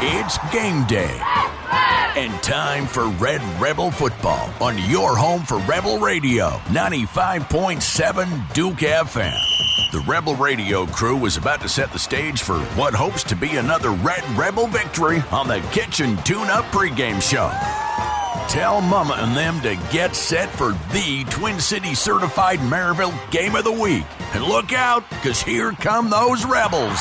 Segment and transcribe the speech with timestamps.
[0.00, 1.20] It's game day.
[2.14, 9.36] And time for Red Rebel football on your home for Rebel Radio, 95.7 Duke FM.
[9.90, 13.56] The Rebel Radio crew is about to set the stage for what hopes to be
[13.56, 17.50] another Red Rebel victory on the Kitchen Tune Up pregame show.
[18.48, 23.64] Tell Mama and them to get set for the Twin City certified Maryville game of
[23.64, 24.04] the week.
[24.32, 27.00] And look out, because here come those Rebels.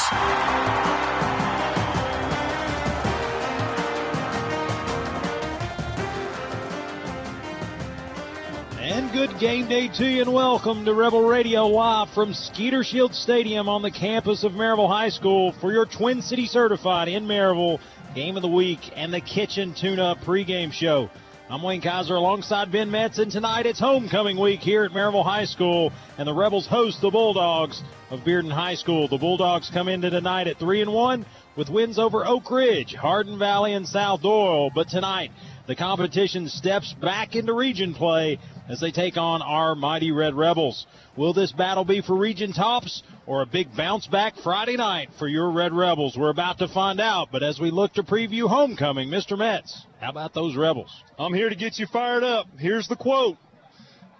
[9.17, 13.67] Good game day to you, and welcome to Rebel Radio live from Skeeter Shield Stadium
[13.67, 17.79] on the campus of Maryville High School for your Twin City certified in Maryville
[18.13, 21.09] game of the week and the Kitchen Tune Up pregame show.
[21.49, 25.45] I'm Wayne Kaiser alongside Ben Metz, and tonight it's homecoming week here at Maryville High
[25.45, 27.81] School, and the Rebels host the Bulldogs
[28.11, 29.07] of Bearden High School.
[29.07, 33.39] The Bulldogs come into tonight at three and one with wins over Oak Ridge, Hardin
[33.39, 34.69] Valley, and South Doyle.
[34.69, 35.31] But tonight,
[35.65, 38.37] the competition steps back into region play
[38.69, 40.85] as they take on our mighty Red Rebels.
[41.15, 45.27] Will this battle be for region tops or a big bounce back Friday night for
[45.27, 46.17] your Red Rebels?
[46.17, 49.37] We're about to find out, but as we look to preview homecoming, Mr.
[49.37, 50.91] Metz, how about those Rebels?
[51.17, 52.47] I'm here to get you fired up.
[52.57, 53.37] Here's the quote.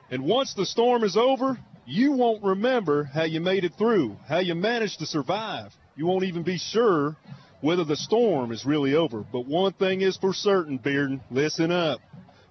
[0.10, 4.40] And once the storm is over, you won't remember how you made it through, how
[4.40, 5.74] you managed to survive.
[5.96, 7.16] You won't even be sure
[7.62, 9.26] whether the storm is really over.
[9.32, 12.00] But one thing is for certain, Bearden, listen up.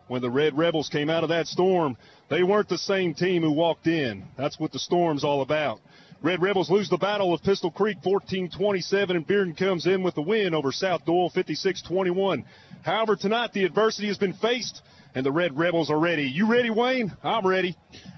[0.08, 1.96] When the Red Rebels came out of that storm,
[2.30, 4.24] they weren't the same team who walked in.
[4.36, 5.80] That's what the storm's all about.
[6.22, 10.22] Red Rebels lose the Battle of Pistol Creek 14-27, and Bearden comes in with the
[10.22, 12.44] win over South Doyle 56-21.
[12.82, 14.80] However, tonight the adversity has been faced,
[15.14, 16.24] and the Red Rebels are ready.
[16.24, 17.12] You ready, Wayne?
[17.22, 17.77] I'm ready.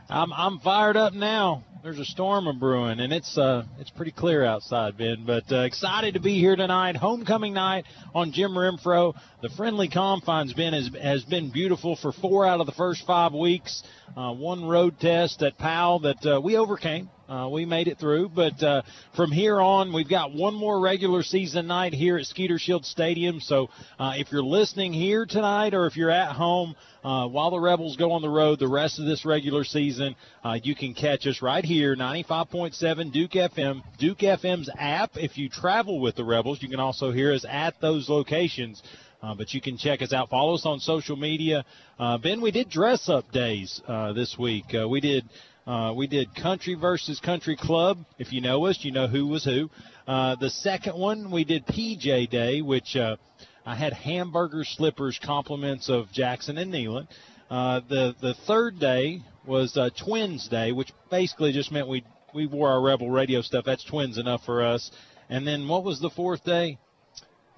[0.08, 1.64] I'm I'm fired up now.
[1.80, 5.24] There's a storm a brewing, and it's uh it's pretty clear outside, Ben.
[5.24, 9.14] But uh, excited to be here tonight, homecoming night on Jim Renfro.
[9.42, 13.32] The friendly confines, Ben, has has been beautiful for four out of the first five
[13.32, 13.84] weeks.
[14.16, 17.10] Uh, one road test at Powell that uh, we overcame.
[17.28, 18.80] Uh, we made it through, but uh,
[19.14, 23.40] from here on, we've got one more regular season night here at Skeeter Shield Stadium.
[23.40, 23.68] So
[23.98, 26.74] uh, if you're listening here tonight, or if you're at home
[27.04, 30.58] uh, while the Rebels go on the road the rest of this regular season, uh,
[30.62, 35.10] you can catch us right here, 95.7 Duke FM, Duke FM's app.
[35.16, 38.82] If you travel with the Rebels, you can also hear us at those locations.
[39.20, 40.30] Uh, but you can check us out.
[40.30, 41.64] Follow us on social media.
[41.98, 44.66] Uh, ben, we did dress up days uh, this week.
[44.72, 45.24] Uh, we did
[45.68, 47.98] uh, we did country versus country club.
[48.18, 49.70] If you know us, you know who was who.
[50.06, 56.10] Uh, the second one we did PJ Day, which I had hamburger slippers compliments of
[56.10, 57.08] Jackson and Neyland.
[57.50, 62.02] the the third day was Twins Day, which basically just meant we
[62.34, 63.64] we wore our Rebel Radio stuff.
[63.64, 64.90] That's twins enough for us.
[65.28, 66.78] And then what was the fourth day?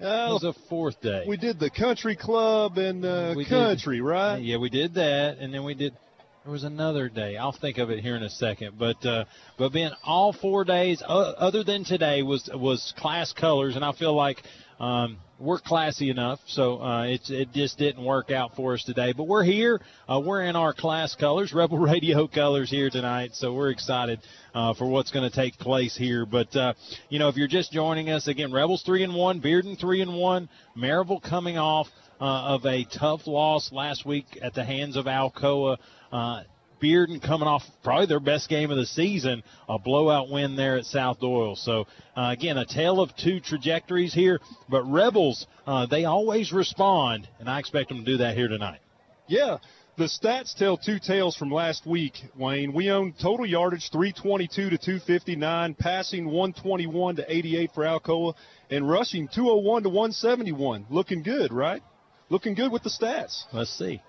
[0.01, 1.25] Uh, it was a fourth day.
[1.27, 4.37] We did the country club and uh, country, did, right?
[4.41, 5.93] Yeah, we did that, and then we did.
[6.43, 7.37] There was another day.
[7.37, 8.79] I'll think of it here in a second.
[8.79, 9.25] But uh,
[9.59, 13.91] but Ben, all four days uh, other than today was was class colors, and I
[13.91, 14.41] feel like
[14.79, 16.39] um, we're classy enough.
[16.47, 19.13] So uh, it's it just didn't work out for us today.
[19.15, 19.81] But we're here.
[20.09, 23.35] Uh, we're in our class colors, Rebel Radio colors here tonight.
[23.35, 24.19] So we're excited
[24.55, 26.25] uh, for what's going to take place here.
[26.25, 26.73] But uh,
[27.09, 30.15] you know, if you're just joining us again, Rebels three and one, Bearden three and
[30.15, 31.85] one, Maryville coming off
[32.19, 35.77] uh, of a tough loss last week at the hands of Alcoa.
[36.11, 36.43] Uh,
[36.81, 40.85] Bearden coming off probably their best game of the season, a blowout win there at
[40.85, 41.55] South Doyle.
[41.55, 41.85] So
[42.17, 44.39] uh, again, a tale of two trajectories here.
[44.67, 48.79] But Rebels, uh, they always respond, and I expect them to do that here tonight.
[49.27, 49.57] Yeah.
[49.97, 52.73] The stats tell two tales from last week, Wayne.
[52.73, 58.33] We own total yardage 322 to 259, passing 121 to 88 for Alcoa,
[58.69, 60.87] and rushing 201 to 171.
[60.89, 61.83] Looking good, right?
[62.29, 63.43] Looking good with the stats.
[63.51, 64.01] Let's see.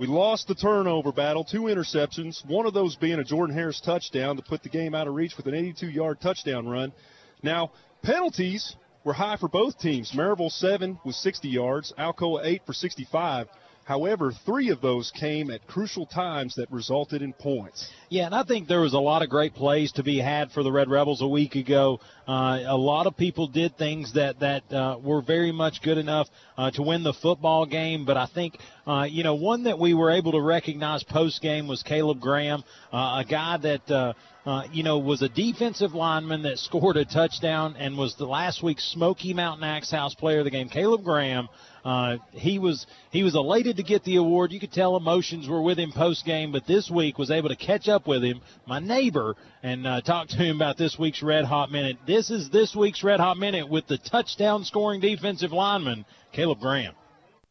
[0.00, 4.36] We lost the turnover battle, two interceptions, one of those being a Jordan Harris touchdown
[4.36, 6.94] to put the game out of reach with an 82 yard touchdown run.
[7.42, 7.72] Now,
[8.02, 10.12] penalties were high for both teams.
[10.12, 13.48] Maryville 7 with 60 yards, Alcoa 8 for 65.
[13.90, 17.90] However, three of those came at crucial times that resulted in points.
[18.08, 20.62] Yeah, and I think there was a lot of great plays to be had for
[20.62, 21.98] the Red Rebels a week ago.
[22.28, 26.28] Uh, a lot of people did things that that uh, were very much good enough
[26.56, 28.04] uh, to win the football game.
[28.04, 31.66] But I think uh, you know one that we were able to recognize post game
[31.66, 32.62] was Caleb Graham,
[32.92, 33.90] uh, a guy that.
[33.90, 34.12] Uh,
[34.46, 38.62] uh, you know, was a defensive lineman that scored a touchdown and was the last
[38.62, 41.50] week's Smoky Mountain Axe House Player of the Game, Caleb Graham.
[41.84, 44.52] Uh, he was he was elated to get the award.
[44.52, 47.56] You could tell emotions were with him post game, but this week was able to
[47.56, 51.44] catch up with him, my neighbor, and uh, talk to him about this week's Red
[51.44, 51.98] Hot Minute.
[52.06, 56.94] This is this week's Red Hot Minute with the touchdown scoring defensive lineman, Caleb Graham.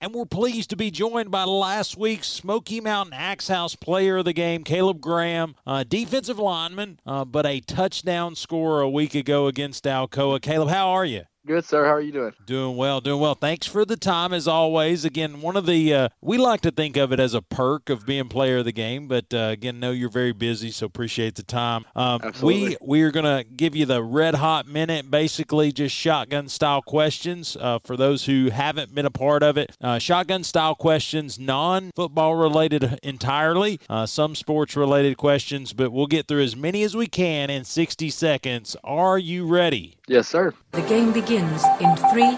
[0.01, 4.25] And we're pleased to be joined by last week's Smoky Mountain Axe House player of
[4.25, 9.47] the game, Caleb Graham, uh, defensive lineman, uh, but a touchdown scorer a week ago
[9.47, 10.41] against Alcoa.
[10.41, 11.23] Caleb, how are you?
[11.47, 11.85] Good, sir.
[11.85, 12.33] How are you doing?
[12.45, 13.33] Doing well, doing well.
[13.33, 15.05] Thanks for the time as always.
[15.05, 18.05] Again, one of the uh, we like to think of it as a perk of
[18.05, 21.43] being player of the game, but uh, again, know you're very busy, so appreciate the
[21.43, 21.85] time.
[21.95, 22.77] Um, Absolutely.
[22.81, 27.55] We we are gonna give you the red hot minute, basically just shotgun style questions
[27.59, 29.75] uh, for those who haven't been a part of it.
[29.81, 36.05] Uh, shotgun style questions, non football related entirely, uh, some sports related questions, but we'll
[36.05, 38.75] get through as many as we can in 60 seconds.
[38.83, 39.98] Are you ready?
[40.09, 40.55] Yes, sir.
[40.71, 42.35] The game begins in three,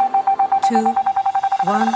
[0.68, 0.94] two,
[1.63, 1.94] one.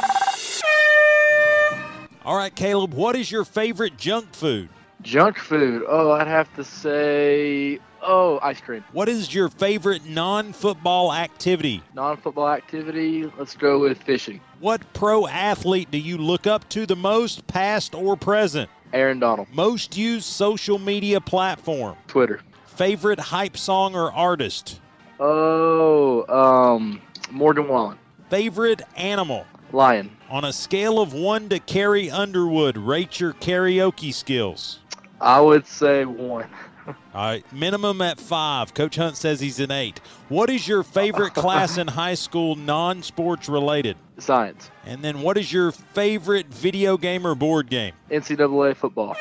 [2.24, 4.70] All right, Caleb, what is your favorite junk food?
[5.02, 5.84] Junk food.
[5.86, 8.86] Oh, I'd have to say, oh, ice cream.
[8.94, 11.84] What is your favorite non football activity?
[11.94, 14.40] Non football activity, let's go with fishing.
[14.62, 18.70] What pro athlete do you look up to the most, past or present?
[18.94, 19.50] Aaron Donald.
[19.52, 21.98] Most used social media platform?
[22.08, 22.40] Twitter.
[22.66, 24.80] Favorite hype song or artist?
[25.20, 27.02] Oh, um,
[27.32, 27.98] Morgan Wallen.
[28.30, 29.46] Favorite animal?
[29.72, 30.16] Lion.
[30.30, 34.80] On a scale of one to Carrie Underwood, rate your karaoke skills.
[35.22, 36.48] I would say one.
[36.88, 38.74] All right, minimum at five.
[38.74, 40.00] Coach Hunt says he's an eight.
[40.30, 43.98] What is your favorite class in high school, non sports related?
[44.18, 44.70] Science.
[44.86, 47.94] And then what is your favorite video game or board game?
[48.12, 49.16] NCAA football.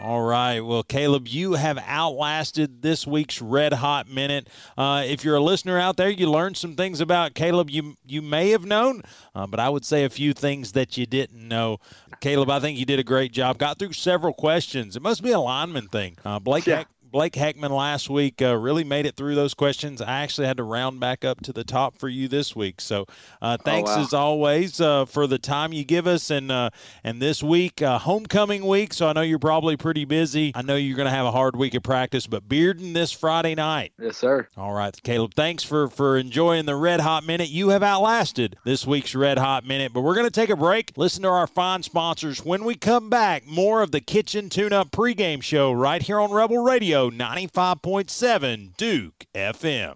[0.00, 0.60] All right.
[0.60, 4.48] Well, Caleb, you have outlasted this week's Red Hot Minute.
[4.78, 8.22] Uh, if you're a listener out there, you learned some things about Caleb you you
[8.22, 9.02] may have known,
[9.34, 11.80] uh, but I would say a few things that you didn't know.
[12.22, 13.58] Caleb, I think you did a great job.
[13.58, 14.96] Got through several questions.
[14.96, 16.16] It must be a lineman thing.
[16.24, 16.84] Uh, Blake yeah.
[17.10, 20.00] Blake Heckman last week uh, really made it through those questions.
[20.00, 22.80] I actually had to round back up to the top for you this week.
[22.80, 23.02] So
[23.42, 24.02] uh, oh, thanks oh, wow.
[24.02, 26.30] as always uh, for the time you give us.
[26.30, 26.70] And uh,
[27.02, 28.92] and this week, uh, homecoming week.
[28.94, 30.52] So I know you're probably pretty busy.
[30.54, 33.54] I know you're going to have a hard week of practice, but Bearden this Friday
[33.54, 33.92] night.
[33.98, 34.46] Yes, sir.
[34.56, 35.34] All right, Caleb.
[35.34, 37.48] Thanks for for enjoying the Red Hot Minute.
[37.48, 40.92] You have outlasted this week's Red Hot Minute, but we're going to take a break.
[40.96, 42.44] Listen to our fine sponsors.
[42.44, 46.30] When we come back, more of the Kitchen Tune Up pregame show right here on
[46.30, 46.99] Rebel Radio.
[47.08, 49.94] 95.7 Duke FM.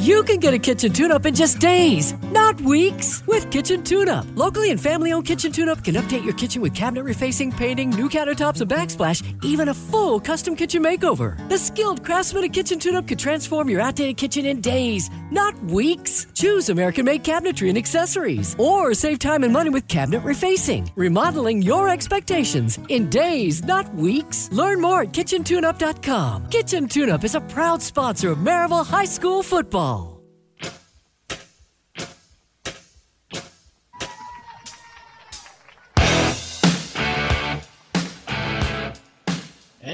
[0.00, 4.08] You can get a kitchen tune up in just days, not weeks, with Kitchen Tune
[4.08, 4.24] Up.
[4.34, 7.90] Locally and family owned Kitchen Tune Up can update your kitchen with cabinet refacing, painting,
[7.90, 11.36] new countertops, and backsplash, even a full custom kitchen makeover.
[11.50, 15.54] The skilled craftsman at Kitchen Tune Up could transform your outdated kitchen in days, not
[15.64, 16.26] weeks.
[16.32, 21.60] Choose American made cabinetry and accessories, or save time and money with cabinet refacing, remodeling
[21.60, 24.48] your expectations in days, not weeks.
[24.50, 26.46] Learn more at kitchentuneup.com.
[26.46, 29.89] Kitchen Tune Up is a proud sponsor of Maryville High School football.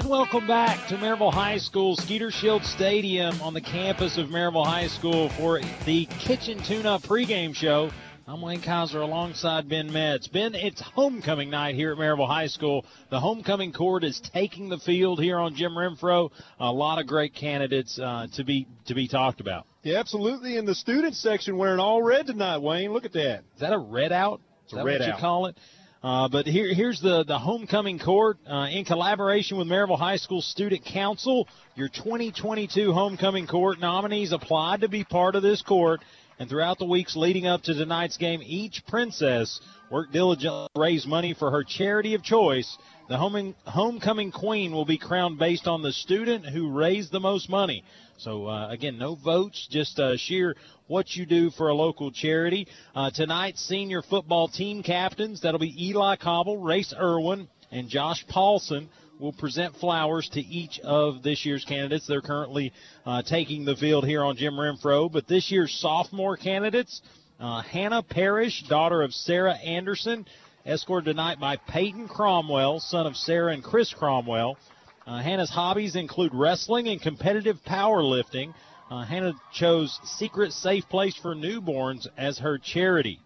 [0.07, 4.65] And welcome back to Maryville High School, Skeeter Shield Stadium on the campus of Maryville
[4.65, 7.91] High School for the Kitchen Tune-Up pregame show.
[8.25, 10.29] I'm Wayne Kaiser alongside Ben Metz.
[10.29, 12.87] Ben, it's homecoming night here at Maryville High School.
[13.11, 16.31] The homecoming court is taking the field here on Jim Renfro.
[16.61, 19.67] A lot of great candidates uh, to be to be talked about.
[19.83, 20.57] Yeah, absolutely.
[20.57, 22.93] In the student section, wearing all red tonight, Wayne.
[22.93, 23.41] Look at that.
[23.55, 24.41] Is that a red out?
[24.67, 25.17] Is that red what out.
[25.17, 25.59] you call it?
[26.03, 30.43] Uh, but here, here's the, the homecoming court uh, in collaboration with Maryville High School
[30.43, 31.49] Student Council.
[31.75, 36.01] Your 2022 homecoming court nominees applied to be part of this court.
[36.39, 39.59] And throughout the weeks leading up to tonight's game, each princess
[39.91, 42.77] worked diligently to raise money for her charity of choice.
[43.09, 47.85] The homecoming queen will be crowned based on the student who raised the most money.
[48.19, 50.57] So uh, again, no votes, just uh, sheer
[50.89, 52.67] what you do for a local charity.
[52.97, 58.89] Uh, tonight's senior football team captains, that'll be Eli Cobble, Race Irwin, and Josh Paulson
[59.21, 62.09] will present flowers to each of this year's candidates.
[62.09, 62.73] They're currently
[63.05, 65.11] uh, taking the field here on Jim Renfro.
[65.13, 67.03] But this year's sophomore candidates,
[67.39, 70.27] uh, Hannah Parrish, daughter of Sarah Anderson,
[70.67, 74.59] escorted tonight by Peyton Cromwell, son of Sarah and Chris Cromwell.
[75.07, 78.53] Uh, Hannah's hobbies include wrestling and competitive powerlifting.
[78.91, 83.21] Uh, Hannah chose Secret Safe Place for Newborns as her charity.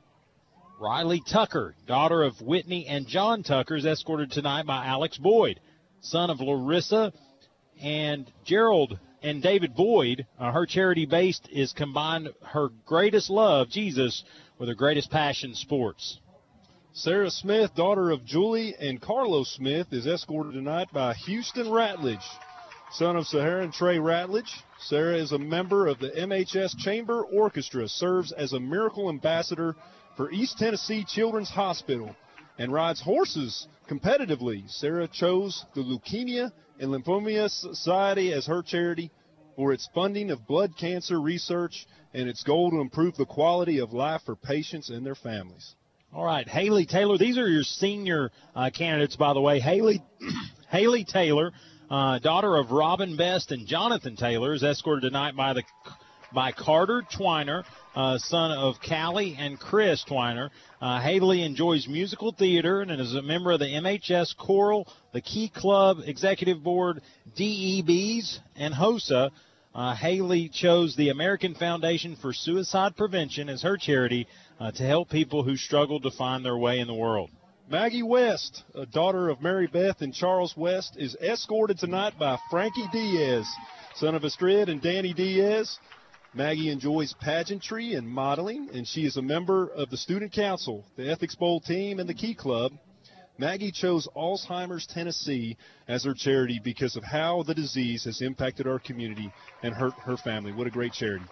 [0.79, 5.61] Riley Tucker, daughter of Whitney and John Tucker, is escorted tonight by Alex Boyd,
[6.01, 7.13] son of Larissa
[7.83, 14.25] and Gerald and David Boyd, uh, her charity based is combined her greatest love, Jesus,
[14.59, 16.20] with her greatest passion, sports.
[16.93, 22.25] Sarah Smith, daughter of Julie and Carlos Smith, is escorted tonight by Houston Ratledge,
[22.91, 24.51] son of Sahara and Trey Ratledge.
[24.81, 29.77] Sarah is a member of the MHS Chamber Orchestra, serves as a miracle ambassador
[30.17, 32.17] for East Tennessee Children's Hospital,
[32.59, 34.69] and rides horses competitively.
[34.69, 39.13] Sarah chose the Leukemia and Lymphoma Society as her charity
[39.55, 43.93] for its funding of blood cancer research and its goal to improve the quality of
[43.93, 45.77] life for patients and their families.
[46.13, 47.19] All right, Haley Taylor.
[47.19, 49.61] These are your senior uh, candidates, by the way.
[49.61, 50.03] Haley,
[50.69, 51.53] Haley Taylor,
[51.89, 55.63] uh, daughter of Robin Best and Jonathan Taylor, is escorted tonight by the
[56.35, 57.63] by Carter Twiner,
[57.95, 60.51] uh, son of Callie and Chris Twiner.
[60.81, 65.49] Uh, Haley enjoys musical theater and is a member of the MHS Choral, the Key
[65.49, 67.03] Club Executive Board,
[67.39, 69.31] DEBs, and HOSA.
[69.73, 74.27] Uh, Haley chose the American Foundation for Suicide Prevention as her charity
[74.61, 77.31] uh, to help people who struggle to find their way in the world.
[77.69, 82.89] Maggie West, a daughter of Mary Beth and Charles West, is escorted tonight by Frankie
[82.93, 83.47] Diaz,
[83.95, 85.79] son of Astrid and Danny Diaz.
[86.35, 91.11] Maggie enjoys pageantry and modeling, and she is a member of the Student Council, the
[91.11, 92.73] Ethics Bowl team, and the Key Club.
[93.39, 95.57] Maggie chose Alzheimer's Tennessee
[95.89, 100.19] as her charity because of how the disease has impacted our community and hurt her
[100.19, 100.53] family.
[100.53, 101.25] What a great charity.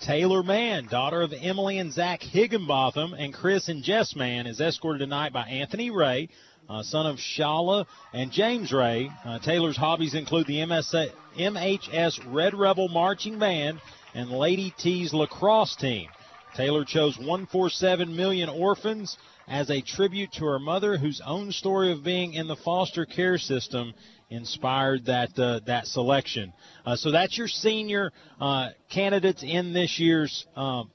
[0.00, 5.00] Taylor Mann, daughter of Emily and Zach Higginbotham, and Chris and Jess Mann, is escorted
[5.00, 6.30] tonight by Anthony Ray,
[6.70, 9.10] uh, son of Shala and James Ray.
[9.26, 13.78] Uh, Taylor's hobbies include the MSA, MHS Red Rebel Marching Band
[14.14, 16.08] and Lady T's lacrosse team.
[16.56, 22.02] Taylor chose 147 Million Orphans as a tribute to her mother, whose own story of
[22.02, 23.92] being in the foster care system
[24.30, 26.52] inspired that uh, that selection.
[26.86, 30.90] Uh, so that's your senior uh, candidates in this year's um,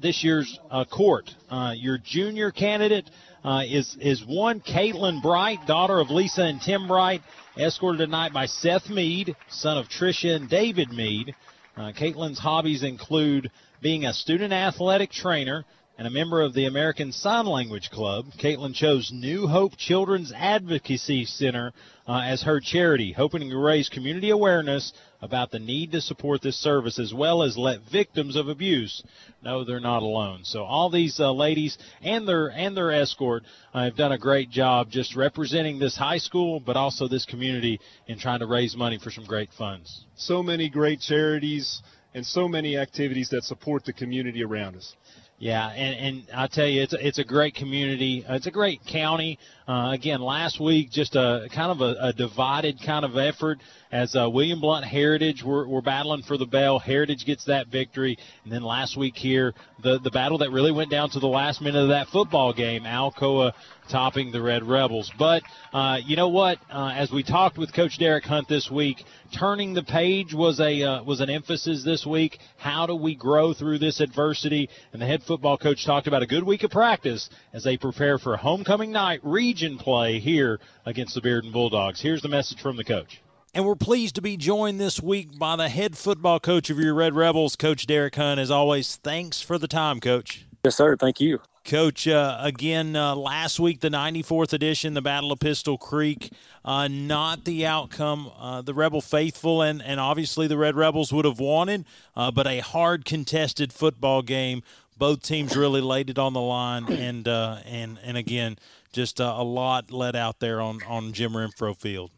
[0.00, 1.30] this year's uh, court.
[1.50, 3.08] Uh, your junior candidate
[3.44, 7.20] uh, is is one Caitlin Bright, daughter of Lisa and Tim Bright,
[7.56, 11.34] escorted tonight by Seth Mead, son of Tricia and David Mead.
[11.74, 13.50] Caitlin's hobbies include
[13.80, 15.64] being a student athletic trainer
[15.98, 18.26] and a member of the American Sign Language Club.
[18.38, 21.72] Caitlin chose New Hope Children's Advocacy Center
[22.08, 26.56] uh, as her charity, hoping to raise community awareness about the need to support this
[26.56, 29.02] service as well as let victims of abuse
[29.42, 30.40] know they're not alone.
[30.44, 34.50] So all these uh, ladies and their and their escort uh, have done a great
[34.50, 38.98] job just representing this high school, but also this community in trying to raise money
[38.98, 40.04] for some great funds.
[40.16, 41.82] So many great charities
[42.14, 44.94] and so many activities that support the community around us.
[45.38, 48.24] Yeah, and, and I tell you, it's a, it's a great community.
[48.24, 49.40] Uh, it's a great county.
[49.66, 53.58] Uh, again, last week, just a kind of a, a divided kind of effort
[53.92, 56.78] as uh, William Blount Heritage were, were battling for the bell.
[56.78, 60.90] Heritage gets that victory, and then last week here, the the battle that really went
[60.90, 63.52] down to the last minute of that football game, Alcoa
[63.90, 65.12] topping the Red Rebels.
[65.18, 65.42] But
[65.74, 66.58] uh, you know what?
[66.70, 69.04] Uh, as we talked with Coach Derek Hunt this week,
[69.38, 72.38] turning the page was a uh, was an emphasis this week.
[72.56, 74.70] How do we grow through this adversity?
[74.92, 78.18] And the head football coach talked about a good week of practice as they prepare
[78.18, 82.00] for homecoming night region play here against the Bearden Bulldogs.
[82.00, 83.20] Here's the message from the coach.
[83.54, 86.94] And we're pleased to be joined this week by the head football coach of your
[86.94, 88.40] Red Rebels, Coach Derek Hunt.
[88.40, 90.46] As always, thanks for the time, Coach.
[90.64, 90.96] Yes, sir.
[90.96, 91.38] Thank you.
[91.62, 96.32] Coach, uh, again, uh, last week, the 94th edition, the Battle of Pistol Creek,
[96.64, 101.26] uh, not the outcome uh, the Rebel faithful and, and obviously the Red Rebels would
[101.26, 101.84] have wanted,
[102.16, 104.62] uh, but a hard contested football game.
[104.96, 108.56] Both teams really laid it on the line, and uh, and and again,
[108.94, 112.10] just a lot let out there on on Jim Renfro Field.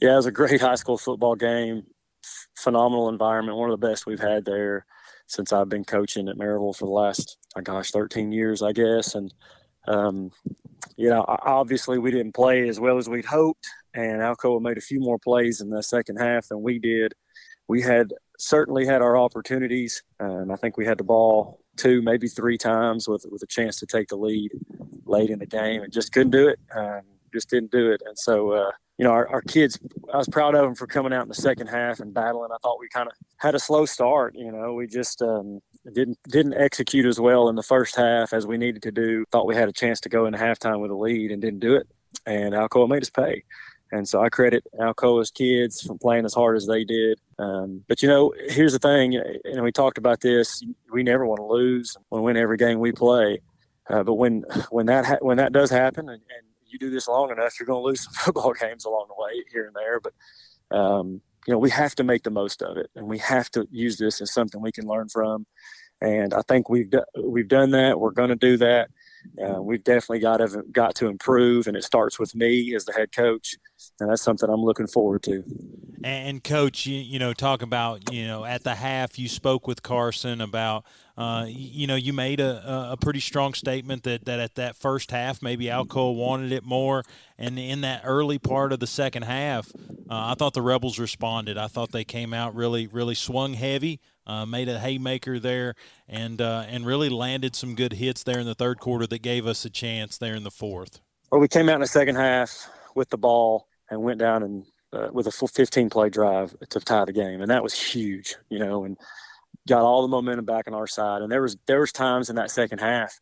[0.00, 1.84] Yeah, it was a great high school football game.
[2.56, 4.86] Phenomenal environment, one of the best we've had there
[5.26, 9.14] since I've been coaching at Maryville for the last, oh gosh, 13 years, I guess.
[9.14, 9.32] And,
[9.88, 10.30] um,
[10.96, 14.82] you know, obviously we didn't play as well as we'd hoped, and Alcoa made a
[14.82, 17.14] few more plays in the second half than we did.
[17.68, 22.28] We had certainly had our opportunities, and I think we had the ball two, maybe
[22.28, 24.52] three times with with a chance to take the lead
[25.04, 26.60] late in the game, and just couldn't do it.
[26.74, 29.78] Um, just didn't do it, and so uh, you know, our, our kids,
[30.12, 32.50] I was proud of them for coming out in the second half and battling.
[32.50, 34.34] I thought we kind of had a slow start.
[34.34, 35.60] You know, we just um,
[35.92, 39.24] didn't didn't execute as well in the first half as we needed to do.
[39.30, 41.74] Thought we had a chance to go into halftime with a lead and didn't do
[41.74, 41.86] it.
[42.24, 43.44] And Alcoa made us pay.
[43.92, 47.20] And so I credit Alcoa's kids for playing as hard as they did.
[47.38, 50.62] Um, but you know, here's the thing, and we talked about this.
[50.90, 51.96] We never want to lose.
[52.10, 53.40] We win every game we play.
[53.88, 57.08] Uh, but when when that ha- when that does happen, and, and you do this
[57.08, 60.00] long enough, you're going to lose some football games along the way here and there.
[60.00, 63.50] But um, you know, we have to make the most of it, and we have
[63.52, 65.46] to use this as something we can learn from.
[66.00, 67.98] And I think we've do, we've done that.
[67.98, 68.90] We're going to do that.
[69.42, 72.92] Uh, we've definitely got to got to improve, and it starts with me as the
[72.92, 73.54] head coach,
[74.00, 75.44] and that's something I'm looking forward to.
[76.04, 79.82] And coach, you, you know, talk about you know at the half you spoke with
[79.82, 80.84] Carson about
[81.16, 85.10] uh, you know you made a, a pretty strong statement that that at that first
[85.10, 87.02] half maybe Alcoa wanted it more,
[87.38, 89.70] and in that early part of the second half,
[90.10, 91.58] uh, I thought the Rebels responded.
[91.58, 95.74] I thought they came out really really swung heavy uh, made a haymaker there,
[96.08, 99.46] and uh, and really landed some good hits there in the third quarter that gave
[99.46, 101.00] us a chance there in the fourth.
[101.30, 104.64] Well, we came out in the second half with the ball and went down and
[104.92, 108.36] uh, with a full 15 play drive to tie the game, and that was huge,
[108.48, 108.96] you know, and
[109.68, 111.22] got all the momentum back on our side.
[111.22, 113.18] And there was there was times in that second half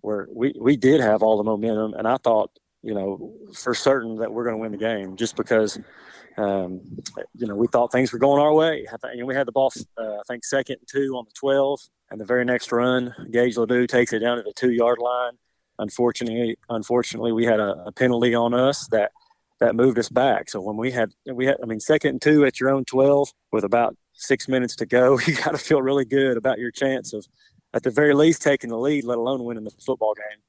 [0.00, 2.50] where we we did have all the momentum, and I thought,
[2.82, 5.78] you know, for certain that we're going to win the game just because
[6.36, 6.80] um,
[7.34, 8.86] you know, we thought things were going our way.
[8.90, 11.32] I you know, we had the ball, uh, I think, second and two on the
[11.32, 14.98] 12, and the very next run, Gage Ledoux takes it down to the two yard
[14.98, 15.32] line.
[15.78, 19.12] Unfortunately, unfortunately, we had a, a, penalty on us that
[19.58, 20.50] that moved us back.
[20.50, 23.30] So when we had we had, I mean, second and two at your own 12
[23.52, 27.12] with about six minutes to go, you got to feel really good about your chance
[27.12, 27.26] of,
[27.74, 30.42] at the very least, taking the lead, let alone winning the football game.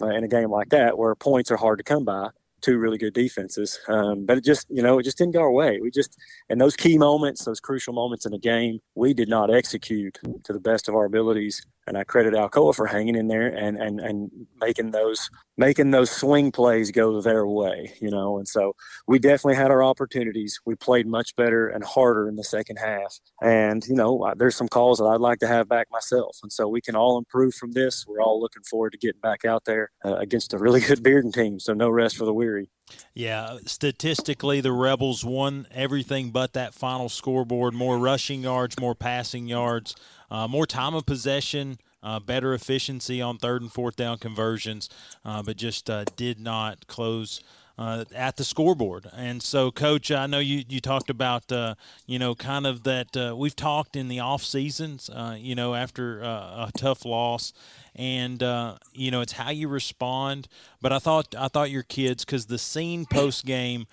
[0.00, 2.30] Uh, in a game like that, where points are hard to come by
[2.62, 3.78] two really good defenses.
[3.88, 5.78] Um, but it just, you know, it just didn't go our way.
[5.82, 6.16] We just,
[6.48, 10.52] in those key moments, those crucial moments in the game, we did not execute to
[10.52, 14.00] the best of our abilities and I credit Alcoa for hanging in there and and
[14.00, 18.38] and making those making those swing plays go their way, you know.
[18.38, 18.74] And so
[19.06, 20.58] we definitely had our opportunities.
[20.64, 23.18] We played much better and harder in the second half.
[23.42, 26.38] And you know, there's some calls that I'd like to have back myself.
[26.42, 28.06] And so we can all improve from this.
[28.06, 31.32] We're all looking forward to getting back out there uh, against a really good Bearden
[31.32, 31.60] team.
[31.60, 32.70] So no rest for the weary.
[33.14, 39.46] Yeah, statistically, the Rebels won everything but that final scoreboard more rushing yards, more passing
[39.46, 39.94] yards,
[40.30, 41.78] uh, more time of possession.
[42.04, 44.88] Uh, better efficiency on third and fourth down conversions,
[45.24, 47.40] uh, but just uh, did not close
[47.82, 49.08] uh, at the scoreboard.
[49.12, 51.74] And so, Coach, I know you, you talked about, uh,
[52.06, 55.74] you know, kind of that uh, we've talked in the off seasons, uh, you know,
[55.74, 57.52] after uh, a tough loss
[57.94, 60.48] and uh, you know it's how you respond.
[60.80, 63.86] But I thought I thought your kids because the scene post game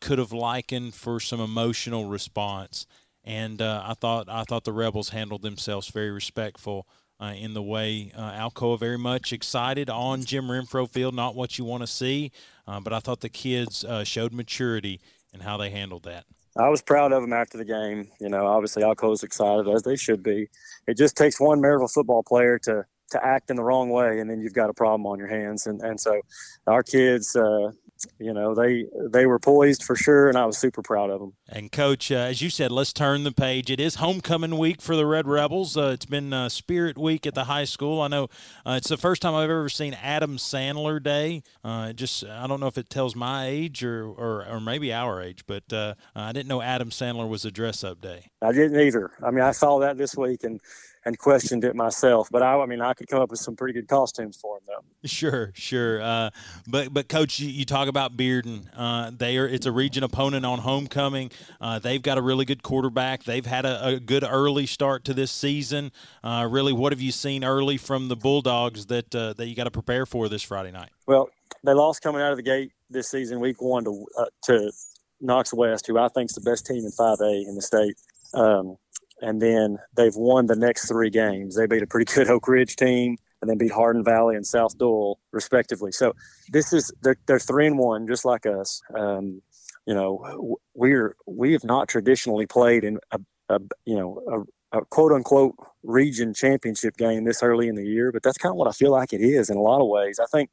[0.00, 2.86] could have likened for some emotional response,
[3.24, 6.86] and I thought I thought the rebels handled themselves very respectful.
[7.18, 11.56] Uh, in the way uh, Alcoa very much excited on Jim Renfro Field, not what
[11.56, 12.30] you want to see,
[12.66, 15.00] uh, but I thought the kids uh, showed maturity
[15.32, 16.24] in how they handled that.
[16.58, 18.08] I was proud of them after the game.
[18.20, 20.48] You know, obviously Alcoa's excited as they should be.
[20.86, 24.28] It just takes one Maryville football player to to act in the wrong way, and
[24.28, 25.66] then you've got a problem on your hands.
[25.66, 26.20] And and so
[26.66, 27.70] our kids, uh,
[28.18, 31.34] you know, they they were poised for sure, and I was super proud of them.
[31.48, 33.70] And coach, uh, as you said, let's turn the page.
[33.70, 35.76] It is homecoming week for the Red Rebels.
[35.76, 38.00] Uh, it's been uh, Spirit Week at the high school.
[38.00, 38.24] I know
[38.64, 41.42] uh, it's the first time I've ever seen Adam Sandler Day.
[41.64, 45.22] Uh, just I don't know if it tells my age or or, or maybe our
[45.22, 48.30] age, but uh, I didn't know Adam Sandler was a dress up day.
[48.42, 49.10] I didn't either.
[49.22, 50.60] I mean, I saw that this week and
[51.06, 52.28] and questioned it myself.
[52.30, 54.64] But I, I mean, I could come up with some pretty good costumes for him,
[54.66, 55.08] though.
[55.08, 56.02] Sure, sure.
[56.02, 56.30] Uh,
[56.66, 58.68] but but coach, you, you, talk about Bearden.
[58.76, 61.30] Uh, they are it's a region opponent on homecoming.
[61.60, 63.22] Uh, they've got a really good quarterback.
[63.22, 65.92] They've had a, a good early start to this season.
[66.24, 69.64] Uh, really, what have you seen early from the Bulldogs that uh, that you got
[69.64, 70.90] to prepare for this Friday night?
[71.06, 71.30] Well,
[71.62, 74.72] they lost coming out of the gate this season, week one to uh, to
[75.20, 77.94] Knox West, who I think is the best team in 5A in the state.
[78.34, 78.76] Um,
[79.20, 81.56] and then they've won the next three games.
[81.56, 84.76] They beat a pretty good Oak Ridge team, and then beat Hardin Valley and South
[84.78, 85.92] Doyle respectively.
[85.92, 86.14] So
[86.50, 88.82] this is they're, they're three and one, just like us.
[88.98, 89.42] Um,
[89.86, 94.84] you know, we're we have not traditionally played in a, a you know a, a,
[94.86, 98.68] quote unquote region championship game this early in the year, but that's kind of what
[98.68, 100.18] I feel like it is in a lot of ways.
[100.18, 100.50] I think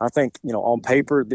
[0.00, 1.26] I think you know on paper.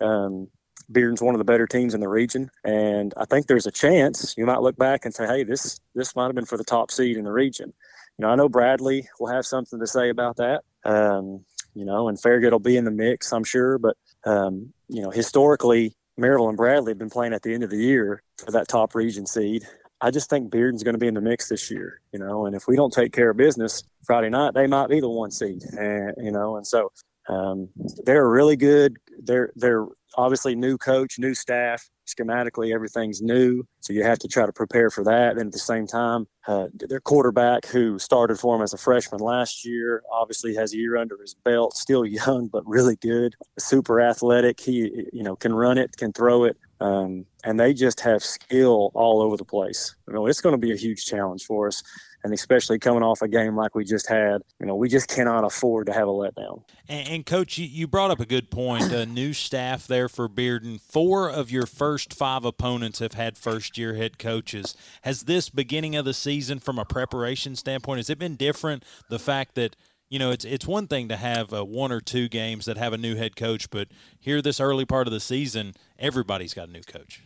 [0.00, 0.48] Um,
[0.88, 4.34] Bearden's one of the better teams in the region, and I think there's a chance
[4.36, 6.90] you might look back and say, "Hey, this this might have been for the top
[6.90, 7.72] seed in the region."
[8.18, 10.62] You know, I know Bradley will have something to say about that.
[10.84, 11.44] Um,
[11.74, 13.78] you know, and Farragut will be in the mix, I'm sure.
[13.78, 17.70] But um, you know, historically, Maryville and Bradley have been playing at the end of
[17.70, 19.64] the year for that top region seed.
[20.00, 22.54] I just think Bearden's going to be in the mix this year, you know, and
[22.54, 25.62] if we don't take care of business Friday night, they might be the one seed,
[25.78, 26.92] and you know, and so
[27.28, 27.68] um,
[28.04, 28.96] they're really good.
[29.22, 29.86] They're they're
[30.16, 34.90] obviously new coach, new staff, schematically everything's new, so you have to try to prepare
[34.90, 35.32] for that.
[35.32, 39.20] And at the same time, uh, their quarterback, who started for them as a freshman
[39.20, 41.76] last year, obviously has a year under his belt.
[41.76, 43.34] Still young, but really good.
[43.58, 44.60] Super athletic.
[44.60, 48.90] He, you know, can run it, can throw it, um, and they just have skill
[48.94, 49.94] all over the place.
[50.06, 51.82] You know, it's going to be a huge challenge for us
[52.26, 55.44] and especially coming off a game like we just had, you know, we just cannot
[55.44, 56.60] afford to have a letdown.
[56.88, 58.90] And, and coach, you, you, brought up a good point.
[58.90, 60.80] A new staff there for Bearden.
[60.80, 64.76] Four of your first five opponents have had first-year head coaches.
[65.02, 68.84] Has this beginning of the season, from a preparation standpoint, has it been different?
[69.08, 69.76] The fact that
[70.08, 72.92] you know, it's it's one thing to have uh, one or two games that have
[72.92, 76.72] a new head coach, but here this early part of the season, everybody's got a
[76.72, 77.22] new coach.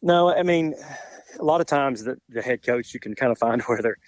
[0.00, 0.74] No, I mean,
[1.38, 3.98] a lot of times the, the head coach you can kind of find where they're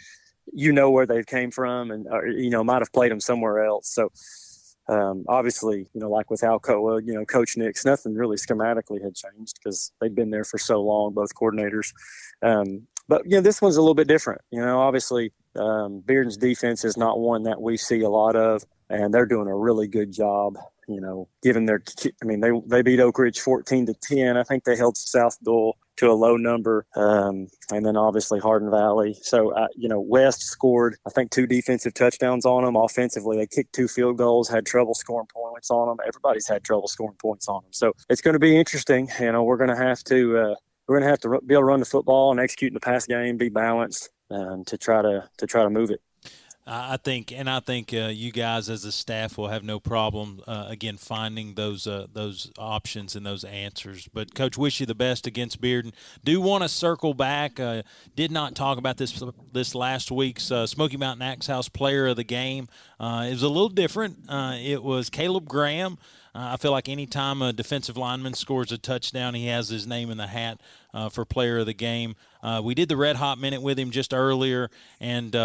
[0.53, 3.65] you know where they came from and or, you know might have played them somewhere
[3.65, 3.89] else.
[3.89, 4.11] So
[4.89, 9.15] um, obviously you know like with alcoa you know coach nick's nothing really schematically had
[9.15, 11.93] changed because they'd been there for so long both coordinators.
[12.43, 14.43] Um, but you know this one's a little bit different.
[14.51, 18.65] You know obviously um, Bearden's defense is not one that we see a lot of
[18.91, 20.57] and they're doing a really good job
[20.89, 21.83] you know, given their,
[22.23, 24.37] I mean, they they beat Oak Ridge 14 to 10.
[24.37, 28.71] I think they held South Doyle to a low number, um, and then obviously Hardin
[28.71, 29.17] Valley.
[29.23, 32.77] So, uh, you know, West scored, I think, two defensive touchdowns on them.
[32.77, 35.99] Offensively, they kicked two field goals, had trouble scoring points on them.
[36.07, 37.73] Everybody's had trouble scoring points on them.
[37.73, 39.09] So it's going to be interesting.
[39.21, 40.55] You know, we're going to have to uh,
[40.87, 42.81] we're going to have to be able to run the football and execute in the
[42.81, 46.01] pass game, be balanced, um, to try to to try to move it.
[46.67, 50.41] I think, and I think uh, you guys as a staff will have no problem
[50.47, 54.09] uh, again finding those uh, those options and those answers.
[54.13, 55.93] But coach, wish you the best against Bearden.
[56.25, 57.61] Do want to circle back.
[57.61, 57.83] Uh,
[58.17, 59.23] did not talk about this
[59.53, 62.69] this last week's uh, Smoky Mountain Axe House Player of the Game.
[62.99, 64.21] Uh, it was a little different.
[64.31, 65.99] it was Caleb Graham.
[66.37, 70.17] I feel like anytime a defensive lineman scores a touchdown, he has his name in
[70.17, 70.61] the hat
[71.13, 72.17] for Player of the Game.
[72.63, 75.37] we did the Red Hot Minute with him just earlier, and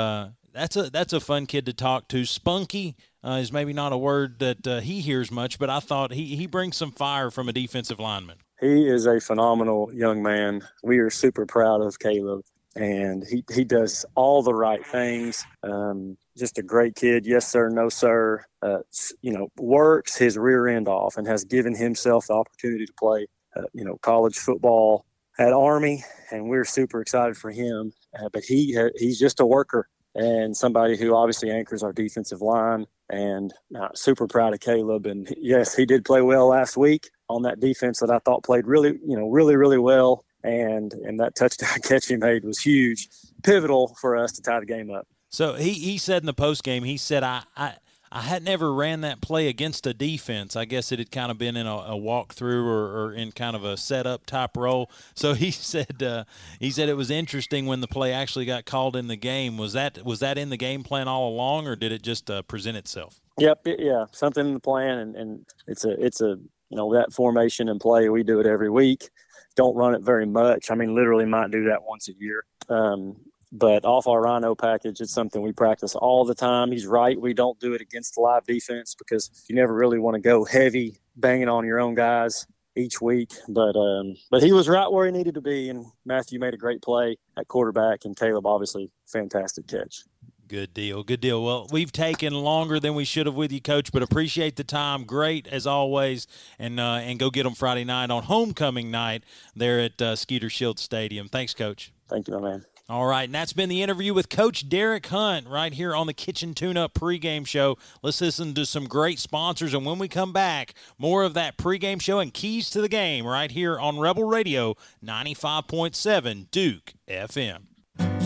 [0.53, 2.25] that's a that's a fun kid to talk to.
[2.25, 6.11] Spunky uh, is maybe not a word that uh, he hears much, but I thought
[6.13, 8.37] he he brings some fire from a defensive lineman.
[8.59, 10.67] He is a phenomenal young man.
[10.83, 12.43] We are super proud of Caleb,
[12.75, 15.45] and he he does all the right things.
[15.63, 17.25] Um, just a great kid.
[17.25, 18.45] Yes sir, no sir.
[18.61, 18.79] Uh,
[19.21, 23.27] you know, works his rear end off and has given himself the opportunity to play.
[23.55, 25.05] Uh, you know, college football
[25.39, 27.93] at Army, and we're super excited for him.
[28.17, 32.85] Uh, but he he's just a worker and somebody who obviously anchors our defensive line.
[33.11, 35.07] And uh, super proud of Caleb.
[35.07, 38.67] And yes, he did play well last week on that defense that I thought played
[38.67, 40.25] really, you know, really, really well.
[40.43, 43.09] And and that touchdown catch he made was huge,
[43.43, 45.07] pivotal for us to tie the game up.
[45.29, 47.75] So he, he said in the post game, he said, I, I
[48.11, 50.55] I had never ran that play against a defense.
[50.55, 53.55] I guess it had kind of been in a, a walkthrough or, or, in kind
[53.55, 54.89] of a setup type role.
[55.13, 56.23] So he said uh,
[56.59, 59.57] he said it was interesting when the play actually got called in the game.
[59.57, 62.41] Was that was that in the game plan all along, or did it just uh,
[62.43, 63.21] present itself?
[63.37, 66.37] Yep, yeah, something in the plan, and, and it's a it's a
[66.69, 68.09] you know that formation and play.
[68.09, 69.09] We do it every week.
[69.55, 70.71] Don't run it very much.
[70.71, 72.43] I mean, literally might do that once a year.
[72.69, 73.17] Um,
[73.51, 76.71] but off our Rhino package, it's something we practice all the time.
[76.71, 77.19] He's right.
[77.19, 80.45] We don't do it against the live defense because you never really want to go
[80.45, 83.31] heavy banging on your own guys each week.
[83.47, 86.57] But um, but he was right where he needed to be, and Matthew made a
[86.57, 90.03] great play at quarterback, and Caleb obviously fantastic catch.
[90.47, 91.03] Good deal.
[91.03, 91.43] Good deal.
[91.43, 95.03] Well, we've taken longer than we should have with you, Coach, but appreciate the time.
[95.03, 96.25] Great as always,
[96.57, 99.23] and uh, and go get them Friday night on homecoming night
[99.55, 101.29] there at uh, Skeeter Shield Stadium.
[101.29, 101.93] Thanks, Coach.
[102.07, 102.65] Thank you, my man.
[102.89, 106.13] All right, and that's been the interview with Coach Derek Hunt right here on the
[106.13, 107.77] Kitchen Tune Up pregame show.
[108.01, 112.01] Let's listen to some great sponsors, and when we come back, more of that pregame
[112.01, 114.75] show and keys to the game right here on Rebel Radio
[115.05, 117.68] 95.7 Duke FM.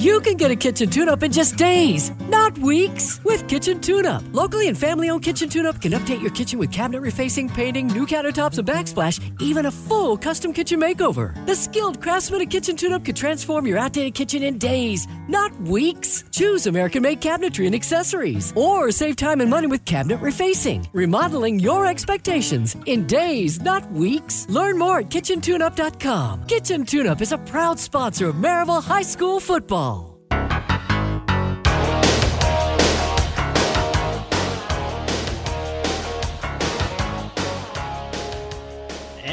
[0.04, 4.06] You can get a kitchen tune up in just days, not weeks, with Kitchen Tune
[4.06, 4.22] Up.
[4.34, 7.88] Locally and family owned Kitchen Tune Up can update your kitchen with cabinet refacing, painting,
[7.88, 11.34] new countertops, and backsplash, even a full custom kitchen makeover.
[11.46, 15.56] The skilled craftsman at Kitchen Tune Up could transform your outdated kitchen in days, not
[15.62, 16.26] weeks.
[16.32, 21.60] Choose American made cabinetry and accessories, or save time and money with cabinet refacing, remodeling
[21.60, 24.48] your expectations in days, not weeks.
[24.50, 26.44] Learn more at KitchenTuneUp.com.
[26.48, 29.93] Kitchen Tune Up is a proud sponsor of Maryville High School football.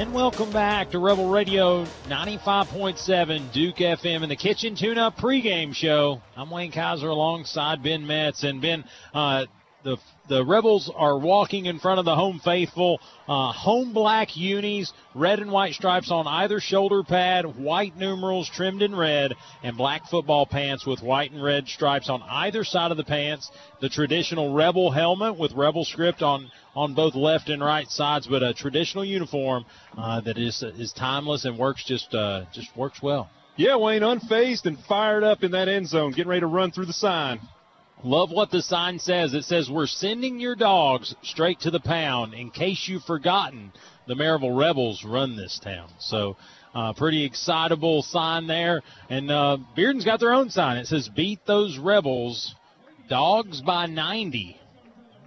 [0.00, 5.74] And welcome back to Rebel Radio 95.7 Duke FM in the Kitchen Tune Up pregame
[5.74, 6.22] show.
[6.36, 8.42] I'm Wayne Kaiser alongside Ben Metz.
[8.42, 9.44] And Ben, uh,
[9.82, 9.98] the
[10.30, 13.00] the rebels are walking in front of the home faithful.
[13.28, 18.80] Uh, home black unis, red and white stripes on either shoulder pad, white numerals trimmed
[18.80, 22.96] in red, and black football pants with white and red stripes on either side of
[22.96, 23.50] the pants.
[23.80, 28.44] The traditional rebel helmet with rebel script on on both left and right sides, but
[28.44, 29.64] a traditional uniform
[29.98, 33.28] uh, that is is timeless and works just uh, just works well.
[33.56, 36.86] Yeah, Wayne, unfazed and fired up in that end zone, getting ready to run through
[36.86, 37.40] the sign.
[38.02, 39.34] Love what the sign says.
[39.34, 42.34] It says, We're sending your dogs straight to the pound.
[42.34, 43.72] In case you've forgotten,
[44.06, 45.90] the Maryville Rebels run this town.
[45.98, 46.36] So,
[46.74, 48.80] uh, pretty excitable sign there.
[49.08, 50.78] And uh, Bearden's got their own sign.
[50.78, 52.54] It says, Beat those Rebels,
[53.08, 54.59] dogs by 90.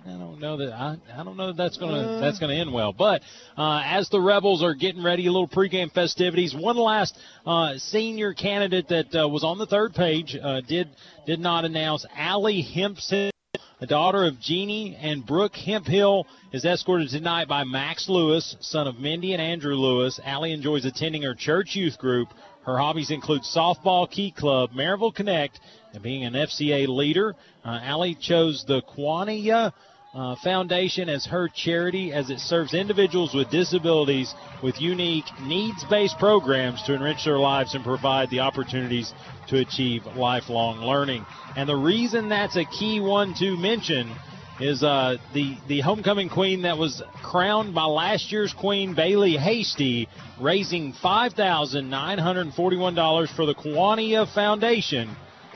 [0.05, 2.73] I don't know that I, I don't know that that's gonna uh, that's gonna end
[2.73, 2.91] well.
[2.91, 3.21] But
[3.57, 6.53] uh, as the Rebels are getting ready, a little pregame festivities.
[6.53, 10.89] One last uh, senior candidate that uh, was on the third page uh, did
[11.25, 12.05] did not announce.
[12.17, 13.31] Allie Hempson,
[13.79, 18.99] the daughter of Jeannie and Brooke Hemphill, is escorted tonight by Max Lewis, son of
[18.99, 20.19] Mindy and Andrew Lewis.
[20.25, 22.27] Allie enjoys attending her church youth group.
[22.65, 25.59] Her hobbies include softball, key club, Maryville Connect,
[25.93, 27.35] and being an FCA leader.
[27.63, 29.73] Uh, Allie chose the Quania
[30.13, 36.19] uh, Foundation as her charity as it serves individuals with disabilities with unique needs based
[36.19, 39.11] programs to enrich their lives and provide the opportunities
[39.47, 41.25] to achieve lifelong learning.
[41.55, 44.13] And the reason that's a key one to mention
[44.59, 50.07] is uh, the, the homecoming queen that was crowned by last year's queen, Bailey Hasty,
[50.39, 55.15] raising $5,941 for the Quania Foundation.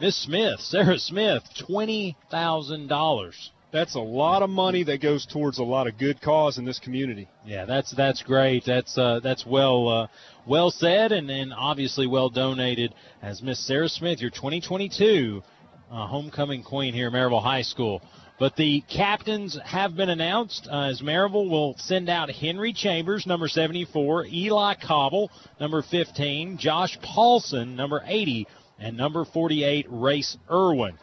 [0.00, 3.50] Miss Smith, Sarah Smith, twenty thousand dollars.
[3.72, 6.78] That's a lot of money that goes towards a lot of good cause in this
[6.78, 7.28] community.
[7.46, 8.64] Yeah, that's that's great.
[8.66, 10.06] That's uh, that's well uh,
[10.46, 12.94] well said and, and obviously well donated.
[13.22, 15.42] As Miss Sarah Smith, your 2022
[15.90, 18.02] uh, homecoming queen here at Maryville High School.
[18.38, 23.48] But the captains have been announced uh, as Maryville will send out Henry Chambers, number
[23.48, 28.46] 74, Eli Cobble, number 15, Josh Paulson, number 80,
[28.78, 30.98] and number 48, Race Irwin.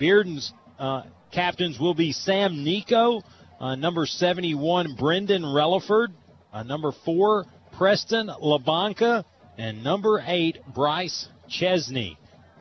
[0.00, 3.22] Bearden's uh, captains will be Sam Nico,
[3.60, 6.08] uh, number 71, Brendan Relaford,
[6.52, 7.44] uh, number 4,
[7.76, 9.24] Preston Labanca,
[9.58, 12.18] and number 8, Bryce Chesney.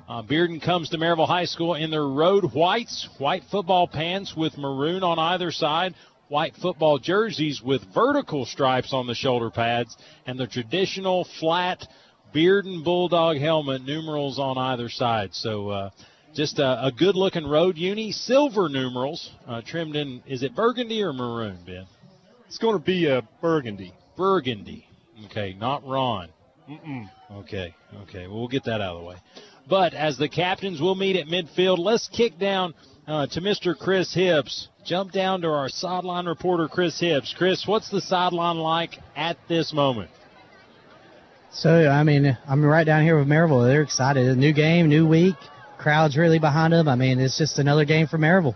[0.07, 4.57] Uh, Bearden comes to Maryville High School in their road whites, white football pants with
[4.57, 5.95] maroon on either side,
[6.27, 11.87] white football jerseys with vertical stripes on the shoulder pads, and the traditional flat
[12.35, 15.33] Bearden Bulldog helmet, numerals on either side.
[15.33, 15.89] So uh,
[16.33, 20.21] just a, a good looking road uni, silver numerals uh, trimmed in.
[20.27, 21.85] Is it burgundy or maroon, Ben?
[22.47, 23.93] It's going to be a burgundy.
[24.17, 24.85] Burgundy.
[25.27, 26.27] Okay, not Ron.
[26.69, 27.09] Mm-mm.
[27.31, 28.27] Okay, okay.
[28.27, 29.15] Well, we'll get that out of the way.
[29.69, 32.73] But as the captains will meet at midfield, let's kick down
[33.07, 33.77] uh, to Mr.
[33.77, 34.67] Chris Hips.
[34.85, 37.33] Jump down to our sideline reporter, Chris Hips.
[37.35, 40.11] Chris, what's the sideline like at this moment?
[41.55, 43.65] So, I mean, I'm right down here with Maryville.
[43.65, 44.27] They're excited.
[44.27, 45.35] A new game, new week.
[45.77, 46.89] Crowd's really behind them.
[46.89, 48.55] I mean, it's just another game for Maryville.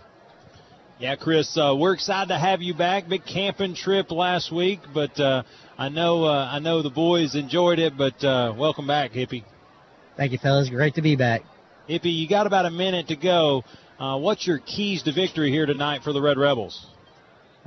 [0.98, 3.08] Yeah, Chris, uh, we're excited to have you back.
[3.08, 5.44] Big camping trip last week, but uh,
[5.78, 7.96] I know uh, I know the boys enjoyed it.
[7.96, 9.44] But uh, welcome back, Hippie.
[10.18, 10.68] Thank you, fellas.
[10.68, 11.40] Great to be back.
[11.88, 13.64] Hippie, you got about a minute to go.
[13.98, 16.86] Uh, what's your keys to victory here tonight for the Red Rebels?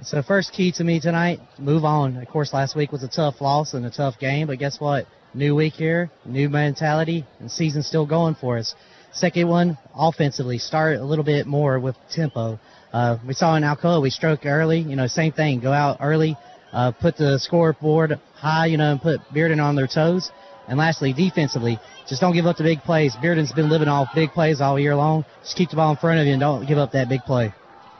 [0.03, 2.17] So first key to me tonight, move on.
[2.17, 5.07] Of course, last week was a tough loss and a tough game, but guess what?
[5.35, 8.75] New week here, new mentality, and season still going for us.
[9.13, 12.59] Second one, offensively, start a little bit more with tempo.
[12.91, 16.37] Uh, we saw in Alcoa, we stroke early, you know, same thing, go out early,
[16.71, 20.31] uh, put the scoreboard high, you know, and put Bearden on their toes.
[20.67, 23.15] And lastly, defensively, just don't give up the big plays.
[23.15, 25.25] Bearden's been living off big plays all year long.
[25.41, 27.53] Just keep the ball in front of you and don't give up that big play.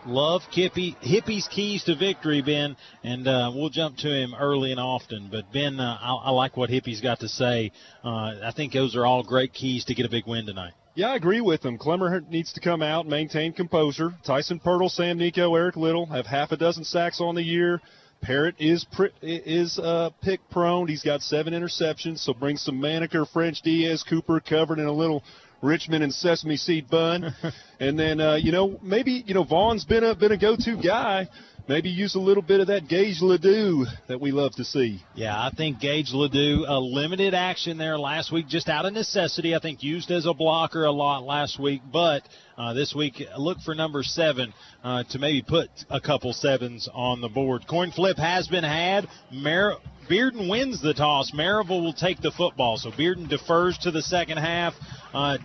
[0.05, 4.79] Love Kippy, Hippie's keys to victory, Ben, and uh, we'll jump to him early and
[4.79, 5.29] often.
[5.31, 7.71] But Ben, uh, I, I, like what Hippie's got to say.
[8.03, 10.73] Uh, I think those are all great keys to get a big win tonight.
[10.95, 11.77] Yeah, I agree with him.
[11.77, 14.13] Clemmer needs to come out, maintain composure.
[14.25, 17.81] Tyson Pirtle, Sam Nico, Eric Little have half a dozen sacks on the year.
[18.21, 18.85] Parrott is
[19.21, 20.87] is uh, pick prone.
[20.87, 25.23] He's got seven interceptions, so bring some Maneker, French Diaz, Cooper covered in a little
[25.63, 27.34] Richmond and sesame seed bun.
[27.80, 31.28] and then, uh, you know, maybe, you know, Vaughn's been a, been a go-to guy
[31.67, 35.02] maybe use a little bit of that Gage Ledoux that we love to see.
[35.15, 39.56] Yeah, I think Gage Ledoux, a limited action there last week, just out of necessity.
[39.56, 42.23] I think used as a blocker a lot last week, but
[42.58, 47.21] uh, this week look for number seven uh, to maybe put a couple sevens on
[47.21, 47.65] the board.
[47.67, 49.08] Coin flip has been had.
[49.32, 49.78] Mer-
[50.09, 51.31] Bearden wins the toss.
[51.31, 54.73] Maryville will take the football, so Bearden defers to the second half.
[55.13, 55.37] Uh,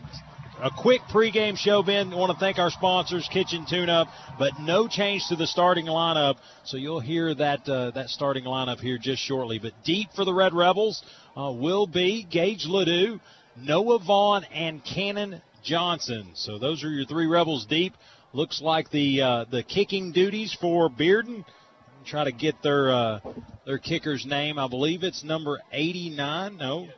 [0.60, 2.12] a quick pregame show, Ben.
[2.12, 5.86] I want to thank our sponsors, Kitchen Tune Up, but no change to the starting
[5.86, 6.36] lineup.
[6.64, 9.60] So you'll hear that uh, that starting lineup here just shortly.
[9.60, 11.04] But deep for the Red Rebels
[11.36, 13.20] uh, will be Gage Ledoux,
[13.56, 16.30] Noah Vaughn, and Cannon Johnson.
[16.34, 17.94] So those are your three Rebels deep.
[18.32, 21.44] Looks like the uh, the kicking duties for Bearden.
[22.04, 23.20] Try to get their uh,
[23.66, 24.58] their kicker's name.
[24.58, 26.56] I believe it's number 89.
[26.56, 26.88] No.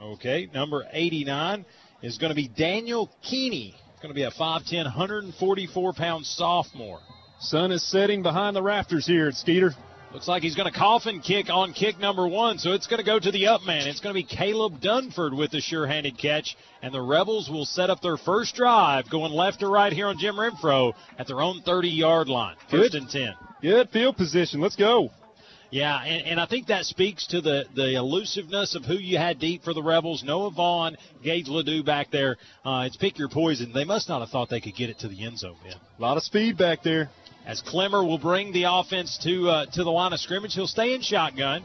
[0.00, 1.64] Okay, number 89
[2.02, 3.74] is going to be Daniel Keeney.
[4.02, 6.98] Going to be a 5'10", 144 pound sophomore.
[7.38, 9.72] Sun is setting behind the rafters here at Skeeter.
[10.12, 13.04] Looks like he's going to coffin kick on kick number one, so it's going to
[13.04, 13.88] go to the up man.
[13.88, 17.88] It's going to be Caleb Dunford with the sure-handed catch, and the Rebels will set
[17.88, 21.62] up their first drive going left to right here on Jim Renfro at their own
[21.62, 22.56] 30-yard line.
[22.70, 22.94] First Good.
[22.94, 23.32] and 10.
[23.62, 24.60] Good field position.
[24.60, 25.10] Let's go.
[25.70, 29.38] Yeah, and, and I think that speaks to the, the elusiveness of who you had
[29.38, 30.22] deep for the Rebels.
[30.22, 32.36] Noah Vaughn, Gage Ledoux back there.
[32.62, 33.72] Uh, it's pick your poison.
[33.72, 35.76] They must not have thought they could get it to the end zone, man.
[35.98, 37.08] A lot of speed back there.
[37.46, 40.94] As Clemmer will bring the offense to uh, to the line of scrimmage, he'll stay
[40.94, 41.64] in shotgun.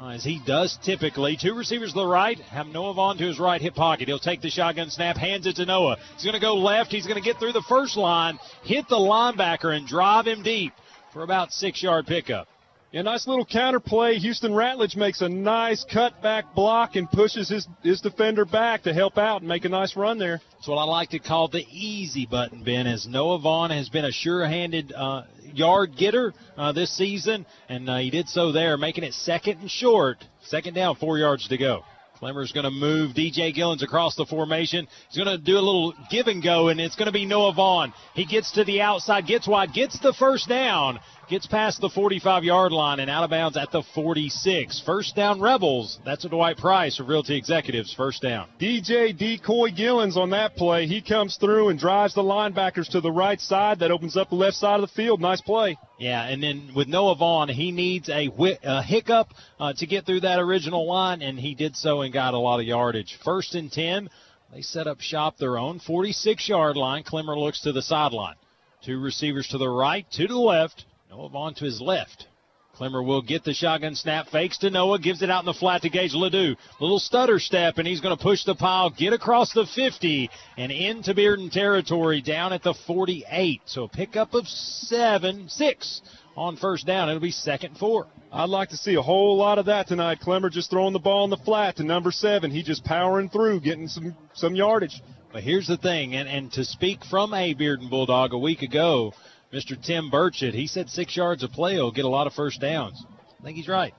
[0.00, 1.36] Uh, as he does typically.
[1.36, 4.06] Two receivers to the right, have Noah Vaughn to his right hip pocket.
[4.06, 5.96] He'll take the shotgun snap, hands it to Noah.
[6.14, 6.92] He's going to go left.
[6.92, 10.72] He's going to get through the first line, hit the linebacker, and drive him deep
[11.12, 12.46] for about six yard pickup.
[12.90, 14.14] Yeah, nice little counter play.
[14.16, 19.18] Houston Ratledge makes a nice cutback block and pushes his, his defender back to help
[19.18, 20.40] out and make a nice run there.
[20.54, 24.06] That's what I like to call the easy button, Ben, as Noah Vaughn has been
[24.06, 29.04] a sure-handed uh, yard getter uh, this season, and uh, he did so there, making
[29.04, 30.24] it second and short.
[30.44, 31.84] Second down, four yards to go.
[32.18, 34.88] Clemmer's going to move DJ Gillens across the formation.
[35.08, 37.54] He's going to do a little give and go, and it's going to be Noah
[37.54, 37.92] Vaughn.
[38.14, 40.98] He gets to the outside, gets wide, gets the first down,
[41.28, 44.82] gets past the 45 yard line and out of bounds at the 46.
[44.84, 45.98] First down, Rebels.
[46.04, 47.92] That's a Dwight Price of Realty Executives.
[47.94, 48.48] First down.
[48.60, 50.86] DJ Decoy Gillens on that play.
[50.86, 53.80] He comes through and drives the linebackers to the right side.
[53.80, 55.20] That opens up the left side of the field.
[55.20, 55.78] Nice play.
[55.98, 59.28] Yeah, and then with Noah Vaughn, he needs a, whi- a hiccup
[59.60, 62.60] uh, to get through that original line, and he did so and got a lot
[62.60, 63.18] of yardage.
[63.24, 64.08] First and 10.
[64.52, 67.02] They set up shop their own 46 yard line.
[67.02, 68.36] Clemmer looks to the sideline.
[68.82, 70.84] Two receivers to the right, two to the left.
[71.10, 72.26] Noah Vaughn to his left.
[72.74, 75.82] Clemmer will get the shotgun snap, fakes to Noah, gives it out in the flat
[75.82, 76.54] to Gage Ledoux.
[76.80, 80.70] Little stutter step, and he's going to push the pile, get across the 50, and
[80.70, 83.62] into Bearden territory down at the 48.
[83.64, 86.02] So a pickup of seven, six
[86.36, 87.08] on first down.
[87.08, 88.06] It'll be second four.
[88.30, 90.20] I'd like to see a whole lot of that tonight.
[90.20, 92.50] Clemmer just throwing the ball in the flat to number seven.
[92.50, 95.02] He just powering through, getting some, some yardage.
[95.32, 99.14] But here's the thing, and, and to speak from a Bearden Bulldog a week ago,
[99.52, 99.80] Mr.
[99.80, 103.02] Tim Burchett, he said six yards of play will get a lot of first downs.
[103.40, 103.94] I think he's right.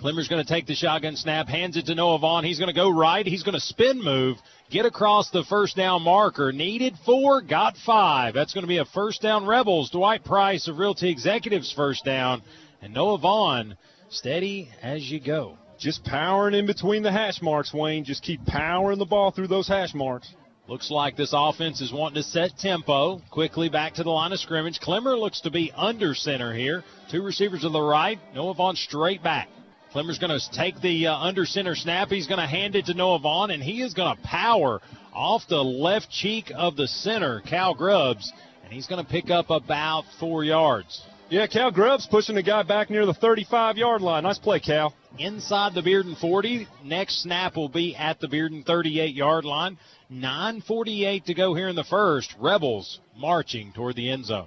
[0.00, 2.44] Clemmer's going to take the shotgun snap, hands it to Noah Vaughn.
[2.44, 3.24] He's going to go right.
[3.24, 4.36] He's going to spin move,
[4.70, 6.52] get across the first down marker.
[6.52, 8.34] Needed four, got five.
[8.34, 9.90] That's going to be a first down Rebels.
[9.90, 12.42] Dwight Price of Realty Executives first down.
[12.82, 13.78] And Noah Vaughn,
[14.10, 15.56] steady as you go.
[15.78, 18.04] Just powering in between the hash marks, Wayne.
[18.04, 20.28] Just keep powering the ball through those hash marks.
[20.68, 23.22] Looks like this offense is wanting to set tempo.
[23.30, 24.80] Quickly back to the line of scrimmage.
[24.80, 26.82] Clemmer looks to be under center here.
[27.08, 28.18] Two receivers to the right.
[28.34, 29.48] Noah Vaughn straight back.
[29.92, 32.08] Clemmer's going to take the uh, under center snap.
[32.08, 34.80] He's going to hand it to Noah Vaughn, and he is going to power
[35.14, 38.32] off the left cheek of the center, Cal Grubbs,
[38.64, 41.00] and he's going to pick up about four yards.
[41.28, 44.22] Yeah, Cal Grubbs pushing the guy back near the 35 yard line.
[44.22, 44.94] Nice play, Cal.
[45.18, 46.68] Inside the Bearden 40.
[46.84, 49.76] Next snap will be at the Bearden 38 yard line.
[50.12, 52.32] 9.48 to go here in the first.
[52.38, 54.46] Rebels marching toward the end zone.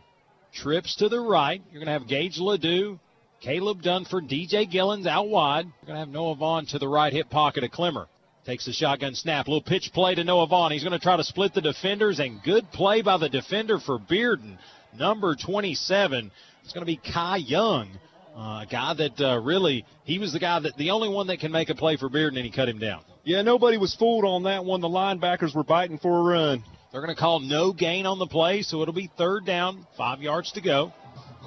[0.54, 1.62] Trips to the right.
[1.70, 2.98] You're going to have Gage Ledoux,
[3.42, 5.66] Caleb Dunford, DJ Gillens out wide.
[5.66, 8.08] You're going to have Noah Vaughn to the right hip pocket of Clemmer.
[8.46, 9.50] Takes the shotgun snap.
[9.50, 10.72] Little pitch play to Noah Vaughn.
[10.72, 14.00] He's going to try to split the defenders, and good play by the defender for
[14.00, 14.58] Bearden.
[14.98, 16.32] Number 27.
[16.70, 17.90] It's going to be Kai Young.
[18.36, 21.40] Uh, a guy that uh, really, he was the guy that, the only one that
[21.40, 23.02] can make a play for Bearden, and he cut him down.
[23.24, 24.80] Yeah, nobody was fooled on that one.
[24.80, 26.64] The linebackers were biting for a run.
[26.92, 30.22] They're going to call no gain on the play, so it'll be third down, five
[30.22, 30.94] yards to go.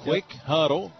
[0.03, 0.43] Quick yep.
[0.43, 0.91] huddle.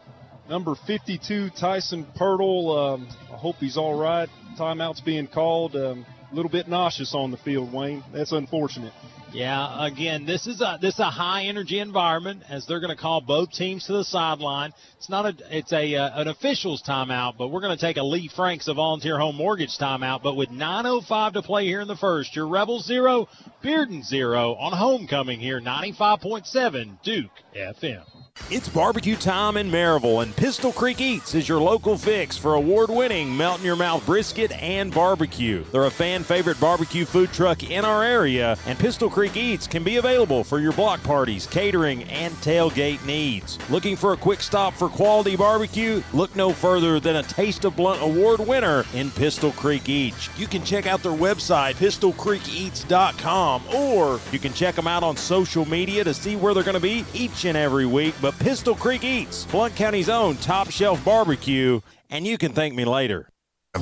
[0.47, 2.93] Number 52, Tyson Pirtle.
[2.93, 4.29] Um, I hope he's all right.
[4.57, 5.75] Timeout's being called.
[5.75, 8.05] Um, a little bit nauseous on the field, Wayne.
[8.13, 8.93] That's unfortunate.
[9.33, 13.01] Yeah, again, this is a this is a high energy environment as they're going to
[13.01, 14.73] call both teams to the sideline.
[14.97, 18.03] It's not a it's a uh, an official's timeout, but we're going to take a
[18.03, 20.21] Lee Franks a volunteer home mortgage timeout.
[20.21, 23.27] But with 9:05 to play here in the first, your Rebels zero,
[23.63, 28.03] Bearden zero on homecoming here, 95.7 Duke FM.
[28.49, 32.89] It's barbecue time in Maryville, and Pistol Creek Eats is your local fix for award
[32.89, 35.63] winning melt in your mouth brisket and barbecue.
[35.71, 39.83] They're a fan favorite barbecue food truck in our area, and Pistol Creek Eats can
[39.83, 43.57] be available for your block parties, catering, and tailgate needs.
[43.69, 46.01] Looking for a quick stop for quality barbecue?
[46.11, 50.29] Look no further than a Taste of Blount Award winner in Pistol Creek Eats.
[50.39, 55.65] You can check out their website, pistolcreekeats.com, or you can check them out on social
[55.65, 59.03] media to see where they're going to be each and every week but Pistol Creek
[59.03, 63.27] Eats, Blount County's own top shelf barbecue, and you can thank me later.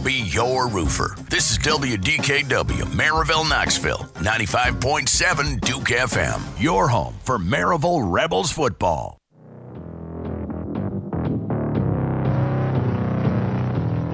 [0.03, 1.15] Be your roofer.
[1.29, 9.20] This is WDKW, Maryville, Knoxville, 95.7 Duke FM, your home for Maryville Rebels football.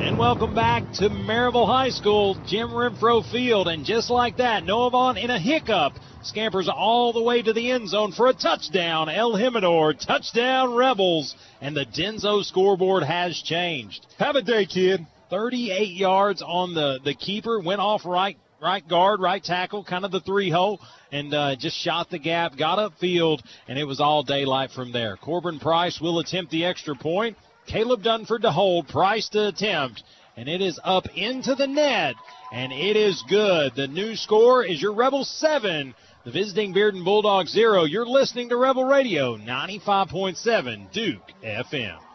[0.08, 3.68] And welcome back to Maryville High School, Jim Renfro Field.
[3.68, 5.92] And just like that, Noah Vaughn in a hiccup
[6.24, 9.10] scampers all the way to the end zone for a touchdown.
[9.10, 11.36] El Jimador, touchdown Rebels.
[11.60, 14.08] And the Denso scoreboard has changed.
[14.18, 15.06] Have a day, kid.
[15.30, 20.12] 38 yards on the, the keeper, went off right right guard, right tackle, kind of
[20.12, 20.80] the three hole,
[21.12, 25.18] and uh, just shot the gap, got upfield, and it was all daylight from there.
[25.18, 27.38] Corbin Price will attempt the extra point.
[27.68, 30.04] Caleb Dunford to hold, Price to attempt,
[30.36, 32.16] and it is up into the net,
[32.52, 33.76] and it is good.
[33.76, 35.94] The new score is your Rebels 7,
[36.24, 37.84] the visiting Bearden Bulldogs 0.
[37.84, 42.07] You're listening to Rebel Radio 95.7 Duke FM.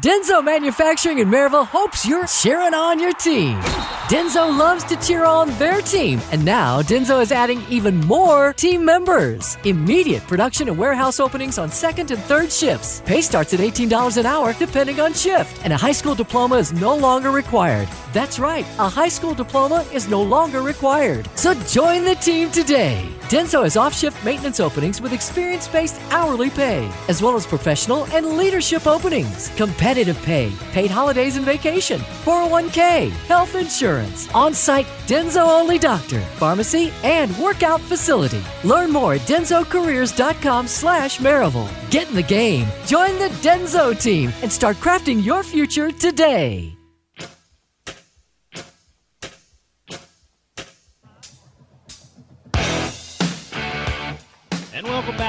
[0.00, 3.58] Denso Manufacturing in Maryville hopes you're cheering on your team.
[4.08, 8.84] Denso loves to cheer on their team, and now Denso is adding even more team
[8.84, 9.58] members.
[9.64, 13.02] Immediate production and warehouse openings on second and third shifts.
[13.06, 16.72] Pay starts at $18 an hour depending on shift, and a high school diploma is
[16.72, 17.88] no longer required.
[18.12, 21.28] That's right, a high school diploma is no longer required.
[21.34, 23.06] So join the team today.
[23.28, 28.06] Denso has off shift maintenance openings with experience based hourly pay, as well as professional
[28.06, 29.50] and leadership openings,
[29.88, 36.92] competitive pay, paid holidays and vacation, 401k, health insurance, on site Denso only doctor, pharmacy,
[37.02, 38.42] and workout facility.
[38.64, 41.70] Learn more at densocareers.com slash Maryville.
[41.90, 46.77] Get in the game, join the Denso team, and start crafting your future today.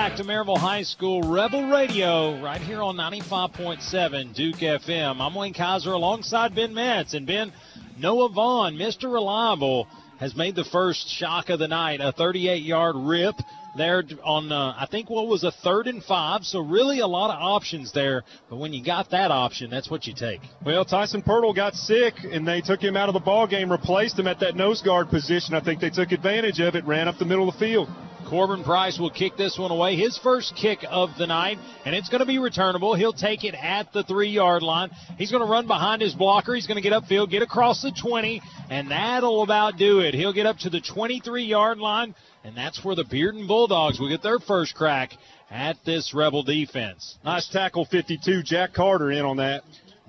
[0.10, 5.22] Back to Maryville High School Rebel Radio, right here on 95.7 Duke FM.
[5.22, 7.14] I'm Wayne Kaiser alongside Ben Metz.
[7.14, 7.54] And Ben,
[7.96, 9.14] Noah Vaughn, Mr.
[9.14, 9.88] Reliable,
[10.20, 13.36] has made the first shock of the night, a 38 yard rip
[13.78, 16.44] there on, uh, I think, what was a third and five.
[16.44, 18.24] So, really a lot of options there.
[18.50, 20.42] But when you got that option, that's what you take.
[20.66, 24.18] Well, Tyson Pirtle got sick, and they took him out of the ball game, replaced
[24.18, 25.54] him at that nose guard position.
[25.54, 27.90] I think they took advantage of it, ran up the middle of the field.
[28.30, 29.96] Corbin Price will kick this one away.
[29.96, 32.94] His first kick of the night, and it's going to be returnable.
[32.94, 34.92] He'll take it at the three yard line.
[35.18, 36.54] He's going to run behind his blocker.
[36.54, 40.14] He's going to get upfield, get across the 20, and that'll about do it.
[40.14, 42.14] He'll get up to the 23 yard line,
[42.44, 45.12] and that's where the Bearden Bulldogs will get their first crack
[45.50, 47.18] at this Rebel defense.
[47.24, 48.44] Nice tackle 52.
[48.44, 49.64] Jack Carter in on that.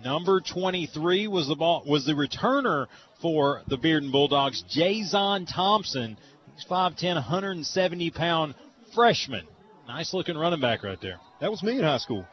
[0.05, 2.87] Number 23 was the ball was the returner
[3.21, 6.17] for the Bearden Bulldogs, Jason Thompson.
[6.55, 8.55] He's 5'10", 170 pound
[8.95, 9.47] freshman.
[9.87, 11.19] Nice looking running back right there.
[11.41, 12.25] That was me in high school.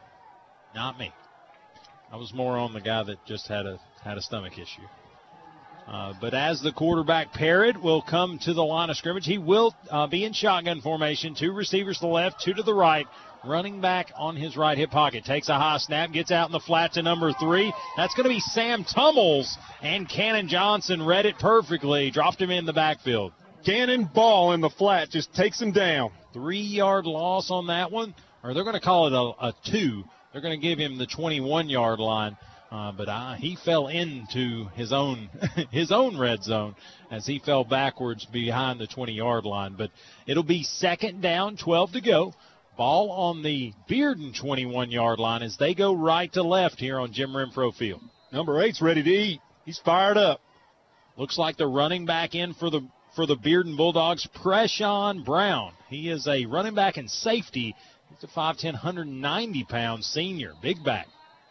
[0.74, 1.12] Not me.
[2.10, 4.86] I was more on the guy that just had a had a stomach issue.
[5.88, 9.74] Uh, but as the quarterback Parrott will come to the line of scrimmage, he will
[9.90, 11.34] uh, be in shotgun formation.
[11.34, 13.06] Two receivers to the left, two to the right.
[13.44, 15.24] Running back on his right hip pocket.
[15.24, 17.72] Takes a high snap, gets out in the flat to number three.
[17.96, 19.56] That's going to be Sam Tummels.
[19.80, 22.10] And Cannon Johnson read it perfectly.
[22.10, 23.32] Dropped him in the backfield.
[23.64, 26.10] Cannon ball in the flat just takes him down.
[26.34, 30.04] Three yard loss on that one, or they're going to call it a, a two.
[30.32, 32.36] They're going to give him the 21 yard line.
[32.70, 35.30] Uh, but uh, he fell into his own
[35.70, 36.74] his own red zone
[37.10, 39.74] as he fell backwards behind the 20 yard line.
[39.76, 39.90] But
[40.26, 42.34] it'll be second down, 12 to go.
[42.76, 47.12] Ball on the Bearden 21 yard line as they go right to left here on
[47.12, 48.02] Jim Renfro Field.
[48.32, 49.40] Number eight's ready to eat.
[49.64, 50.40] He's fired up.
[51.16, 55.72] Looks like they're running back in for the for the Bearden Bulldogs, Preshawn Brown.
[55.88, 57.74] He is a running back and safety.
[58.10, 61.08] He's a 5'10", 190 pound senior, big back.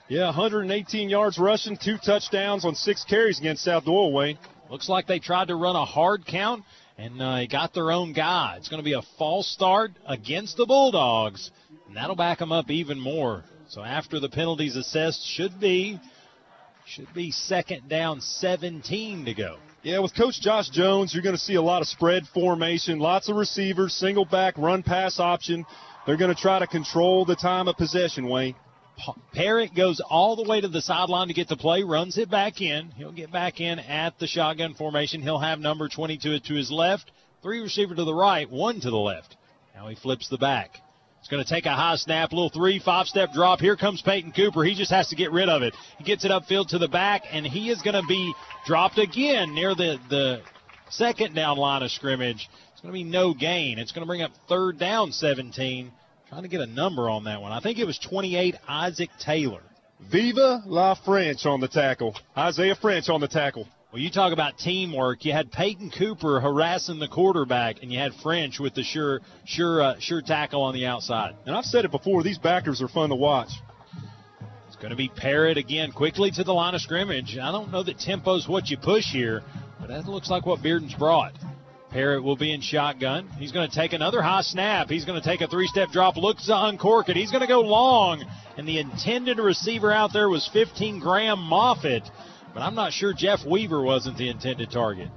[0.09, 4.37] Yeah, 118 yards rushing, two touchdowns on six carries against South Doyle, Wayne.
[4.69, 6.63] Looks like they tried to run a hard count
[6.97, 8.55] and uh, got their own guy.
[8.57, 11.51] It's going to be a false start against the Bulldogs,
[11.87, 13.43] and that'll back them up even more.
[13.67, 15.99] So after the penalties assessed, should be
[16.85, 19.57] should be second down, 17 to go.
[19.83, 23.27] Yeah, with Coach Josh Jones, you're going to see a lot of spread formation, lots
[23.27, 25.65] of receivers, single back, run pass option.
[26.05, 28.55] They're going to try to control the time of possession, Wayne.
[29.33, 32.61] Parrott goes all the way to the sideline to get the play, runs it back
[32.61, 32.91] in.
[32.91, 35.21] He'll get back in at the shotgun formation.
[35.21, 38.97] He'll have number 22 to his left, three receiver to the right, one to the
[38.97, 39.35] left.
[39.75, 40.79] Now he flips the back.
[41.19, 43.59] He's going to take a high snap, little three, five step drop.
[43.59, 44.63] Here comes Peyton Cooper.
[44.63, 45.75] He just has to get rid of it.
[45.97, 48.33] He gets it upfield to the back, and he is going to be
[48.65, 50.41] dropped again near the, the
[50.89, 52.49] second down line of scrimmage.
[52.71, 53.79] It's going to be no gain.
[53.79, 55.91] It's going to bring up third down 17.
[56.29, 57.53] Trying to get a number on that one.
[57.53, 59.61] I think it was 28 Isaac Taylor.
[60.11, 62.15] Viva la French on the tackle.
[62.37, 63.67] Isaiah French on the tackle.
[63.91, 65.23] Well, you talk about teamwork.
[65.23, 69.81] You had Peyton Cooper harassing the quarterback, and you had French with the sure, sure,
[69.81, 71.35] uh, sure tackle on the outside.
[71.45, 73.51] And I've said it before; these backers are fun to watch.
[74.67, 77.37] It's going to be Parrott again, quickly to the line of scrimmage.
[77.41, 79.41] I don't know that tempo's what you push here,
[79.79, 81.31] but that looks like what Bearden's brought.
[81.89, 83.29] Parrott will be in shotgun.
[83.37, 84.89] He's going to take another high snap.
[84.89, 87.15] He's going to take a three step drop, looks to uncork it.
[87.15, 88.25] He's going to go long.
[88.57, 92.03] And the intended receiver out there was 15 Graham Moffitt.
[92.53, 95.09] But I'm not sure Jeff Weaver wasn't the intended target.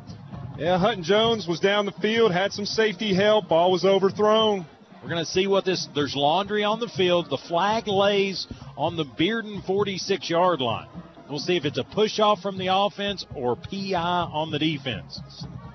[0.58, 3.48] Yeah, Hutton Jones was down the field, had some safety help.
[3.48, 4.66] Ball was overthrown.
[5.02, 5.88] We're going to see what this.
[5.94, 7.30] There's laundry on the field.
[7.30, 8.46] The flag lays
[8.76, 10.88] on the Bearden 46 yard line.
[11.30, 15.20] We'll see if it's a push off from the offense or PI on the defense.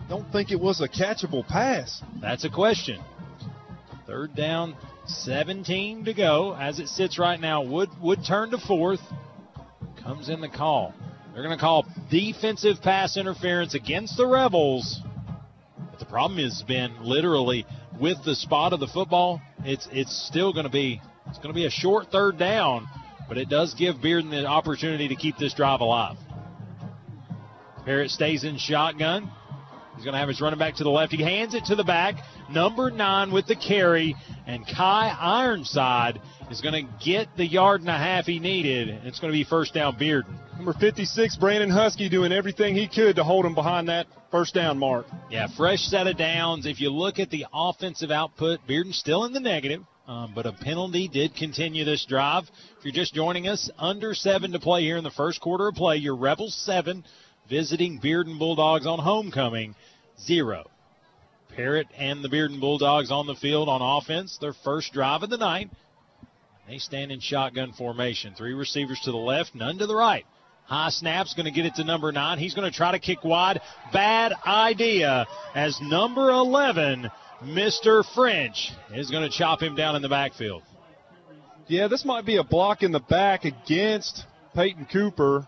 [0.07, 2.01] Don't think it was a catchable pass.
[2.21, 3.01] That's a question.
[4.05, 4.75] Third down,
[5.07, 6.53] 17 to go.
[6.53, 9.01] As it sits right now, Wood would turn to fourth.
[10.03, 10.93] Comes in the call.
[11.33, 15.01] They're going to call defensive pass interference against the Rebels.
[15.89, 17.65] But the problem has been literally
[17.99, 21.53] with the spot of the football, it's it's still going to be it's going to
[21.53, 22.87] be a short third down,
[23.27, 26.17] but it does give Bearden the opportunity to keep this drive alive.
[27.85, 29.31] Parrott stays in shotgun.
[29.95, 31.13] He's going to have his running back to the left.
[31.13, 32.15] He hands it to the back.
[32.49, 34.15] Number nine with the carry,
[34.45, 36.21] and Kai Ironside
[36.51, 38.89] is going to get the yard and a half he needed.
[38.89, 40.35] and It's going to be first down Bearden.
[40.57, 44.77] Number 56, Brandon Husky, doing everything he could to hold him behind that first down
[44.77, 45.05] mark.
[45.29, 46.65] Yeah, fresh set of downs.
[46.65, 50.53] If you look at the offensive output, Bearden's still in the negative, um, but a
[50.53, 52.43] penalty did continue this drive.
[52.77, 55.75] If you're just joining us, under seven to play here in the first quarter of
[55.75, 55.97] play.
[55.97, 57.03] Your Rebels seven,
[57.49, 59.75] visiting Bearden Bulldogs on homecoming
[60.19, 60.65] zero.
[61.55, 65.37] Parrott and the Bearden Bulldogs on the field on offense, their first drive of the
[65.37, 65.69] night.
[66.67, 68.33] They stand in shotgun formation.
[68.35, 70.25] Three receivers to the left, none to the right.
[70.65, 72.39] High snap's going to get it to number nine.
[72.39, 73.61] He's going to try to kick wide.
[73.93, 77.09] Bad idea as number 11,
[77.43, 78.03] Mr.
[78.15, 80.63] French, is going to chop him down in the backfield.
[81.67, 84.23] Yeah, this might be a block in the back against
[84.55, 85.47] Peyton Cooper.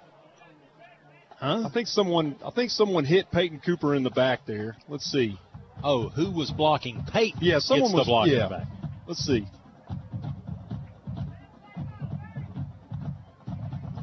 [1.40, 1.64] Huh?
[1.66, 4.76] I think someone I think someone hit Peyton Cooper in the back there.
[4.88, 5.38] Let's see.
[5.84, 7.40] Oh, who was blocking Peyton?
[7.42, 8.48] Yeah, someone was blocking yeah.
[8.48, 8.68] the back.
[9.08, 9.46] Let's see.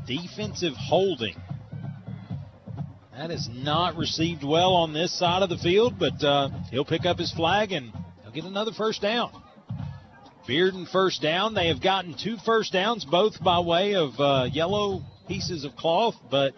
[0.06, 1.36] defensive holding.
[3.16, 7.06] That is not received well on this side of the field, but uh, he'll pick
[7.06, 9.30] up his flag and he'll get another first down.
[10.48, 11.54] Bearden first down.
[11.54, 16.16] They have gotten two first downs, both by way of uh, yellow pieces of cloth,
[16.30, 16.54] but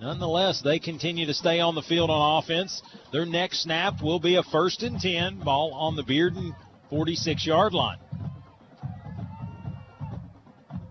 [0.00, 2.82] nonetheless, they continue to stay on the field on offense.
[3.12, 6.54] Their next snap will be a first and 10, ball on the Bearden
[6.90, 7.98] 46 yard line.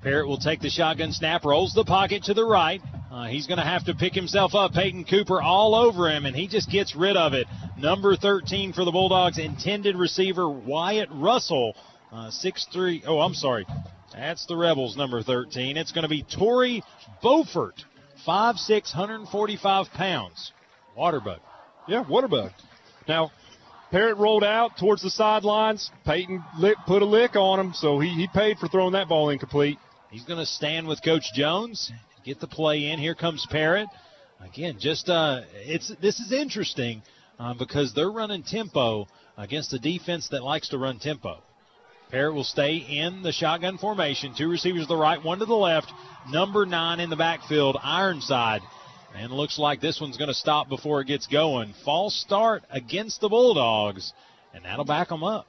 [0.01, 2.79] Parrott will take the shotgun snap, rolls the pocket to the right.
[3.11, 4.73] Uh, he's going to have to pick himself up.
[4.73, 7.47] Peyton Cooper all over him, and he just gets rid of it.
[7.79, 11.75] Number 13 for the Bulldogs, intended receiver Wyatt Russell,
[12.11, 13.03] uh, 6'3.
[13.07, 13.65] Oh, I'm sorry.
[14.13, 15.75] That's the Rebels, number 13.
[15.77, 16.83] It's going to be Torrey
[17.23, 17.83] Beaufort,
[18.27, 20.51] 5'6, 145 pounds.
[20.97, 21.39] Waterbug.
[21.87, 22.51] Yeah, Waterbug.
[23.07, 23.31] Now,
[23.91, 25.91] Parrott rolled out towards the sidelines.
[26.05, 29.29] Peyton lick, put a lick on him, so he, he paid for throwing that ball
[29.29, 29.77] incomplete.
[30.09, 31.91] He's going to stand with Coach Jones,
[32.23, 32.99] get the play in.
[32.99, 33.87] Here comes Parrott.
[34.41, 37.03] Again, just uh, it's this is interesting
[37.39, 39.07] uh, because they're running tempo
[39.37, 41.41] against a defense that likes to run tempo.
[42.15, 44.33] Parrott will stay in the shotgun formation.
[44.33, 45.91] Two receivers to the right, one to the left.
[46.29, 48.61] Number nine in the backfield, Ironside.
[49.13, 51.73] And looks like this one's going to stop before it gets going.
[51.83, 54.13] False start against the Bulldogs,
[54.53, 55.45] and that'll back them up.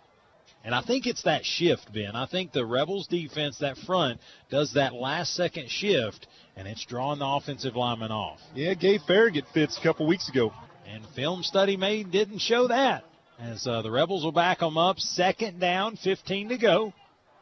[0.65, 2.17] And I think it's that shift, Ben.
[2.17, 7.21] I think the Rebels defense, that front, does that last second shift, and it's drawing
[7.21, 8.41] the offensive lineman off.
[8.57, 10.53] Yeah, gave Farragut fits a couple weeks ago.
[10.85, 13.05] And film study made didn't show that.
[13.39, 16.93] As uh, the Rebels will back them up, second down, 15 to go.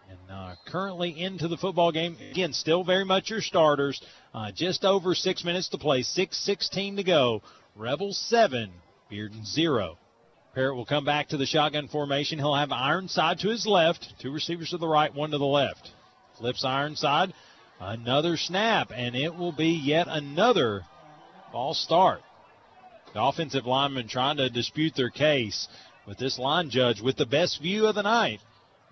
[0.09, 2.17] And uh, currently into the football game.
[2.31, 4.03] Again, still very much your starters.
[4.35, 7.43] Uh, just over six minutes to play, 6.16 to go.
[7.77, 8.73] Rebels 7,
[9.11, 9.97] Bearden 0.
[10.55, 12.39] Parrott will come back to the shotgun formation.
[12.39, 15.91] He'll have Ironside to his left, two receivers to the right, one to the left.
[16.39, 17.33] Flips Ironside,
[17.81, 20.83] another snap, and it will be yet another
[21.51, 22.21] false start.
[23.15, 25.69] The offensive lineman trying to dispute their case
[26.05, 28.41] with this line judge with the best view of the night.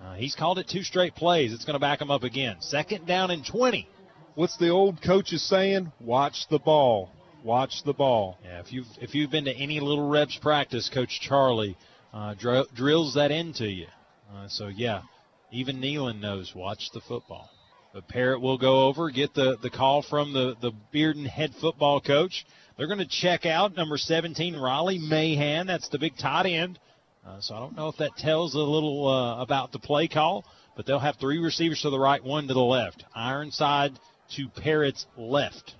[0.00, 1.52] Uh, he's called it two straight plays.
[1.52, 2.56] It's going to back him up again.
[2.60, 3.88] Second down and 20.
[4.36, 5.92] What's the old coaches saying?
[6.00, 7.10] Watch the ball.
[7.44, 8.38] Watch the ball.
[8.44, 11.76] Yeah, if you've if you've been to any little reps practice, Coach Charlie
[12.12, 13.88] uh, dr- drills that into you.
[14.32, 15.02] Uh, so yeah,
[15.50, 16.54] even Nealon knows.
[16.54, 17.50] Watch the football.
[17.92, 22.00] But Parrott will go over, get the, the call from the, the Bearden head football
[22.00, 22.46] coach.
[22.82, 25.68] They're going to check out number 17, Riley Mahan.
[25.68, 26.80] That's the big tight end.
[27.24, 30.44] Uh, so I don't know if that tells a little uh, about the play call,
[30.74, 33.04] but they'll have three receivers to the right, one to the left.
[33.14, 33.92] Ironside
[34.34, 35.76] to Parrott's left.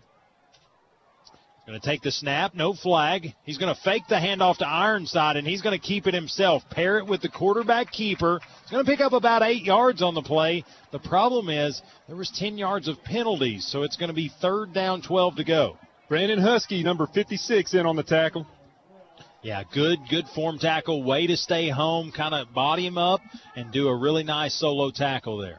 [1.66, 3.34] Going to take the snap, no flag.
[3.42, 6.62] He's going to fake the handoff to Ironside, and he's going to keep it himself.
[6.70, 8.38] Parrott with the quarterback keeper.
[8.62, 10.64] He's going to pick up about eight yards on the play.
[10.92, 14.72] The problem is there was 10 yards of penalties, so it's going to be third
[14.72, 15.78] down, 12 to go.
[16.12, 18.46] Brandon Husky, number 56, in on the tackle.
[19.40, 21.02] Yeah, good, good form tackle.
[21.02, 23.22] Way to stay home, kind of body him up,
[23.56, 25.58] and do a really nice solo tackle there.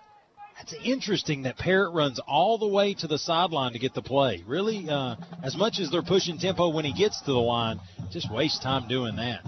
[0.61, 4.43] It's interesting that Parrott runs all the way to the sideline to get the play.
[4.45, 7.79] Really, uh, as much as they're pushing tempo when he gets to the line,
[8.11, 9.41] just waste time doing that.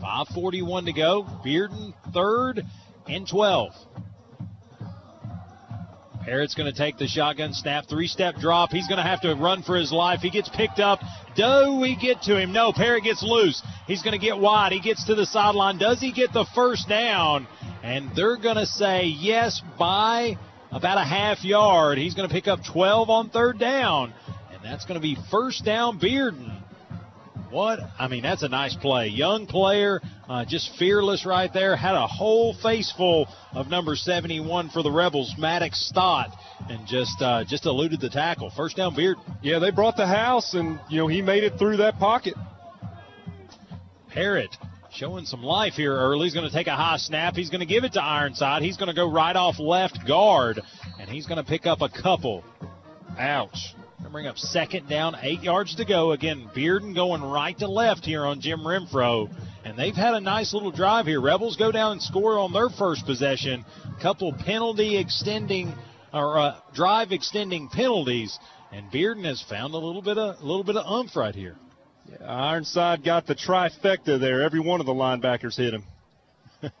[0.00, 1.22] 5:41 to go.
[1.46, 2.66] Bearden third
[3.06, 3.72] and 12.
[6.24, 8.70] Parrott's going to take the shotgun snap, three step drop.
[8.70, 10.20] He's going to have to run for his life.
[10.20, 11.00] He gets picked up.
[11.34, 12.52] Do we get to him?
[12.52, 13.62] No, Parrott gets loose.
[13.86, 14.72] He's going to get wide.
[14.72, 15.78] He gets to the sideline.
[15.78, 17.48] Does he get the first down?
[17.82, 20.38] And they're going to say yes by
[20.70, 21.98] about a half yard.
[21.98, 24.14] He's going to pick up 12 on third down.
[24.52, 26.61] And that's going to be first down Bearden.
[27.52, 27.80] What?
[27.98, 29.08] I mean, that's a nice play.
[29.08, 31.76] Young player, uh, just fearless right there.
[31.76, 36.34] Had a whole face full of number 71 for the Rebels, Maddox Stott,
[36.70, 38.48] and just uh, just eluded the tackle.
[38.56, 39.18] First down, Beard.
[39.42, 42.32] Yeah, they brought the house, and you know he made it through that pocket.
[44.08, 44.56] Parrott
[44.90, 46.24] showing some life here early.
[46.24, 47.34] He's going to take a high snap.
[47.34, 48.62] He's going to give it to Ironside.
[48.62, 50.62] He's going to go right off left guard,
[50.98, 52.44] and he's going to pick up a couple.
[53.18, 53.74] Ouch.
[54.12, 56.12] Bring up second down, eight yards to go.
[56.12, 59.30] Again, Bearden going right to left here on Jim Renfro.
[59.64, 61.20] And they've had a nice little drive here.
[61.20, 63.64] Rebels go down and score on their first possession.
[64.02, 65.72] Couple penalty extending
[66.12, 68.38] or uh, drive extending penalties,
[68.70, 71.56] and Bearden has found a little bit of a little bit of umph right here.
[72.10, 74.42] Yeah, Ironside got the trifecta there.
[74.42, 75.84] Every one of the linebackers hit him.
[76.62, 76.72] well,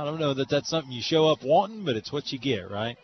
[0.00, 2.70] I don't know that that's something you show up wanting, but it's what you get,
[2.70, 2.96] right?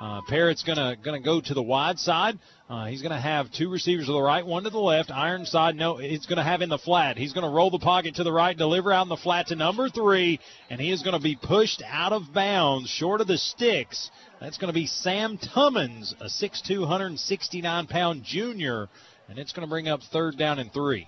[0.00, 2.38] Uh, Parrott's gonna gonna go to the wide side.
[2.70, 5.10] Uh, he's gonna have two receivers to the right, one to the left.
[5.10, 7.18] Ironside, no, he's gonna have in the flat.
[7.18, 9.90] He's gonna roll the pocket to the right, deliver out in the flat to number
[9.90, 10.40] three,
[10.70, 14.10] and he is gonna be pushed out of bounds, short of the sticks.
[14.40, 18.88] That's gonna be Sam Tummins, a 6'2", 169 pound junior,
[19.28, 21.06] and it's gonna bring up third down and three.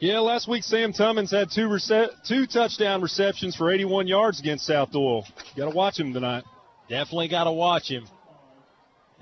[0.00, 4.64] Yeah, last week Sam Tummins had two rece- two touchdown receptions for 81 yards against
[4.66, 5.26] South Doyle.
[5.56, 6.44] Got to watch him tonight.
[6.88, 8.06] Definitely got to watch him.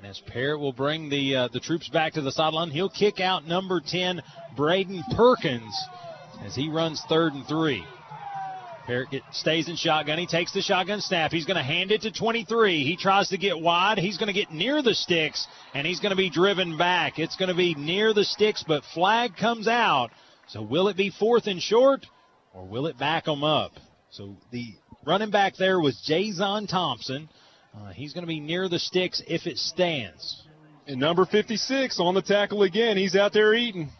[0.00, 3.20] And as Parrott will bring the uh, the troops back to the sideline, he'll kick
[3.20, 4.22] out number 10,
[4.56, 5.78] Braden Perkins,
[6.42, 7.84] as he runs third and three.
[8.86, 10.18] Parrott stays in shotgun.
[10.18, 11.32] He takes the shotgun snap.
[11.32, 12.82] He's going to hand it to 23.
[12.82, 13.98] He tries to get wide.
[13.98, 17.18] He's going to get near the sticks, and he's going to be driven back.
[17.18, 20.12] It's going to be near the sticks, but flag comes out.
[20.48, 22.06] So will it be fourth and short,
[22.54, 23.72] or will it back them up?
[24.08, 24.64] So the
[25.04, 27.28] running back there was Jason Thompson.
[27.76, 30.42] Uh, he's going to be near the sticks if it stands.
[30.86, 32.96] And number 56 on the tackle again.
[32.96, 33.90] He's out there eating.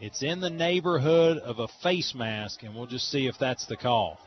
[0.00, 3.76] It's in the neighborhood of a face mask, and we'll just see if that's the
[3.76, 4.18] call.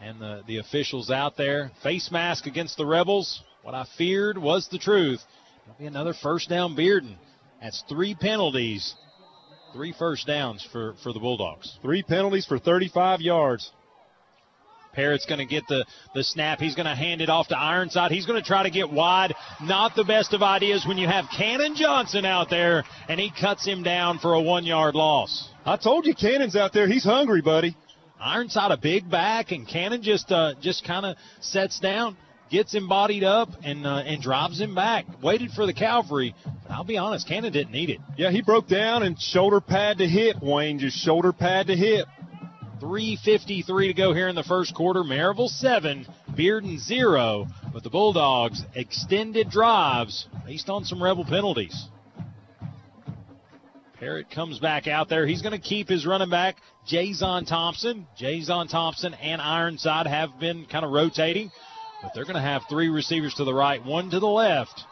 [0.00, 3.42] And the, the officials out there, face mask against the Rebels.
[3.62, 5.20] What I feared was the truth.
[5.64, 7.16] It'll be another first down Bearden.
[7.60, 8.94] That's three penalties,
[9.74, 11.78] three first downs for, for the Bulldogs.
[11.82, 13.70] Three penalties for 35 yards.
[14.98, 16.58] Parrott's going to get the, the snap.
[16.58, 18.10] He's going to hand it off to Ironside.
[18.10, 19.32] He's going to try to get wide.
[19.62, 23.64] Not the best of ideas when you have Cannon Johnson out there, and he cuts
[23.64, 25.50] him down for a one yard loss.
[25.64, 26.88] I told you, Cannon's out there.
[26.88, 27.76] He's hungry, buddy.
[28.18, 32.16] Ironside a big back, and Cannon just uh, just kind of sets down,
[32.50, 35.04] gets him bodied up, and uh, and drives him back.
[35.22, 38.00] Waited for the cavalry, but I'll be honest, Cannon didn't need it.
[38.16, 40.38] Yeah, he broke down and shoulder pad to hip.
[40.42, 42.08] Wayne just shoulder pad to hip.
[42.80, 45.02] 3.53 to go here in the first quarter.
[45.02, 47.46] Maryville 7, Bearden 0.
[47.72, 51.88] But the Bulldogs extended drives based on some Rebel penalties.
[53.98, 55.26] Parrott comes back out there.
[55.26, 56.56] He's going to keep his running back,
[56.86, 58.06] Jason Thompson.
[58.16, 61.50] Jason Thompson and Ironside have been kind of rotating,
[62.00, 64.84] but they're going to have three receivers to the right, one to the left.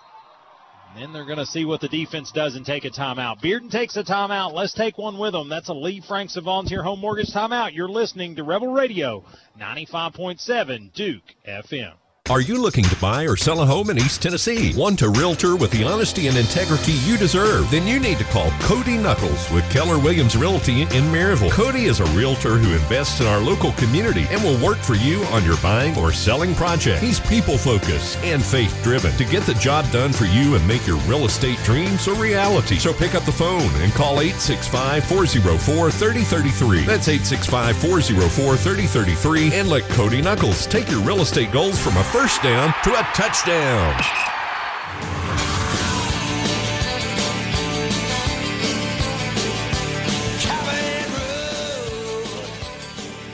[0.97, 3.43] Then they're going to see what the defense does and take a timeout.
[3.43, 4.55] Bearden takes a timeout.
[4.55, 5.51] Let's take one with them.
[5.51, 7.75] That's a Lee Franks of Volunteer Home Mortgage timeout.
[7.75, 9.23] You're listening to Rebel Radio,
[9.61, 11.93] 95.7 Duke FM.
[12.29, 14.75] Are you looking to buy or sell a home in East Tennessee?
[14.75, 17.71] Want a realtor with the honesty and integrity you deserve?
[17.71, 21.53] Then you need to call Cody Knuckles with Keller Williams Realty in Maryville.
[21.53, 25.23] Cody is a realtor who invests in our local community and will work for you
[25.27, 27.01] on your buying or selling project.
[27.01, 30.85] He's people focused and faith driven to get the job done for you and make
[30.85, 32.75] your real estate dreams a reality.
[32.75, 36.87] So pick up the phone and call 865 404 3033.
[36.87, 42.16] That's 865 404 3033 and let Cody Knuckles take your real estate goals from a
[42.17, 43.93] first down to a touchdown.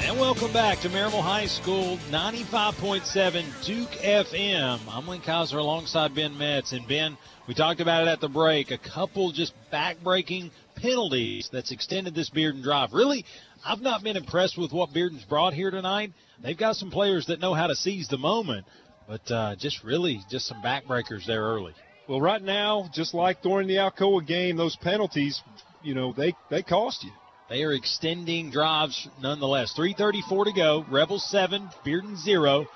[0.00, 4.80] And welcome back to Maryville High School, 95.7 Duke FM.
[4.90, 6.72] I'm Lynn Kaiser alongside Ben Metz.
[6.72, 7.16] And Ben,
[7.46, 8.72] we talked about it at the break.
[8.72, 10.50] A couple just back-breaking
[10.82, 12.92] penalties that's extended this Bearden drive.
[12.92, 13.24] Really,
[13.64, 16.12] I've not been impressed with what Bearden's brought here tonight.
[16.42, 18.66] They've got some players that know how to seize the moment,
[19.08, 21.72] but uh, just really just some backbreakers there early.
[22.08, 25.40] Well, right now, just like during the Alcoa game, those penalties,
[25.82, 27.12] you know, they, they cost you.
[27.48, 29.74] They are extending drives nonetheless.
[29.78, 30.84] 3.34 to go.
[30.90, 32.66] Rebels 7, Bearden 0.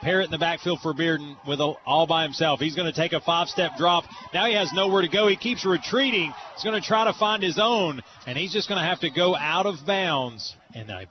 [0.00, 2.60] Parrott in the backfield for Bearden with a, all by himself.
[2.60, 4.04] He's going to take a five step drop.
[4.34, 5.26] Now he has nowhere to go.
[5.26, 6.32] He keeps retreating.
[6.54, 9.10] He's going to try to find his own, and he's just going to have to
[9.10, 10.54] go out of bounds.
[10.74, 11.06] And I,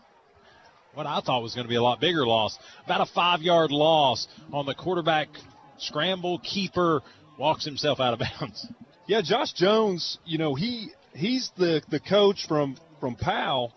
[0.93, 3.71] what I thought was going to be a lot bigger loss, about a five yard
[3.71, 5.29] loss on the quarterback
[5.77, 6.39] scramble.
[6.39, 7.01] Keeper
[7.37, 8.67] walks himself out of bounds.
[9.07, 13.73] Yeah, Josh Jones, you know, he he's the, the coach from, from Powell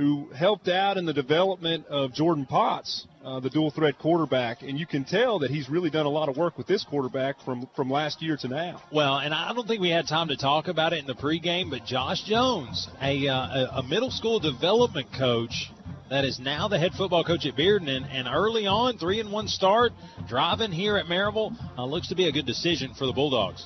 [0.00, 4.78] who helped out in the development of Jordan Potts, uh, the dual threat quarterback, and
[4.78, 7.68] you can tell that he's really done a lot of work with this quarterback from
[7.76, 8.82] from last year to now.
[8.90, 11.68] Well, and I don't think we had time to talk about it in the pregame,
[11.68, 15.70] but Josh Jones, a uh, a middle school development coach
[16.08, 19.48] that is now the head football coach at Bearden, and, early on, three and one
[19.48, 19.92] start,
[20.26, 23.64] driving here at Maryville, uh, looks to be a good decision for the Bulldogs.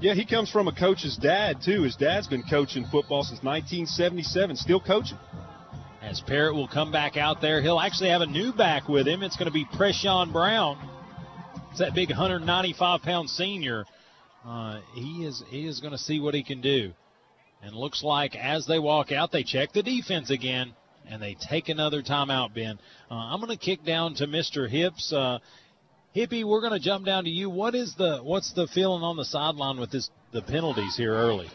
[0.00, 1.82] Yeah, he comes from a coach's dad too.
[1.82, 5.18] His dad's been coaching football since 1977, still coaching
[6.02, 7.62] as Parrott will come back out there.
[7.62, 9.22] He'll actually have a new back with him.
[9.22, 10.76] It's going to be Preshawn Brown.
[11.70, 13.84] It's that big 195 pound senior.
[14.44, 16.92] Uh, he is he is going to see what he can do.
[17.62, 20.74] And looks like as they walk out, they check the defense again
[21.08, 22.52] and they take another timeout.
[22.52, 22.78] Ben,
[23.10, 24.68] uh, I'm going to kick down to Mr.
[24.68, 25.12] Hips.
[25.12, 25.38] Uh,
[26.14, 27.48] Hippie, we're going to jump down to you.
[27.48, 31.48] What is the what's the feeling on the sideline with this the penalties here early?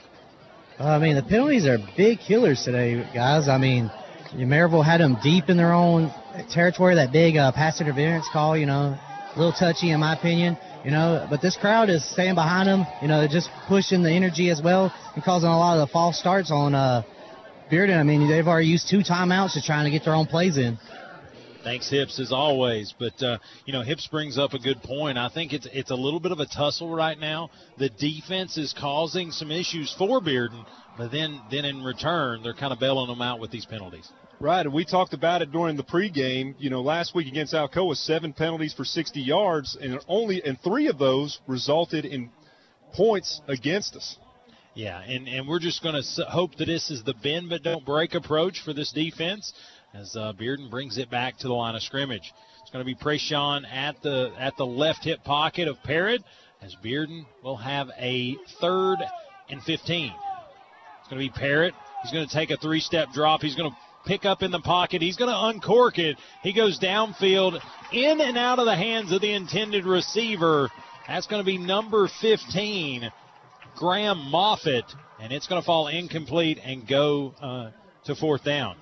[0.80, 3.50] I mean, the penalties are big killers today, guys.
[3.50, 3.92] I mean,
[4.34, 6.12] Maryville had them deep in their own
[6.50, 6.96] territory.
[6.96, 10.58] That big uh, pass interference call, you know, a little touchy in my opinion.
[10.84, 12.86] You know, but this crowd is staying behind them.
[13.02, 16.18] You know, just pushing the energy as well and causing a lot of the false
[16.18, 17.04] starts on uh,
[17.72, 17.98] Bearden.
[17.98, 20.78] I mean, they've already used two timeouts to trying to get their own plays in.
[21.64, 22.94] Thanks, Hips, as always.
[22.98, 25.18] But uh, you know, Hips brings up a good point.
[25.18, 27.50] I think it's it's a little bit of a tussle right now.
[27.78, 30.66] The defense is causing some issues for Bearden,
[30.98, 34.12] but then then in return, they're kind of bailing them out with these penalties.
[34.40, 36.56] Right, and we talked about it during the pregame.
[36.60, 40.88] You know, last week against Alcoa, seven penalties for 60 yards, and only and three
[40.88, 42.30] of those resulted in
[42.94, 44.18] points against us.
[44.76, 47.86] Yeah, and and we're just going to hope that this is the bend but don't
[47.86, 49.54] break approach for this defense
[49.94, 52.32] as uh, Bearden brings it back to the line of scrimmage.
[52.62, 56.22] It's going to be Preshawn at the at the left hip pocket of Parrott
[56.62, 58.98] as Bearden will have a third
[59.50, 60.12] and 15.
[61.08, 61.74] It's going to be Parrott.
[62.04, 63.42] He's going to take a three-step drop.
[63.42, 65.02] He's going to pick up in the pocket.
[65.02, 66.18] He's going to uncork it.
[66.44, 67.62] He goes downfield,
[67.94, 70.70] in and out of the hands of the intended receiver.
[71.08, 73.10] That's going to be number 15,
[73.78, 74.84] Graham Moffitt,
[75.22, 77.72] and it's going to fall incomplete and go uh,
[78.04, 78.76] to fourth down.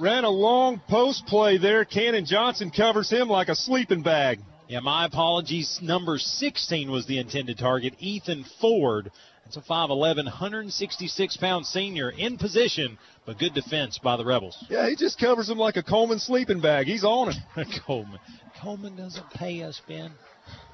[0.00, 1.84] Ran a long post play there.
[1.84, 4.40] Cannon Johnson covers him like a sleeping bag.
[4.66, 5.78] Yeah, my apologies.
[5.80, 9.12] Number 16 was the intended target, Ethan Ford,
[9.46, 14.56] It's a 5'11", 166 pound senior in position, but good defense by the Rebels.
[14.68, 16.86] Yeah, he just covers him like a Coleman sleeping bag.
[16.86, 17.42] He's on him.
[17.86, 18.20] Coleman.
[18.60, 20.12] Coleman doesn't pay us, Ben.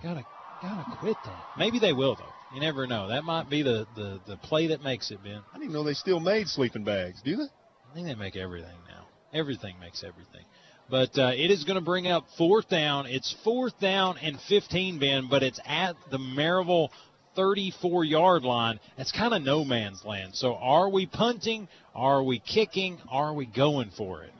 [0.02, 0.24] Gotta
[0.62, 1.44] gotta quit that.
[1.58, 2.32] Maybe they will though.
[2.54, 3.08] You never know.
[3.08, 5.40] That might be the, the, the play that makes it, Ben.
[5.54, 7.20] I didn't know they still made sleeping bags.
[7.22, 7.44] Do they?
[7.44, 9.06] I think they make everything now.
[9.32, 10.44] Everything makes everything.
[10.88, 13.06] But uh, it is going to bring up fourth down.
[13.06, 16.88] It's fourth down and 15, Ben, but it's at the Maryville
[17.36, 18.80] 34 yard line.
[18.96, 20.34] That's kind of no man's land.
[20.34, 21.68] So are we punting?
[21.94, 22.98] Are we kicking?
[23.10, 24.32] Are we going for it?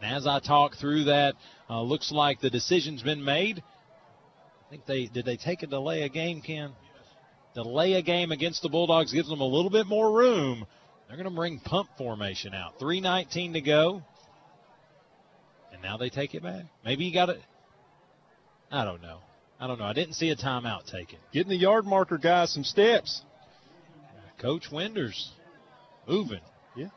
[0.00, 1.34] And as I talk through that,
[1.68, 3.62] uh, looks like the decision's been made.
[4.66, 6.72] I think they did they take a delay a game, Ken?
[7.54, 10.66] Delay a game against the Bulldogs gives them a little bit more room.
[11.06, 12.78] They're going to bring punt formation out.
[12.80, 14.02] 319 to go.
[15.72, 16.64] And now they take it back.
[16.84, 17.40] Maybe you got it.
[18.70, 19.18] I don't know.
[19.60, 19.84] I don't know.
[19.84, 21.18] I didn't see a timeout taken.
[21.32, 23.22] Getting the yard marker guys some steps.
[24.38, 25.32] Coach Winders
[26.06, 26.40] moving.
[26.76, 26.88] Yeah.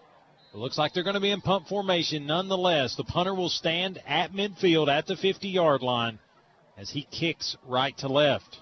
[0.54, 2.96] It looks like they're going to be in punt formation nonetheless.
[2.96, 6.20] The punter will stand at midfield at the 50 yard line
[6.78, 8.58] as he kicks right to left.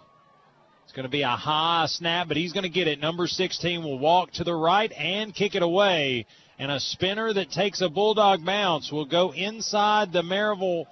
[0.84, 3.00] It's going to be a high snap, but he's going to get it.
[3.00, 6.26] Number 16 will walk to the right and kick it away.
[6.60, 10.86] And a spinner that takes a Bulldog bounce will go inside the Maryville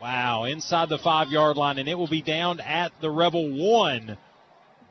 [0.00, 4.18] Wow, inside the five yard line, and it will be down at the Rebel one.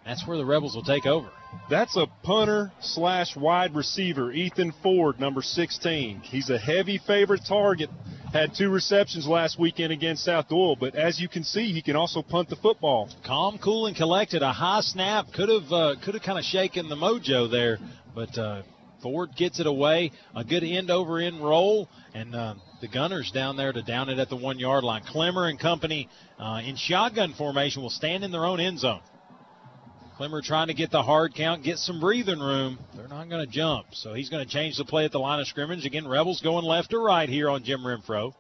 [0.03, 1.30] That's where the Rebels will take over.
[1.70, 6.22] That's a punter slash wide receiver, Ethan Ford, number 16.
[6.22, 7.89] He's a heavy favorite target.
[8.34, 11.95] Had two receptions last weekend against South Doyle, but as you can see, he can
[11.95, 13.10] also punt the football.
[13.26, 14.41] Calm, cool, and collected.
[14.41, 17.80] A high snap could have uh, could have kind of shaken the mojo there,
[18.14, 18.64] but uh,
[19.01, 20.12] Ford gets it away.
[20.36, 24.19] A good end over end roll, and uh, the Gunners down there to down it
[24.19, 25.01] at the one yard line.
[25.03, 26.07] Clemmer and company
[26.39, 29.01] uh, in shotgun formation will stand in their own end zone.
[30.17, 32.77] Clemmer trying to get the hard count, get some breathing room.
[32.95, 35.39] They're not going to jump, so he's going to change the play at the line
[35.39, 35.83] of scrimmage.
[35.83, 38.33] Again, Rebels going left to right here on Jim Renfro.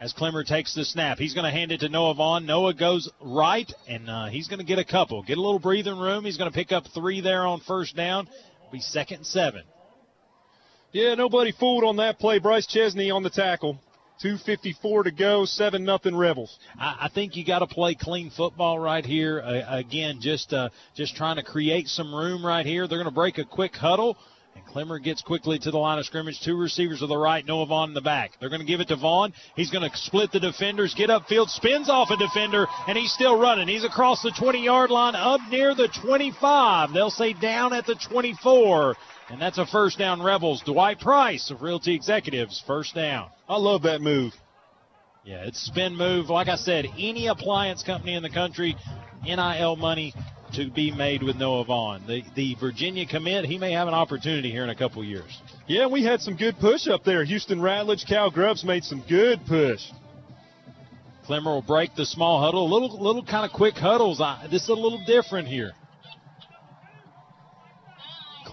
[0.00, 2.46] As Clemmer takes the snap, he's going to hand it to Noah Vaughn.
[2.46, 5.22] Noah goes right, and uh, he's going to get a couple.
[5.22, 6.24] Get a little breathing room.
[6.24, 8.28] He's going to pick up three there on first down.
[8.72, 9.62] Be second seven.
[10.94, 12.38] Yeah, nobody fooled on that play.
[12.38, 13.80] Bryce Chesney on the tackle.
[14.22, 16.56] 254 to go, 7 nothing Rebels.
[16.78, 19.40] I, I think you got to play clean football right here.
[19.40, 22.86] Uh, again, just uh, just trying to create some room right here.
[22.86, 24.16] They're going to break a quick huddle.
[24.54, 26.40] And Clemmer gets quickly to the line of scrimmage.
[26.44, 28.30] Two receivers to the right, Noah Vaughn in the back.
[28.38, 29.32] They're going to give it to Vaughn.
[29.56, 33.36] He's going to split the defenders, get upfield, spins off a defender, and he's still
[33.36, 33.66] running.
[33.66, 36.92] He's across the 20 yard line, up near the 25.
[36.92, 38.94] They'll say down at the 24.
[39.30, 40.62] And that's a first down, Rebels.
[40.62, 43.30] Dwight Price of Realty Executives, first down.
[43.48, 44.32] I love that move.
[45.24, 46.28] Yeah, it's spin move.
[46.28, 48.76] Like I said, any appliance company in the country,
[49.24, 50.12] NIL money
[50.52, 52.06] to be made with Noah Vaughn.
[52.06, 55.40] The, the Virginia commit, he may have an opportunity here in a couple years.
[55.66, 57.24] Yeah, we had some good push up there.
[57.24, 59.80] Houston Ratledge, Cal Grubbs made some good push.
[61.24, 62.66] Clemmer will break the small huddle.
[62.66, 64.20] A little, little kind of quick huddles.
[64.20, 65.72] I, this is a little different here.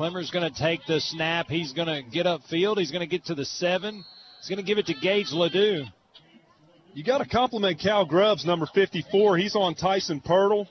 [0.02, 1.46] Clemmer's going to take the snap.
[1.48, 2.80] He's going to get upfield.
[2.80, 4.04] He's going to get to the seven.
[4.40, 5.84] He's going to give it to Gage Ledoux.
[6.96, 9.38] You got to compliment Cal Grubbs, number 54.
[9.38, 10.66] He's on Tyson Pirtle,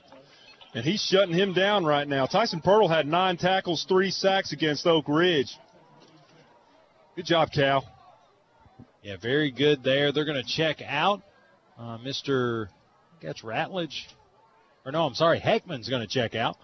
[0.73, 2.25] and he's shutting him down right now.
[2.25, 5.55] Tyson Pirtle had nine tackles, three sacks against Oak Ridge.
[7.15, 7.85] Good job, Cal.
[9.01, 10.11] Yeah, very good there.
[10.11, 11.21] They're going to check out
[11.79, 12.67] uh, Mr.
[13.23, 14.07] That's Ratledge.
[14.85, 16.57] Or no, I'm sorry, Heckman's going to check out.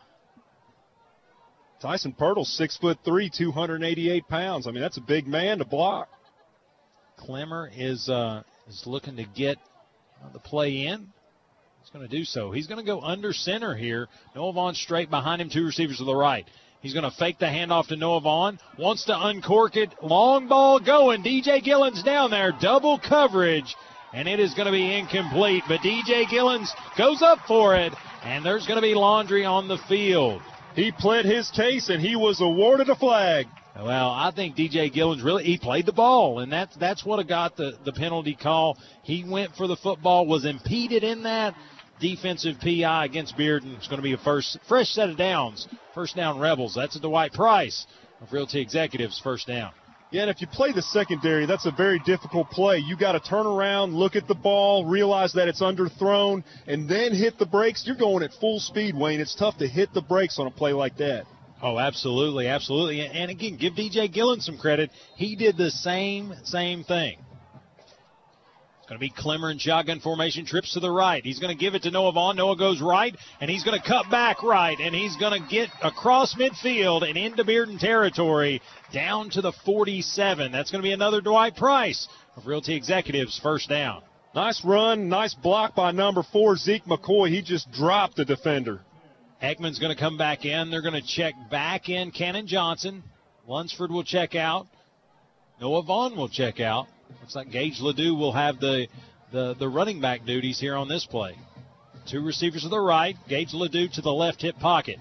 [1.81, 4.67] Tyson Pirtle's six foot three, 288 pounds.
[4.67, 6.09] I mean, that's a big man to block.
[7.17, 9.57] Clemmer is uh, is looking to get
[10.23, 11.07] uh, the play in.
[11.81, 12.51] He's going to do so.
[12.51, 14.07] He's going to go under center here.
[14.35, 16.45] Noah Vaughn straight behind him, two receivers to the right.
[16.81, 18.59] He's going to fake the handoff to Noah Vaughn.
[18.77, 19.91] Wants to uncork it.
[20.03, 21.23] Long ball going.
[21.23, 22.51] DJ Gillens down there.
[22.61, 23.75] Double coverage.
[24.13, 25.63] And it is going to be incomplete.
[25.67, 27.93] But DJ Gillens goes up for it.
[28.23, 30.41] And there's going to be laundry on the field.
[30.77, 33.47] He pled his case and he was awarded a flag.
[33.75, 37.57] Well, I think DJ Gillens really he played the ball, and that's that's what got
[37.57, 38.77] the the penalty call.
[39.01, 41.55] He went for the football, was impeded in that
[41.99, 43.75] defensive PI against Bearden.
[43.75, 46.75] It's going to be a first fresh set of downs, first down Rebels.
[46.75, 47.87] That's a Dwight Price
[48.21, 49.71] of Realty Executives, first down.
[50.09, 52.77] Yeah, and if you play the secondary, that's a very difficult play.
[52.77, 57.13] You got to turn around, look at the ball, realize that it's underthrown, and then
[57.13, 57.83] hit the brakes.
[57.85, 59.19] You're going at full speed, Wayne.
[59.19, 61.25] It's tough to hit the brakes on a play like that.
[61.61, 63.01] Oh, absolutely, absolutely.
[63.05, 64.91] And again, give DJ Gillen some credit.
[65.15, 67.17] He did the same same thing.
[68.87, 71.21] Going to be Clemmer in shotgun formation, trips to the right.
[71.21, 72.37] He's going to give it to Noah Vaughn.
[72.37, 75.69] Noah goes right, and he's going to cut back right, and he's going to get
[75.83, 78.61] across midfield and into Bearden territory
[78.93, 80.53] down to the 47.
[80.53, 82.07] That's going to be another Dwight Price
[82.37, 84.03] of Realty Executives first down.
[84.33, 87.29] Nice run, nice block by number four, Zeke McCoy.
[87.29, 88.79] He just dropped the defender.
[89.43, 90.71] Heckman's going to come back in.
[90.71, 93.03] They're going to check back in Cannon Johnson.
[93.47, 94.65] Lunsford will check out.
[95.59, 96.87] Noah Vaughn will check out.
[97.21, 98.87] Looks like Gage Ledoux will have the,
[99.31, 101.35] the, the running back duties here on this play.
[102.09, 104.97] Two receivers to the right, Gage Ledoux to the left hip pocket.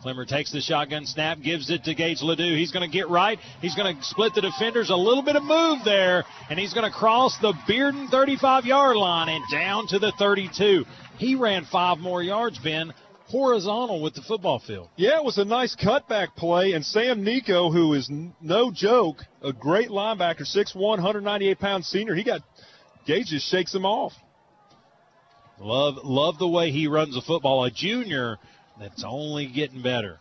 [0.00, 2.54] Clemmer takes the shotgun snap, gives it to Gage Ledoux.
[2.54, 3.38] He's going to get right.
[3.60, 4.88] He's going to split the defenders.
[4.90, 8.96] A little bit of move there, and he's going to cross the Bearden 35 yard
[8.96, 10.84] line and down to the 32.
[11.18, 12.92] He ran five more yards, Ben,
[13.26, 14.88] horizontal with the football field.
[14.96, 19.24] Yeah, it was a nice cutback play, and Sam Nico, who is n- no joke,
[19.46, 22.42] a great linebacker, 6'1", 198 pound senior, he got
[23.06, 24.12] Gage just shakes him off.
[25.58, 27.64] Love love the way he runs the football.
[27.64, 28.36] A junior
[28.78, 30.18] that's only getting better.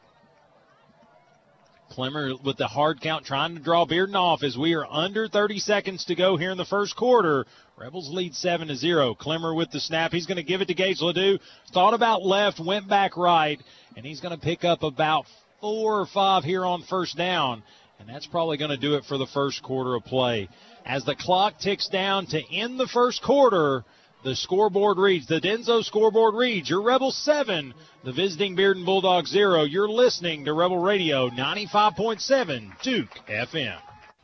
[1.89, 5.59] Clemmer with the hard count trying to draw Bearden off as we are under 30
[5.59, 7.45] seconds to go here in the first quarter.
[7.77, 9.15] Rebels lead 7 to 0.
[9.15, 10.11] Clemmer with the snap.
[10.11, 11.39] He's going to give it to Gage Ledoux.
[11.73, 13.59] Thought about left, went back right,
[13.95, 15.25] and he's going to pick up about
[15.61, 17.63] four or five here on first down.
[17.99, 20.49] And that's probably going to do it for the first quarter of play.
[20.85, 23.83] As the clock ticks down to end the first quarter,
[24.23, 27.73] the scoreboard reads, the Denso scoreboard reads, your Rebel 7,
[28.03, 29.63] the visiting Bearden Bulldogs 0.
[29.63, 33.77] You're listening to Rebel Radio 95.7 Duke FM.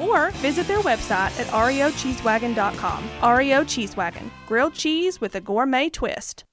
[0.00, 3.36] Or visit their website at reocheesewagon.com.
[3.36, 6.44] REO Cheese Wagon, grilled cheese with a gourmet twist.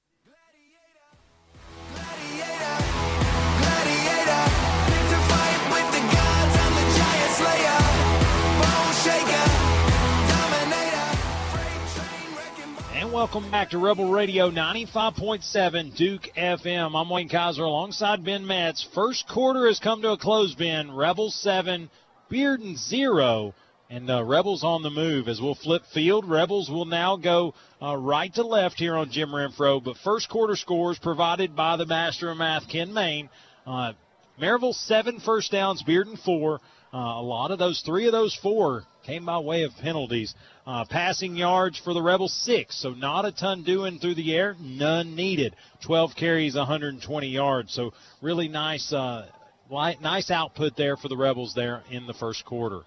[12.94, 17.00] And welcome back to Rebel Radio 95.7 Duke FM.
[17.00, 18.82] I'm Wayne Kaiser alongside Ben Metz.
[18.82, 20.96] First quarter has come to a close, Ben.
[20.96, 21.90] Rebel 7,
[22.32, 23.54] Bearden 0.
[23.88, 26.28] And uh, Rebels on the move as we'll flip field.
[26.28, 29.84] Rebels will now go uh, right to left here on Jim Renfro.
[29.84, 33.30] But first quarter scores provided by the master of math, Ken Main.
[33.66, 33.94] Uh,
[34.42, 36.60] Maryville seven first downs, Bearden four.
[36.94, 40.34] Uh, a lot of those, three of those four came by way of penalties.
[40.66, 44.56] Uh, passing yards for the Rebels six, so not a ton doing through the air,
[44.60, 45.56] none needed.
[45.84, 47.74] 12 carries, 120 yards.
[47.74, 49.28] So really nice, uh,
[49.70, 52.82] nice output there for the Rebels there in the first quarter.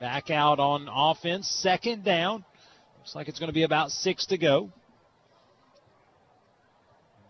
[0.00, 2.44] Back out on offense, second down.
[2.98, 4.70] Looks like it's going to be about six to go.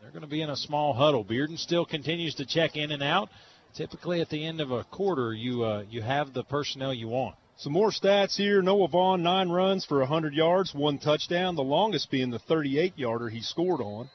[0.01, 1.25] They're going to be in a small huddle.
[1.25, 3.29] Bearden still continues to check in and out.
[3.75, 7.35] Typically, at the end of a quarter, you uh, you have the personnel you want.
[7.57, 8.63] Some more stats here.
[8.63, 13.29] Noah Vaughn, nine runs for 100 yards, one touchdown, the longest being the 38 yarder
[13.29, 14.11] he scored on.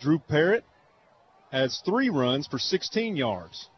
[0.00, 0.64] Drew Parrott
[1.54, 3.68] has three runs for 16 yards.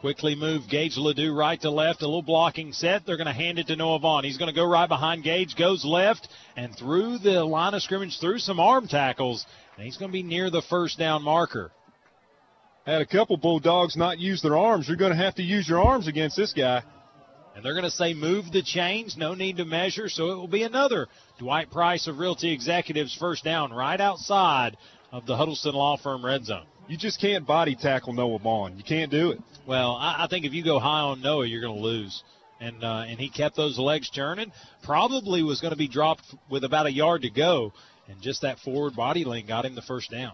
[0.00, 3.04] Quickly move Gage Ledoux right to left, a little blocking set.
[3.04, 4.24] They're going to hand it to Noah Vaughn.
[4.24, 8.20] He's going to go right behind Gage, goes left, and through the line of scrimmage,
[8.20, 9.44] through some arm tackles,
[9.76, 11.72] and he's going to be near the first down marker.
[12.84, 14.86] Had a couple Bulldogs not use their arms.
[14.86, 16.82] You're going to have to use your arms against this guy.
[17.56, 20.46] And they're going to say move the chains, no need to measure, so it will
[20.46, 24.76] be another Dwight Price of Realty Executives first down right outside
[25.10, 26.66] of the Huddleston Law Firm red zone.
[26.88, 28.78] You just can't body tackle Noah Vaughn.
[28.78, 29.40] You can't do it.
[29.66, 32.22] Well, I, I think if you go high on Noah, you're going to lose.
[32.60, 34.50] And uh, and he kept those legs churning.
[34.82, 37.72] Probably was going to be dropped with about a yard to go,
[38.08, 40.32] and just that forward body link got him the first down.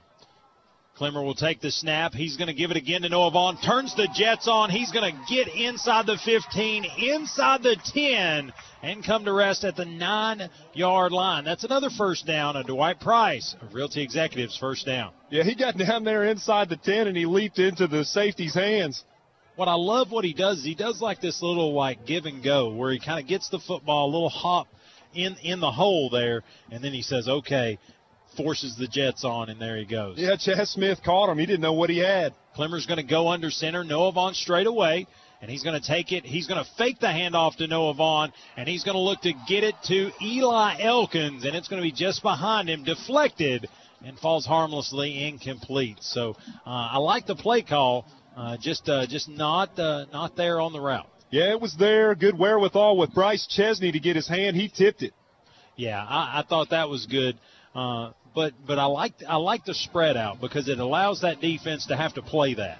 [0.96, 2.14] Clemmer will take the snap.
[2.14, 3.60] He's going to give it again to Noah Vaughn.
[3.60, 4.70] Turns the Jets on.
[4.70, 9.74] He's going to get inside the 15, inside the 10, and come to rest at
[9.74, 11.44] the nine yard line.
[11.44, 12.54] That's another first down.
[12.54, 15.10] A Dwight Price of Realty Executives first down.
[15.30, 19.02] Yeah, he got down there inside the 10 and he leaped into the safety's hands.
[19.56, 22.42] What I love what he does is he does like this little like give and
[22.42, 24.68] go where he kind of gets the football a little hop
[25.14, 27.78] in in the hole there, and then he says, "Okay,
[28.36, 30.18] forces the Jets on, and there he goes.
[30.18, 31.38] Yeah, Chaz Smith caught him.
[31.38, 32.34] He didn't know what he had.
[32.54, 33.84] Clemmer's going to go under center.
[33.84, 35.06] Noah Vaughn straight away,
[35.40, 36.24] and he's going to take it.
[36.24, 39.32] He's going to fake the handoff to Noah Vaughn, and he's going to look to
[39.48, 43.68] get it to Eli Elkins, and it's going to be just behind him, deflected.
[44.04, 45.96] and falls harmlessly incomplete.
[46.00, 48.06] So uh, I like the play call,
[48.36, 51.06] uh, just uh, just not uh, not there on the route.
[51.30, 52.14] Yeah, it was there.
[52.14, 54.56] Good wherewithal with Bryce Chesney to get his hand.
[54.56, 55.14] He tipped it.
[55.76, 57.36] Yeah, I, I thought that was good.
[57.74, 61.86] Uh, but but I like I like the spread out because it allows that defense
[61.86, 62.78] to have to play that.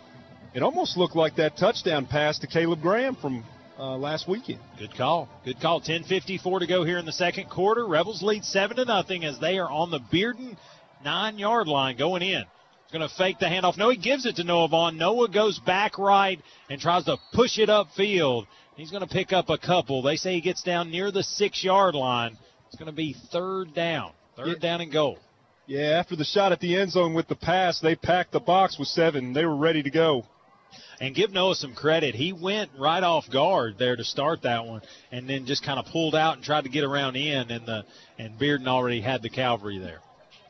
[0.55, 3.45] It almost looked like that touchdown pass to Caleb Graham from
[3.79, 4.61] uh, last weekend.
[4.79, 5.29] Good call.
[5.45, 5.81] Good call.
[5.81, 7.87] 10:54 to go here in the second quarter.
[7.87, 10.57] Rebels lead seven to nothing as they are on the Bearden
[11.05, 12.45] nine-yard line going in.
[12.85, 13.77] He's going to fake the handoff.
[13.77, 14.97] No, he gives it to Noah Vaughn.
[14.97, 16.41] Noah goes back right
[16.71, 18.47] and tries to push it upfield.
[18.77, 20.03] He's going to pick up a couple.
[20.03, 22.39] They say he gets down near the six-yard line.
[22.69, 24.13] It's going to be third down.
[24.37, 25.19] Third down and goal.
[25.67, 28.79] Yeah, after the shot at the end zone with the pass, they packed the box
[28.79, 29.33] with seven.
[29.33, 30.27] They were ready to go.
[31.01, 32.15] And give Noah some credit.
[32.15, 35.87] He went right off guard there to start that one, and then just kind of
[35.87, 37.85] pulled out and tried to get around in, and the
[38.19, 40.01] and Bearden already had the cavalry there.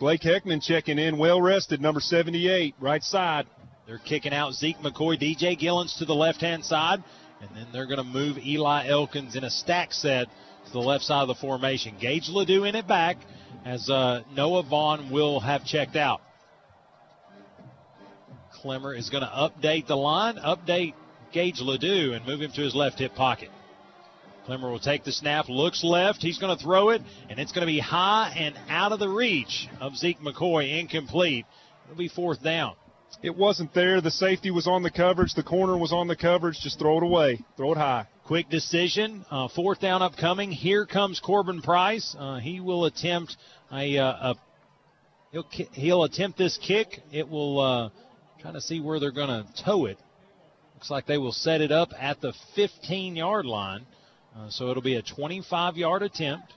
[0.01, 3.47] Blake Heckman checking in, well rested, number 78, right side.
[3.87, 7.05] They're kicking out Zeke McCoy, DJ Gillens to the left hand side,
[7.41, 10.27] and then they're going to move Eli Elkins in a stack set
[10.67, 11.95] to the left side of the formation.
[12.01, 13.19] Gage Ledoux in it back
[13.65, 16.21] as uh, Noah Vaughn will have checked out.
[18.53, 20.95] Clemmer is going to update the line, update
[21.33, 23.51] Gage Ledoux, and move him to his left hip pocket.
[24.47, 26.21] Clemmer will take the snap, looks left.
[26.21, 29.09] He's going to throw it, and it's going to be high and out of the
[29.09, 31.47] reach of Zeke McCoy, incomplete.
[31.87, 32.75] It'll be fourth down.
[33.23, 34.01] It wasn't there.
[34.01, 35.35] The safety was on the coverage.
[35.35, 36.61] The corner was on the coverage.
[36.61, 37.41] Just throw it away.
[37.57, 38.07] Throw it high.
[38.25, 39.27] Quick decision.
[39.31, 40.51] Uh, fourth down upcoming.
[40.51, 42.17] Here comes Corbin Price.
[42.19, 43.37] Uh, he will attempt
[43.71, 44.35] a, uh, a
[45.31, 47.01] he'll he'll attempt this kick.
[47.13, 47.91] It will uh,
[48.41, 49.99] trying to see where they're going to tow it.
[50.75, 53.85] Looks like they will set it up at the 15 yard line.
[54.35, 56.51] Uh, so it'll be a 25 yard attempt.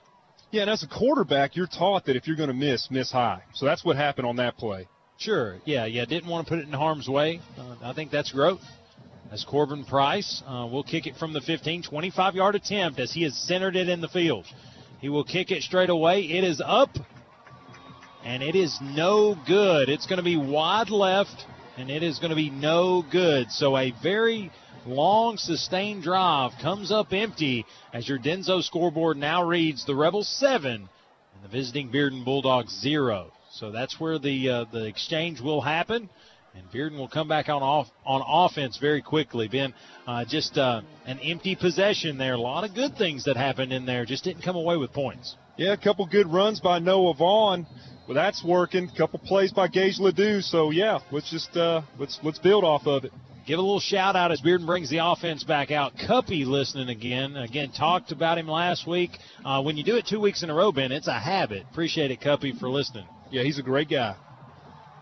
[0.50, 3.42] Yeah, and as a quarterback, you're taught that if you're going to miss, miss high.
[3.52, 4.88] So that's what happened on that play.
[5.18, 5.58] Sure.
[5.66, 6.06] Yeah, yeah.
[6.06, 7.40] Didn't want to put it in harm's way.
[7.58, 8.62] Uh, I think that's growth.
[9.30, 13.24] As Corbin Price uh, will kick it from the 15, 25 yard attempt as he
[13.24, 14.46] has centered it in the field.
[15.00, 16.22] He will kick it straight away.
[16.22, 16.90] It is up,
[18.24, 19.90] and it is no good.
[19.90, 21.44] It's going to be wide left,
[21.76, 23.50] and it is going to be no good.
[23.50, 24.50] So a very
[24.86, 30.88] long sustained drive comes up empty as your Denso scoreboard now reads the Rebels seven
[31.34, 33.30] and the visiting Bearden Bulldogs zero.
[33.52, 36.08] So that's where the uh, the exchange will happen,
[36.58, 39.48] and Bearden will come back on off on offense very quickly.
[39.48, 39.72] Ben,
[40.06, 42.34] uh, just uh, an empty possession there.
[42.34, 45.36] A lot of good things that happened in there, just didn't come away with points.
[45.56, 47.66] Yeah, a couple good runs by Noah Vaughn.
[48.06, 48.90] Well, that's working.
[48.94, 50.40] A couple plays by Gage Ledoux.
[50.40, 53.12] So yeah, let's just uh, let's let's build off of it
[53.48, 55.94] give a little shout out as Bearden brings the offense back out.
[55.96, 57.34] Cuppy listening again.
[57.34, 59.12] Again, talked about him last week.
[59.42, 61.64] Uh, when you do it two weeks in a row, Ben, it's a habit.
[61.70, 63.06] Appreciate it, Cuppy, for listening.
[63.30, 64.16] Yeah, he's a great guy.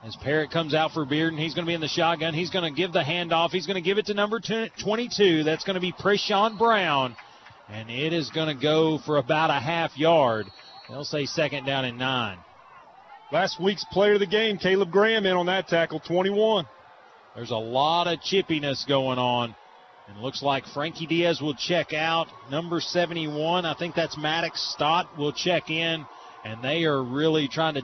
[0.05, 2.35] As Parrott comes out for Bearden, he's going to be in the shotgun.
[2.35, 3.51] He's going to give the handoff.
[3.51, 5.43] He's going to give it to number 22.
[5.43, 7.17] That's going to be Preshawn Brown.
[7.69, 10.47] And it is going to go for about a half yard.
[10.89, 12.39] They'll say second down and nine.
[13.33, 16.67] Last week's player of the game, Caleb Graham, in on that tackle, 21.
[17.35, 19.57] There's a lot of chippiness going on.
[20.09, 22.29] And looks like Frankie Diaz will check out.
[22.49, 26.07] Number 71, I think that's Maddox Stott will check in.
[26.45, 27.83] And they are really trying to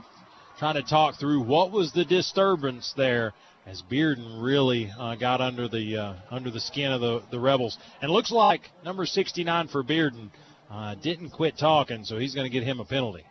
[0.63, 3.33] trying to talk through what was the disturbance there
[3.65, 7.77] as Bearden really uh, got under the uh, under the skin of the, the Rebels.
[8.01, 10.29] And looks like number 69 for Bearden
[10.71, 13.25] uh, didn't quit talking, so he's going to get him a penalty.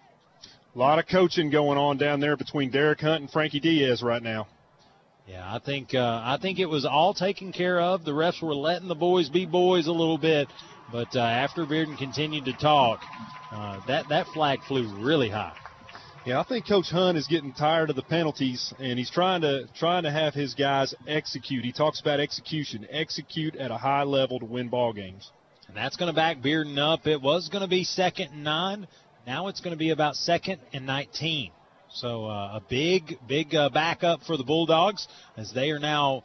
[0.75, 4.23] A lot of coaching going on down there between Derek Hunt and Frankie Diaz right
[4.23, 4.47] now.
[5.27, 8.05] Yeah, I think uh, I think it was all taken care of.
[8.05, 10.49] The refs were letting the boys be boys a little bit,
[10.93, 13.01] but uh, after Bearden continued to talk,
[13.51, 15.57] uh, that that flag flew really high.
[16.25, 19.67] Yeah, I think Coach Hunt is getting tired of the penalties, and he's trying to
[19.75, 21.65] trying to have his guys execute.
[21.65, 25.33] He talks about execution, execute at a high level to win ball games.
[25.67, 27.09] And that's going to back Bearden up.
[27.09, 28.87] It was going to be second and nine.
[29.27, 31.51] Now it's going to be about second and 19.
[31.91, 36.23] So uh, a big, big uh, backup for the Bulldogs as they are now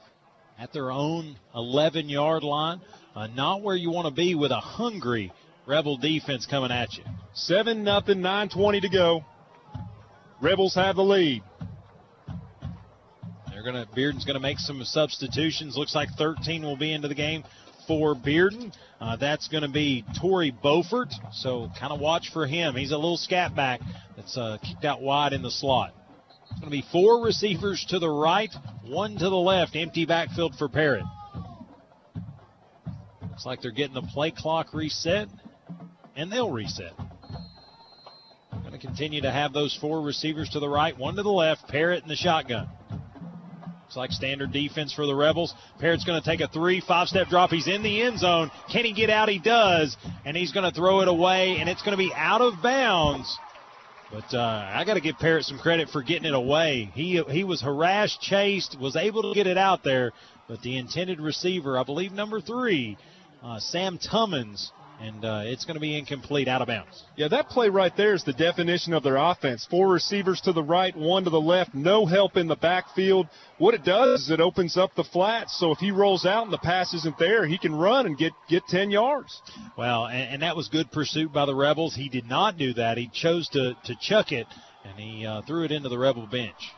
[0.59, 2.81] at their own 11 yard line.
[3.15, 5.31] Uh, not where you want to be with a hungry
[5.65, 7.03] Rebel defense coming at you.
[7.33, 9.25] 7 nothing, 9.20 to go.
[10.41, 11.43] Rebels have the lead.
[13.49, 15.77] They're gonna Bearden's gonna make some substitutions.
[15.77, 17.43] Looks like 13 will be into the game
[17.87, 18.73] for Bearden.
[18.99, 22.75] Uh, that's going to be Torrey Beaufort, so kind of watch for him.
[22.75, 23.79] He's a little scat back
[24.15, 25.93] that's uh, kicked out wide in the slot.
[26.51, 28.53] It's going to be four receivers to the right,
[28.85, 29.75] one to the left.
[29.75, 31.05] Empty backfield for Parrott.
[33.21, 35.27] Looks like they're getting the play clock reset,
[36.15, 36.93] and they'll reset.
[38.67, 41.69] Going to continue to have those four receivers to the right, one to the left,
[41.69, 42.67] Parrott in the shotgun.
[43.87, 45.53] It's like standard defense for the Rebels.
[45.79, 47.49] Parrott's going to take a three, five step drop.
[47.49, 48.51] He's in the end zone.
[48.69, 49.29] Can he get out?
[49.29, 49.95] He does.
[50.25, 53.39] And he's going to throw it away, and it's going to be out of bounds.
[54.11, 56.91] But uh, I got to give Parrott some credit for getting it away.
[56.93, 60.11] He he was harassed, chased, was able to get it out there,
[60.49, 62.97] but the intended receiver, I believe number three,
[63.41, 67.03] uh, Sam Tummins, and uh, it's going to be incomplete, out of bounds.
[67.15, 69.67] Yeah, that play right there is the definition of their offense.
[69.69, 73.27] Four receivers to the right, one to the left, no help in the backfield.
[73.57, 76.53] What it does is it opens up the flats, so if he rolls out and
[76.53, 79.41] the pass isn't there, he can run and get get 10 yards.
[79.77, 81.95] Well, and, and that was good pursuit by the Rebels.
[81.95, 82.97] He did not do that.
[82.97, 84.47] He chose to to chuck it,
[84.83, 86.71] and he uh, threw it into the Rebel bench.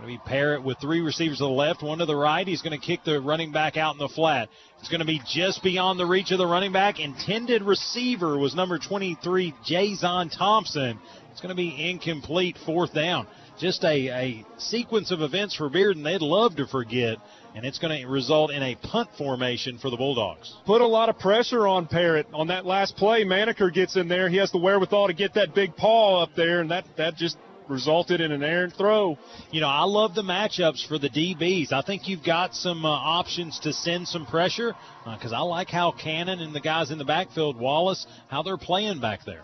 [0.00, 2.46] Going to be with three receivers to the left, one to the right.
[2.46, 4.48] He's going to kick the running back out in the flat.
[4.78, 6.98] It's going to be just beyond the reach of the running back.
[6.98, 10.98] Intended receiver was number 23, Jason Thompson.
[11.32, 13.26] It's going to be incomplete, fourth down.
[13.58, 17.18] Just a, a sequence of events for Bearden they'd love to forget,
[17.54, 20.56] and it's going to result in a punt formation for the Bulldogs.
[20.64, 23.24] Put a lot of pressure on Parrott on that last play.
[23.24, 24.30] Maneker gets in there.
[24.30, 27.36] He has the wherewithal to get that big paw up there, and that, that just
[27.70, 29.18] resulted in an errant throw.
[29.50, 31.72] You know, I love the matchups for the DBs.
[31.72, 34.74] I think you've got some uh, options to send some pressure
[35.04, 38.56] because uh, I like how Cannon and the guys in the backfield, Wallace, how they're
[38.56, 39.42] playing back there.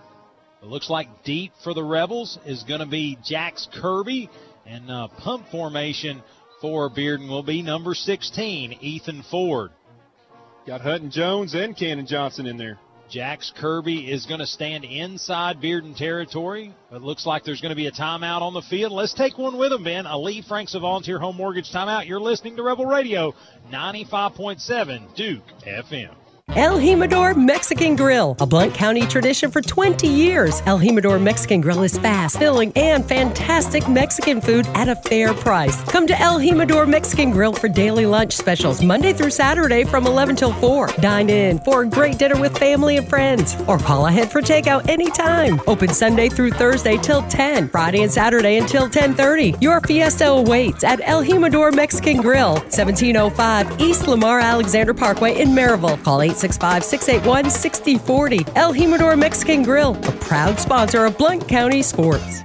[0.63, 4.29] It looks like deep for the Rebels is going to be Jax Kirby,
[4.67, 6.23] and uh, punt formation
[6.61, 9.71] for Bearden will be number 16, Ethan Ford.
[10.67, 12.79] Got Hutton Jones and Cannon Johnson in there.
[13.09, 16.75] Jax Kirby is going to stand inside Bearden territory.
[16.91, 18.93] It looks like there's going to be a timeout on the field.
[18.93, 20.07] Let's take one with them, Ben.
[20.07, 22.09] A Lee Franks of Volunteer Home Mortgage timeout.
[22.09, 23.35] You're listening to Rebel Radio
[23.71, 26.15] 95.7 Duke FM.
[26.51, 30.63] El Jimador Mexican Grill, a Blount County tradition for 20 years.
[30.65, 35.83] El Jimador Mexican Grill is fast, filling, and fantastic Mexican food at a fair price.
[35.91, 40.37] Come to El Jimador Mexican Grill for daily lunch specials Monday through Saturday from 11
[40.37, 40.87] till 4.
[41.01, 44.89] Dine in for a great dinner with family and friends, or call ahead for takeout
[44.89, 45.61] anytime.
[45.67, 49.57] Open Sunday through Thursday till 10, Friday and Saturday until 10:30.
[49.61, 56.01] Your fiesta awaits at El Jimador Mexican Grill, 1705 East Lamar Alexander Parkway in Maryville.
[56.05, 58.45] Call 8 865 681 6040.
[58.57, 62.43] El Jimador Mexican Grill, a proud sponsor of Blount County Sports.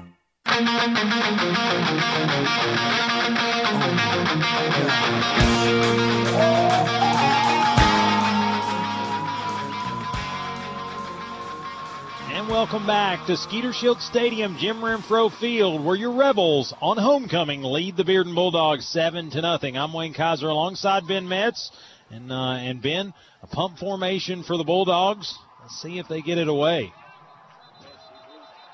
[12.30, 17.62] And welcome back to Skeeter Shield Stadium, Jim Renfro Field, where your Rebels on homecoming
[17.62, 19.78] lead the Bearden Bulldogs seven to nothing.
[19.78, 21.72] I'm Wayne Kaiser alongside Ben Metz.
[22.10, 25.38] And uh, and Ben, a punt formation for the Bulldogs.
[25.62, 26.94] Let's see if they get it away.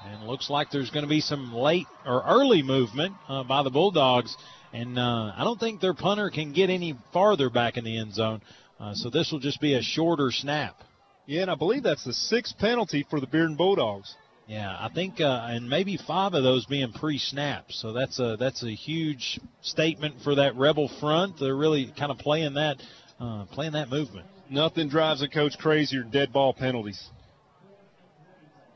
[0.05, 3.69] And looks like there's going to be some late or early movement uh, by the
[3.69, 4.35] Bulldogs.
[4.73, 8.13] And uh, I don't think their punter can get any farther back in the end
[8.13, 8.41] zone.
[8.79, 10.75] Uh, so this will just be a shorter snap.
[11.25, 14.15] Yeah, and I believe that's the sixth penalty for the Bearden Bulldogs.
[14.47, 17.81] Yeah, I think, uh, and maybe five of those being pre-snaps.
[17.81, 21.37] So that's a that's a huge statement for that Rebel front.
[21.37, 22.77] They're really kind of playing that
[23.19, 24.25] uh, playing that movement.
[24.49, 27.09] Nothing drives a coach crazier than dead ball penalties.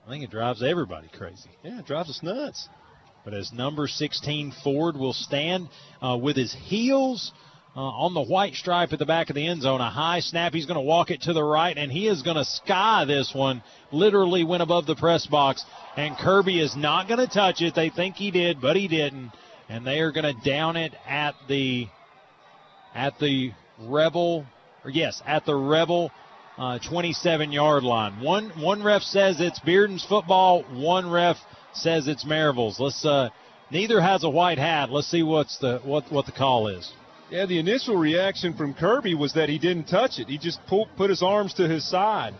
[0.05, 1.49] I think it drives everybody crazy.
[1.63, 2.67] Yeah, it drives us nuts.
[3.23, 5.69] But as number 16 Ford will stand
[6.01, 7.31] uh, with his heels
[7.75, 10.53] uh, on the white stripe at the back of the end zone, a high snap.
[10.53, 13.31] He's going to walk it to the right, and he is going to sky this
[13.33, 13.63] one.
[13.91, 15.63] Literally went above the press box,
[15.95, 17.75] and Kirby is not going to touch it.
[17.75, 19.31] They think he did, but he didn't,
[19.69, 21.87] and they are going to down it at the
[22.93, 24.45] at the Rebel,
[24.83, 26.11] or yes, at the Rebel
[26.57, 28.21] uh, 27 yard line.
[28.21, 30.63] One one ref says it's Bearden's football.
[30.63, 31.37] One ref
[31.73, 32.79] says it's Maryville's.
[32.79, 33.03] Let's.
[33.05, 33.29] Uh,
[33.71, 34.91] neither has a white hat.
[34.91, 36.91] Let's see what's the what what the call is.
[37.29, 40.27] Yeah, the initial reaction from Kirby was that he didn't touch it.
[40.27, 42.33] He just pulled, put his arms to his side.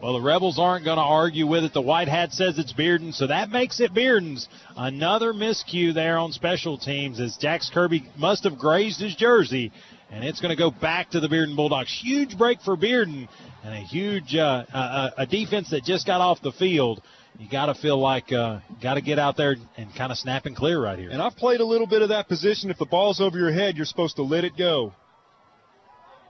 [0.00, 1.72] Well, the Rebels aren't going to argue with it.
[1.72, 4.48] The white hat says it's Bearden, so that makes it Bearden's.
[4.76, 9.72] Another miscue there on special teams as Jax Kirby must have grazed his jersey,
[10.08, 11.92] and it's going to go back to the Bearden Bulldogs.
[12.00, 13.28] Huge break for Bearden,
[13.64, 17.02] and a huge uh, uh, a defense that just got off the field.
[17.40, 20.46] You got to feel like uh, got to get out there and kind of snap
[20.46, 21.10] and clear right here.
[21.10, 22.70] And I've played a little bit of that position.
[22.70, 24.92] If the ball's over your head, you're supposed to let it go.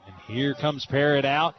[0.07, 1.55] And here comes Parrott out.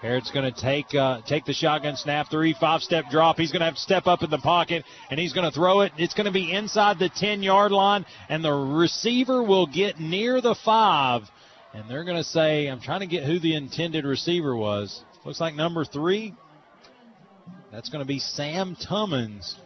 [0.00, 3.36] Parrott's going to take uh, take the shotgun snap, three five step drop.
[3.36, 5.80] He's going to have to step up in the pocket and he's going to throw
[5.80, 5.92] it.
[5.98, 10.40] It's going to be inside the 10 yard line, and the receiver will get near
[10.40, 11.22] the five.
[11.74, 15.02] And they're going to say, I'm trying to get who the intended receiver was.
[15.24, 16.34] Looks like number three.
[17.72, 19.56] That's going to be Sam Tummins.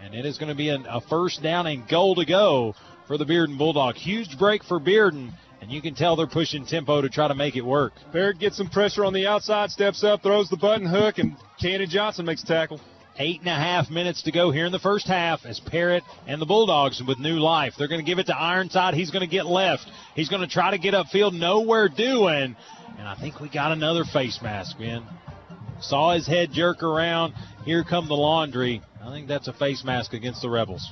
[0.00, 2.74] And it is going to be a, a first down and goal to go
[3.08, 3.96] for the Bearden Bulldog.
[3.96, 7.56] Huge break for Bearden, and you can tell they're pushing tempo to try to make
[7.56, 7.92] it work.
[8.12, 11.88] Barrett gets some pressure on the outside, steps up, throws the button hook, and Cannon
[11.88, 12.80] Johnson makes a tackle.
[13.18, 16.40] Eight and a half minutes to go here in the first half as Parrott and
[16.40, 17.74] the Bulldogs with new life.
[17.76, 18.94] They're going to give it to Ironside.
[18.94, 19.84] He's going to get left.
[20.14, 21.38] He's going to try to get upfield.
[21.38, 22.56] Nowhere doing.
[22.98, 25.04] And I think we got another face mask, man.
[25.82, 27.34] Saw his head jerk around.
[27.64, 28.80] Here come the laundry.
[29.02, 30.90] I think that's a face mask against the Rebels.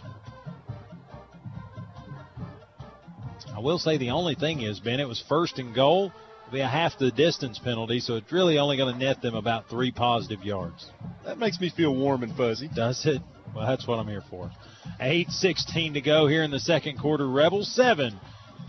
[3.58, 6.12] I will say the only thing is, Ben, it was first and goal.
[6.42, 9.34] It'll be a half the distance penalty, so it's really only going to net them
[9.34, 10.86] about three positive yards.
[11.24, 12.70] That makes me feel warm and fuzzy.
[12.72, 13.20] Does it?
[13.56, 14.52] Well, that's what I'm here for.
[15.00, 17.28] 8.16 to go here in the second quarter.
[17.28, 18.20] Rebels 7,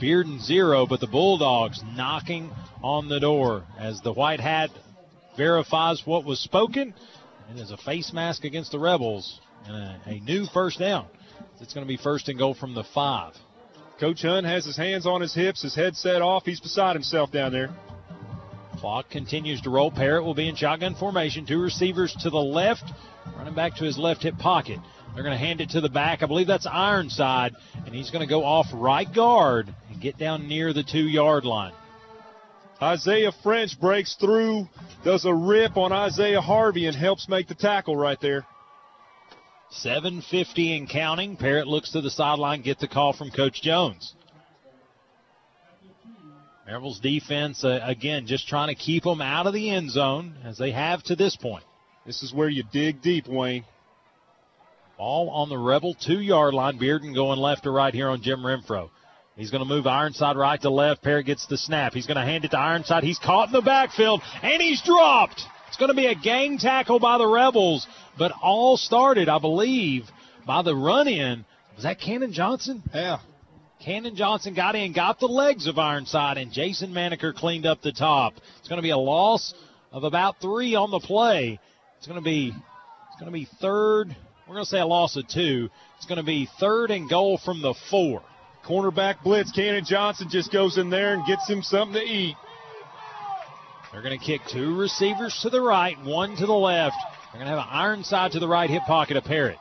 [0.02, 2.50] Bearden 0, but the Bulldogs knocking
[2.82, 4.72] on the door as the white hat
[5.38, 6.96] verifies what was spoken.
[7.54, 11.06] It is a face mask against the Rebels and a, a new first down.
[11.62, 13.36] It's going to be first and goal from the five.
[14.00, 16.46] Coach Hunt has his hands on his hips, his head set off.
[16.46, 17.70] He's beside himself down there.
[18.78, 19.92] Clock continues to roll.
[19.92, 21.46] Parrott will be in shotgun formation.
[21.46, 22.94] Two receivers to the left,
[23.36, 24.80] running back to his left hip pocket.
[25.14, 26.24] They're going to hand it to the back.
[26.24, 27.56] I believe that's Ironside,
[27.86, 31.44] and he's going to go off right guard and get down near the two yard
[31.44, 31.74] line.
[32.82, 34.70] Isaiah French breaks through,
[35.04, 38.46] does a rip on Isaiah Harvey, and helps make the tackle right there.
[39.72, 41.38] 750 and counting.
[41.38, 44.14] Parrott looks to the sideline, get the call from Coach Jones.
[46.66, 50.58] Maryville's defense, uh, again, just trying to keep them out of the end zone as
[50.58, 51.64] they have to this point.
[52.06, 53.66] This is where you dig deep, Wayne.
[54.98, 56.78] Ball on the Rebel two yard line.
[56.78, 58.90] Bearden going left to right here on Jim Renfro.
[59.36, 61.02] He's going to move Ironside right to left.
[61.02, 61.94] Parrott gets the snap.
[61.94, 63.04] He's going to hand it to Ironside.
[63.04, 65.42] He's caught in the backfield and he's dropped.
[65.70, 67.88] It's going to be a gang tackle by the Rebels,
[68.18, 70.06] but all started, I believe,
[70.46, 71.46] by the run in.
[71.76, 72.82] Was that Cannon Johnson?
[72.92, 73.20] Yeah.
[73.86, 77.92] Cannon Johnson got in, got the legs of Ironside, and Jason Maneker cleaned up the
[77.92, 78.34] top.
[78.58, 79.54] It's going to be a loss
[79.92, 81.60] of about three on the play.
[82.00, 84.16] It's going to be it's going to be third.
[84.48, 85.70] We're going to say a loss of two.
[85.98, 88.24] It's going to be third and goal from the four.
[88.66, 89.52] Cornerback blitz.
[89.52, 92.36] Cannon Johnson just goes in there and gets him something to eat.
[93.92, 96.98] They're going to kick two receivers to the right, one to the left.
[97.32, 99.58] They're going to have an iron side to the right hip pocket of Parrott.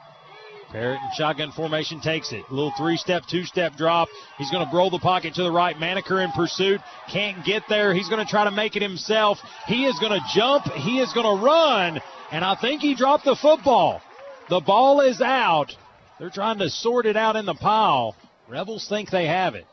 [0.71, 2.45] Parrott in shotgun formation takes it.
[2.51, 4.09] A little three step, two step drop.
[4.37, 5.75] He's going to roll the pocket to the right.
[5.77, 6.81] Maneker in pursuit.
[7.11, 7.95] Can't get there.
[7.95, 9.39] He's going to try to make it himself.
[9.67, 10.67] He is going to jump.
[10.67, 12.01] He is going to run.
[12.31, 14.03] And I think he dropped the football.
[14.51, 15.75] The ball is out.
[16.19, 18.15] They're trying to sort it out in the pile.
[18.47, 19.67] Rebels think they have it.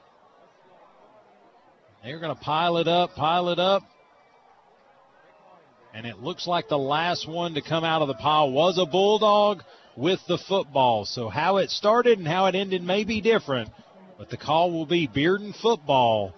[2.03, 3.83] They're going to pile it up, pile it up.
[5.95, 8.85] And it looks like the last one to come out of the pile was a
[8.85, 9.63] Bulldog
[9.95, 11.05] with the football.
[11.05, 13.69] So how it started and how it ended may be different,
[14.17, 16.35] but the call will be Bearden football,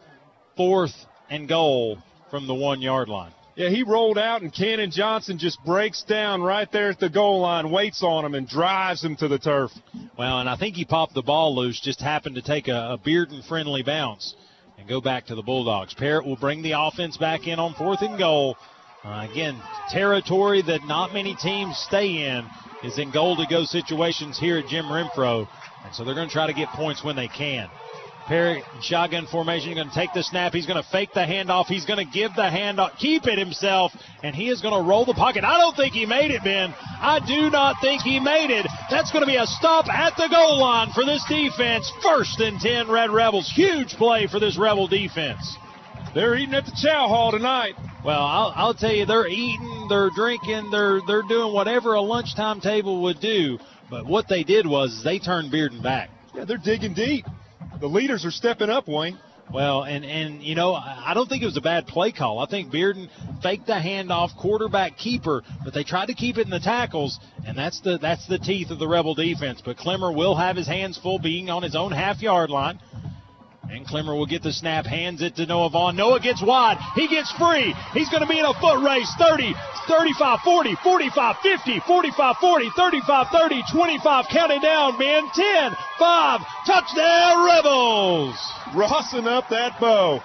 [0.56, 0.94] fourth
[1.32, 1.98] and goal
[2.30, 3.32] from the one yard line.
[3.56, 7.40] Yeah, he rolled out and Cannon Johnson just breaks down right there at the goal
[7.42, 9.72] line, waits on him, and drives him to the turf.
[10.20, 12.98] Well, and I think he popped the ball loose, just happened to take a, a
[13.00, 14.36] Bearden friendly bounce
[14.78, 15.96] and go back to the Bulldogs.
[15.96, 18.56] Parrott will bring the offense back in on fourth and goal.
[19.04, 22.46] Uh, again, territory that not many teams stay in
[22.84, 25.48] is in goal to go situations here at Jim Renfro.
[25.86, 27.70] And so they're going to try to get points when they can.
[28.28, 29.70] Parrott shotgun formation.
[29.70, 30.54] He's going to take the snap.
[30.54, 31.68] He's going to fake the handoff.
[31.68, 35.06] He's going to give the handoff, keep it himself, and he is going to roll
[35.06, 35.46] the pocket.
[35.46, 36.76] I don't think he made it, Ben.
[36.78, 38.68] I do not think he made it.
[38.90, 41.90] That's going to be a stop at the goal line for this defense.
[42.04, 43.50] First and 10 Red Rebels.
[43.56, 45.58] Huge play for this Rebel defense.
[46.14, 47.76] They're eating at the chow hall tonight.
[48.08, 52.62] Well, I'll, I'll tell you, they're eating, they're drinking, they're they're doing whatever a lunchtime
[52.62, 53.60] table would do.
[53.90, 56.10] But what they did was they turned Bearden back.
[56.34, 57.26] Yeah, they're digging deep.
[57.82, 59.20] The leaders are stepping up, Wayne.
[59.54, 62.40] Well, and and you know, I don't think it was a bad play call.
[62.40, 63.10] I think Bearden
[63.44, 67.58] faked the handoff, quarterback keeper, but they tried to keep it in the tackles, and
[67.58, 69.62] that's the that's the teeth of the Rebel defense.
[69.62, 72.80] But Clemmer will have his hands full, being on his own half yard line.
[73.70, 75.96] And Clemmer will get the snap, hands it to Noah Vaughn.
[75.96, 76.78] Noah gets wide.
[76.96, 77.76] He gets free.
[77.94, 79.12] He's going to be in a foot race.
[79.20, 79.54] 30,
[79.90, 84.26] 35, 40, 45, 50, 45, 40, 35, 30, 25.
[84.32, 85.24] Counting down, man.
[85.34, 86.42] 10, 5.
[86.66, 88.36] Touchdown, Rebels.
[88.72, 90.24] Rossing up that bow.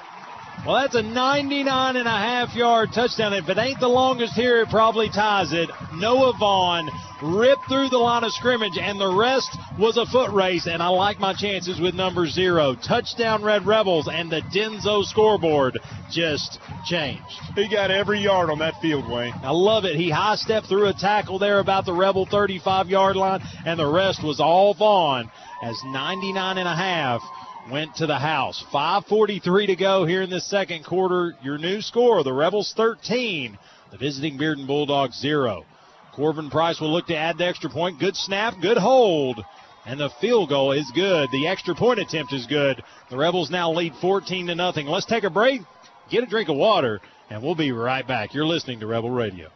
[0.65, 3.33] Well, that's a 99 and a half yard touchdown.
[3.33, 5.69] If it ain't the longest here, it probably ties it.
[5.95, 6.89] Noah Vaughn
[7.23, 10.67] ripped through the line of scrimmage, and the rest was a foot race.
[10.67, 12.75] And I like my chances with number zero.
[12.75, 15.79] Touchdown, Red Rebels, and the Denso scoreboard
[16.11, 17.23] just changed.
[17.55, 19.35] He got every yard on that field, Wayne.
[19.43, 19.97] I love it.
[19.97, 23.91] He high stepped through a tackle there about the Rebel 35 yard line, and the
[23.91, 25.31] rest was all Vaughn
[25.63, 27.23] as 99 and a half
[27.71, 28.65] went to the house.
[28.73, 31.35] 5.43 to go here in the second quarter.
[31.43, 33.59] Your new score the Rebels 13,
[33.91, 35.65] the visiting Bearden Bulldogs 0.
[36.15, 37.99] Corbin Price will look to add the extra point.
[37.99, 39.43] Good snap, good hold.
[39.85, 41.29] And the field goal is good.
[41.33, 42.83] The extra point attempt is good.
[43.11, 44.87] The Rebels now lead 14 to nothing.
[44.87, 45.63] Let's take a break,
[46.11, 48.35] get a drink of water, and we'll be right back.
[48.35, 49.49] You're listening to Rebel Radio.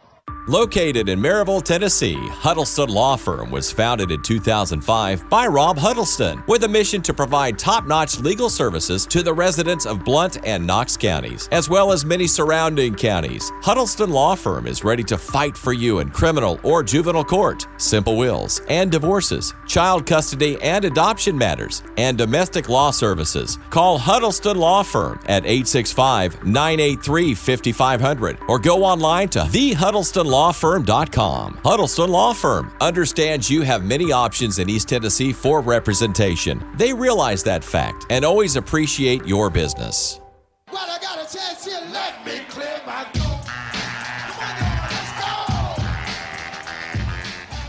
[0.49, 6.63] Located in Maryville, Tennessee, Huddleston Law Firm was founded in 2005 by Rob Huddleston with
[6.63, 10.95] a mission to provide top notch legal services to the residents of Blount and Knox
[10.95, 13.51] counties, as well as many surrounding counties.
[13.61, 18.15] Huddleston Law Firm is ready to fight for you in criminal or juvenile court, simple
[18.15, 23.59] wills and divorces, child custody and adoption matters, and domestic law services.
[23.69, 31.59] Call Huddleston Law Firm at 865 983 5500 or go online to the Huddleston HuddlestonLawFirm.com.
[31.63, 36.67] Huddleston Law Firm understands you have many options in East Tennessee for representation.
[36.75, 40.19] They realize that fact and always appreciate your business.
[40.73, 41.79] Well, I got a chance here.
[41.91, 43.05] Let me clear my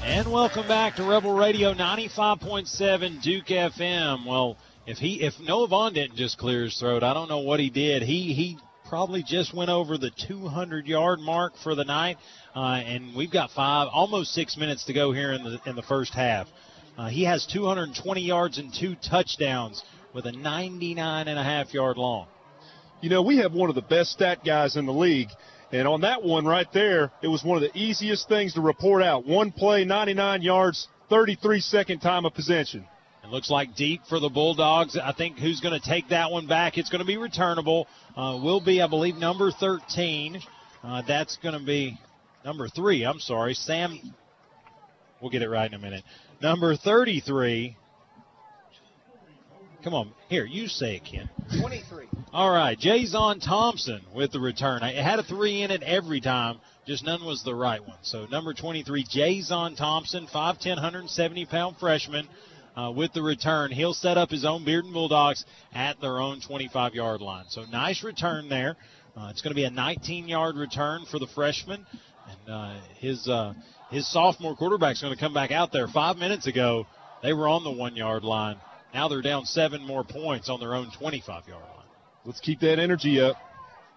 [0.03, 4.25] And welcome back to Rebel Radio 95.7 Duke FM.
[4.25, 4.57] Well,
[4.87, 7.69] if he if Noah Vaughn didn't just clear his throat, I don't know what he
[7.69, 8.03] did.
[8.03, 8.57] He he
[8.89, 12.16] probably just went over the 200 yard mark for the night,
[12.56, 15.82] uh, and we've got five, almost six minutes to go here in the in the
[15.82, 16.48] first half.
[16.97, 19.85] Uh, he has 220 yards and two touchdowns
[20.15, 22.27] with a 99 and a half yard long.
[23.01, 25.28] You know, we have one of the best stat guys in the league.
[25.70, 29.02] And on that one right there, it was one of the easiest things to report
[29.02, 29.27] out.
[29.27, 32.86] One play, 99 yards, 33 second time of possession.
[33.28, 34.96] It looks like deep for the Bulldogs.
[34.96, 36.78] I think who's going to take that one back?
[36.78, 37.86] It's going to be returnable.
[38.16, 40.40] Uh, will be, I believe, number 13.
[40.82, 41.98] Uh, that's going to be
[42.42, 43.05] number three.
[43.05, 44.14] I'm sorry, Sam.
[45.20, 46.05] We'll get it right in a minute.
[46.40, 47.76] Number 33.
[49.84, 51.28] Come on, here, you say it, Ken.
[51.60, 52.06] 23.
[52.32, 54.82] All right, Jason Thompson with the return.
[54.82, 57.98] It had a three in it every time, just none was the right one.
[58.02, 62.26] So number 23, Jason Thompson, 5'10", 170 pound freshman
[62.78, 63.72] uh, with the return.
[63.72, 65.44] He'll set up his own Bearden Bulldogs
[65.74, 67.46] at their own 25 yard line.
[67.48, 68.76] So nice return there.
[69.16, 71.84] Uh, it's going to be a 19 yard return for the freshman.
[72.28, 73.55] And uh, his uh,
[73.90, 75.88] his sophomore quarterback's going to come back out there.
[75.88, 76.86] Five minutes ago,
[77.22, 78.56] they were on the one yard line.
[78.94, 81.86] Now they're down seven more points on their own 25 yard line.
[82.24, 83.36] Let's keep that energy up.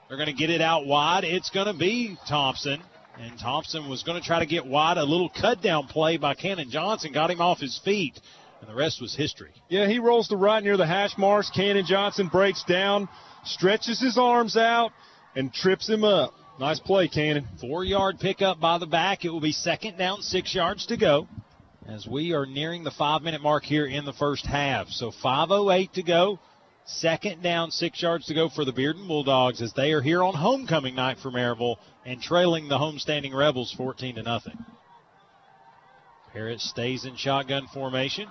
[0.08, 1.24] They're going to get it out wide.
[1.24, 2.82] It's going to be Thompson.
[3.20, 4.98] And Thompson was going to try to get wide.
[4.98, 8.20] A little cut down play by Cannon Johnson got him off his feet
[8.62, 9.52] and the rest was history.
[9.70, 11.50] Yeah, he rolls to right near the hash marks.
[11.50, 13.10] Cannon Johnson breaks down,
[13.44, 14.92] stretches his arms out,
[15.36, 16.34] and trips him up.
[16.60, 17.48] Nice play, Cannon.
[17.60, 19.26] Four yard pickup by the back.
[19.26, 21.28] It will be second down, six yards to go
[21.88, 24.88] as we are nearing the five minute mark here in the first half.
[24.90, 26.40] So 5.08 to go.
[26.86, 30.34] Second down, six yards to go for the Bearden Bulldogs as they are here on
[30.34, 34.58] homecoming night for Maryville and trailing the homestanding Rebels 14 to nothing.
[36.34, 38.28] Parrott stays in shotgun formation.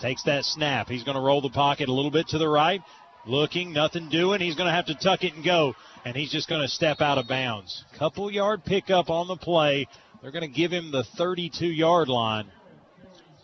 [0.00, 0.88] Takes that snap.
[0.88, 2.82] He's going to roll the pocket a little bit to the right.
[3.26, 4.40] Looking, nothing doing.
[4.40, 5.74] He's going to have to tuck it and go.
[6.04, 7.84] And he's just going to step out of bounds.
[7.98, 9.88] Couple yard pickup on the play.
[10.22, 12.46] They're going to give him the 32 yard line.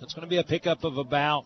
[0.00, 1.44] That's going to be a pickup of about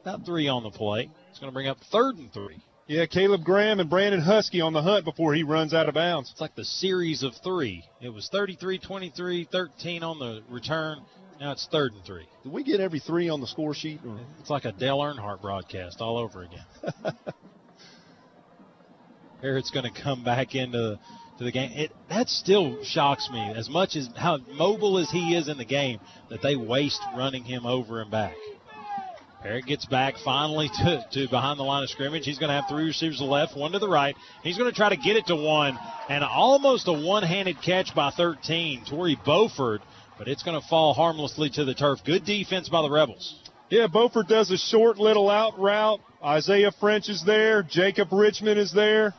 [0.00, 1.10] about three on the play.
[1.30, 2.62] It's going to bring up third and three.
[2.86, 6.30] Yeah, Caleb Graham and Brandon Husky on the hunt before he runs out of bounds.
[6.30, 7.82] It's like the series of three.
[8.02, 11.00] It was 33 23, 13 on the return,
[11.40, 12.26] now it's third and three.
[12.42, 14.00] Did we get every three on the score sheet?
[14.06, 14.18] Or?
[14.40, 16.64] It's like a Dale Earnhardt broadcast all over again.
[19.40, 20.98] Parrott's going to come back into
[21.38, 21.72] to the game.
[21.72, 25.64] It that still shocks me as much as how mobile as he is in the
[25.64, 26.00] game
[26.30, 28.36] that they waste running him over and back.
[29.42, 32.24] Parrott gets back finally to, to behind the line of scrimmage.
[32.24, 34.16] He's going to have three receivers to the left, one to the right.
[34.42, 35.78] He's going to try to get it to one,
[36.08, 38.84] and almost a one-handed catch by 13.
[38.88, 39.82] Tori Beauford
[40.18, 42.00] but it's going to fall harmlessly to the turf.
[42.04, 43.34] Good defense by the Rebels.
[43.70, 46.00] Yeah, Beauford does a short little out route.
[46.22, 47.62] Isaiah French is there.
[47.62, 49.14] Jacob Richmond is there.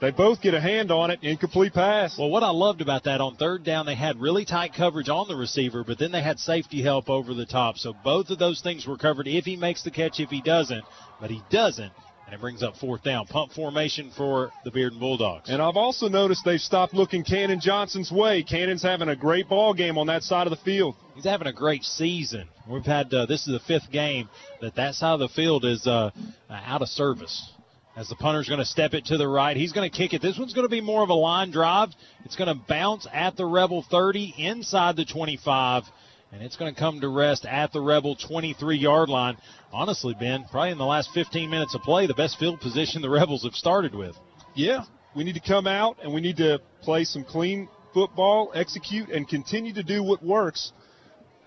[0.00, 1.18] They both get a hand on it.
[1.22, 2.16] Incomplete pass.
[2.16, 5.26] Well, what I loved about that on third down, they had really tight coverage on
[5.26, 7.78] the receiver, but then they had safety help over the top.
[7.78, 10.84] So both of those things were covered if he makes the catch, if he doesn't.
[11.20, 11.92] But he doesn't.
[12.28, 13.26] And it brings up fourth down.
[13.26, 15.48] Punt formation for the Bearden Bulldogs.
[15.48, 18.42] And I've also noticed they've stopped looking Cannon Johnson's way.
[18.42, 20.94] Cannon's having a great ball game on that side of the field.
[21.14, 22.46] He's having a great season.
[22.68, 24.28] We've had uh, this is the fifth game
[24.60, 26.10] that that side of the field is uh,
[26.50, 27.50] out of service.
[27.96, 30.20] As the punter's going to step it to the right, he's going to kick it.
[30.20, 31.88] This one's going to be more of a line drive.
[32.26, 35.84] It's going to bounce at the Rebel 30 inside the 25
[36.32, 39.36] and it's going to come to rest at the Rebel 23 yard line.
[39.72, 43.10] Honestly, Ben, probably in the last 15 minutes of play, the best field position the
[43.10, 44.16] Rebels have started with.
[44.54, 44.84] Yeah,
[45.14, 49.28] we need to come out and we need to play some clean football, execute, and
[49.28, 50.72] continue to do what works.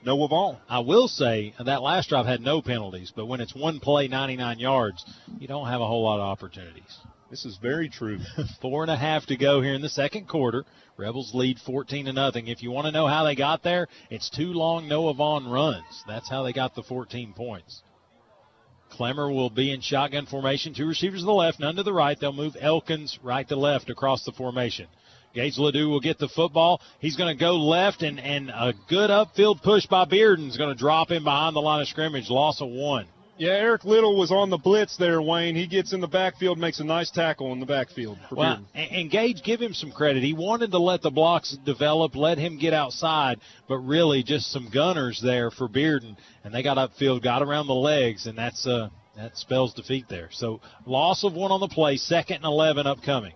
[0.04, 0.58] Noah Vaughn.
[0.68, 4.58] I will say that last drive had no penalties, but when it's one play, 99
[4.58, 5.06] yards,
[5.40, 6.98] you don't have a whole lot of opportunities.
[7.32, 8.20] This is very true.
[8.62, 10.66] Four and a half to go here in the second quarter.
[10.98, 12.48] Rebels lead 14 to nothing.
[12.48, 16.04] If you want to know how they got there, it's two long Noah Vaughn runs.
[16.06, 17.84] That's how they got the 14 points.
[18.90, 20.74] Clemmer will be in shotgun formation.
[20.74, 22.20] Two receivers to the left, none to the right.
[22.20, 24.88] They'll move Elkins right to left across the formation.
[25.34, 26.82] Gage Ledoux will get the football.
[27.00, 30.76] He's going to go left, and, and a good upfield push by Bearden is going
[30.76, 32.30] to drop him behind the line of scrimmage.
[32.30, 33.08] Loss of one.
[33.42, 35.56] Yeah, Eric Little was on the blitz there, Wayne.
[35.56, 38.20] He gets in the backfield, makes a nice tackle in the backfield.
[38.30, 40.22] well, and, and Gage, give him some credit.
[40.22, 44.70] He wanted to let the blocks develop, let him get outside, but really just some
[44.72, 48.90] gunners there for Bearden, and they got upfield, got around the legs, and that's uh,
[49.18, 50.30] that spells defeat there.
[50.32, 53.34] So loss of one on the play, second and 11 upcoming.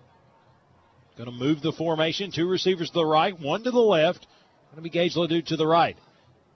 [1.17, 2.31] Going to move the formation.
[2.31, 4.27] Two receivers to the right, one to the left.
[4.69, 5.97] Going to be Gage Ledoux to the right.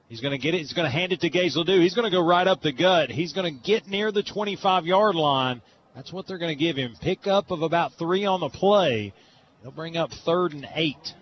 [0.10, 0.58] He's going to get it.
[0.58, 1.80] He's going to hand it to Gage Ledoux.
[1.80, 3.12] He's going to go right up the gut.
[3.12, 5.62] He's going to get near the 25 yard line.
[5.96, 6.96] That's what they're going to give him.
[7.00, 9.14] Pickup of about three on the play.
[9.62, 11.14] They'll bring up third and eight.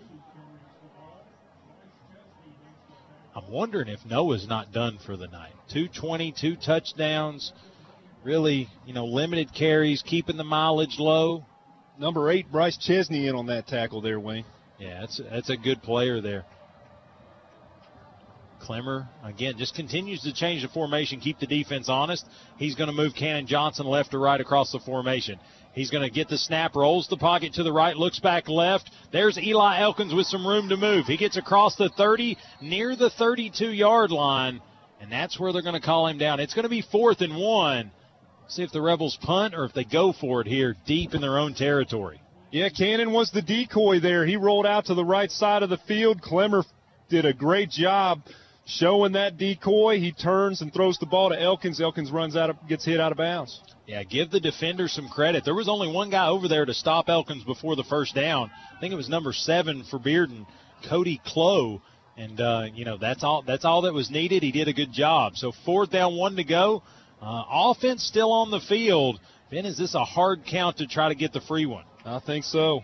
[3.36, 5.52] I'm wondering if Noah's not done for the night.
[5.68, 7.52] 220, two touchdowns.
[8.24, 11.44] Really, you know, limited carries, keeping the mileage low.
[11.98, 14.44] Number eight, Bryce Chesney, in on that tackle there, Wayne.
[14.78, 16.44] Yeah, that's that's a good player there.
[18.68, 22.26] Clemmer, again, just continues to change the formation, keep the defense honest.
[22.58, 25.40] He's going to move Cannon Johnson left to right across the formation.
[25.72, 28.90] He's going to get the snap, rolls the pocket to the right, looks back left.
[29.10, 31.06] There's Eli Elkins with some room to move.
[31.06, 34.60] He gets across the 30, near the 32 yard line,
[35.00, 36.38] and that's where they're going to call him down.
[36.38, 37.90] It's going to be fourth and one.
[38.48, 41.38] See if the Rebels punt or if they go for it here deep in their
[41.38, 42.20] own territory.
[42.52, 44.26] Yeah, Cannon was the decoy there.
[44.26, 46.20] He rolled out to the right side of the field.
[46.20, 46.64] Clemmer
[47.08, 48.20] did a great job
[48.68, 49.98] showing that decoy.
[49.98, 51.80] He turns and throws the ball to Elkins.
[51.80, 53.60] Elkins runs out of, gets hit out of bounds.
[53.86, 55.44] Yeah, give the defender some credit.
[55.44, 58.50] There was only one guy over there to stop Elkins before the first down.
[58.76, 60.46] I think it was number seven for Bearden,
[60.88, 61.80] Cody Clow.
[62.16, 63.42] And uh, you know that's all.
[63.46, 64.42] That's all that was needed.
[64.42, 65.36] He did a good job.
[65.36, 66.82] So fourth down, one to go.
[67.22, 69.20] Uh, offense still on the field.
[69.50, 71.84] Ben, is this a hard count to try to get the free one?
[72.04, 72.82] I think so.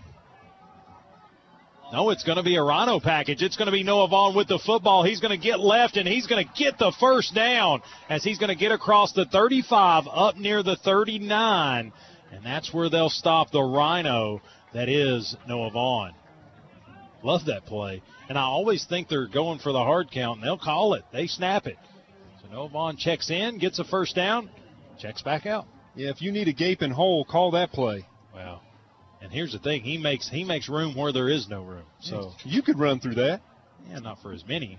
[1.94, 3.40] No, it's going to be a Rhino package.
[3.40, 5.04] It's going to be Noah Vaughn with the football.
[5.04, 8.36] He's going to get left and he's going to get the first down as he's
[8.36, 11.92] going to get across the 35 up near the 39.
[12.32, 14.42] And that's where they'll stop the Rhino
[14.72, 16.14] that is Noah Vaughn.
[17.22, 18.02] Love that play.
[18.28, 21.04] And I always think they're going for the hard count and they'll call it.
[21.12, 21.76] They snap it.
[22.42, 24.50] So Noah Vaughn checks in, gets a first down,
[24.98, 25.66] checks back out.
[25.94, 28.04] Yeah, if you need a gaping hole, call that play.
[28.34, 28.62] Wow.
[29.22, 31.84] And here's the thing: he makes he makes room where there is no room.
[32.00, 33.40] So you could run through that.
[33.88, 34.78] Yeah, not for as many.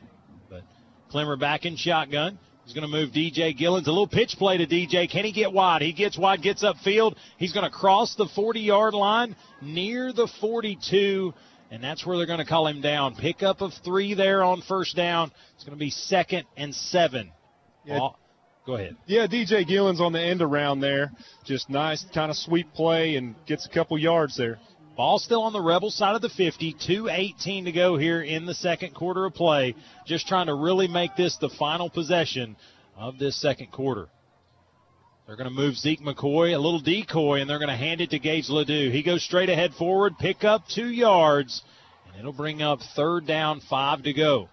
[0.50, 0.64] But
[1.10, 2.38] Clemmer back in shotgun.
[2.66, 3.86] He's going to move DJ Gillens.
[3.86, 5.10] A little pitch play to DJ.
[5.10, 5.84] Can he get wide?
[5.84, 7.16] He gets wide, gets upfield.
[7.38, 11.32] He's going to cross the 40 yard line near the 42,
[11.70, 13.16] and that's where they're going to call him down.
[13.16, 15.32] Pickup of three there on first down.
[15.54, 17.32] It's going to be second and seven.
[17.86, 18.10] Yeah.
[18.66, 18.98] Go ahead.
[19.06, 21.12] Yeah, DJ Gillens on the end around there.
[21.44, 24.58] Just nice kind of sweep play and gets a couple yards there.
[24.98, 26.74] Ball still on the Rebel side of the 50.
[26.74, 29.76] 2.18 to go here in the second quarter of play.
[30.08, 32.56] Just trying to really make this the final possession
[32.96, 34.08] of this second quarter.
[35.28, 38.12] They're going to move Zeke McCoy, a little decoy, and they're going to hand it
[38.12, 38.92] to Gage Ledoux.
[38.92, 41.62] He goes straight ahead forward, pick up two yards,
[42.08, 44.50] and it'll bring up third down, five to go.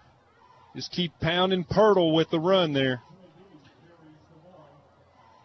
[0.75, 3.01] Just keep pounding Pirtle with the run there.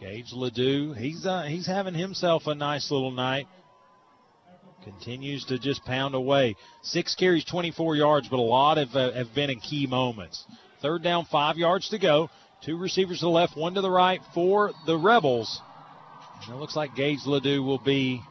[0.01, 3.47] Gage Ledoux, he's uh, he's having himself a nice little night.
[4.85, 6.55] Continues to just pound away.
[6.83, 10.45] Six carries, 24 yards, but a lot have, uh, have been in key moments.
[10.81, 12.31] Third down, five yards to go.
[12.65, 15.61] Two receivers to the left, one to the right for the Rebels.
[16.45, 18.23] And it looks like Gage Ledoux will be,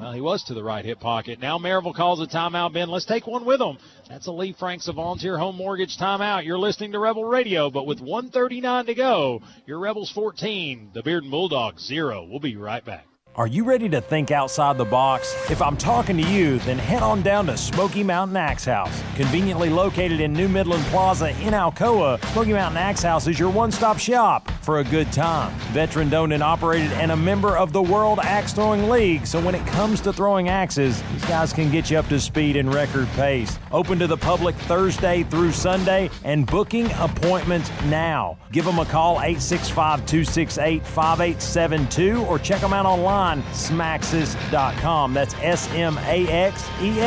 [0.00, 1.40] well, he was to the right hip pocket.
[1.40, 2.88] Now Maryville calls a timeout, Ben.
[2.88, 3.78] Let's take one with them.
[4.08, 6.44] That's a Lee Franks of Volunteer Home Mortgage timeout.
[6.44, 11.30] You're listening to Rebel Radio, but with 139 to go, your Rebels 14, the Bearden
[11.30, 12.26] Bulldogs 0.
[12.30, 13.06] We'll be right back.
[13.36, 15.32] Are you ready to think outside the box?
[15.50, 19.02] If I'm talking to you, then head on down to Smoky Mountain Axe House.
[19.14, 23.70] Conveniently located in New Midland Plaza in Alcoa, Smoky Mountain Axe House is your one
[23.70, 25.52] stop shop for a good time.
[25.72, 29.56] Veteran owned and operated and a member of the World Axe Throwing League, so when
[29.56, 33.08] it comes to throwing axes, these guys can get you up to speed in record
[33.16, 33.58] pace.
[33.72, 38.38] Open to the public Thursday through Sunday and booking appointments now.
[38.52, 45.14] Give them a call 865 268 5872 or check them out online smaxes.com.
[45.14, 47.00] That's S M A X E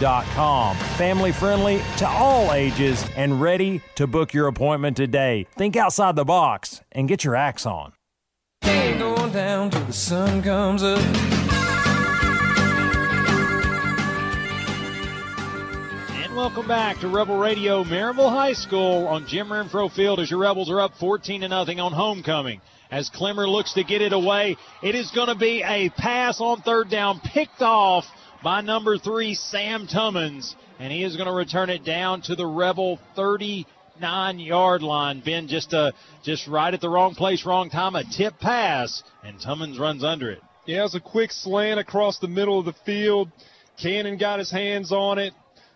[0.00, 0.76] S.com.
[0.96, 5.46] Family friendly to all ages and ready to book your appointment today.
[5.56, 7.92] Think outside the box and get your axe on.
[8.62, 10.98] Ain't going down till the sun comes up.
[16.12, 20.40] And welcome back to Rebel Radio Maryville High School on Jim Renfro Field as your
[20.40, 22.60] Rebels are up 14 to nothing on homecoming.
[22.90, 26.62] As Clemmer looks to get it away, it is going to be a pass on
[26.62, 28.06] third down, picked off
[28.42, 32.46] by number three, Sam Tummons, and he is going to return it down to the
[32.46, 35.20] Rebel 39 yard line.
[35.24, 35.92] Ben just uh,
[36.22, 40.30] just right at the wrong place, wrong time, a tip pass, and Tummons runs under
[40.30, 40.40] it.
[40.66, 43.30] Yeah, it was a quick slant across the middle of the field.
[43.80, 45.32] Cannon got his hands on it.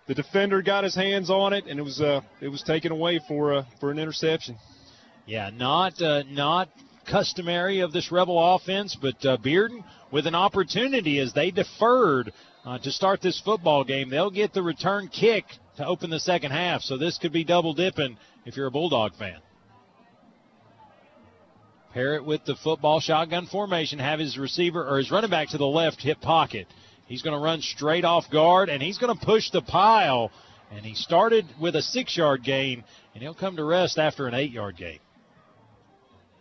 [0.06, 3.20] The defender got his hands on it, and it was uh, it was taken away
[3.26, 4.56] for uh, for an interception.
[5.26, 6.68] Yeah, not uh, not
[7.10, 12.32] customary of this Rebel offense, but uh, Bearden with an opportunity as they deferred
[12.64, 14.10] uh, to start this football game.
[14.10, 15.44] They'll get the return kick
[15.76, 19.14] to open the second half, so this could be double dipping if you're a Bulldog
[19.16, 19.38] fan.
[21.92, 25.66] Parrott with the football shotgun formation, have his receiver or his running back to the
[25.66, 26.66] left hip pocket.
[27.06, 30.30] He's going to run straight off guard and he's going to push the pile.
[30.70, 34.32] And he started with a six yard gain and he'll come to rest after an
[34.32, 35.00] eight yard gain.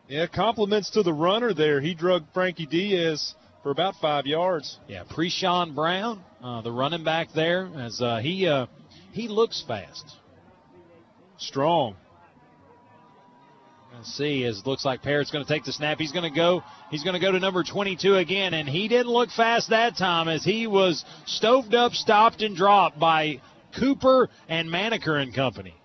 [0.07, 1.81] Yeah, compliments to the runner there.
[1.81, 4.79] He drug Frankie Diaz for about five yards.
[4.87, 8.67] Yeah, Preshawn Brown, uh, the running back there, as uh, he uh,
[9.11, 10.05] he looks fast,
[11.37, 11.95] strong.
[13.93, 15.99] Let's see, as it looks like Parrott's going to take the snap.
[15.99, 16.63] He's going to go.
[16.89, 20.27] He's going to go to number 22 again, and he didn't look fast that time
[20.27, 23.41] as he was stoved up, stopped, and dropped by
[23.77, 25.75] Cooper and Maneker and company.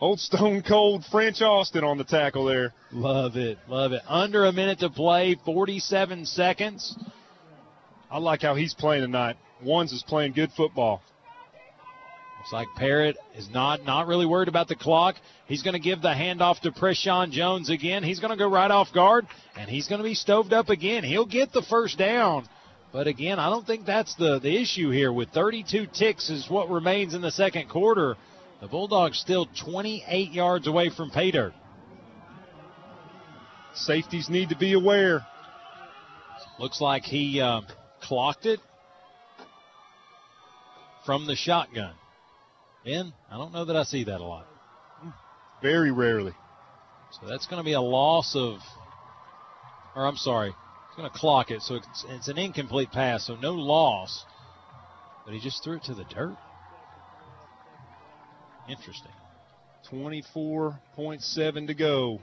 [0.00, 2.74] Old Stone Cold French Austin on the tackle there.
[2.92, 4.02] Love it, love it.
[4.06, 6.96] Under a minute to play, 47 seconds.
[8.10, 9.36] I like how he's playing tonight.
[9.62, 11.02] Ones is playing good football.
[12.38, 15.16] Looks like Parrott is not not really worried about the clock.
[15.46, 18.04] He's going to give the handoff to Preshawn Jones again.
[18.04, 21.04] He's going to go right off guard, and he's going to be stoved up again.
[21.04, 22.46] He'll get the first down.
[22.92, 25.12] But again, I don't think that's the, the issue here.
[25.12, 28.16] With 32 ticks is what remains in the second quarter.
[28.60, 31.52] The Bulldogs still 28 yards away from pay dirt.
[33.74, 35.26] Safeties need to be aware.
[36.58, 37.60] Looks like he uh,
[38.00, 38.60] clocked it
[41.04, 41.92] from the shotgun.
[42.84, 44.46] Ben, I don't know that I see that a lot.
[45.60, 46.32] Very rarely.
[47.20, 48.58] So that's going to be a loss of,
[49.94, 51.62] or I'm sorry, it's going to clock it.
[51.62, 54.24] So it's, it's an incomplete pass, so no loss.
[55.24, 56.36] But he just threw it to the dirt.
[58.68, 59.12] Interesting.
[59.90, 62.20] 24.7 to go.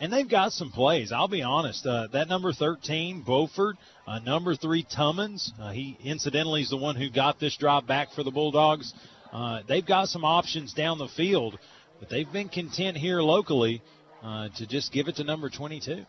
[0.00, 1.12] And they've got some plays.
[1.12, 1.86] I'll be honest.
[1.86, 3.76] Uh, that number 13, Beaufort,
[4.06, 5.52] uh, number three, Tummons.
[5.60, 8.92] Uh, he incidentally is the one who got this drive back for the Bulldogs.
[9.32, 11.58] Uh, they've got some options down the field,
[12.00, 13.80] but they've been content here locally
[14.24, 16.04] uh, to just give it to number 22.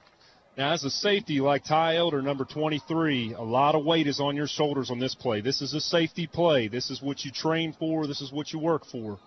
[0.57, 4.35] Now, as a safety like Ty Elder, number 23, a lot of weight is on
[4.35, 5.41] your shoulders on this play.
[5.41, 6.67] This is a safety play.
[6.67, 8.05] This is what you train for.
[8.05, 9.19] This is what you work for.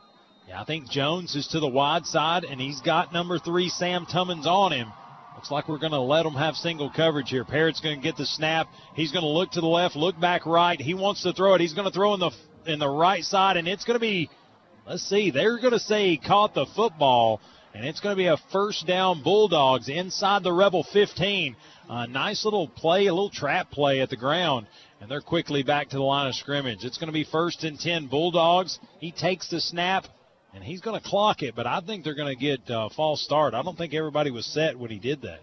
[0.49, 4.07] Yeah, I think Jones is to the wide side, and he's got number three, Sam
[4.07, 4.93] Tummons, on him.
[5.35, 7.45] Looks like we're going to let him have single coverage here.
[7.45, 8.69] Parrott's going to get the snap.
[8.95, 10.81] He's going to look to the left, look back right.
[10.81, 11.61] He wants to throw it.
[11.61, 12.31] He's going to throw in the
[12.65, 14.31] in the right side, and it's going to be.
[14.87, 15.33] Let's see.
[15.33, 17.41] They're going to say he caught the football,
[17.75, 21.57] and it's going to be a first down Bulldogs inside the Rebel 15.
[21.91, 24.69] A nice little play, a little trap play at the ground,
[25.01, 26.85] and they're quickly back to the line of scrimmage.
[26.85, 28.79] It's going to be first and 10 Bulldogs.
[29.01, 30.07] He takes the snap,
[30.57, 33.23] and he's going to clock it, but I think they're going to get a false
[33.23, 33.53] start.
[33.53, 35.41] I don't think everybody was set when he did that.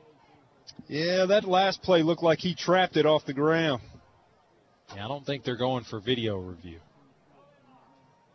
[0.87, 3.83] Yeah, that last play looked like he trapped it off the ground.
[4.95, 6.79] Yeah, I don't think they're going for video review.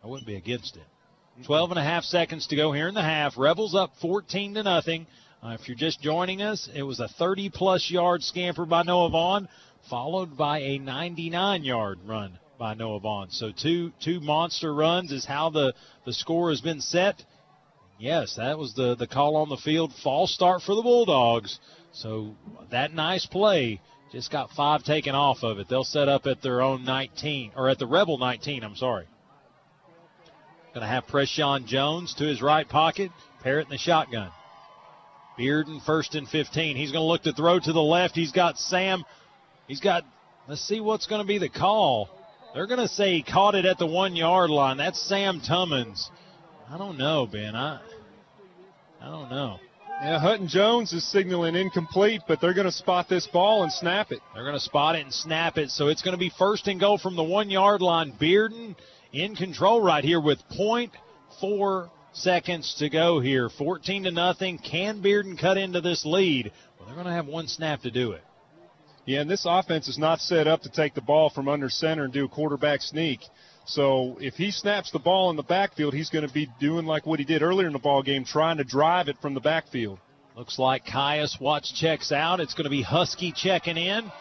[0.01, 1.45] I wouldn't be against it.
[1.45, 3.37] 12 and a half seconds to go here in the half.
[3.37, 5.05] Rebels up 14 to nothing.
[5.43, 9.09] Uh, if you're just joining us, it was a 30 plus yard scamper by Noah
[9.09, 9.49] Vaughn,
[9.89, 13.31] followed by a 99 yard run by Noah Vaughn.
[13.31, 15.73] So two two monster runs is how the,
[16.05, 17.23] the score has been set.
[17.97, 19.93] Yes, that was the, the call on the field.
[20.03, 21.59] False start for the Bulldogs.
[21.91, 22.35] So
[22.69, 23.81] that nice play
[24.11, 25.67] just got five taken off of it.
[25.69, 29.05] They'll set up at their own 19, or at the Rebel 19, I'm sorry.
[30.73, 33.11] Going to have Preshawn Jones to his right pocket,
[33.43, 34.31] Parrott in the shotgun.
[35.37, 36.75] Bearden first and 15.
[36.75, 38.15] He's going to look to throw to the left.
[38.15, 39.03] He's got Sam.
[39.67, 40.03] He's got,
[40.47, 42.09] let's see what's going to be the call.
[42.53, 44.77] They're going to say he caught it at the one yard line.
[44.77, 46.09] That's Sam Tummins.
[46.69, 47.55] I don't know, Ben.
[47.55, 47.79] I,
[49.01, 49.59] I don't know.
[50.01, 54.11] Yeah, Hutton Jones is signaling incomplete, but they're going to spot this ball and snap
[54.11, 54.19] it.
[54.33, 55.71] They're going to spot it and snap it.
[55.71, 58.13] So it's going to be first and goal from the one yard line.
[58.19, 58.75] Bearden
[59.11, 63.49] in control right here with 0.4 seconds to go here.
[63.49, 64.57] 14 to nothing.
[64.57, 66.51] Can Bearden cut into this lead?
[66.77, 68.23] Well, they're going to have one snap to do it.
[69.09, 72.03] Yeah, and this offense is not set up to take the ball from under center
[72.03, 73.21] and do a quarterback sneak.
[73.65, 77.07] So if he snaps the ball in the backfield, he's going to be doing like
[77.07, 79.97] what he did earlier in the ball game, trying to drive it from the backfield.
[80.35, 82.39] Looks like Caius Watch checks out.
[82.39, 84.11] It's going to be Husky checking in.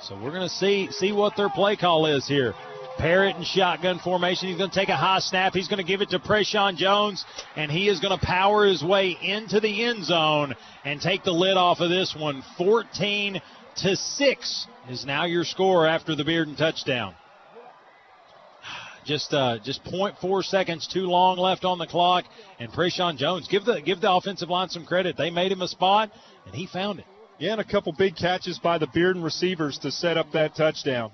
[0.00, 2.54] So we're going to see see what their play call is here.
[2.96, 4.48] Parrott and shotgun formation.
[4.48, 5.52] He's going to take a high snap.
[5.52, 8.82] He's going to give it to Preshawn Jones, and he is going to power his
[8.82, 10.54] way into the end zone
[10.84, 12.42] and take the lid off of this one.
[12.56, 13.40] 14
[13.76, 17.14] to 6 is now your score after the Bearden touchdown.
[19.04, 22.24] Just uh, just 0.4 seconds too long left on the clock,
[22.60, 25.16] and Preshawn Jones give the give the offensive line some credit.
[25.16, 26.12] They made him a spot,
[26.46, 27.06] and he found it.
[27.38, 31.10] Yeah, and a couple big catches by the Bearden receivers to set up that touchdown.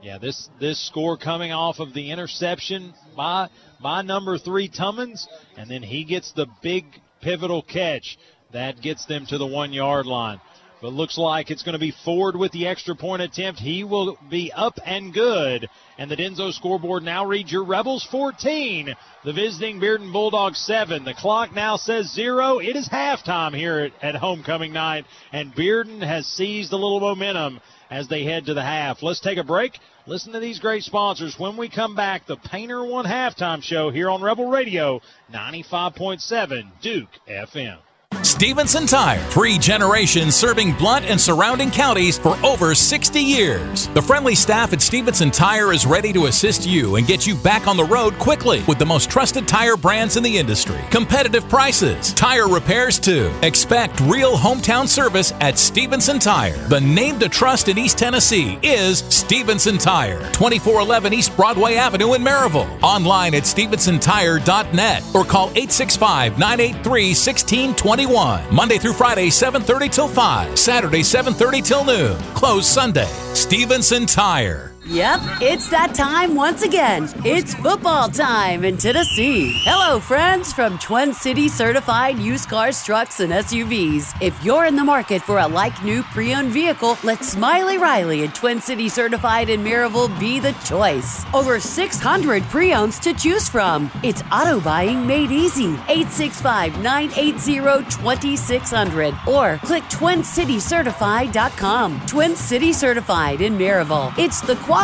[0.00, 3.48] Yeah, this this score coming off of the interception by
[3.82, 5.26] by number three Tummins,
[5.56, 6.84] and then he gets the big
[7.20, 8.16] pivotal catch
[8.52, 10.40] that gets them to the one yard line.
[10.80, 13.58] But looks like it's going to be Ford with the extra point attempt.
[13.58, 15.68] He will be up and good.
[15.98, 18.94] And the Denso scoreboard now reads your Rebels 14,
[19.24, 21.04] the visiting Bearden Bulldogs 7.
[21.04, 22.58] The clock now says zero.
[22.58, 27.60] It is halftime here at, at homecoming night, and Bearden has seized a little momentum
[27.90, 29.02] as they head to the half.
[29.02, 29.78] Let's take a break.
[30.06, 31.38] Listen to these great sponsors.
[31.38, 35.00] When we come back, the Painter One halftime show here on Rebel Radio
[35.32, 37.78] 95.7 Duke FM.
[38.22, 43.88] Stevenson Tire, three generations serving Blount and surrounding counties for over 60 years.
[43.88, 47.66] The friendly staff at Stevenson Tire is ready to assist you and get you back
[47.66, 50.80] on the road quickly with the most trusted tire brands in the industry.
[50.90, 53.30] Competitive prices, tire repairs too.
[53.42, 56.58] Expect real hometown service at Stevenson Tire.
[56.68, 62.22] The name to trust in East Tennessee is Stevenson Tire, 2411 East Broadway Avenue in
[62.22, 62.68] Maryville.
[62.82, 68.07] Online at stevensontire.net or call 865 983 1621.
[68.50, 70.58] Monday through Friday, 7:30 till 5.
[70.58, 72.16] Saturday, 7:30 till noon.
[72.34, 73.10] Closed Sunday.
[73.34, 74.77] Stevenson Tire.
[74.90, 77.10] Yep, it's that time once again.
[77.22, 79.60] It's football time in Tennessee.
[79.64, 84.16] Hello, friends from Twin City Certified Used Cars, Trucks, and SUVs.
[84.22, 88.24] If you're in the market for a like new pre owned vehicle, let Smiley Riley
[88.24, 91.22] and Twin City Certified in Maryville be the choice.
[91.34, 93.90] Over 600 pre owns to choose from.
[94.02, 95.74] It's auto buying made easy.
[95.90, 102.06] 865 980 2600 or click TwinCityCertified.com.
[102.06, 104.16] Twin City Certified in Maryville.
[104.16, 104.77] It's the quality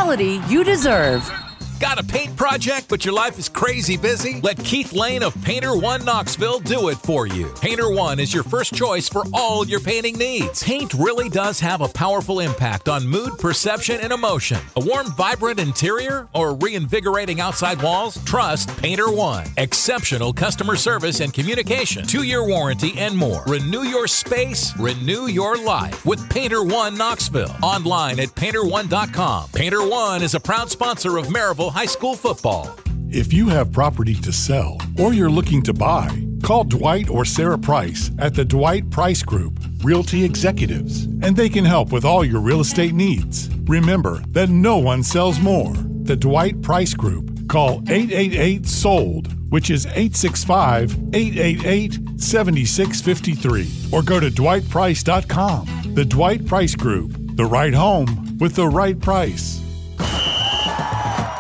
[0.49, 1.44] you deserve.
[1.85, 4.41] Got a paint project, but your life is crazy busy?
[4.41, 7.53] Let Keith Lane of Painter One Knoxville do it for you.
[7.61, 10.63] Painter One is your first choice for all your painting needs.
[10.63, 14.59] Paint really does have a powerful impact on mood, perception, and emotion.
[14.77, 18.17] A warm, vibrant interior or reinvigorating outside walls?
[18.25, 19.47] Trust Painter One.
[19.59, 23.45] Exceptional customer service and communication, two year warranty, and more.
[23.47, 27.55] Renew your space, renew your life with Painter One Knoxville.
[27.63, 29.51] Online at painter1.com.
[29.51, 32.79] Painter One is a proud sponsor of Maryville High School football.
[33.11, 37.59] If you have property to sell or you're looking to buy, call Dwight or Sarah
[37.59, 42.41] Price at the Dwight Price Group, Realty Executives, and they can help with all your
[42.41, 43.51] real estate needs.
[43.65, 45.75] Remember that no one sells more.
[46.05, 47.49] The Dwight Price Group.
[47.49, 55.95] Call 888 SOLD, which is 865 888 7653, or go to dwightprice.com.
[55.95, 57.17] The Dwight Price Group.
[57.35, 59.61] The right home with the right price.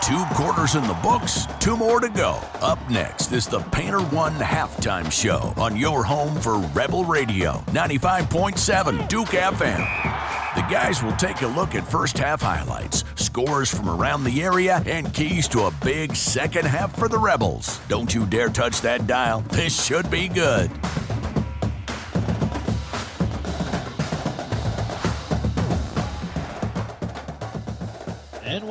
[0.05, 2.39] Two quarters in the books, two more to go.
[2.61, 9.09] Up next is the Painter One halftime show on your home for Rebel Radio 95.7
[9.09, 9.79] Duke FM.
[10.57, 14.83] The guys will take a look at first half highlights, scores from around the area,
[14.85, 17.81] and keys to a big second half for the Rebels.
[17.89, 19.41] Don't you dare touch that dial.
[19.53, 20.71] This should be good.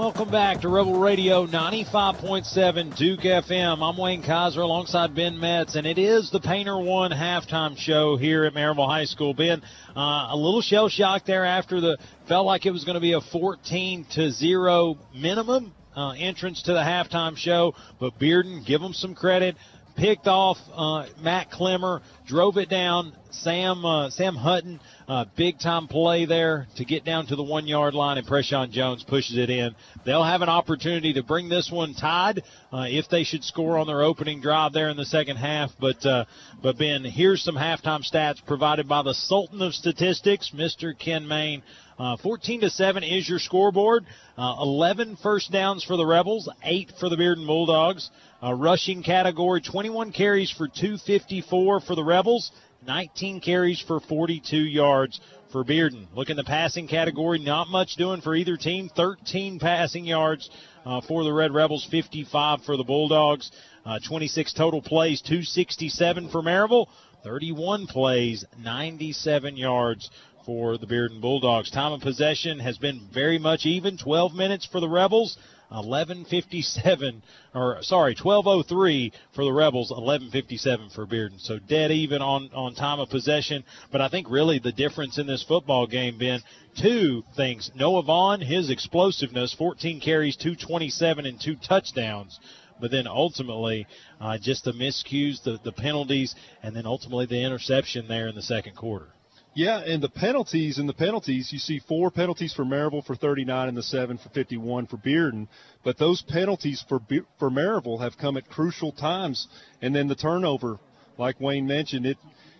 [0.03, 3.81] Welcome back to Rebel Radio 95.7 Duke FM.
[3.81, 8.43] I'm Wayne Kaiser alongside Ben Metz, and it is the Painter One halftime show here
[8.43, 9.33] at Maryville High School.
[9.33, 9.61] Ben,
[9.95, 11.97] uh, a little shell shock there after the
[12.27, 16.73] felt like it was going to be a 14 to zero minimum uh, entrance to
[16.73, 19.55] the halftime show, but Bearden, give them some credit,
[19.95, 23.13] picked off uh, Matt Clemmer, drove it down.
[23.31, 27.67] Sam uh, Sam Hutton, uh, big time play there to get down to the one
[27.67, 29.75] yard line, and Preshawn Jones pushes it in.
[30.05, 33.87] They'll have an opportunity to bring this one tied uh, if they should score on
[33.87, 35.71] their opening drive there in the second half.
[35.79, 36.25] But uh,
[36.61, 40.97] but Ben, here's some halftime stats provided by the Sultan of Statistics, Mr.
[40.97, 41.63] Ken Main.
[41.99, 44.05] Uh, 14 to 7 is your scoreboard.
[44.37, 48.09] Uh, 11 first downs for the Rebels, 8 for the Bearden Bulldogs.
[48.41, 52.51] Uh, rushing category, 21 carries for 254 for the Rebels,
[52.85, 55.19] 19 carries for 42 yards
[55.51, 56.07] for Bearden.
[56.13, 58.89] Look in the passing category, not much doing for either team.
[58.95, 60.49] 13 passing yards
[60.85, 63.51] uh, for the Red Rebels, 55 for the Bulldogs.
[63.85, 66.87] Uh, 26 total plays, 267 for Maryville.
[67.23, 70.09] 31 plays, 97 yards
[70.45, 71.71] for the Bearden Bulldogs.
[71.71, 75.37] Time of possession has been very much even, 12 minutes for the Rebels.
[75.73, 77.21] 11:57,
[77.53, 81.39] or sorry, 12:03 for the Rebels, 11:57 for Bearden.
[81.39, 83.63] So dead even on on time of possession.
[83.91, 86.41] But I think really the difference in this football game, Ben,
[86.75, 92.39] two things: Noah Vaughn, his explosiveness, 14 carries, 227, and two touchdowns.
[92.79, 93.87] But then ultimately,
[94.19, 98.41] uh, just the miscues, the the penalties, and then ultimately the interception there in the
[98.41, 99.09] second quarter.
[99.55, 103.67] Yeah, and the penalties and the penalties, you see four penalties for Maryville for 39
[103.67, 105.47] and the seven for 51 for Bearden.
[105.83, 106.99] But those penalties for
[107.37, 109.47] for Maryville have come at crucial times.
[109.81, 110.79] And then the turnover,
[111.19, 112.17] like Wayne mentioned, it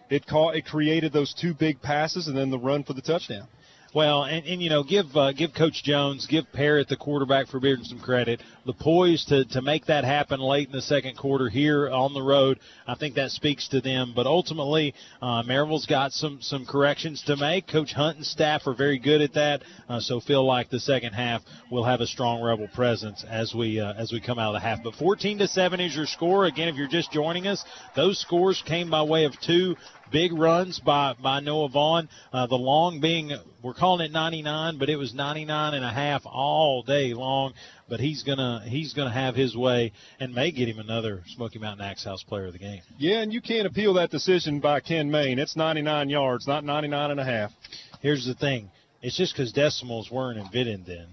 [0.10, 3.48] it caught it created those two big passes and then the run for the touchdown.
[3.96, 7.60] Well, and, and you know, give uh, give Coach Jones, give Parrott, the quarterback for
[7.60, 8.42] Bearden, some credit.
[8.66, 12.22] The poise to to make that happen late in the second quarter here on the
[12.22, 14.14] road, I think that speaks to them.
[14.16, 17.68] But ultimately, uh, Maryville's got some some corrections to make.
[17.68, 21.12] Coach Hunt and staff are very good at that, uh, so feel like the second
[21.12, 24.62] half will have a strong Rebel presence as we uh, as we come out of
[24.62, 24.82] the half.
[24.82, 26.46] But 14 to seven is your score.
[26.46, 27.66] Again, if you're just joining us,
[27.98, 29.76] those scores came by way of two
[30.10, 32.08] big runs by by Noah Vaughn.
[32.32, 36.22] Uh, the long being we're calling it 99, but it was 99 and a half
[36.26, 37.54] all day long.
[37.90, 41.86] But he's gonna he's gonna have his way and may get him another Smoky Mountain
[41.86, 42.82] Axe House Player of the Game.
[42.98, 45.38] Yeah, and you can't appeal that decision by Ken Main.
[45.38, 47.52] It's 99 yards, not 99 and a half.
[48.02, 51.08] Here's the thing: it's just because decimals weren't invented then.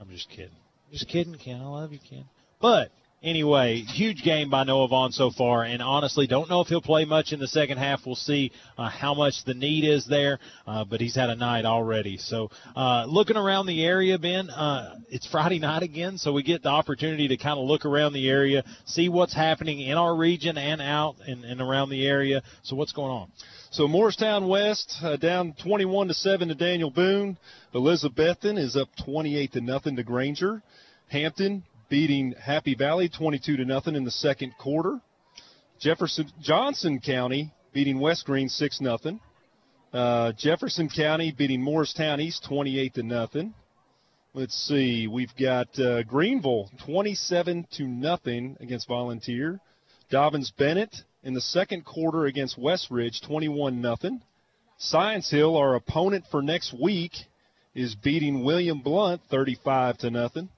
[0.00, 0.50] I'm just kidding.
[0.92, 1.60] Just kidding, Ken.
[1.60, 2.24] I love you, Ken.
[2.60, 2.90] But
[3.22, 7.04] anyway, huge game by Noah Vaughn so far, and honestly, don't know if he'll play
[7.04, 8.00] much in the second half.
[8.06, 11.64] We'll see uh, how much the need is there, uh, but he's had a night
[11.64, 12.16] already.
[12.18, 16.62] So, uh, looking around the area, Ben, uh, it's Friday night again, so we get
[16.62, 20.58] the opportunity to kind of look around the area, see what's happening in our region
[20.58, 22.42] and out and, and around the area.
[22.62, 23.30] So, what's going on?
[23.70, 27.36] So Morristown West uh, down 21 to 7 to Daniel Boone.
[27.74, 30.62] Elizabethton is up 28 to nothing to Granger.
[31.08, 35.00] Hampton beating Happy Valley 22 to nothing in the second quarter.
[35.78, 39.20] Jefferson Johnson County beating West Greene 6 nothing.
[39.92, 43.54] Uh, Jefferson County beating Morristown East 28 to nothing.
[44.34, 49.60] Let's see, we've got uh, Greeneville 27 to nothing against Volunteer.
[50.10, 54.20] Dobyns-Bennett in the second quarter against Westridge 21 nothing.
[54.78, 57.12] Science Hill, our opponent for next week,
[57.74, 60.50] is beating William Blount 35 to nothing.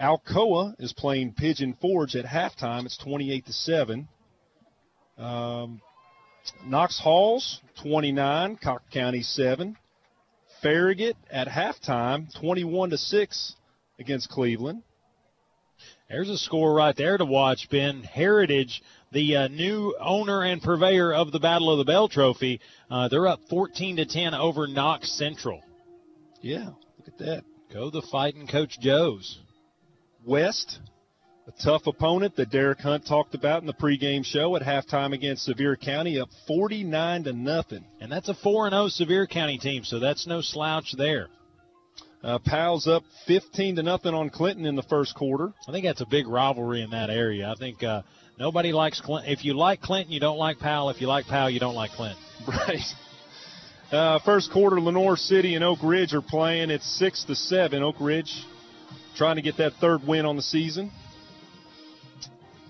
[0.00, 2.84] Alcoa is playing Pigeon Forge at halftime.
[2.84, 4.08] It's 28 to 7.
[5.18, 5.80] Um,
[6.66, 9.76] Knox Halls 29, Cocke County 7.
[10.62, 13.54] Farragut at halftime 21 to 6
[13.98, 14.82] against Cleveland.
[16.08, 18.02] There's a score right there to watch, Ben.
[18.02, 22.60] Heritage, the uh, new owner and purveyor of the Battle of the Bell Trophy,
[22.90, 25.62] uh, they're up 14 to 10 over Knox Central.
[26.40, 27.44] Yeah, look at that.
[27.72, 29.38] Go the fighting Coach Joe's.
[30.26, 30.78] West,
[31.46, 35.44] a tough opponent that Derek Hunt talked about in the pregame show at halftime against
[35.44, 37.84] Sevier County, up 49 to nothing.
[38.00, 41.28] And that's a 4 0 Sevier County team, so that's no slouch there.
[42.22, 45.52] Uh, Powell's up 15 to nothing on Clinton in the first quarter.
[45.68, 47.50] I think that's a big rivalry in that area.
[47.50, 48.00] I think uh,
[48.38, 49.30] nobody likes Clinton.
[49.30, 50.88] If you like Clinton, you don't like Powell.
[50.88, 52.18] If you like Powell, you don't like Clinton.
[52.46, 52.80] Right.
[53.92, 56.70] Uh, first quarter, Lenoir City and Oak Ridge are playing.
[56.70, 57.82] It's six to seven.
[57.82, 58.44] Oak Ridge
[59.16, 60.90] trying to get that third win on the season.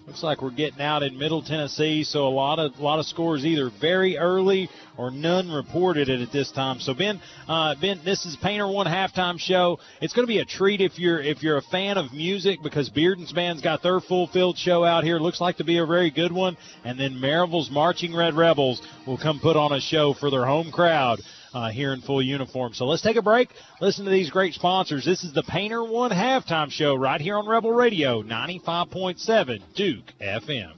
[0.07, 3.07] Looks like we're getting out in Middle Tennessee, so a lot of a lot of
[3.07, 4.69] scores either very early
[4.99, 6.79] or none reported it at this time.
[6.79, 9.79] So Ben, uh, Ben, this is Painter One halftime show.
[10.03, 12.91] It's going to be a treat if you're if you're a fan of music because
[12.91, 15.19] Bearden's band's got their full field show out here.
[15.19, 19.19] Looks like to be a very good one, and then Maryville's Marching Red Rebels will
[19.19, 21.21] come put on a show for their home crowd
[21.55, 22.75] uh, here in full uniform.
[22.75, 23.51] So let's take a break.
[23.81, 25.05] Listen to these great sponsors.
[25.05, 30.73] This is the Painter One halftime show right here on Rebel Radio 95.7 Duke FM.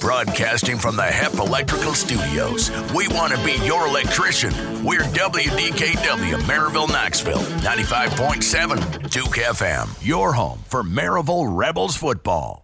[0.00, 4.52] Broadcasting from the HEP Electrical Studios, we want to be your electrician.
[4.84, 12.63] We're WDKW, Maryville, Knoxville, 95.7 Duke FM, your home for Maryville Rebels football.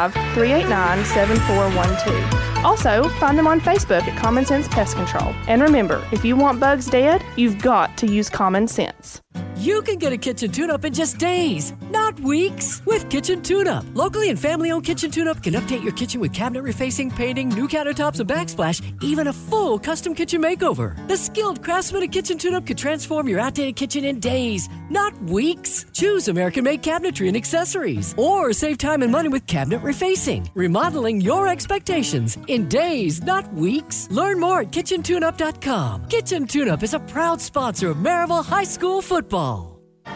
[0.09, 2.65] 389 7412.
[2.65, 5.33] Also, find them on Facebook at Common Sense Pest Control.
[5.47, 9.21] And remember, if you want bugs dead, you've got to use common sense.
[9.61, 13.67] You can get a kitchen tune up in just days, not weeks, with Kitchen Tune
[13.67, 13.85] Up.
[13.93, 17.49] Locally and family owned Kitchen Tune Up can update your kitchen with cabinet refacing, painting,
[17.49, 20.95] new countertops, and backsplash, even a full custom kitchen makeover.
[21.07, 25.13] The skilled craftsman at Kitchen Tune Up could transform your outdated kitchen in days, not
[25.25, 25.85] weeks.
[25.93, 31.21] Choose American made cabinetry and accessories, or save time and money with cabinet refacing, remodeling
[31.21, 34.07] your expectations in days, not weeks.
[34.09, 36.07] Learn more at kitchentuneup.com.
[36.07, 39.50] Kitchen Tune Up is a proud sponsor of Maryville High School football.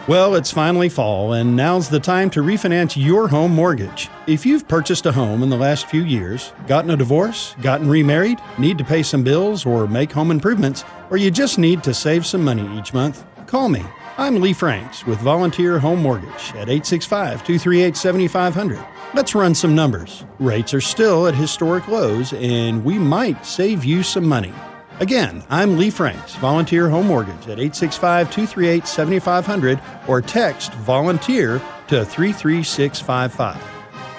[0.08, 4.08] Well, it's finally fall, and now's the time to refinance your home mortgage.
[4.28, 8.38] If you've purchased a home in the last few years, gotten a divorce, gotten remarried,
[8.56, 12.24] need to pay some bills or make home improvements, or you just need to save
[12.24, 13.84] some money each month, call me.
[14.16, 18.78] I'm Lee Franks with Volunteer Home Mortgage at 865 238 7500.
[19.12, 20.24] Let's run some numbers.
[20.38, 24.54] Rates are still at historic lows, and we might save you some money.
[24.98, 29.78] Again, I'm Lee Franks, Volunteer Home Mortgage at 865 238 7500
[30.08, 33.56] or text volunteer to 33655.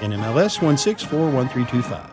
[0.01, 2.11] NMLS 1641325.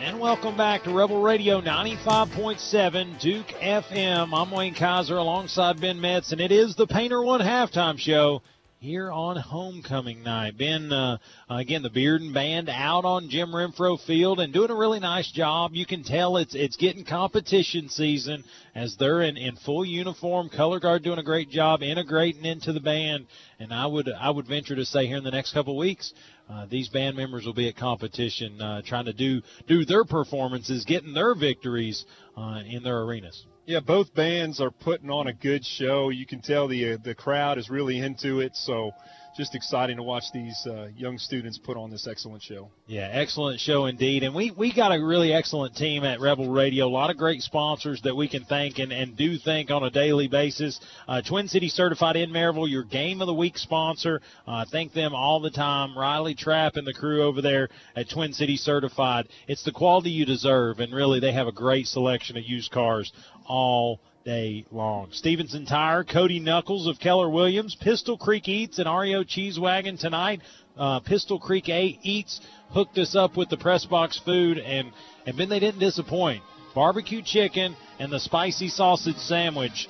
[0.00, 4.36] And welcome back to Rebel Radio 95.7 Duke FM.
[4.36, 8.42] I'm Wayne Kaiser alongside Ben Metz, and it is the Painter One halftime show
[8.78, 10.58] here on homecoming night.
[10.58, 11.16] Ben, uh,
[11.48, 15.72] again, the Bearden Band out on Jim Renfro Field and doing a really nice job.
[15.74, 18.44] You can tell it's it's getting competition season
[18.74, 20.50] as they're in, in full uniform.
[20.50, 23.26] Color Guard doing a great job integrating into the band,
[23.58, 26.12] and I would I would venture to say here in the next couple weeks.
[26.48, 30.84] Uh, these band members will be at competition, uh, trying to do do their performances,
[30.84, 32.04] getting their victories
[32.36, 33.46] uh, in their arenas.
[33.66, 36.10] Yeah, both bands are putting on a good show.
[36.10, 38.54] You can tell the uh, the crowd is really into it.
[38.54, 38.92] So,
[39.36, 42.70] just exciting to watch these uh, young students put on this excellent show.
[42.86, 44.22] Yeah, excellent show indeed.
[44.22, 46.86] And we, we got a really excellent team at Rebel Radio.
[46.86, 49.90] A lot of great sponsors that we can thank and, and do thank on a
[49.90, 50.80] daily basis.
[51.06, 54.20] Uh, Twin City Certified in Maryville, your Game of the Week sponsor.
[54.46, 55.96] Uh, thank them all the time.
[55.96, 59.28] Riley Trapp and the crew over there at Twin City Certified.
[59.46, 63.12] It's the quality you deserve, and really they have a great selection of used cars
[63.46, 65.06] all day long.
[65.12, 70.40] Stevenson Tire, Cody Knuckles of Keller Williams, Pistol Creek Eats, and REO Cheese Wagon tonight.
[70.76, 72.40] Uh, Pistol Creek A Eats
[72.70, 74.90] hooked us up with the press box food, and
[75.26, 76.42] and then they didn't disappoint.
[76.74, 79.88] Barbecue chicken and the spicy sausage sandwich,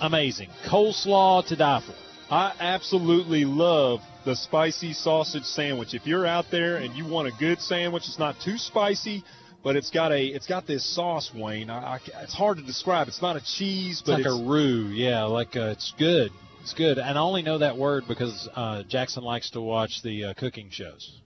[0.00, 0.50] amazing.
[0.66, 1.94] Coleslaw to die for.
[2.34, 5.94] I absolutely love the spicy sausage sandwich.
[5.94, 9.22] If you're out there and you want a good sandwich, it's not too spicy,
[9.62, 11.70] but it's got a it's got this sauce, Wayne.
[11.70, 13.08] I, I, it's hard to describe.
[13.08, 16.30] It's not a cheese, but It's like a roux, yeah, like uh, it's good.
[16.62, 20.24] It's good, and I only know that word because uh, Jackson likes to watch the
[20.24, 21.20] uh, cooking shows.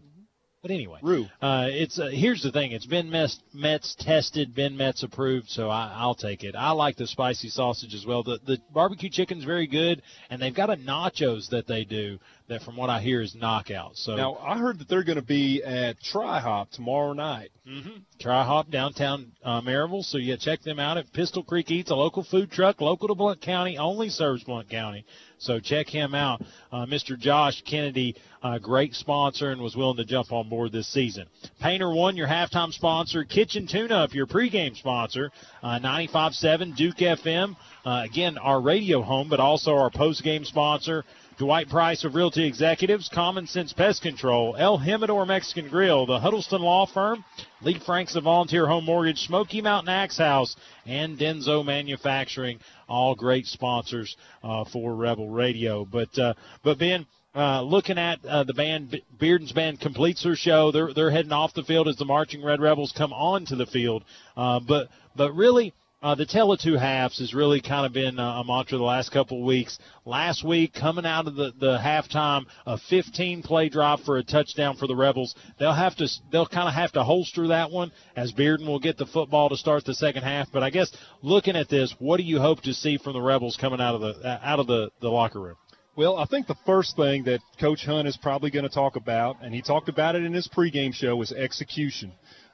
[0.63, 1.27] But anyway, roux.
[1.41, 5.69] Uh, it's uh, here's the thing: it's been Metz, Metz tested, been Metz approved, so
[5.69, 6.55] I, I'll take it.
[6.55, 8.23] I like the spicy sausage as well.
[8.23, 12.63] The the barbecue chicken's very good, and they've got a nachos that they do that,
[12.63, 13.97] from what I hear, is knockout.
[13.97, 17.51] So now I heard that they're going to be at TriHop tomorrow night.
[17.69, 17.99] Mm-hmm.
[18.21, 20.05] TriHop downtown uh, Maryville.
[20.05, 23.15] So yeah, check them out at Pistol Creek Eats, a local food truck, local to
[23.15, 25.05] Blount County, only serves Blount County.
[25.39, 26.41] So check him out.
[26.71, 27.19] Uh, Mr.
[27.19, 31.27] Josh Kennedy, uh, great sponsor and was willing to jump on board this season.
[31.61, 33.25] Painter One, your halftime sponsor.
[33.25, 35.31] Kitchen Tune Up, your pregame sponsor.
[35.63, 37.57] Uh, 95.7 Duke FM.
[37.85, 41.05] Uh, again, our radio home, but also our postgame sponsor.
[41.39, 46.61] Dwight Price of Realty Executives, Common Sense Pest Control, El Jimador Mexican Grill, the Huddleston
[46.61, 47.25] Law Firm,
[47.63, 50.57] Lee Franks of Volunteer Home Mortgage, Smoky Mountain Axe House,
[50.87, 55.85] and Denso Manufacturing, all great sponsors uh, for Rebel Radio.
[55.85, 60.71] But uh, but Ben, uh, looking at uh, the band, Bearden's band completes their show.
[60.71, 63.67] They're they're heading off the field as the marching Red Rebels come on to the
[63.67, 64.05] field.
[64.37, 65.73] Uh, but but really,
[66.03, 68.85] uh, the tell of two halves has really kind of been uh, a mantra the
[68.85, 69.79] last couple of weeks.
[70.05, 74.77] Last week, coming out of the, the halftime, a 15 play drop for a touchdown
[74.77, 75.37] for the Rebels.
[75.61, 78.99] They'll have to they'll kind of have to holster that one as Bearden will get
[78.99, 80.49] the football to start the second half.
[80.53, 80.91] But I guess
[81.23, 84.01] looking at this, what do you hope to see from the Rebels coming out of
[84.01, 85.57] the uh, out of the, the locker room?
[85.95, 89.37] Well, I think the first thing that Coach Hunt is probably going to talk about,
[89.43, 92.13] and he talked about it in his pregame show, is execution.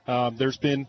[0.08, 0.86] Um, there's been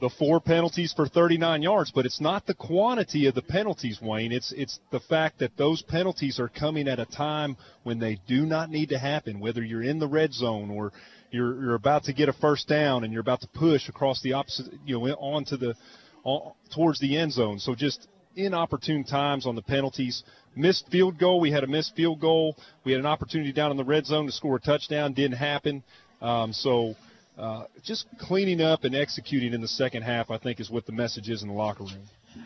[0.00, 4.30] the four penalties for 39 yards, but it's not the quantity of the penalties, Wayne.
[4.30, 8.46] It's it's the fact that those penalties are coming at a time when they do
[8.46, 9.40] not need to happen.
[9.40, 10.92] Whether you're in the red zone or
[11.32, 14.34] you're you're about to get a first down and you're about to push across the
[14.34, 15.74] opposite, you know, onto the
[16.22, 17.58] on, towards the end zone.
[17.58, 18.06] So just
[18.36, 20.22] inopportune times on the penalties.
[20.54, 21.40] Missed field goal.
[21.40, 22.56] We had a missed field goal.
[22.84, 25.12] We had an opportunity down in the red zone to score a touchdown.
[25.12, 25.82] Didn't happen.
[26.20, 26.94] Um, so
[27.38, 30.92] uh, just cleaning up and executing in the second half, I think, is what the
[30.92, 32.02] message is in the locker room.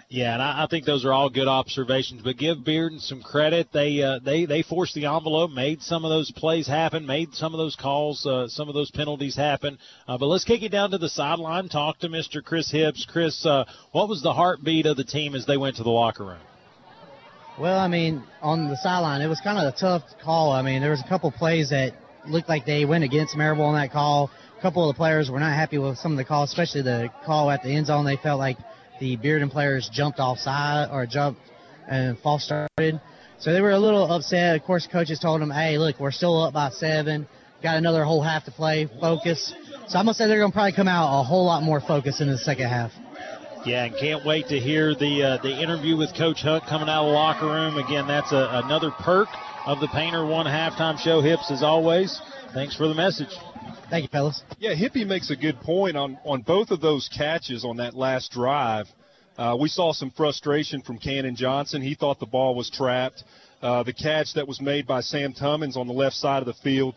[0.08, 2.22] Yeah, and I, I think those are all good observations.
[2.22, 6.10] But give Bearden some credit; they uh, they they forced the envelope, made some of
[6.10, 9.78] those plays happen, made some of those calls, uh, some of those penalties happen.
[10.06, 11.68] Uh, but let's kick it down to the sideline.
[11.68, 12.44] Talk to Mr.
[12.44, 13.06] Chris Hibbs.
[13.10, 16.24] Chris, uh, what was the heartbeat of the team as they went to the locker
[16.24, 16.40] room?
[17.58, 20.52] Well, I mean, on the sideline, it was kind of a tough call.
[20.52, 21.94] I mean, there was a couple plays that
[22.26, 24.30] looked like they went against Maryville on that call
[24.62, 27.50] couple of the players were not happy with some of the calls, especially the call
[27.50, 28.04] at the end zone.
[28.04, 28.56] They felt like
[29.00, 31.40] the Bearden players jumped offside or jumped
[31.88, 33.00] and false started.
[33.38, 34.54] So they were a little upset.
[34.54, 37.26] Of course, coaches told them, hey, look, we're still up by seven.
[37.60, 38.88] Got another whole half to play.
[39.00, 39.52] Focus.
[39.88, 41.80] So I'm going to say they're going to probably come out a whole lot more
[41.80, 42.92] focused in the second half.
[43.66, 47.04] Yeah, and can't wait to hear the uh, the interview with Coach Hunt coming out
[47.04, 47.78] of the locker room.
[47.78, 49.28] Again, that's a, another perk
[49.66, 51.20] of the Painter One halftime show.
[51.20, 52.20] Hibbs, as always.
[52.54, 53.30] Thanks for the message.
[53.92, 54.42] Thank you, fellas.
[54.58, 58.32] Yeah, Hippie makes a good point on, on both of those catches on that last
[58.32, 58.86] drive.
[59.36, 61.82] Uh, we saw some frustration from Cannon Johnson.
[61.82, 63.22] He thought the ball was trapped.
[63.60, 66.54] Uh, the catch that was made by Sam Tummins on the left side of the
[66.54, 66.94] field,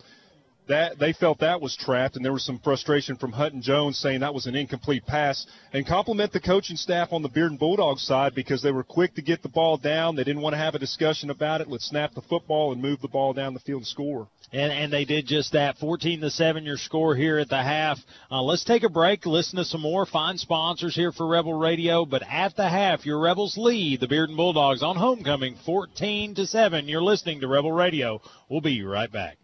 [0.67, 4.21] that they felt that was trapped, and there was some frustration from Hutton Jones saying
[4.21, 5.45] that was an incomplete pass.
[5.73, 9.21] And compliment the coaching staff on the Bearden Bulldogs side because they were quick to
[9.21, 10.15] get the ball down.
[10.15, 11.69] They didn't want to have a discussion about it.
[11.69, 14.93] Let's snap the football and move the ball down the field and score and and
[14.93, 15.77] they did just that.
[15.77, 17.99] 14 to seven, your score here at the half.
[18.31, 22.05] Uh, let's take a break, listen to some more fine sponsors here for Rebel Radio.
[22.05, 26.87] But at the half, your Rebels lead the Bearden Bulldogs on homecoming, 14 to seven.
[26.87, 28.21] You're listening to Rebel Radio.
[28.49, 29.37] We'll be right back.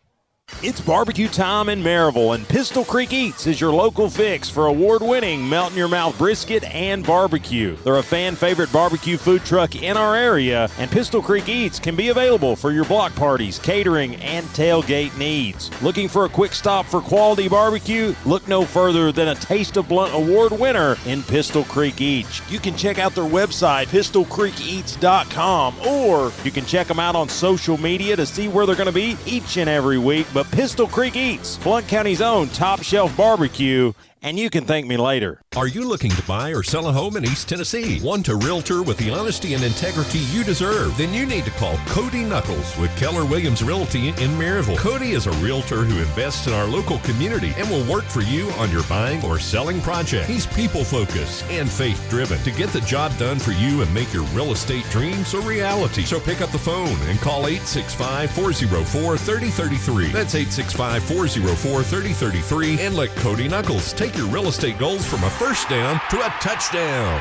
[0.64, 5.02] It's barbecue time in Maryville, and Pistol Creek Eats is your local fix for award
[5.02, 7.76] winning melt in your mouth brisket and barbecue.
[7.78, 11.96] They're a fan favorite barbecue food truck in our area, and Pistol Creek Eats can
[11.96, 15.72] be available for your block parties, catering, and tailgate needs.
[15.82, 18.14] Looking for a quick stop for quality barbecue?
[18.28, 22.40] Look no further than a Taste of Blount Award winner in Pistol Creek Eats.
[22.52, 27.80] You can check out their website, pistolcreekeats.com, or you can check them out on social
[27.80, 30.28] media to see where they're going to be each and every week.
[30.36, 34.98] But Pistol Creek Eats, Blount County's own top shelf barbecue, and you can thank me
[34.98, 35.42] later.
[35.58, 38.00] Are you looking to buy or sell a home in East Tennessee?
[38.00, 40.96] Want a realtor with the honesty and integrity you deserve?
[40.96, 44.78] Then you need to call Cody Knuckles with Keller Williams Realty in Maryville.
[44.78, 48.50] Cody is a realtor who invests in our local community and will work for you
[48.52, 50.26] on your buying or selling project.
[50.26, 54.14] He's people focused and faith driven to get the job done for you and make
[54.14, 56.04] your real estate dreams a reality.
[56.04, 60.12] So pick up the phone and call 865 404 3033.
[60.14, 65.41] That's 865 404 3033 and let Cody Knuckles take your real estate goals from a
[65.42, 67.20] first down to a touchdown.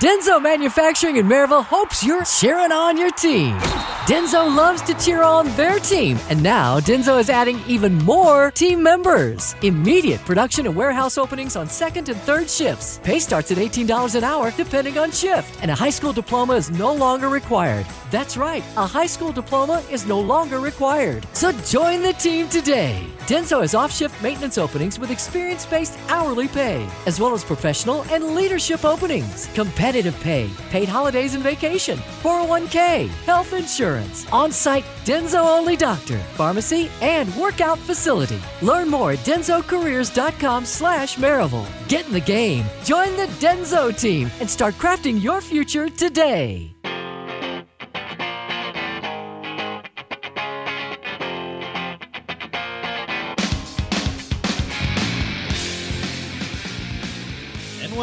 [0.00, 3.56] Denso Manufacturing in Maryville hopes you're cheering on your team.
[4.06, 8.82] Denso loves to cheer on their team, and now Denso is adding even more team
[8.82, 9.54] members.
[9.62, 12.98] Immediate production and warehouse openings on second and third shifts.
[13.04, 16.72] Pay starts at $18 an hour depending on shift, and a high school diploma is
[16.72, 17.86] no longer required.
[18.12, 21.26] That's right, a high school diploma is no longer required.
[21.32, 23.06] So join the team today.
[23.20, 28.02] Denso has off shift maintenance openings with experience based hourly pay, as well as professional
[28.10, 35.46] and leadership openings, competitive pay, paid holidays and vacation, 401k, health insurance, on site Denso
[35.46, 38.42] only doctor, pharmacy, and workout facility.
[38.60, 41.88] Learn more at densocareers.com slash Maryville.
[41.88, 46.74] Get in the game, join the Denso team, and start crafting your future today.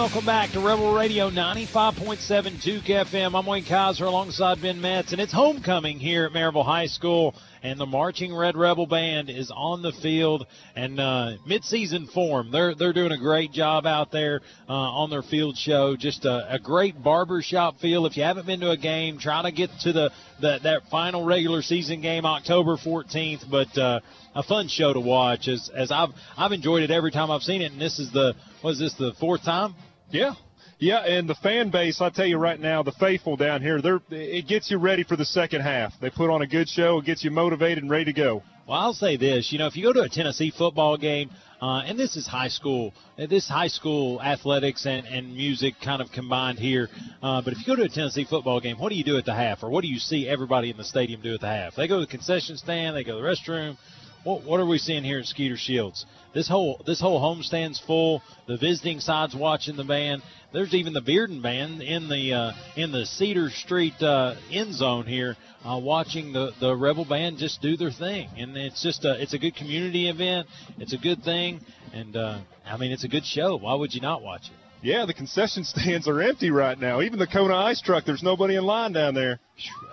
[0.09, 3.37] Welcome back to Rebel Radio 95.7 Duke FM.
[3.37, 7.35] I'm Wayne Kaiser alongside Ben Metz, and it's homecoming here at Maryville High School.
[7.61, 12.51] And the marching Red Rebel Band is on the field and uh, mid-season form.
[12.51, 15.95] They're they're doing a great job out there uh, on their field show.
[15.97, 18.05] Just a, a great barbershop feel.
[18.05, 21.25] If you haven't been to a game, try to get to the, the that final
[21.25, 23.49] regular season game October 14th.
[23.49, 23.99] But uh,
[24.35, 25.47] a fun show to watch.
[25.47, 28.35] As as I've I've enjoyed it every time I've seen it, and this is the
[28.63, 29.75] was this the fourth time?
[30.11, 30.33] Yeah.
[30.81, 33.99] Yeah, and the fan base, I tell you right now, the faithful down here, they're
[34.11, 35.91] it gets you ready for the second half.
[35.99, 38.43] They put on a good show, it gets you motivated and ready to go.
[38.65, 39.51] Well, I'll say this.
[39.51, 41.31] You know, if you go to a Tennessee football game,
[41.61, 46.01] uh, and this is high school, uh, this high school athletics and, and music kind
[46.01, 46.87] of combined here.
[47.21, 49.25] Uh, but if you go to a Tennessee football game, what do you do at
[49.25, 51.75] the half, or what do you see everybody in the stadium do at the half?
[51.75, 53.75] They go to the concession stand, they go to the restroom.
[54.23, 56.05] What, what are we seeing here at Skeeter Shields?
[56.33, 58.21] This whole this whole homestand's full.
[58.47, 60.21] The visiting side's watching the band.
[60.51, 65.05] There's even the Bearden band in the uh, in the Cedar Street uh, end zone
[65.05, 68.29] here, uh, watching the the Rebel band just do their thing.
[68.35, 70.47] And it's just a it's a good community event.
[70.79, 71.59] It's a good thing,
[71.93, 73.57] and uh, I mean it's a good show.
[73.57, 74.68] Why would you not watch it?
[74.81, 77.01] Yeah, the concession stands are empty right now.
[77.01, 79.39] Even the Kona Ice Truck, there's nobody in line down there.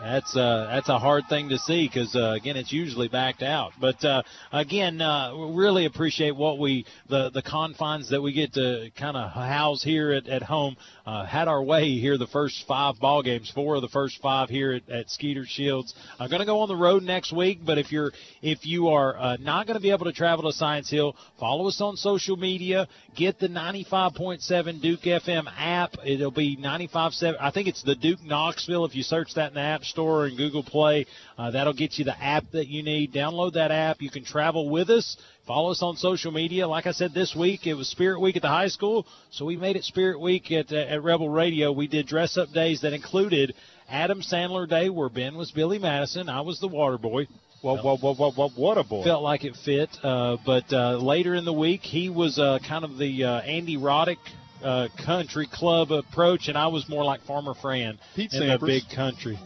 [0.01, 3.73] That's uh, that's a hard thing to see because uh, again it's usually backed out.
[3.81, 4.23] But uh,
[4.53, 9.33] again, uh, really appreciate what we the the confines that we get to kind of
[9.33, 10.77] house here at, at home.
[11.05, 14.49] Uh, had our way here the first five ball games, four of the first five
[14.49, 15.95] here at, at Skeeter Shields.
[16.19, 19.17] I'm going to go on the road next week, but if you're if you are
[19.17, 22.37] uh, not going to be able to travel to Science Hill, follow us on social
[22.37, 22.87] media.
[23.17, 25.97] Get the 95.7 Duke FM app.
[26.05, 27.37] It'll be 95.7.
[27.41, 28.85] I think it's the Duke Knoxville.
[28.85, 31.07] If you search that in the App Store and Google Play,
[31.39, 33.13] uh, that'll get you the app that you need.
[33.13, 34.01] Download that app.
[34.01, 35.17] You can travel with us.
[35.47, 36.67] Follow us on social media.
[36.67, 39.57] Like I said, this week it was Spirit Week at the high school, so we
[39.57, 41.71] made it Spirit Week at, uh, at Rebel Radio.
[41.71, 43.55] We did dress up days that included
[43.89, 47.29] Adam Sandler Day, where Ben was Billy Madison, I was the Water Boy.
[47.63, 49.03] Well, well, well, well, well what a boy!
[49.05, 52.85] Felt like it fit, uh, but uh, later in the week he was uh, kind
[52.85, 54.19] of the uh, Andy Roddick
[54.63, 58.61] uh, country club approach, and I was more like Farmer Fran Pete in Sampras.
[58.61, 59.39] the big country.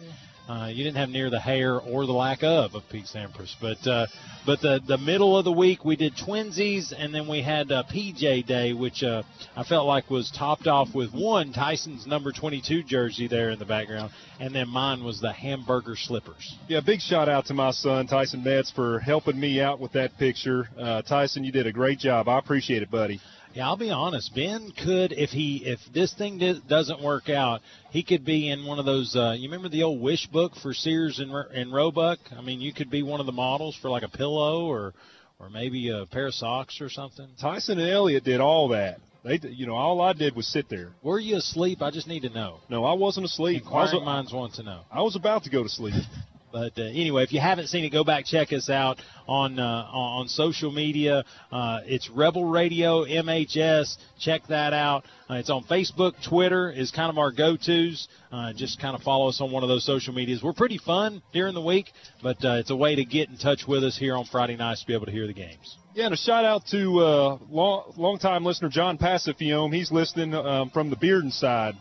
[0.50, 3.86] Uh, you didn't have near the hair or the lack of of Pete Sampras, but
[3.86, 4.06] uh,
[4.44, 7.84] but the the middle of the week we did twinsies, and then we had uh,
[7.84, 9.22] PJ Day, which uh,
[9.54, 13.64] I felt like was topped off with one Tyson's number 22 jersey there in the
[13.64, 14.10] background,
[14.40, 16.56] and then mine was the hamburger slippers.
[16.66, 20.18] Yeah, big shout out to my son Tyson Metz for helping me out with that
[20.18, 20.68] picture.
[20.76, 22.28] Uh, Tyson, you did a great job.
[22.28, 23.20] I appreciate it, buddy.
[23.52, 24.32] Yeah, I'll be honest.
[24.34, 28.64] Ben could, if he, if this thing di- doesn't work out, he could be in
[28.64, 29.16] one of those.
[29.16, 32.20] Uh, you remember the old wish book for Sears and, and Roebuck?
[32.36, 34.94] I mean, you could be one of the models for like a pillow or,
[35.40, 37.26] or maybe a pair of socks or something.
[37.40, 39.00] Tyson and Elliot did all that.
[39.24, 40.92] They, you know, all I did was sit there.
[41.02, 41.82] Were you asleep?
[41.82, 42.60] I just need to know.
[42.70, 43.64] No, I wasn't asleep.
[43.66, 44.82] I was, Inquiring minds want to know.
[44.90, 45.94] I was about to go to sleep.
[46.52, 49.88] But uh, anyway, if you haven't seen it, go back check us out on uh,
[49.92, 51.24] on social media.
[51.52, 53.96] Uh, it's Rebel Radio MHS.
[54.18, 55.04] Check that out.
[55.30, 58.08] Uh, it's on Facebook, Twitter is kind of our go-tos.
[58.32, 60.42] Uh, just kind of follow us on one of those social medias.
[60.42, 61.86] We're pretty fun during the week,
[62.20, 64.80] but uh, it's a way to get in touch with us here on Friday nights
[64.80, 65.76] to be able to hear the games.
[65.94, 69.72] Yeah, and a shout out to uh, long longtime listener John Pacifiome.
[69.72, 71.74] He's listening um, from the Bearden side.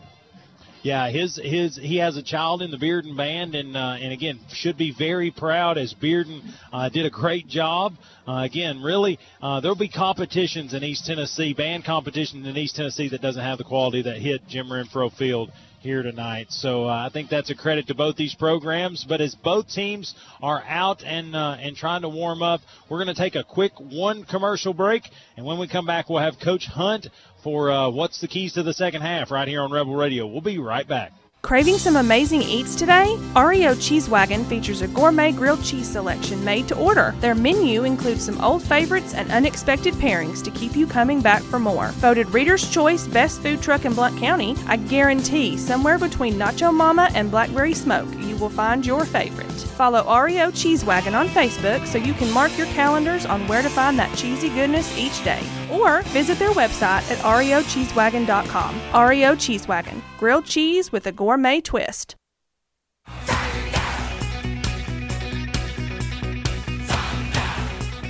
[0.81, 4.39] Yeah, his his he has a child in the Bearden band, and uh, and again
[4.53, 6.41] should be very proud as Bearden
[6.71, 7.95] uh, did a great job.
[8.25, 13.09] Uh, again, really, uh, there'll be competitions in East Tennessee, band competition in East Tennessee
[13.09, 15.51] that doesn't have the quality that hit Jim Renfro Field
[15.81, 16.47] here tonight.
[16.49, 19.05] So uh, I think that's a credit to both these programs.
[19.07, 23.13] But as both teams are out and uh, and trying to warm up, we're going
[23.13, 25.03] to take a quick one commercial break,
[25.37, 27.07] and when we come back, we'll have Coach Hunt
[27.41, 30.27] for uh, what's the keys to the second half right here on Rebel Radio.
[30.27, 31.13] We'll be right back.
[31.41, 33.17] Craving some amazing eats today?
[33.35, 37.15] REO Cheese Wagon features a gourmet grilled cheese selection made to order.
[37.21, 41.57] Their menu includes some old favorites and unexpected pairings to keep you coming back for
[41.57, 41.87] more.
[41.93, 47.09] Voted Reader's Choice Best Food Truck in Blount County, I guarantee somewhere between Nacho Mama
[47.15, 49.49] and Blackberry Smoke, you will find your favorite.
[49.49, 53.69] Follow REO Cheese Wagon on Facebook so you can mark your calendars on where to
[53.69, 55.41] find that cheesy goodness each day.
[55.71, 59.09] Or visit their website at reocheesewagon.com.
[59.09, 62.15] REO Cheese Wagon, grilled cheese with a gourmet twist.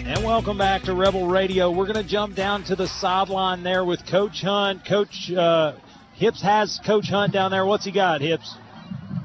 [0.06, 1.70] And welcome back to Rebel Radio.
[1.70, 4.84] We're going to jump down to the sideline there with Coach Hunt.
[4.84, 5.74] Coach uh,
[6.16, 7.66] Hibbs has Coach Hunt down there.
[7.66, 8.56] What's he got, Hibbs?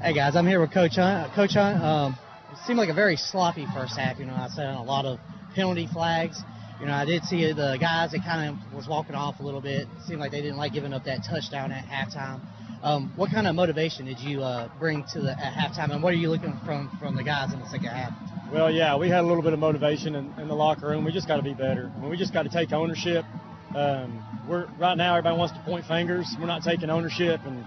[0.01, 1.33] Hey guys, I'm here with Coach Hunt.
[1.33, 2.15] Coach Hunt, um,
[2.51, 4.19] it seemed like a very sloppy first half.
[4.19, 5.19] You know, I said a lot of
[5.55, 6.43] penalty flags.
[6.79, 9.61] You know, I did see the guys that kind of was walking off a little
[9.61, 9.83] bit.
[9.83, 12.41] It seemed like they didn't like giving up that touchdown at halftime.
[12.83, 16.13] Um, what kind of motivation did you uh, bring to the at halftime, and what
[16.13, 18.13] are you looking from from the guys in the second half?
[18.51, 21.03] Well, yeah, we had a little bit of motivation in, in the locker room.
[21.03, 21.91] We just got to be better.
[21.95, 23.25] I mean, we just got to take ownership.
[23.73, 26.27] Um, we're right now everybody wants to point fingers.
[26.39, 27.65] We're not taking ownership, and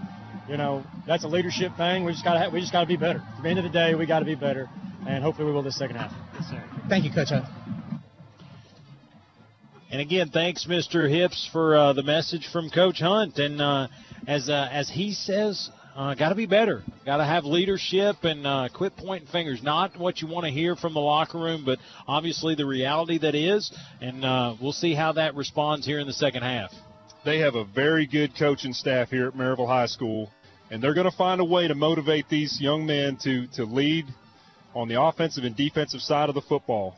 [0.48, 2.04] you know that's a leadership thing.
[2.04, 3.22] We just got to we just got to be better.
[3.38, 4.68] At the end of the day, we got to be better,
[5.06, 6.12] and hopefully we will this second half.
[6.34, 6.62] Yes, sir.
[6.88, 7.46] Thank you, Coach Hunt.
[9.90, 11.08] And again, thanks, Mr.
[11.08, 13.38] Hibbs, for uh, the message from Coach Hunt.
[13.38, 13.88] And uh,
[14.26, 16.82] as uh, as he says, uh, got to be better.
[17.06, 19.62] Got to have leadership and uh, quit pointing fingers.
[19.62, 23.34] Not what you want to hear from the locker room, but obviously the reality that
[23.34, 23.72] is.
[24.02, 26.70] And uh, we'll see how that responds here in the second half.
[27.24, 30.30] They have a very good coaching staff here at Maryville High School,
[30.70, 34.04] and they're going to find a way to motivate these young men to to lead
[34.74, 36.94] on the offensive and defensive side of the football.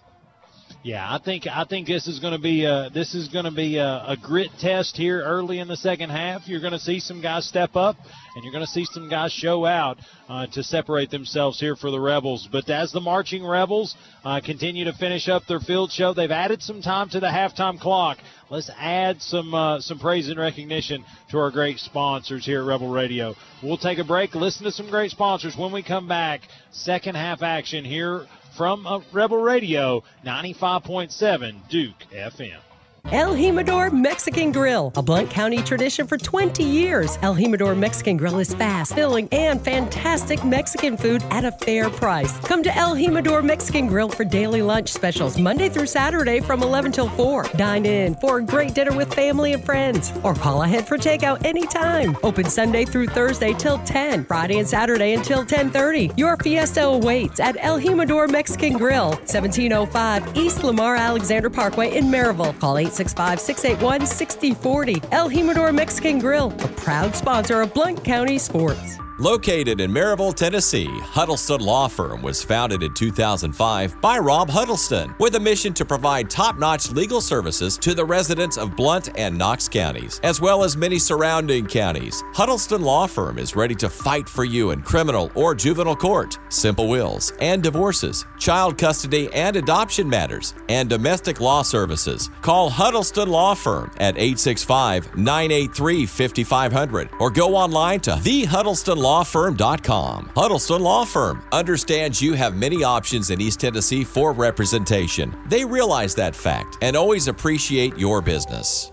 [0.83, 3.51] Yeah, I think I think this is going to be a, this is going to
[3.51, 6.49] be a, a grit test here early in the second half.
[6.49, 7.97] You're going to see some guys step up,
[8.35, 9.99] and you're going to see some guys show out
[10.31, 12.49] uh, to separate themselves here for the Rebels.
[12.51, 13.95] But as the marching Rebels
[14.25, 17.79] uh, continue to finish up their field show, they've added some time to the halftime
[17.79, 18.17] clock.
[18.49, 22.89] Let's add some uh, some praise and recognition to our great sponsors here at Rebel
[22.89, 23.35] Radio.
[23.63, 25.59] We'll take a break, listen to some great sponsors.
[25.59, 26.41] When we come back,
[26.71, 28.27] second half action here
[28.57, 32.70] from uh, Rebel Radio 95.7 Duke FM.
[33.07, 37.19] El Jimador Mexican Grill, a Blount County tradition for 20 years.
[37.23, 42.39] El Jimador Mexican Grill is fast, filling, and fantastic Mexican food at a fair price.
[42.41, 46.93] Come to El Jimador Mexican Grill for daily lunch specials Monday through Saturday from 11
[46.93, 47.45] till 4.
[47.57, 51.45] Dine in for a great dinner with family and friends, or call ahead for takeout
[51.45, 52.17] anytime.
[52.23, 56.13] Open Sunday through Thursday till 10, Friday and Saturday until 10:30.
[56.17, 62.59] Your fiesta awaits at El Jimador Mexican Grill, 1705 East Lamar Alexander Parkway in Maryville.
[62.61, 65.03] Call 8 865 681 6040.
[65.13, 68.99] El Jimador Mexican Grill, a proud sponsor of Blount County Sports.
[69.21, 75.35] Located in Maryville, Tennessee, Huddleston Law Firm was founded in 2005 by Rob Huddleston with
[75.35, 79.69] a mission to provide top notch legal services to the residents of Blount and Knox
[79.69, 82.25] counties, as well as many surrounding counties.
[82.33, 86.89] Huddleston Law Firm is ready to fight for you in criminal or juvenile court, simple
[86.89, 92.31] wills and divorces, child custody and adoption matters, and domestic law services.
[92.41, 100.31] Call Huddleston Law Firm at 865 983 5500 or go online to thehuddlestonlaw.com lawfirm.com.
[100.37, 105.37] Huddleston Law Firm understands you have many options in East Tennessee for representation.
[105.49, 108.93] They realize that fact and always appreciate your business.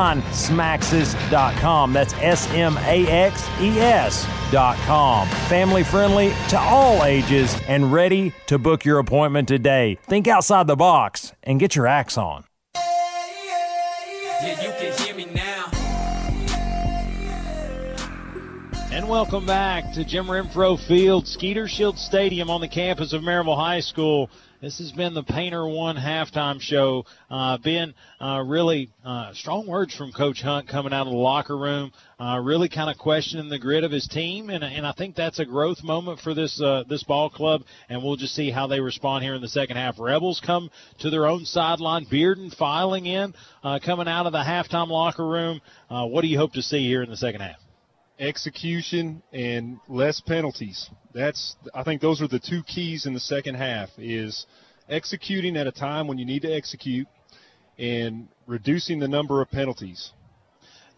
[0.01, 1.93] smaxes.com.
[1.93, 5.27] That's S M A X E S.com.
[5.27, 9.97] Family friendly to all ages and ready to book your appointment today.
[10.03, 12.45] Think outside the box and get your axe on.
[14.43, 15.69] Yeah, you can hear me now.
[18.91, 23.55] And welcome back to Jim Renfro Field, Skeeter Shield Stadium on the campus of Maryville
[23.55, 24.29] High School.
[24.61, 27.05] This has been the Painter One halftime show.
[27.31, 27.57] Uh,
[28.19, 31.91] uh, really uh, strong words from Coach Hunt coming out of the locker room.
[32.19, 35.39] Uh, really kind of questioning the grit of his team, and, and I think that's
[35.39, 37.63] a growth moment for this uh, this ball club.
[37.89, 39.99] And we'll just see how they respond here in the second half.
[39.99, 40.69] Rebels come
[40.99, 42.05] to their own sideline.
[42.05, 43.33] Bearden filing in,
[43.63, 45.59] uh, coming out of the halftime locker room.
[45.89, 47.60] Uh, what do you hope to see here in the second half?
[48.21, 50.89] Execution and less penalties.
[51.13, 54.45] That's I think those are the two keys in the second half is
[54.87, 57.07] executing at a time when you need to execute
[57.79, 60.11] and reducing the number of penalties.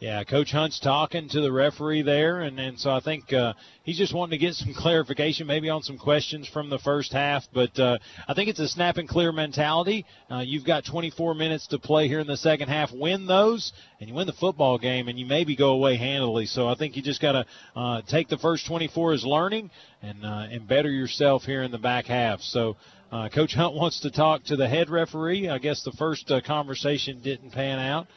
[0.03, 3.53] Yeah, Coach Hunt's talking to the referee there, and, and so I think uh,
[3.83, 7.45] he's just wanting to get some clarification, maybe on some questions from the first half.
[7.53, 10.05] But uh, I think it's a snap and clear mentality.
[10.29, 12.91] Uh, you've got 24 minutes to play here in the second half.
[12.91, 13.71] Win those,
[14.01, 16.47] and you win the football game, and you maybe go away handily.
[16.47, 19.71] So I think you just got to uh, take the first 24 as learning
[20.01, 22.41] and uh, and better yourself here in the back half.
[22.41, 22.75] So.
[23.09, 25.47] Uh, Coach Hunt wants to talk to the head referee.
[25.47, 28.07] I guess the first conversation didn't pan out.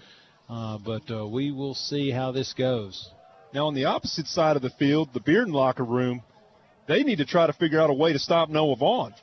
[0.48, 3.10] Uh, but uh, we will see how this goes.
[3.52, 6.22] Now, on the opposite side of the field, the Bearden locker room,
[6.86, 9.14] they need to try to figure out a way to stop Noah Vaughn.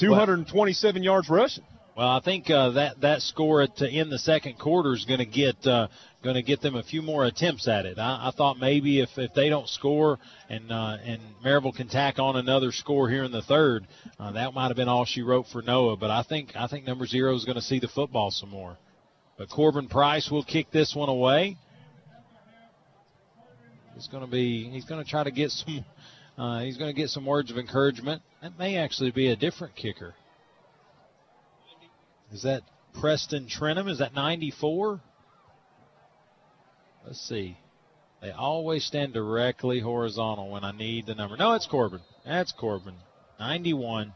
[0.00, 1.64] 227 well, yards rushing.
[1.96, 5.18] Well, I think uh, that that score at, to end the second quarter is going
[5.18, 5.88] to get uh,
[6.22, 7.98] going to get them a few more attempts at it.
[7.98, 10.18] I, I thought maybe if, if they don't score
[10.48, 13.86] and uh, and Maryville can tack on another score here in the third,
[14.18, 15.98] uh, that might have been all she wrote for Noah.
[15.98, 18.78] But I think I think number zero is going to see the football some more.
[19.42, 21.56] But Corbin Price will kick this one away.
[23.96, 24.70] He's going to be.
[24.70, 25.84] He's going to try to get some.
[26.38, 28.22] Uh, he's going to get some words of encouragement.
[28.40, 30.14] That may actually be a different kicker.
[32.32, 32.62] Is that
[33.00, 33.88] Preston Trenham?
[33.88, 35.00] Is that 94?
[37.04, 37.58] Let's see.
[38.20, 41.36] They always stand directly horizontal when I need the number.
[41.36, 42.00] No, it's Corbin.
[42.24, 42.94] That's Corbin.
[43.40, 44.14] 91.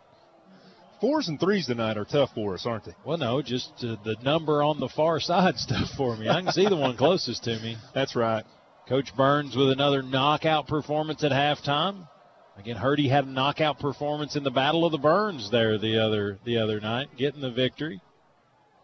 [1.00, 2.94] Fours and threes tonight are tough for us, aren't they?
[3.04, 6.28] Well, no, just uh, the number on the far side stuff for me.
[6.28, 7.76] I can see the one closest to me.
[7.94, 8.44] That's right.
[8.88, 12.08] Coach Burns with another knockout performance at halftime.
[12.56, 16.38] Again, Hurdy had a knockout performance in the Battle of the Burns there the other
[16.44, 18.00] the other night, getting the victory.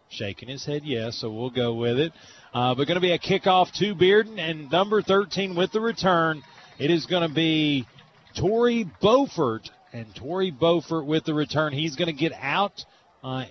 [0.09, 2.11] Shaking his head yes, so we'll go with it.
[2.53, 6.43] Uh, but going to be a kickoff to Bearden and number 13 with the return.
[6.77, 7.87] It is going to be
[8.37, 11.71] Tori Beaufort and Tori Beaufort with the return.
[11.71, 12.83] He's going to get out
[13.23, 13.45] uh,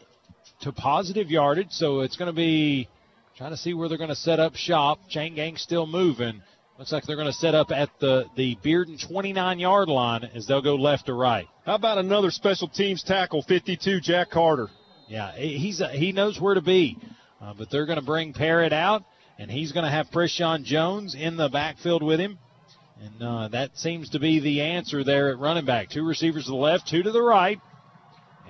[0.63, 2.89] to positive yardage, so it's going to be
[3.37, 4.99] trying to see where they're going to set up shop.
[5.09, 6.43] Chain gang still moving.
[6.79, 10.47] Looks like they're going to set up at the the Bearden 29 yard line as
[10.47, 11.47] they'll go left to right.
[11.65, 14.69] How about another special teams tackle, 52, Jack Carter?
[15.09, 16.99] Yeah, he's a, he knows where to be,
[17.41, 19.05] uh, but they're going to bring Parrott out,
[19.39, 22.39] and he's going to have Preshawn Jones in the backfield with him.
[23.03, 25.91] And uh, that seems to be the answer there at running back.
[25.91, 27.59] Two receivers to the left, two to the right.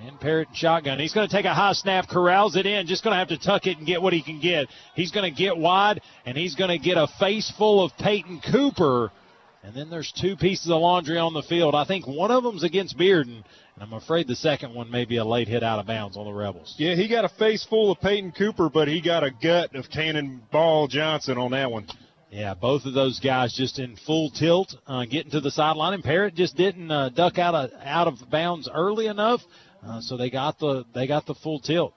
[0.04, 0.98] And Parrott and shotgun.
[0.98, 3.38] He's going to take a high snap, corrals it in, just going to have to
[3.38, 4.66] tuck it and get what he can get.
[4.94, 8.42] He's going to get wide, and he's going to get a face full of Peyton
[8.50, 9.10] Cooper.
[9.62, 11.74] And then there's two pieces of laundry on the field.
[11.74, 15.18] I think one of them's against Bearden, and I'm afraid the second one may be
[15.18, 16.74] a late hit out of bounds on the Rebels.
[16.78, 19.88] Yeah, he got a face full of Peyton Cooper, but he got a gut of
[19.88, 21.86] Cannonball Johnson on that one.
[22.32, 26.02] Yeah, both of those guys just in full tilt, uh, getting to the sideline, and
[26.02, 29.42] Parrott just didn't uh, duck out of out of bounds early enough,
[29.86, 31.92] uh, so they got the they got the full tilt.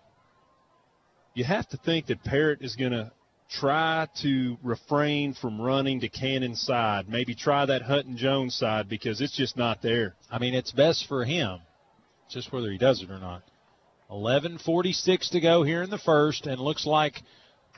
[1.35, 3.13] You have to think that Parrott is going to
[3.49, 7.07] try to refrain from running to Cannon side.
[7.07, 10.15] Maybe try that Hutton Jones side because it's just not there.
[10.29, 11.59] I mean, it's best for him,
[12.29, 13.41] just whether he does it or not.
[14.11, 17.21] 11:46 to go here in the first, and looks like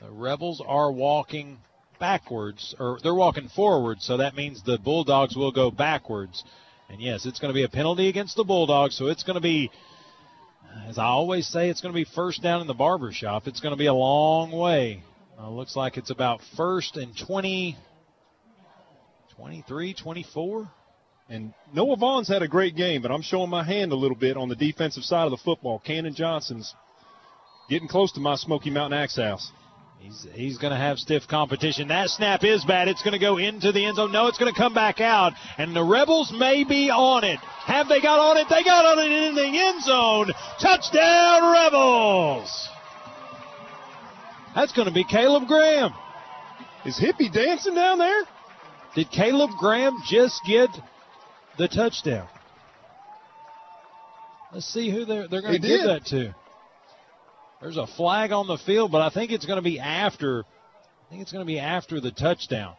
[0.00, 1.58] the Rebels are walking
[1.98, 6.44] backwards, or they're walking forward, so that means the Bulldogs will go backwards.
[6.88, 9.40] And yes, it's going to be a penalty against the Bulldogs, so it's going to
[9.40, 9.70] be,
[10.86, 13.46] as I always say, it's going to be first down in the barber shop.
[13.46, 15.02] It's going to be a long way.
[15.38, 17.76] Uh, looks like it's about first and 20,
[19.36, 20.70] 23, 24.
[21.30, 24.36] And Noah Vaughn's had a great game, but I'm showing my hand a little bit
[24.36, 25.78] on the defensive side of the football.
[25.78, 26.74] Cannon Johnson's
[27.68, 29.52] getting close to my Smoky Mountain Axe House.
[30.00, 31.88] He's, he's going to have stiff competition.
[31.88, 32.88] That snap is bad.
[32.88, 34.12] It's going to go into the end zone.
[34.12, 35.32] No, it's going to come back out.
[35.58, 37.38] And the Rebels may be on it.
[37.40, 38.46] Have they got on it?
[38.48, 40.32] They got on it in the end zone.
[40.60, 42.68] Touchdown, Rebels!
[44.54, 45.92] That's going to be Caleb Graham.
[46.84, 48.22] Is Hippie dancing down there?
[48.94, 50.70] Did Caleb Graham just get
[51.58, 52.28] the touchdown?
[54.52, 56.34] Let's see who they're, they're going to give that to.
[57.60, 60.44] There's a flag on the field, but I think it's going to be after.
[60.44, 62.76] I think it's going to be after the touchdown.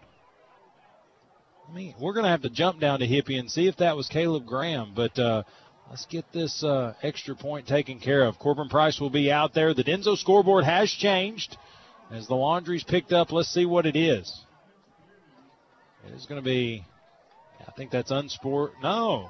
[1.70, 3.96] I mean, we're going to have to jump down to Hippie and see if that
[3.96, 5.44] was Caleb Graham, but uh,
[5.90, 8.40] let's get this uh, extra point taken care of.
[8.40, 9.74] Corbin Price will be out there.
[9.74, 11.58] The Denso scoreboard has changed
[12.12, 13.32] as the laundry's picked up.
[13.32, 14.42] Let's see what it is.
[16.08, 16.86] It is going to be.
[17.68, 18.72] I think that's unsport.
[18.82, 19.30] No,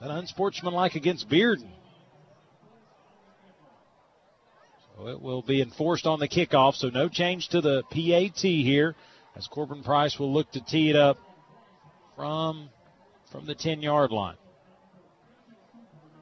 [0.00, 1.70] that unsportsmanlike against Bearden.
[4.91, 8.94] So it will be enforced on the kickoff, so no change to the PAT here.
[9.36, 11.18] as Corbin Price will look to tee it up
[12.16, 12.68] from
[13.30, 14.36] from the 10 yard line.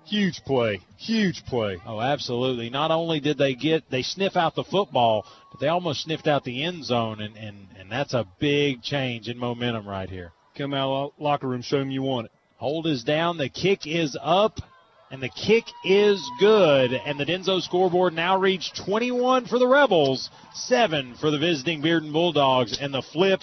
[0.05, 0.81] Huge play.
[0.97, 1.78] Huge play.
[1.86, 2.70] Oh, absolutely.
[2.70, 6.44] Not only did they get they sniff out the football, but they almost sniffed out
[6.44, 10.32] the end zone and and, and that's a big change in momentum right here.
[10.57, 12.32] Come out locker room, show them you want it.
[12.57, 14.61] Hold is down, the kick is up,
[15.11, 16.93] and the kick is good.
[16.93, 22.12] And the Denso scoreboard now reads 21 for the Rebels, 7 for the visiting Bearden
[22.12, 22.78] Bulldogs.
[22.81, 23.41] And the flip,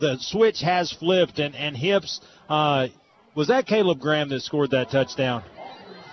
[0.00, 2.88] the switch has flipped, and, and Hibbs, uh,
[3.34, 5.44] was that Caleb Graham that scored that touchdown?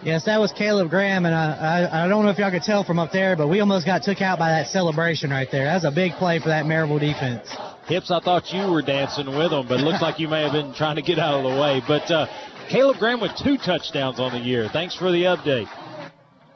[0.03, 2.83] Yes, that was Caleb Graham, and I, I, I don't know if y'all could tell
[2.83, 5.65] from up there, but we almost got took out by that celebration right there.
[5.65, 7.49] That was a big play for that Maryville defense.
[7.87, 10.51] Hibbs, I thought you were dancing with them, but it looks like you may have
[10.51, 11.81] been trying to get out of the way.
[11.87, 12.27] But uh,
[12.69, 14.67] Caleb Graham with two touchdowns on the year.
[14.71, 15.69] Thanks for the update.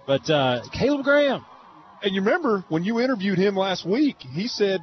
[0.07, 1.45] But uh, Caleb Graham.
[2.01, 4.79] And you remember when you interviewed him last week, he said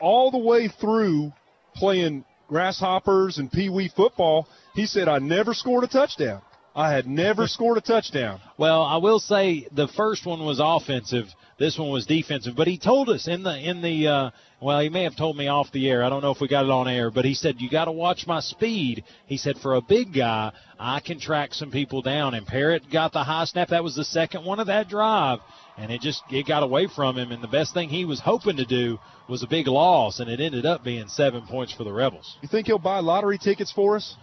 [0.00, 1.32] all the way through
[1.74, 6.40] playing grasshoppers and pee wee football, he said, I never scored a touchdown.
[6.74, 8.40] I had never scored a touchdown.
[8.56, 11.26] Well, I will say the first one was offensive.
[11.60, 12.56] This one was defensive.
[12.56, 14.30] But he told us in the in the uh,
[14.62, 16.02] well, he may have told me off the air.
[16.02, 17.92] I don't know if we got it on air, but he said you got to
[17.92, 19.04] watch my speed.
[19.26, 22.32] He said for a big guy, I can track some people down.
[22.32, 23.68] And Parrott got the high snap.
[23.68, 25.40] That was the second one of that drive,
[25.76, 27.30] and it just it got away from him.
[27.30, 30.40] And the best thing he was hoping to do was a big loss, and it
[30.40, 32.38] ended up being seven points for the Rebels.
[32.40, 34.16] You think he'll buy lottery tickets for us?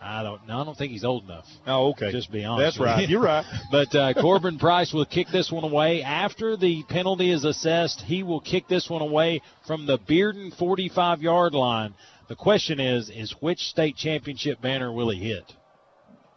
[0.00, 0.46] I don't.
[0.48, 1.44] No, I don't think he's old enough.
[1.66, 2.10] Oh, okay.
[2.10, 2.78] Just be honest.
[2.78, 3.08] That's right.
[3.08, 3.44] You're right.
[3.70, 8.00] but uh, Corbin Price will kick this one away after the penalty is assessed.
[8.00, 11.94] He will kick this one away from the Bearden 45-yard line.
[12.28, 15.44] The question is, is which state championship banner will he hit?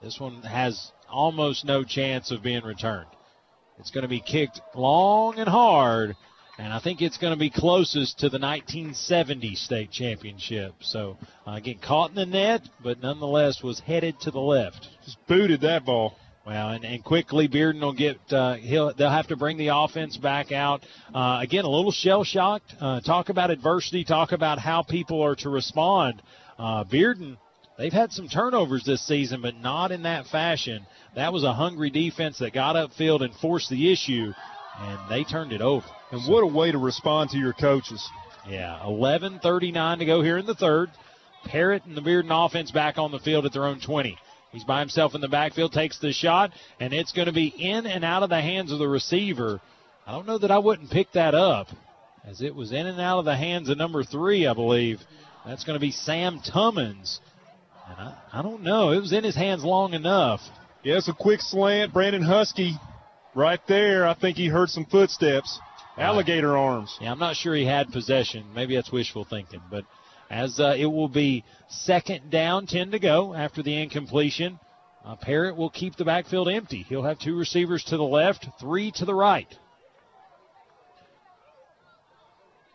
[0.02, 3.08] This one has almost no chance of being returned.
[3.80, 6.16] It's going to be kicked long and hard
[6.58, 10.74] and I think it's going to be closest to the 1970 state championship.
[10.82, 14.88] So uh, getting caught in the net, but nonetheless was headed to the left.
[15.04, 16.16] Just booted that ball.
[16.46, 20.16] Well, and, and quickly Bearden will get uh, he'll they'll have to bring the offense
[20.16, 21.66] back out uh, again.
[21.66, 22.72] A little shell shocked.
[22.80, 24.04] Uh, talk about adversity.
[24.04, 26.22] Talk about how people are to respond.
[26.60, 27.38] Uh, Bearden
[27.78, 30.86] They've had some turnovers this season, but not in that fashion.
[31.16, 34.32] That was a hungry defense that got upfield and forced the issue,
[34.80, 35.86] and they turned it over.
[36.12, 38.08] And what a way to respond to your coaches.
[38.48, 40.92] Yeah, 11:39 to go here in the third.
[41.46, 44.18] Parrott and the Bearden offense back on the field at their own 20.
[44.52, 47.86] He's by himself in the backfield, takes the shot, and it's going to be in
[47.86, 49.60] and out of the hands of the receiver.
[50.08, 51.68] I don't know that I wouldn't pick that up,
[52.24, 55.02] as it was in and out of the hands of number three, I believe.
[55.46, 57.20] That's going to be Sam Tummins.
[57.88, 58.92] And I, I don't know.
[58.92, 60.42] It was in his hands long enough.
[60.84, 61.94] Yeah, it's a quick slant.
[61.94, 62.76] Brandon Husky
[63.36, 64.08] right there.
[64.08, 65.60] I think he heard some footsteps.
[65.98, 66.98] Alligator arms.
[67.00, 68.46] Yeah, I'm not sure he had possession.
[68.54, 69.62] Maybe that's wishful thinking.
[69.70, 69.86] But
[70.30, 74.60] as uh, it will be second down, 10 to go after the incompletion,
[75.06, 76.84] uh, Parrott will keep the backfield empty.
[76.90, 79.48] He'll have two receivers to the left, three to the right.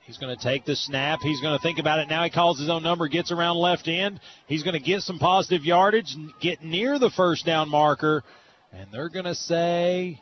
[0.02, 1.20] He's going to take the snap.
[1.22, 2.24] He's going to think about it now.
[2.24, 4.18] He calls his own number, gets around left end.
[4.46, 8.24] He's going to get some positive yardage, get near the first down marker,
[8.72, 10.20] and they're going to say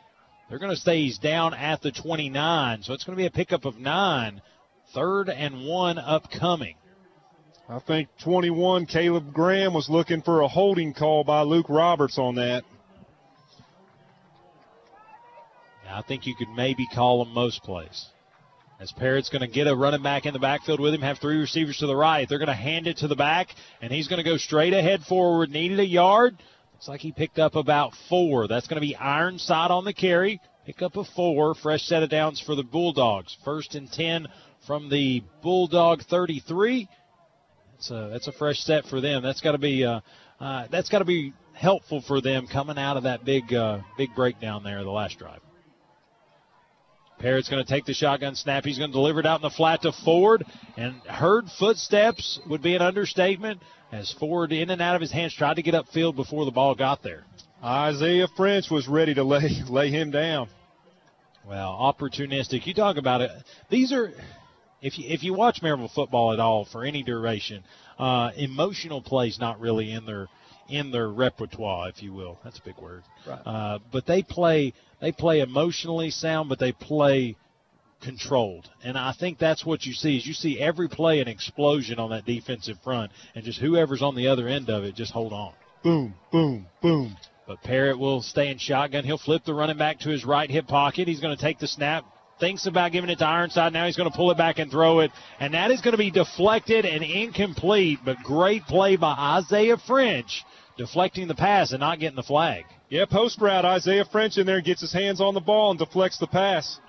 [0.49, 3.31] they're going to say he's down at the 29, so it's going to be a
[3.31, 4.41] pickup of nine.
[4.93, 6.75] Third and one upcoming.
[7.69, 12.35] I think 21, Caleb Graham was looking for a holding call by Luke Roberts on
[12.35, 12.63] that.
[15.87, 18.07] I think you could maybe call him most plays.
[18.79, 21.37] As Parrott's going to get a running back in the backfield with him, have three
[21.37, 22.27] receivers to the right.
[22.29, 23.49] They're going to hand it to the back,
[23.81, 25.49] and he's going to go straight ahead forward.
[25.49, 26.37] Needed a yard.
[26.79, 28.47] Looks like he picked up about four.
[28.47, 30.39] That's going to be Ironside on the carry.
[30.65, 31.53] Pick up a four.
[31.53, 33.35] Fresh set of downs for the Bulldogs.
[33.43, 34.27] First and 10
[34.65, 36.87] from the Bulldog 33.
[37.73, 39.21] That's a, that's a fresh set for them.
[39.21, 39.99] That's got to be uh,
[40.39, 44.15] uh, that's got to be helpful for them coming out of that big uh, big
[44.15, 45.41] breakdown there the last drive.
[47.19, 48.63] Parrott's going to take the shotgun snap.
[48.63, 50.45] He's going to deliver it out in the flat to Ford.
[50.77, 55.33] And heard footsteps would be an understatement as Ford, in and out of his hands,
[55.33, 57.23] tried to get upfield before the ball got there.
[57.63, 60.49] Isaiah French was ready to lay lay him down.
[61.47, 62.65] Well, opportunistic.
[62.67, 63.31] You talk about it.
[63.69, 64.11] These are,
[64.81, 67.63] if you if you watch Maryville football at all for any duration,
[67.97, 70.27] uh, emotional plays not really in their
[70.69, 72.39] in their repertoire, if you will.
[72.43, 73.03] That's a big word.
[73.27, 73.41] Right.
[73.45, 77.35] Uh, but they play they play emotionally sound, but they play
[78.01, 78.69] controlled.
[78.83, 82.11] And I think that's what you see is you see every play an explosion on
[82.11, 85.53] that defensive front, and just whoever's on the other end of it, just hold on.
[85.83, 87.15] Boom, boom, boom.
[87.47, 89.03] But Parrott will stay in shotgun.
[89.03, 91.07] He'll flip the running back to his right hip pocket.
[91.07, 92.05] He's going to take the snap,
[92.39, 93.73] thinks about giving it to Ironside.
[93.73, 95.11] Now he's going to pull it back and throw it.
[95.39, 100.43] And that is going to be deflected and incomplete, but great play by Isaiah French,
[100.77, 102.65] deflecting the pass and not getting the flag.
[102.89, 103.65] Yeah, post route.
[103.65, 106.79] Isaiah French in there gets his hands on the ball and deflects the pass.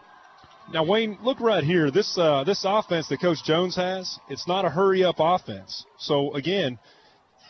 [0.73, 1.91] Now, Wayne, look right here.
[1.91, 5.85] This uh, this offense that Coach Jones has, it's not a hurry up offense.
[5.99, 6.79] So again,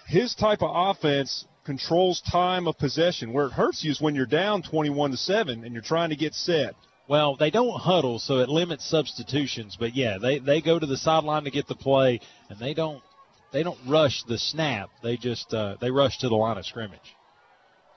[0.06, 3.34] his type of offense controls time of possession.
[3.34, 6.16] Where it hurts you is when you're down 21 to seven and you're trying to
[6.16, 6.74] get set.
[7.08, 9.76] Well, they don't huddle, so it limits substitutions.
[9.78, 13.02] But yeah, they they go to the sideline to get the play, and they don't
[13.52, 14.88] they don't rush the snap.
[15.02, 17.16] They just uh, they rush to the line of scrimmage.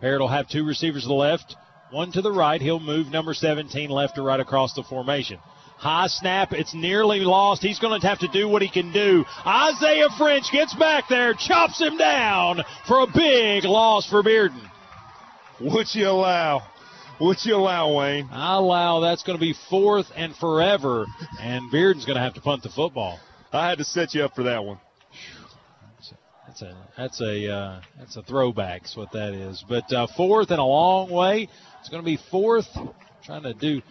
[0.01, 1.55] Parrott will have two receivers to the left,
[1.93, 2.59] one to the right.
[2.59, 5.39] He'll move number 17 left to right across the formation.
[5.77, 6.53] High snap.
[6.53, 7.61] It's nearly lost.
[7.61, 9.23] He's going to have to do what he can do.
[9.45, 14.69] Isaiah French gets back there, chops him down for a big loss for Bearden.
[15.61, 16.63] Would you allow?
[17.21, 18.27] Would you allow, Wayne?
[18.31, 21.05] I allow that's going to be fourth and forever,
[21.39, 23.19] and Bearden's going to have to punt the football.
[23.51, 24.79] I had to set you up for that one.
[26.47, 28.85] That's a that's a uh, that's a throwback.
[28.85, 29.63] Is what that is.
[29.67, 31.49] But uh, fourth and a long way.
[31.83, 32.65] It's going to be fourth.
[33.25, 33.81] trying to do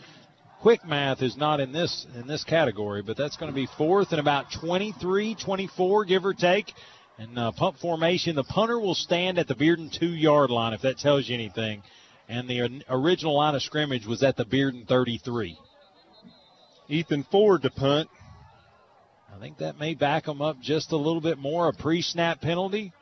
[0.63, 4.13] quick math is not in this in this category, but that's going to be fourth
[4.13, 6.73] and about 23, 24, give or take.
[7.19, 10.81] And uh, punt formation, the punter will stand at the Bearden two yard line if
[10.81, 11.83] that tells you anything.
[12.31, 15.59] And the original line of scrimmage was at the Bearden 33.
[16.89, 18.09] Ethan Ford to punt.
[19.37, 21.69] I think that may back them up just a little bit more.
[21.69, 22.95] A pre snap penalty.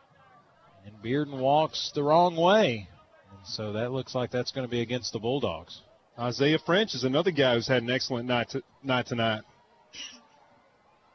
[0.84, 2.88] And Bearden walks the wrong way.
[3.44, 5.80] So that looks like that's going to be against the Bulldogs.
[6.18, 9.42] Isaiah French is another guy who's had an excellent night, night tonight.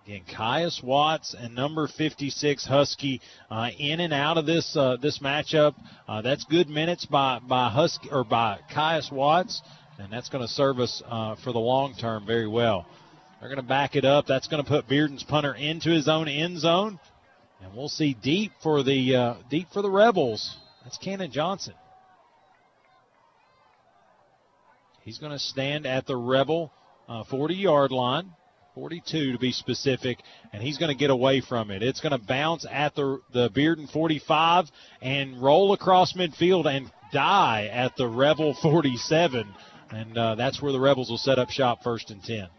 [0.05, 5.17] Again, Caius Watts and number 56 Husky uh, in and out of this uh, this
[5.17, 5.73] matchup.
[6.07, 9.63] Uh, that's good minutes by by Husky or by Caius Watts,
[9.97, 12.85] and that's going to serve us uh, for the long term very well.
[13.39, 14.27] They're going to back it up.
[14.27, 16.99] That's going to put Bearden's punter into his own end zone,
[17.61, 20.55] and we'll see deep for the uh, deep for the Rebels.
[20.83, 21.73] That's Cannon Johnson.
[25.05, 26.73] He's going to stand at the Rebel
[27.29, 28.31] 40 uh, yard line.
[28.73, 30.19] 42 to be specific,
[30.51, 31.81] and he's going to get away from it.
[31.81, 34.65] It's going to bounce at the the Bearden 45
[35.01, 39.47] and roll across midfield and die at the Rebel 47,
[39.91, 42.49] and uh, that's where the Rebels will set up shop first and 10.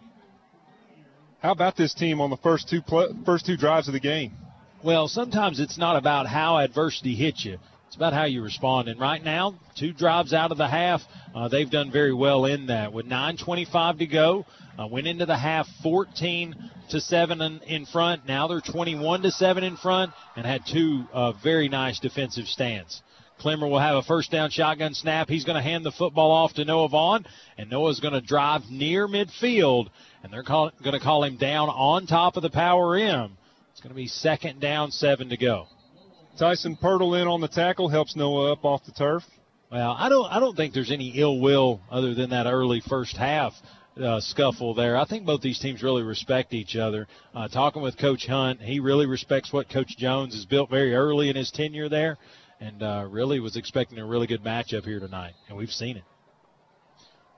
[1.41, 4.33] How about this team on the first two pl- first two drives of the game?
[4.83, 7.59] Well, sometimes it's not about how adversity hits you.
[7.87, 8.89] It's about how you respond.
[8.89, 11.03] And right now, two drives out of the half,
[11.35, 12.93] uh, they've done very well in that.
[12.93, 14.45] With 9:25 to go,
[14.79, 16.55] uh, went into the half 14
[16.91, 18.27] to seven in, in, front.
[18.27, 23.03] Now they're 21 to seven in front, and had two uh, very nice defensive stands.
[23.39, 25.29] Clemmer will have a first down shotgun snap.
[25.29, 27.27] He's going to hand the football off to Noah Vaughn,
[27.59, 29.89] and Noah's going to drive near midfield,
[30.23, 33.37] and they're call, going to call him down on top of the power M.
[33.73, 35.67] It's going to be second down, seven to go.
[36.39, 39.23] Tyson Pirtle in on the tackle helps Noah up off the turf.
[39.71, 43.17] Well, I don't I don't think there's any ill will other than that early first
[43.17, 43.53] half
[44.01, 44.97] uh, scuffle there.
[44.97, 47.09] I think both these teams really respect each other.
[47.35, 51.31] Uh, talking with Coach Hunt, he really respects what Coach Jones has built very early
[51.31, 52.19] in his tenure there,
[52.61, 56.05] and uh, really was expecting a really good matchup here tonight, and we've seen it.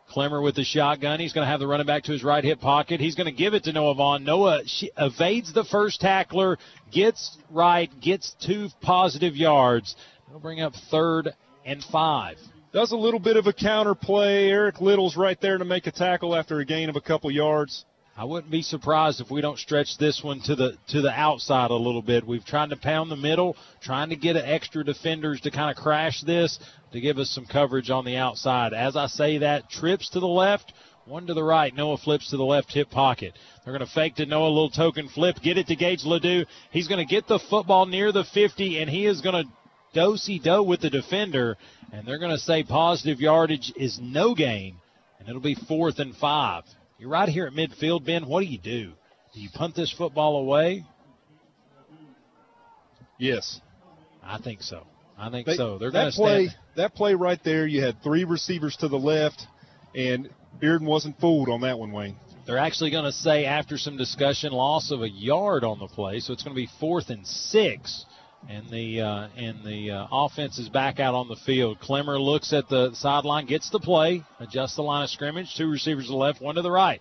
[0.08, 1.20] Clemmer with the shotgun.
[1.20, 3.00] He's going to have the running back to his right hip pocket.
[3.00, 4.24] He's going to give it to Noah Vaughn.
[4.24, 4.62] Noah
[4.96, 6.58] evades the first tackler,
[6.90, 9.94] gets right, gets two positive yards.
[10.28, 11.30] He'll bring up third
[11.64, 12.36] and five.
[12.72, 14.50] Does a little bit of a counter play.
[14.50, 17.84] Eric Little's right there to make a tackle after a gain of a couple yards.
[18.18, 21.70] I wouldn't be surprised if we don't stretch this one to the to the outside
[21.70, 22.26] a little bit.
[22.26, 26.22] We've tried to pound the middle, trying to get extra defenders to kind of crash
[26.22, 26.58] this
[26.90, 28.72] to give us some coverage on the outside.
[28.74, 30.72] As I say that, trips to the left,
[31.04, 31.72] one to the right.
[31.72, 33.34] Noah flips to the left hip pocket.
[33.62, 36.44] They're going to fake to Noah, a little token flip, get it to Gage Ledoux.
[36.72, 39.50] He's going to get the football near the 50, and he is going to
[39.94, 41.56] do do with the defender,
[41.92, 44.74] and they're going to say positive yardage is no gain,
[45.20, 46.64] and it'll be fourth and five.
[46.98, 48.26] You're right here at midfield, Ben.
[48.26, 48.92] What do you do?
[49.32, 50.84] Do you punt this football away?
[53.18, 53.60] Yes.
[54.22, 54.84] I think so.
[55.16, 55.78] I think they, so.
[55.78, 56.46] They're to play.
[56.46, 56.58] Stand.
[56.76, 59.46] That play right there, you had three receivers to the left,
[59.94, 60.28] and
[60.60, 62.16] Bearden wasn't fooled on that one, Wayne.
[62.46, 66.20] They're actually going to say after some discussion, loss of a yard on the play,
[66.20, 68.06] so it's going to be fourth and six
[68.48, 71.80] and the uh, and the uh, offense is back out on the field.
[71.80, 75.54] Clemmer looks at the sideline, gets the play, adjusts the line of scrimmage.
[75.56, 77.00] Two receivers to the left, one to the right.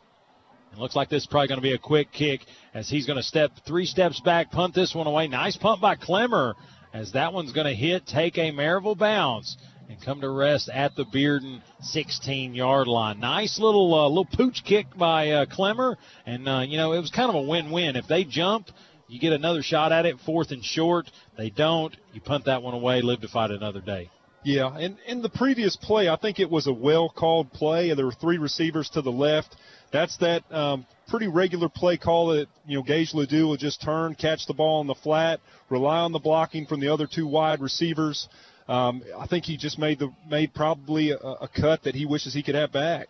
[0.74, 2.42] It looks like this is probably going to be a quick kick
[2.74, 5.28] as he's going to step three steps back, punt this one away.
[5.28, 6.56] Nice punt by Clemmer
[6.94, 9.58] as that one's going to hit, take a Maryville bounce,
[9.90, 13.20] and come to rest at the Bearden 16 yard line.
[13.20, 17.12] Nice little uh, little pooch kick by uh, Clemmer, and uh, you know it was
[17.12, 17.96] kind of a win win.
[17.96, 18.70] If they jump,
[19.08, 21.10] you get another shot at it, fourth and short.
[21.38, 24.10] They don't, you punt that one away, live to fight another day.
[24.44, 27.94] Yeah, and in the previous play, I think it was a well called play.
[27.94, 29.56] There were three receivers to the left.
[29.92, 34.16] That's that um, pretty regular play call that you know Gage Ledoux will just turn,
[34.16, 37.62] catch the ball on the flat, rely on the blocking from the other two wide
[37.62, 38.30] receivers.
[38.68, 42.34] Um, I think he just made the made probably a, a cut that he wishes
[42.34, 43.08] he could have back.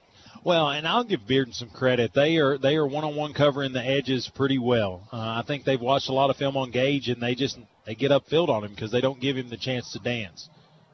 [0.48, 2.14] Well, and I'll give Bearden some credit.
[2.14, 5.06] They are they are one on one covering the edges pretty well.
[5.12, 7.96] Uh, I think they've watched a lot of film on Gage, and they just they
[7.96, 10.48] get upfield on him because they don't give him the chance to dance.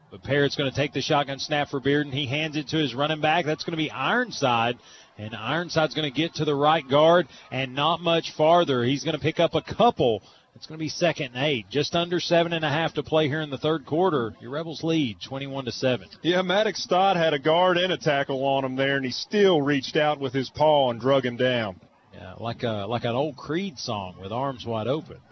[0.10, 2.12] But Parrott's going to take the shotgun snap for Bearden.
[2.12, 3.46] He hands it to his running back.
[3.46, 4.80] That's going to be Ironside.
[5.20, 8.84] And Ironside's going to get to the right guard and not much farther.
[8.84, 10.24] He's going to pick up a couple.
[10.56, 11.66] It's going to be second and eight.
[11.70, 14.34] Just under seven and a half to play here in the third quarter.
[14.40, 16.08] Your Rebels lead 21 to 7.
[16.22, 19.62] Yeah, Maddox Stott had a guard and a tackle on him there, and he still
[19.62, 21.82] reached out with his paw and drug him down.
[22.14, 25.18] Yeah, like a like an old Creed song with arms wide open.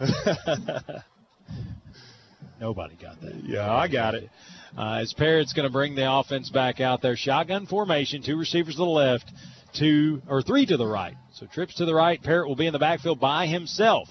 [2.60, 3.44] Nobody got that.
[3.44, 4.28] Yeah, I got it.
[4.76, 8.74] Uh, as Parrott's going to bring the offense back out there, shotgun formation, two receivers
[8.74, 9.30] to the left,
[9.78, 11.14] two or three to the right.
[11.34, 12.20] So trips to the right.
[12.22, 14.08] Parrott will be in the backfield by himself.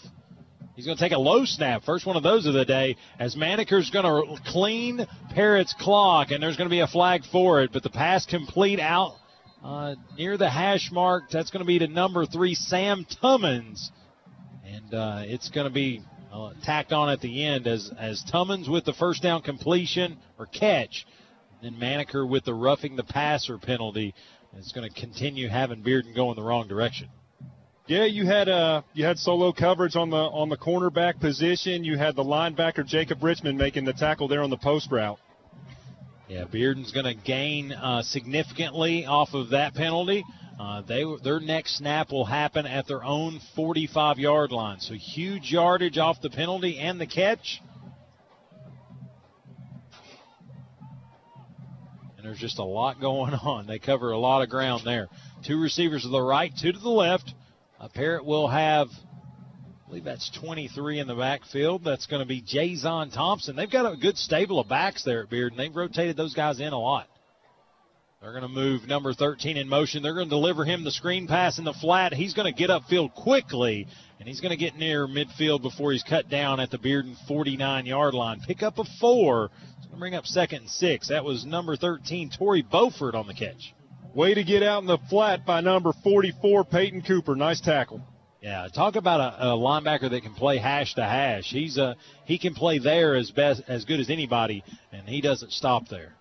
[0.75, 3.35] He's going to take a low snap, first one of those of the day, as
[3.35, 7.71] Maneker's going to clean Parrott's clock, and there's going to be a flag for it.
[7.73, 9.15] But the pass complete out
[9.63, 11.29] uh, near the hash mark.
[11.29, 13.91] That's going to be to number three, Sam Tummons,
[14.65, 16.01] and uh, it's going to be
[16.31, 20.45] uh, tacked on at the end as as Tummons with the first down completion or
[20.45, 21.05] catch,
[21.61, 24.15] and Maneker with the roughing the passer penalty.
[24.57, 27.09] It's going to continue having Bearden going the wrong direction.
[27.87, 31.83] Yeah, you had uh you had solo coverage on the on the cornerback position.
[31.83, 35.19] You had the linebacker Jacob Richmond making the tackle there on the post route.
[36.29, 40.23] Yeah, Bearden's going to gain uh, significantly off of that penalty.
[40.57, 44.79] Uh, they their next snap will happen at their own 45 yard line.
[44.79, 47.61] So huge yardage off the penalty and the catch.
[52.15, 53.65] And there's just a lot going on.
[53.65, 55.09] They cover a lot of ground there.
[55.45, 57.33] Two receivers to the right, two to the left.
[57.89, 61.83] Parrott will have, I believe that's 23 in the backfield.
[61.83, 63.55] That's going to be Jason Thompson.
[63.55, 66.59] They've got a good stable of backs there at Beard, and they've rotated those guys
[66.59, 67.07] in a lot.
[68.21, 70.03] They're going to move number 13 in motion.
[70.03, 72.13] They're going to deliver him the screen pass in the flat.
[72.13, 73.87] He's going to get upfield quickly,
[74.19, 77.87] and he's going to get near midfield before he's cut down at the Bearden 49
[77.87, 78.39] yard line.
[78.45, 79.49] Pick up a four.
[79.77, 81.07] It's going to bring up second and six.
[81.07, 83.73] That was number 13, Tori Beaufort, on the catch.
[84.13, 87.35] Way to get out in the flat by number 44, Peyton Cooper.
[87.35, 88.01] Nice tackle.
[88.41, 91.45] Yeah, talk about a, a linebacker that can play hash to hash.
[91.45, 95.51] He's a he can play there as best as good as anybody, and he doesn't
[95.51, 96.13] stop there.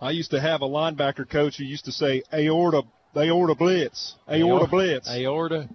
[0.00, 2.82] I used to have a linebacker coach who used to say aorta
[3.14, 5.68] aorta blitz aorta blitz aorta.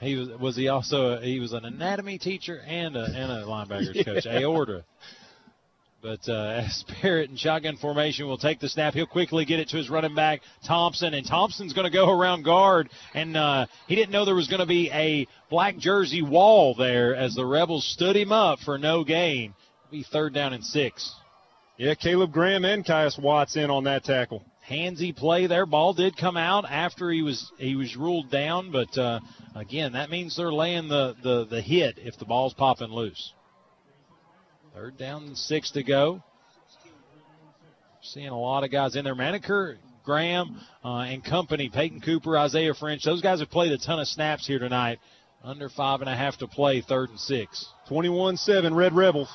[0.00, 3.44] He was was he also a, he was an anatomy teacher and a and a
[3.44, 4.02] linebackers yeah.
[4.02, 4.84] coach aorta.
[6.04, 6.32] But uh,
[6.66, 9.88] as Parrott in shotgun formation will take the snap, he'll quickly get it to his
[9.88, 12.90] running back Thompson, and Thompson's going to go around guard.
[13.14, 17.16] And uh, he didn't know there was going to be a black jersey wall there
[17.16, 19.54] as the Rebels stood him up for no gain.
[19.86, 21.10] It'll be third down and six.
[21.78, 24.44] Yeah, Caleb Graham and Caius Watts in on that tackle.
[24.68, 25.66] Handsy play there.
[25.66, 29.20] Ball did come out after he was he was ruled down, but uh,
[29.54, 33.32] again, that means they're laying the, the, the hit if the ball's popping loose.
[34.74, 36.20] Third down and six to go.
[38.02, 39.14] Seeing a lot of guys in there.
[39.14, 43.04] Maneker, Graham, uh, and company, Peyton Cooper, Isaiah French.
[43.04, 44.98] Those guys have played a ton of snaps here tonight.
[45.44, 47.68] Under five and a half to play, third and six.
[47.88, 49.28] 21 7, Red Rebels.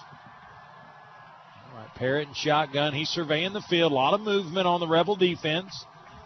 [1.72, 2.94] All right, Parrott and shotgun.
[2.94, 3.94] He's surveying the field.
[3.94, 5.86] A lot of movement on the Rebel defense.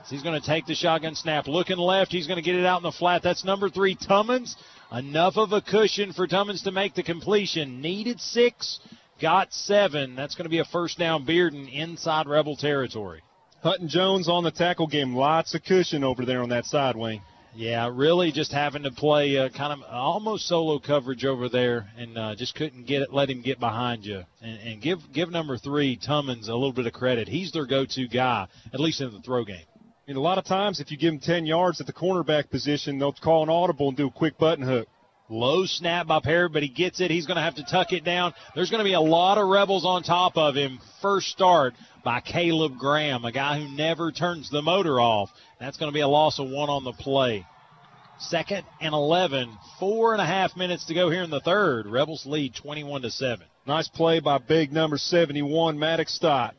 [0.09, 1.48] He's going to take the shotgun snap.
[1.48, 3.22] Looking left, he's going to get it out in the flat.
[3.22, 4.56] That's number three, Tummons.
[4.92, 7.80] Enough of a cushion for Tummons to make the completion.
[7.80, 8.80] Needed six
[9.24, 10.16] got seven.
[10.16, 13.22] That's going to be a first down Bearden inside Rebel territory.
[13.61, 15.16] Hutton Jones on the tackle game.
[15.16, 17.22] Lots of cushion over there on that side wing.
[17.56, 22.18] Yeah, really just having to play uh, kind of almost solo coverage over there, and
[22.18, 23.14] uh, just couldn't get it.
[23.14, 26.88] Let him get behind you, and, and give give number three Tummons a little bit
[26.88, 27.30] of credit.
[27.30, 29.66] He's their go-to guy, at least in the throw game.
[30.08, 33.00] And a lot of times, if you give him 10 yards at the cornerback position,
[33.00, 34.90] they'll call an audible and do a quick button hook.
[35.30, 37.10] Low snap by Parrott, but he gets it.
[37.10, 38.34] He's going to have to tuck it down.
[38.56, 40.80] There's going to be a lot of Rebels on top of him.
[41.02, 45.30] First start by Caleb Graham, a guy who never turns the motor off.
[45.60, 47.45] That's going to be a loss of one on the play.
[48.19, 49.58] Second and 11.
[49.80, 51.88] Four and a half minutes to go here in the third.
[51.88, 53.45] Rebels lead 21 to 7.
[53.66, 56.53] Nice play by big number 71, Maddox Stott.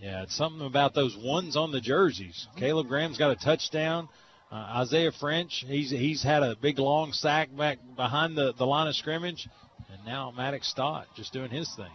[0.00, 2.48] Yeah, it's something about those ones on the jerseys.
[2.56, 4.08] Caleb Graham's got a touchdown.
[4.50, 8.88] Uh, Isaiah French, he's he's had a big long sack back behind the, the line
[8.88, 9.48] of scrimmage.
[9.92, 11.92] And now Maddox Stott just doing his thing.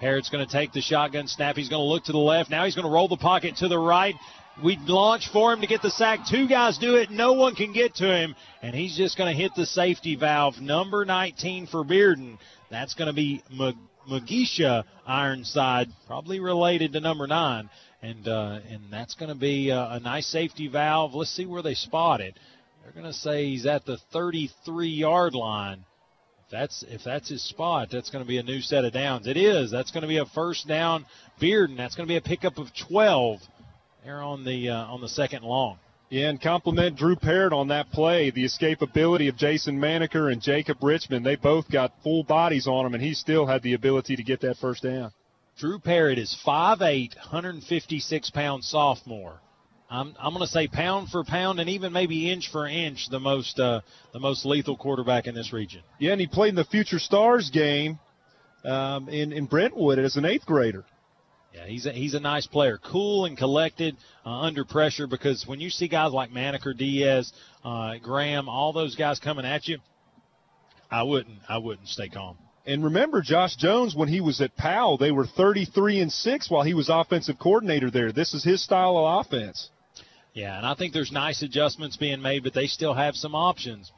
[0.00, 1.56] Parrott's going to take the shotgun snap.
[1.56, 2.50] He's going to look to the left.
[2.50, 4.14] Now he's going to roll the pocket to the right.
[4.62, 6.20] We launch for him to get the sack.
[6.30, 7.10] Two guys do it.
[7.10, 8.34] No one can get to him.
[8.62, 10.60] And he's just going to hit the safety valve.
[10.60, 12.38] Number 19 for Bearden.
[12.70, 13.42] That's going to be
[14.10, 17.68] Magisha Ironside, probably related to number 9.
[18.06, 21.14] And, uh, and that's going to be a, a nice safety valve.
[21.14, 22.38] Let's see where they spot it.
[22.82, 25.84] They're going to say he's at the 33 yard line.
[26.44, 29.26] If that's if that's his spot, that's going to be a new set of downs.
[29.26, 29.72] It is.
[29.72, 31.04] That's going to be a first down.
[31.40, 31.76] Bearden.
[31.76, 33.40] That's going to be a pickup of 12
[34.04, 35.78] there on the uh, on the second long.
[36.08, 38.30] Yeah, and compliment Drew Parrott on that play.
[38.30, 41.26] The escapability of Jason Maneker and Jacob Richmond.
[41.26, 44.42] They both got full bodies on him, and he still had the ability to get
[44.42, 45.10] that first down.
[45.58, 49.40] Drew Parrott is 5'8", 156 pound sophomore.
[49.88, 53.20] I'm I'm going to say pound for pound and even maybe inch for inch the
[53.20, 53.80] most uh,
[54.12, 55.82] the most lethal quarterback in this region.
[55.98, 57.98] Yeah, and he played in the Future Stars game
[58.64, 60.84] um, in in Brentwood as an eighth grader.
[61.54, 65.06] Yeah, he's a, he's a nice player, cool and collected uh, under pressure.
[65.06, 67.32] Because when you see guys like Maneker, Diaz,
[67.64, 69.78] uh, Graham, all those guys coming at you,
[70.90, 72.36] I wouldn't I wouldn't stay calm.
[72.66, 76.64] And remember, Josh Jones, when he was at Powell, they were 33 and six while
[76.64, 78.10] he was offensive coordinator there.
[78.10, 79.70] This is his style of offense.
[80.34, 83.92] Yeah, and I think there's nice adjustments being made, but they still have some options.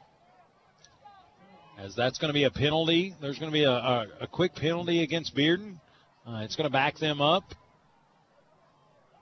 [1.79, 3.15] As that's going to be a penalty.
[3.19, 5.79] There's going to be a, a, a quick penalty against Bearden.
[6.27, 7.43] Uh, it's going to back them up.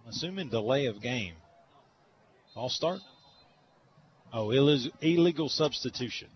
[0.04, 1.36] I'm assuming delay of game.
[2.56, 3.00] All start.
[4.34, 6.28] Oh, illegal substitution.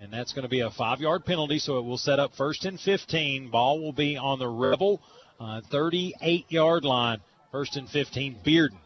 [0.00, 2.64] And that's going to be a five yard penalty, so it will set up first
[2.64, 3.50] and 15.
[3.50, 5.00] Ball will be on the Rebel
[5.40, 7.18] uh, 38 yard line.
[7.50, 8.78] First and 15, Bearden.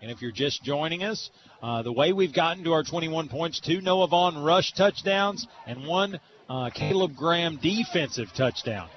[0.00, 1.30] And if you're just joining us,
[1.62, 5.86] uh, the way we've gotten to our 21 points, two Noah Vaughn rush touchdowns and
[5.86, 8.88] one uh, Caleb Graham defensive touchdown.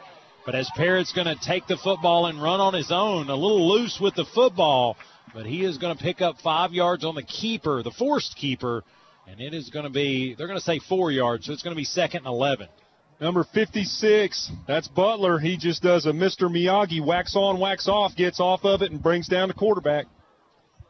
[0.46, 3.68] But as Parrott's going to take the football and run on his own, a little
[3.68, 4.98] loose with the football,
[5.34, 8.84] but he is going to pick up five yards on the keeper, the forced keeper,
[9.30, 11.76] and it is going to be, they're going to say four yards, so it's going
[11.76, 12.68] to be second and 11.
[13.22, 15.40] Number 56, that's Butler.
[15.40, 16.50] He just does a Mr.
[16.50, 20.06] Miyagi, wax on, wax off, gets off of it, and brings down the quarterback.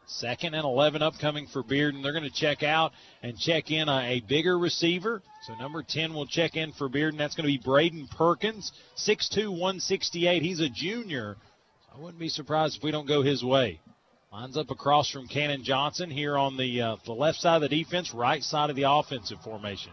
[0.06, 2.02] Second and 11 upcoming for Bearden.
[2.02, 5.22] They're going to check out and check in a, a bigger receiver.
[5.46, 7.18] So number 10 will check in for Bearden.
[7.18, 10.42] That's going to be Braden Perkins, 6'2", 168.
[10.42, 11.36] He's a junior.
[11.94, 13.80] I wouldn't be surprised if we don't go his way.
[14.32, 17.82] Lines up across from Cannon Johnson here on the uh, the left side of the
[17.82, 19.92] defense, right side of the offensive formation.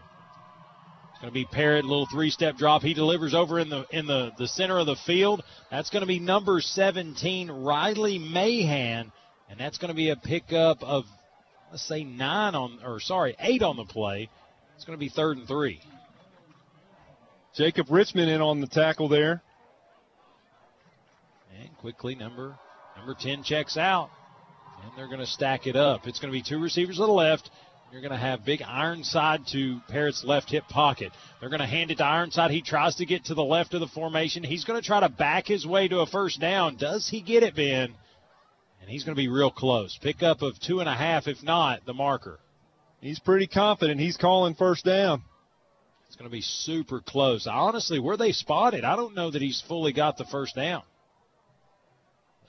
[1.10, 2.82] It's going to be Parrott, little three-step drop.
[2.82, 5.42] He delivers over in the in the, the center of the field.
[5.72, 9.10] That's going to be number 17, Riley Mahan
[9.48, 11.04] and that's going to be a pickup of
[11.70, 14.28] let's say nine on or sorry eight on the play.
[14.76, 15.80] It's going to be third and three.
[17.54, 19.42] Jacob Richmond in on the tackle there.
[21.58, 22.56] And quickly number
[22.96, 24.10] number ten checks out,
[24.82, 26.06] and they're going to stack it up.
[26.06, 27.50] It's going to be two receivers to the left.
[27.90, 31.10] You're going to have big Ironside to Parrott's left hip pocket.
[31.40, 32.50] They're going to hand it to Ironside.
[32.50, 34.44] He tries to get to the left of the formation.
[34.44, 36.76] He's going to try to back his way to a first down.
[36.76, 37.94] Does he get it, Ben?
[38.88, 39.98] and he's going to be real close.
[40.00, 42.38] Pickup of two and a half, if not the marker.
[43.02, 44.00] He's pretty confident.
[44.00, 45.22] He's calling first down.
[46.06, 47.46] It's going to be super close.
[47.46, 50.84] Honestly, where they spotted, I don't know that he's fully got the first down.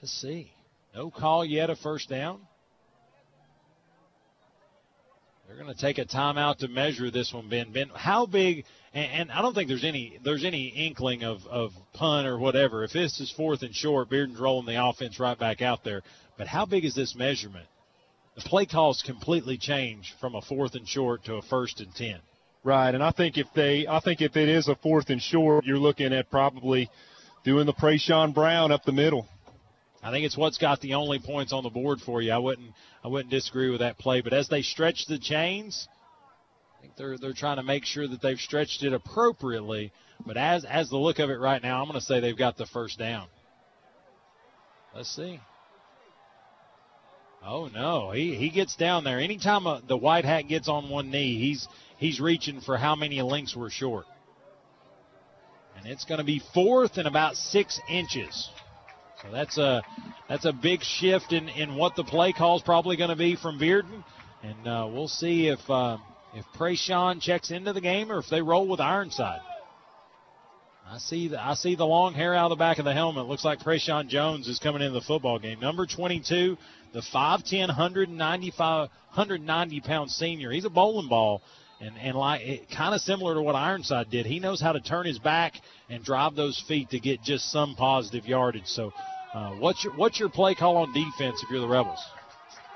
[0.00, 0.50] Let's see.
[0.94, 2.40] No call yet a first down.
[5.46, 7.72] They're going to take a timeout to measure this one, Ben.
[7.72, 8.64] Ben, how big?
[8.94, 12.84] And, and, I don't think there's any there's any inkling of of punt or whatever.
[12.84, 16.02] If this is fourth and short, Bearden's rolling the offense right back out there.
[16.38, 17.66] But how big is this measurement?
[18.36, 22.20] The play calls completely change from a fourth and short to a first and ten.
[22.62, 25.64] Right, and I think if they, I think if it is a fourth and short,
[25.64, 26.90] you're looking at probably
[27.42, 29.26] doing the Prayshawn Brown up the middle.
[30.02, 32.32] I think it's what's got the only points on the board for you.
[32.32, 32.72] I wouldn't,
[33.04, 34.22] I wouldn't disagree with that play.
[34.22, 35.86] But as they stretch the chains,
[36.78, 39.92] I think they're they're trying to make sure that they've stretched it appropriately.
[40.24, 42.56] But as as the look of it right now, I'm going to say they've got
[42.56, 43.28] the first down.
[44.94, 45.38] Let's see.
[47.44, 49.18] Oh no, he he gets down there.
[49.18, 53.20] Anytime a, the white hat gets on one knee, he's he's reaching for how many
[53.20, 54.06] links were short.
[55.76, 58.50] And it's going to be fourth and about six inches.
[59.22, 59.82] So that's a
[60.28, 63.36] that's a big shift in, in what the play call is probably going to be
[63.36, 64.04] from Bearden,
[64.42, 65.98] and uh, we'll see if uh,
[66.34, 69.40] if Prayshawn checks into the game or if they roll with Ironside.
[70.90, 73.26] I see the I see the long hair out of the back of the helmet.
[73.26, 75.60] Looks like Prayshawn Jones is coming into the football game.
[75.60, 76.56] Number 22,
[76.92, 80.50] the 5'10", 195, 190 pound senior.
[80.50, 81.42] He's a bowling ball,
[81.80, 84.26] and and like kind of similar to what Ironside did.
[84.26, 85.54] He knows how to turn his back
[85.88, 88.66] and drive those feet to get just some positive yardage.
[88.66, 88.92] So,
[89.34, 92.00] uh, what's your what's your play call on defense if you're the Rebels?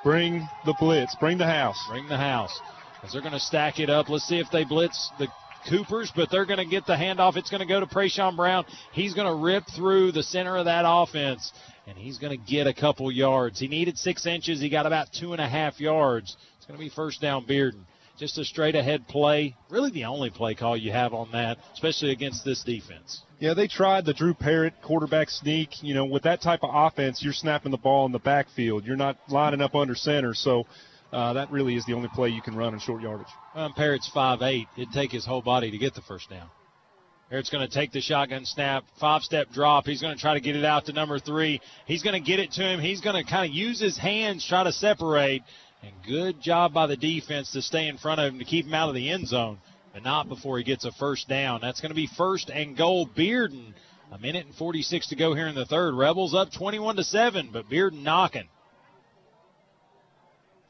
[0.02, 1.14] Bring the blitz.
[1.16, 1.82] Bring the house.
[1.88, 2.58] Bring the house.
[3.02, 4.08] As they're going to stack it up.
[4.08, 5.28] Let's see if they blitz the
[5.68, 7.36] Coopers, but they're going to get the handoff.
[7.36, 8.66] It's going to go to Prayshawn Brown.
[8.92, 11.52] He's going to rip through the center of that offense,
[11.86, 13.58] and he's going to get a couple yards.
[13.58, 14.60] He needed six inches.
[14.60, 16.36] He got about two and a half yards.
[16.58, 17.84] It's going to be first down, Bearden.
[18.18, 19.56] Just a straight ahead play.
[19.70, 23.22] Really the only play call you have on that, especially against this defense.
[23.40, 25.82] Yeah, they tried the Drew Parrott quarterback sneak.
[25.82, 28.84] You know, with that type of offense, you're snapping the ball in the backfield.
[28.84, 30.32] You're not lining up under center.
[30.32, 30.64] So
[31.12, 33.26] uh, that really is the only play you can run in short yardage.
[33.54, 34.66] Well, Parrott's 5'8".
[34.76, 36.48] It'd take his whole body to get the first down.
[37.30, 39.86] Parrott's going to take the shotgun snap, five step drop.
[39.86, 41.60] He's going to try to get it out to number three.
[41.86, 42.80] He's going to get it to him.
[42.80, 45.42] He's going to kind of use his hands, try to separate.
[45.84, 48.72] And good job by the defense to stay in front of him to keep him
[48.72, 49.58] out of the end zone,
[49.92, 51.60] but not before he gets a first down.
[51.60, 53.06] That's going to be first and goal.
[53.06, 53.74] Bearden,
[54.10, 55.94] a minute and 46 to go here in the third.
[55.94, 58.48] Rebels up 21 to seven, but Bearden knocking.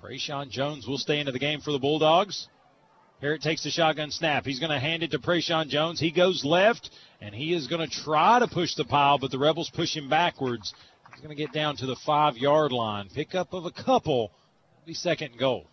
[0.02, 2.48] Prayshawn Jones will stay into the game for the Bulldogs.
[3.20, 4.44] Parrott takes the shotgun snap.
[4.44, 6.00] He's going to hand it to Prayshawn Jones.
[6.00, 9.38] He goes left, and he is going to try to push the pile, but the
[9.38, 10.74] Rebels push him backwards.
[11.12, 13.08] He's going to get down to the five yard line.
[13.14, 14.32] Pickup of a couple.
[14.86, 15.66] Be second and goal.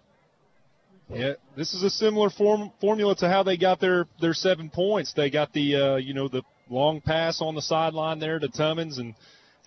[1.09, 5.11] Yeah, this is a similar form, formula to how they got their, their seven points.
[5.11, 8.97] They got the uh, you know the long pass on the sideline there to Tummins,
[8.97, 9.13] and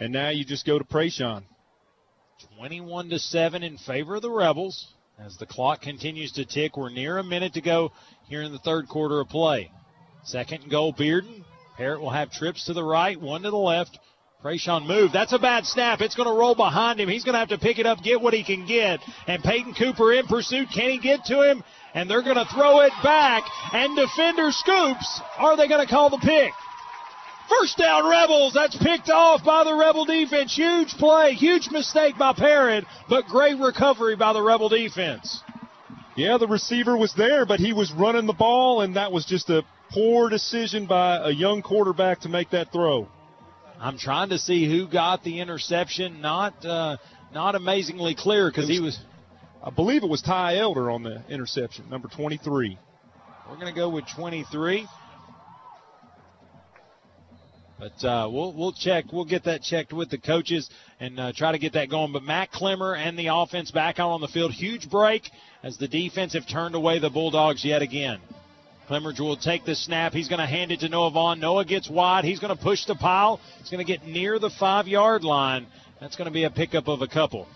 [0.00, 1.44] and now you just go to Prayshawn.
[2.56, 4.88] 21 to 7 in favor of the Rebels.
[5.18, 7.92] As the clock continues to tick, we're near a minute to go
[8.28, 9.70] here in the third quarter of play.
[10.24, 11.44] Second and goal, Bearden.
[11.76, 13.98] Parrott will have trips to the right, one to the left.
[14.44, 15.10] Prayshawn move.
[15.10, 16.02] That's a bad snap.
[16.02, 17.08] It's going to roll behind him.
[17.08, 19.00] He's going to have to pick it up, get what he can get.
[19.26, 20.68] And Peyton Cooper in pursuit.
[20.70, 21.64] Can he get to him?
[21.94, 23.44] And they're going to throw it back.
[23.72, 25.20] And defender scoops.
[25.38, 26.52] Are they going to call the pick?
[27.48, 28.52] First down, Rebels.
[28.52, 30.54] That's picked off by the Rebel defense.
[30.54, 35.42] Huge play, huge mistake by Parrott, but great recovery by the Rebel defense.
[36.16, 39.48] Yeah, the receiver was there, but he was running the ball, and that was just
[39.48, 43.08] a poor decision by a young quarterback to make that throw.
[43.80, 46.20] I'm trying to see who got the interception.
[46.20, 46.96] Not uh,
[47.32, 48.98] not amazingly clear because he was.
[49.62, 52.78] I believe it was Ty Elder on the interception, number 23.
[53.48, 54.86] We're going to go with 23.
[57.78, 59.06] But uh, we'll we'll check.
[59.12, 60.70] We'll get that checked with the coaches
[61.00, 62.12] and uh, try to get that going.
[62.12, 64.52] But Matt Clemmer and the offense back out on the field.
[64.52, 65.28] Huge break
[65.62, 68.20] as the defense have turned away the Bulldogs yet again.
[68.86, 70.12] Clemmer will take the snap.
[70.12, 71.40] He's going to hand it to Noah Vaughn.
[71.40, 72.24] Noah gets wide.
[72.24, 73.40] He's going to push the pile.
[73.58, 75.66] He's going to get near the five yard line.
[76.00, 77.46] That's going to be a pickup of a couple.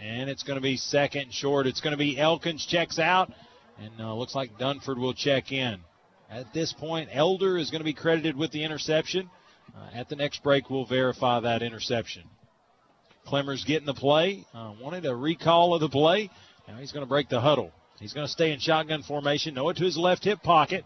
[0.00, 1.68] And it's going to be second short.
[1.68, 3.32] It's going to be Elkins checks out.
[3.78, 5.80] And uh, looks like Dunford will check in.
[6.28, 9.30] At this point, Elder is going to be credited with the interception.
[9.76, 12.24] Uh, at the next break, we'll verify that interception.
[13.26, 14.44] Clemmer's getting the play.
[14.54, 16.30] Uh, wanted a recall of the play.
[16.68, 17.72] Now he's going to break the huddle.
[17.98, 19.54] He's going to stay in shotgun formation.
[19.54, 20.84] Noah to his left hip pocket.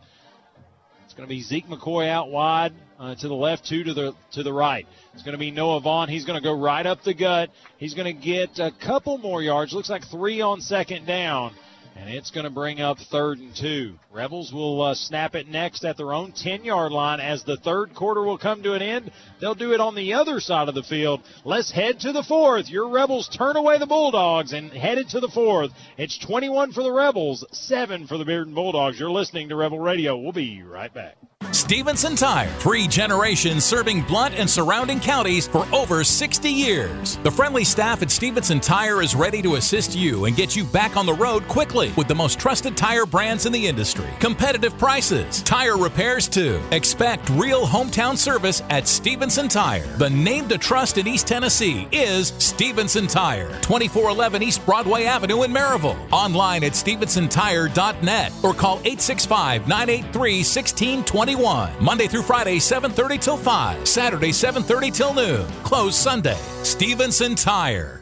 [1.05, 4.13] It's going to be Zeke McCoy out wide uh, to the left, two to the
[4.33, 4.87] to the right.
[5.15, 6.09] It's going to be Noah Vaughn.
[6.09, 7.51] He's going to go right up the gut.
[7.79, 9.73] He's going to get a couple more yards.
[9.73, 11.55] Looks like three on second down.
[11.97, 13.99] And it's going to bring up third and two.
[14.13, 17.95] Rebels will uh, snap it next at their own 10 yard line as the third
[17.95, 19.11] quarter will come to an end.
[19.41, 21.23] They'll do it on the other side of the field.
[21.45, 22.69] Let's head to the fourth.
[22.69, 25.71] Your Rebels turn away the Bulldogs and headed to the fourth.
[25.97, 29.01] It's 21 for the Rebels, 7 for the Bearden Bulldogs.
[29.01, 30.17] You're listening to Rebel Radio.
[30.17, 31.17] We'll be right back.
[31.53, 37.17] Stevenson Tire, three generations serving Blount and surrounding counties for over 60 years.
[37.23, 40.97] The friendly staff at Stevenson Tire is ready to assist you and get you back
[40.97, 44.09] on the road quickly with the most trusted tire brands in the industry.
[44.21, 46.61] Competitive prices, tire repairs too.
[46.73, 49.87] Expect real hometown service at Stevenson Tire.
[49.99, 55.53] The name to trust in East Tennessee is Stevenson Tire, 2411 East Broadway Avenue in
[55.53, 55.97] Maryville.
[56.13, 61.73] Online at stevensontire.net or call 865 983 1621.
[61.81, 63.87] Monday through Friday, 7:30 till 5.
[63.87, 65.47] Saturday, 7:30 till noon.
[65.63, 66.39] Closed Sunday.
[66.63, 68.01] Stevenson Tire.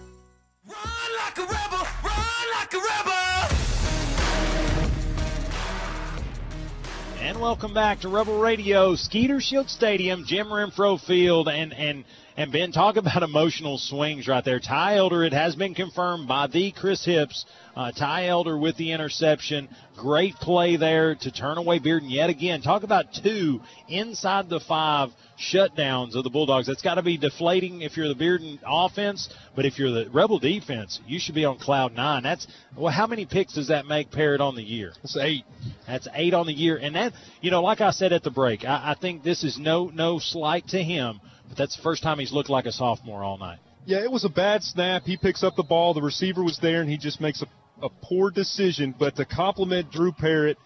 [7.25, 12.05] And welcome back to Rebel Radio, Skeeter Shield Stadium, Jim Renfro Field, and and
[12.37, 14.59] And Ben, talk about emotional swings right there.
[14.59, 17.47] Ty Elder, it has been confirmed by the Chris Hibbs.
[17.77, 19.69] Uh, Ty Elder with the interception.
[19.97, 22.61] Great play there to turn away Bearden yet again.
[22.61, 26.67] Talk about two inside the five shutdowns of the Bulldogs.
[26.67, 30.41] That's got to be deflating if you're the Bearden offense, but if you're the Rebel
[30.41, 32.25] defense, you should be on cloud nine.
[32.25, 34.93] That's well, how many picks does that make Parrott on the year?
[35.03, 35.45] That's eight.
[35.87, 38.65] That's eight on the year, and that you know, like I said at the break,
[38.65, 41.21] I, I think this is no no slight to him,
[41.55, 43.59] but that's the first time he's looked like a sophomore all night.
[43.87, 45.05] Yeah, it was a bad snap.
[45.05, 45.95] He picks up the ball.
[45.95, 47.47] The receiver was there, and he just makes a,
[47.85, 48.93] a poor decision.
[48.99, 50.59] But to compliment Drew Parrott,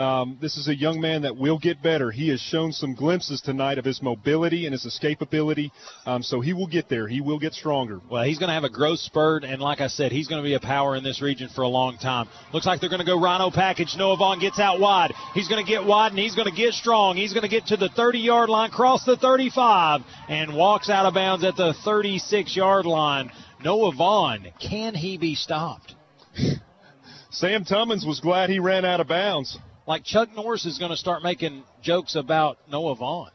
[0.00, 2.10] um, this is a young man that will get better.
[2.10, 5.70] He has shown some glimpses tonight of his mobility and his escapability.
[6.06, 7.06] Um, so he will get there.
[7.06, 8.00] He will get stronger.
[8.10, 10.46] Well, he's going to have a growth spurt, and like I said, he's going to
[10.46, 12.28] be a power in this region for a long time.
[12.52, 13.94] Looks like they're going to go Rhino package.
[13.96, 15.12] Noah Vaughn gets out wide.
[15.34, 17.16] He's going to get wide, and he's going to get strong.
[17.16, 21.14] He's going to get to the 30-yard line, cross the 35, and walks out of
[21.14, 23.30] bounds at the 36-yard line.
[23.62, 25.94] Noah Vaughn, can he be stopped?
[27.30, 29.58] Sam Tummins was glad he ran out of bounds.
[29.90, 33.32] Like Chuck Norris is going to start making jokes about Noah Vaughn.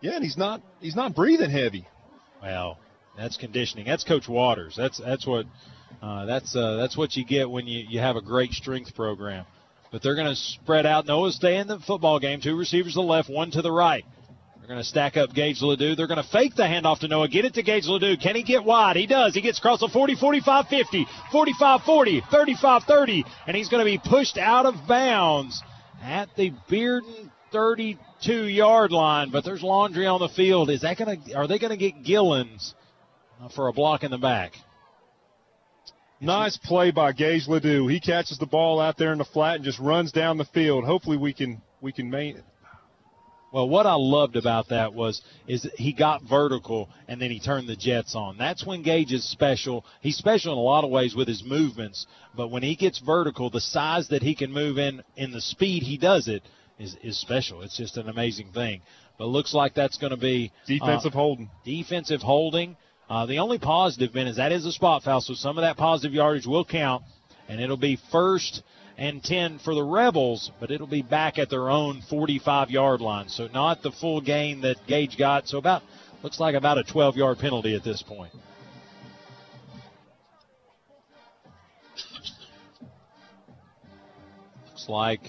[0.00, 1.86] Yeah, and he's not he's not breathing heavy.
[2.42, 2.78] Well,
[3.14, 3.84] that's conditioning.
[3.84, 4.74] That's Coach Waters.
[4.74, 5.44] That's that's what
[6.00, 9.44] uh, that's uh, that's what you get when you, you have a great strength program.
[9.92, 11.04] But they're going to spread out.
[11.04, 12.40] Noah stay in the football game.
[12.40, 14.06] Two receivers to the left, one to the right.
[14.56, 15.94] They're going to stack up Gage Ledoux.
[15.94, 17.28] They're going to fake the handoff to Noah.
[17.28, 18.16] Get it to Gage Ledoux.
[18.16, 18.96] Can he get wide?
[18.96, 19.34] He does.
[19.34, 23.90] He gets across the 40, 45, 50, 45, 40, 35, 30, and he's going to
[23.90, 25.62] be pushed out of bounds
[26.02, 29.30] at the Bearden 32 yard line.
[29.30, 30.70] But there's laundry on the field.
[30.70, 31.34] Is that going to?
[31.34, 32.74] Are they going to get Gillens
[33.40, 34.52] uh, for a block in the back?
[36.20, 37.86] Nice play by Gage Ledoux.
[37.86, 40.84] He catches the ball out there in the flat and just runs down the field.
[40.84, 42.42] Hopefully we can we can main,
[43.52, 47.68] well, what I loved about that was is he got vertical and then he turned
[47.68, 48.36] the jets on.
[48.36, 49.84] That's when Gage is special.
[50.00, 53.48] He's special in a lot of ways with his movements, but when he gets vertical,
[53.48, 56.42] the size that he can move in in the speed he does it
[56.78, 57.62] is is special.
[57.62, 58.82] It's just an amazing thing.
[59.16, 61.50] But looks like that's going to be defensive uh, holding.
[61.64, 62.76] Defensive holding.
[63.08, 65.78] Uh, the only positive, Ben, is that is a spot foul, so some of that
[65.78, 67.02] positive yardage will count,
[67.48, 68.62] and it'll be first
[68.98, 73.28] and 10 for the Rebels, but it'll be back at their own 45 yard line.
[73.28, 75.46] So not the full gain that Gage got.
[75.46, 75.82] So about,
[76.22, 78.32] looks like about a 12 yard penalty at this point.
[84.66, 85.20] Looks like,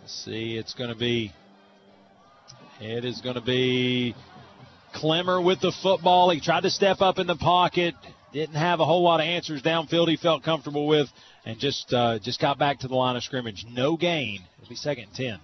[0.00, 1.32] let's see, it's going to be,
[2.80, 4.14] it is going to be
[4.94, 6.30] Clemmer with the football.
[6.30, 7.94] He tried to step up in the pocket.
[8.32, 11.08] Didn't have a whole lot of answers downfield he felt comfortable with,
[11.44, 13.64] and just uh, just got back to the line of scrimmage.
[13.68, 14.40] No gain.
[14.58, 15.40] It'll be second and ten.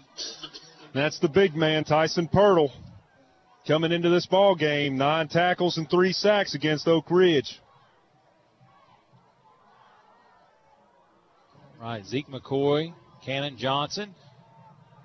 [0.94, 2.70] That's the big man, Tyson Pirtle,
[3.66, 4.96] coming into this ball game.
[4.96, 7.60] Nine tackles and three sacks against Oak Ridge.
[11.80, 12.92] Right, Zeke McCoy,
[13.24, 14.14] Cannon Johnson.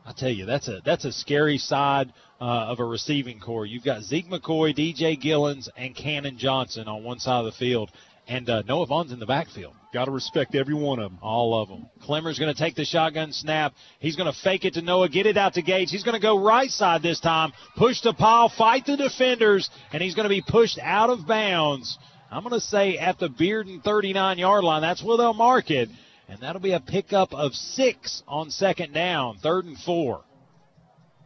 [0.05, 3.65] I tell you, that's a that's a scary side uh, of a receiving corps.
[3.65, 7.91] You've got Zeke McCoy, DJ Gillens, and Cannon Johnson on one side of the field,
[8.27, 9.73] and uh, Noah Vaughn's in the backfield.
[9.93, 11.19] Got to respect every one of them.
[11.21, 11.87] All of them.
[12.01, 13.73] Clemmer's going to take the shotgun snap.
[13.99, 15.91] He's going to fake it to Noah, get it out to Gage.
[15.91, 20.01] He's going to go right side this time, push the pile, fight the defenders, and
[20.01, 21.97] he's going to be pushed out of bounds.
[22.31, 24.81] I'm going to say at the Bearden 39 yard line.
[24.81, 25.89] That's where they'll mark it.
[26.27, 30.23] And that'll be a pickup of six on second down, third and four.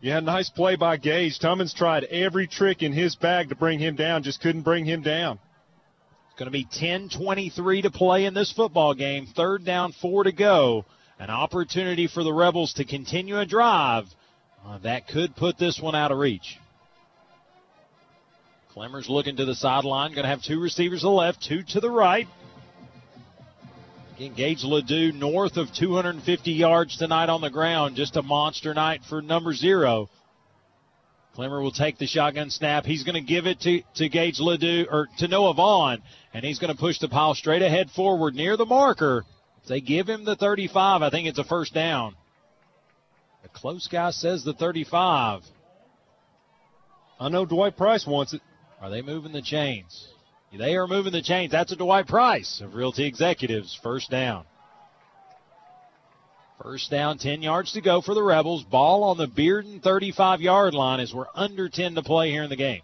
[0.02, 1.40] Yeah, nice play by Gage.
[1.40, 5.02] Tummins tried every trick in his bag to bring him down, just couldn't bring him
[5.02, 5.40] down.
[6.38, 9.26] Going to be 10 23 to play in this football game.
[9.26, 10.86] Third down, four to go.
[11.20, 14.06] An opportunity for the Rebels to continue a drive
[14.64, 16.60] uh, that could put this one out of reach.
[18.72, 20.12] Clemmer's looking to the sideline.
[20.12, 22.28] Going to have two receivers to the left, two to the right.
[24.20, 27.96] Gage Ledoux north of 250 yards tonight on the ground.
[27.96, 30.10] Just a monster night for number zero.
[31.38, 32.84] Clemmer will take the shotgun snap.
[32.84, 36.02] He's going to give it to, to Gage Ledoux or to Noah Vaughn,
[36.34, 39.24] and he's going to push the pile straight ahead forward near the marker.
[39.62, 42.16] If they give him the 35, I think it's a first down.
[43.44, 45.44] The close guy says the 35.
[47.20, 48.42] I know Dwight Price wants it.
[48.82, 50.08] Are they moving the chains?
[50.52, 51.52] They are moving the chains.
[51.52, 53.80] That's a Dwight Price of Realty Executives.
[53.84, 54.46] First down.
[56.68, 58.62] First down, 10 yards to go for the Rebels.
[58.62, 62.50] Ball on the Bearden 35 yard line as we're under 10 to play here in
[62.50, 62.82] the game.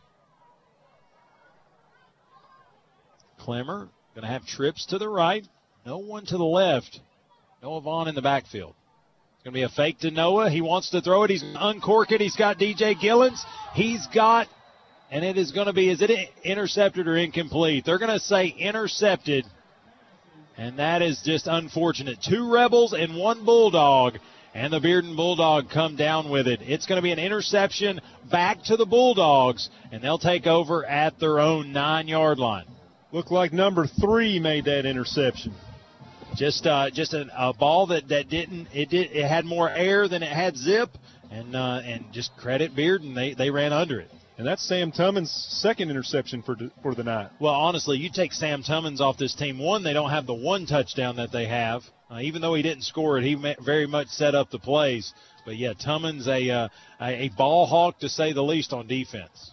[3.39, 5.45] Clemmer going to have trips to the right,
[5.85, 7.01] no one to the left.
[7.61, 8.73] Noah Vaughn in the backfield.
[9.33, 10.49] It's going to be a fake to Noah.
[10.49, 11.31] He wants to throw it.
[11.31, 12.21] He's uncork it.
[12.21, 13.43] He's got DJ Gillens.
[13.73, 14.47] He's got
[15.11, 16.09] and it is going to be is it
[16.45, 17.83] intercepted or incomplete?
[17.85, 19.43] They're going to say intercepted,
[20.57, 22.19] and that is just unfortunate.
[22.21, 24.17] Two Rebels and one Bulldog,
[24.53, 26.61] and the Bearden Bulldog come down with it.
[26.61, 31.19] It's going to be an interception back to the Bulldogs, and they'll take over at
[31.19, 32.65] their own nine yard line.
[33.11, 35.53] Looked like number three made that interception.
[36.35, 40.07] Just uh, just a, a ball that, that didn't it did it had more air
[40.07, 40.89] than it had zip,
[41.29, 44.09] and uh, and just credit Bearden they they ran under it.
[44.37, 45.31] And that's Sam Tummins'
[45.61, 47.29] second interception for for the night.
[47.39, 49.59] Well, honestly, you take Sam Tummins off this team.
[49.59, 51.83] One, they don't have the one touchdown that they have.
[52.09, 55.13] Uh, even though he didn't score it, he very much set up the plays.
[55.45, 59.51] But yeah, Tummins a uh, a ball hawk to say the least on defense.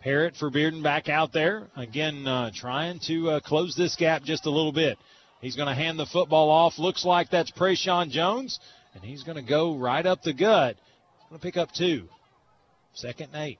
[0.00, 4.46] Parrott for Bearden back out there again, uh, trying to uh, close this gap just
[4.46, 4.98] a little bit.
[5.40, 6.78] He's going to hand the football off.
[6.78, 8.60] Looks like that's Prayshawn Jones,
[8.94, 10.76] and he's going to go right up the gut.
[11.30, 12.08] Going to pick up two.
[12.94, 13.58] Second and eight.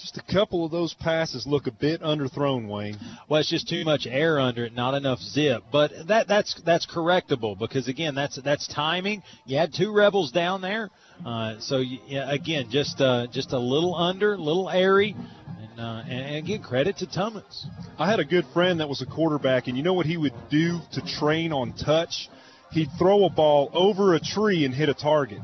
[0.00, 2.96] Just a couple of those passes look a bit underthrown, Wayne.
[3.28, 5.64] Well, it's just too much air under it, not enough zip.
[5.72, 9.24] But that that's that's correctable because again, that's that's timing.
[9.44, 10.90] You had two rebels down there,
[11.26, 15.16] uh, so you, again, just uh, just a little under, a little airy.
[15.60, 17.66] And, uh, and again, credit to Tummins.
[17.98, 20.34] I had a good friend that was a quarterback, and you know what he would
[20.48, 22.28] do to train on touch?
[22.70, 25.40] He'd throw a ball over a tree and hit a target.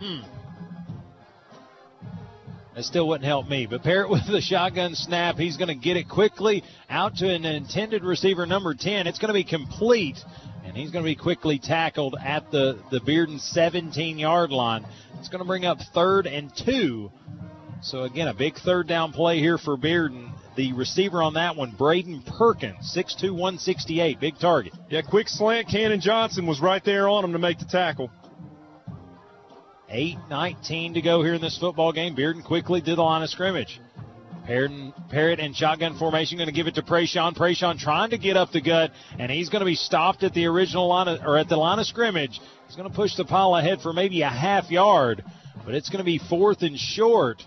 [0.00, 0.20] Hmm.
[2.76, 3.66] That still wouldn't help me.
[3.66, 7.46] But Parrott with the shotgun snap, he's going to get it quickly out to an
[7.46, 9.06] intended receiver, number 10.
[9.06, 10.18] It's going to be complete,
[10.62, 14.84] and he's going to be quickly tackled at the, the Bearden 17 yard line.
[15.18, 17.10] It's going to bring up third and two.
[17.80, 20.32] So, again, a big third down play here for Bearden.
[20.56, 24.74] The receiver on that one, Braden Perkins, 6'2, 168, big target.
[24.90, 25.68] Yeah, quick slant.
[25.68, 28.10] Cannon Johnson was right there on him to make the tackle.
[29.92, 32.16] 8.19 to go here in this football game.
[32.16, 33.80] Bearden quickly to the line of scrimmage.
[34.46, 37.36] Parrott and shotgun formation going to give it to Prayshawn.
[37.36, 40.46] Prayshawn trying to get up the gut, and he's going to be stopped at the
[40.46, 42.40] original line of, or at the line of scrimmage.
[42.66, 45.24] He's going to push the pile ahead for maybe a half yard,
[45.64, 47.42] but it's going to be fourth and short.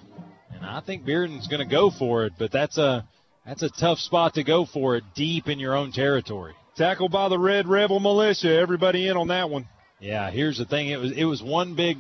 [0.53, 3.07] And I think Bearden's going to go for it, but that's a
[3.45, 6.53] that's a tough spot to go for it deep in your own territory.
[6.75, 8.53] Tackled by the Red Rebel Militia.
[8.53, 9.67] Everybody in on that one.
[10.01, 10.89] Yeah, here's the thing.
[10.89, 11.97] It was it was one big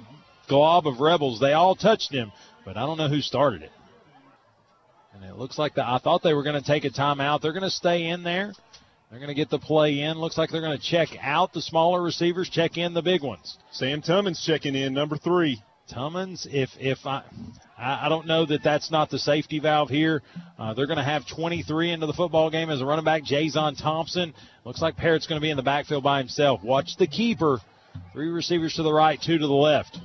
[0.49, 1.39] glob of rebels.
[1.39, 2.31] They all touched him,
[2.65, 3.71] but I don't know who started it.
[5.13, 7.41] And it looks like the, I thought they were going to take a timeout.
[7.41, 8.53] They're going to stay in there.
[9.09, 10.19] They're going to get the play in.
[10.19, 13.57] Looks like they're going to check out the smaller receivers, check in the big ones.
[13.71, 15.61] Sam Tummins checking in, number three.
[15.89, 17.23] Tummins, if if I,
[17.75, 20.21] I don't know that that's not the safety valve here.
[20.59, 23.23] Uh, they're going to have 23 into the football game as a running back.
[23.23, 26.63] Jason Thompson looks like Parrott's going to be in the backfield by himself.
[26.63, 27.59] Watch the keeper.
[28.13, 29.97] Three receivers to the right, two to the left.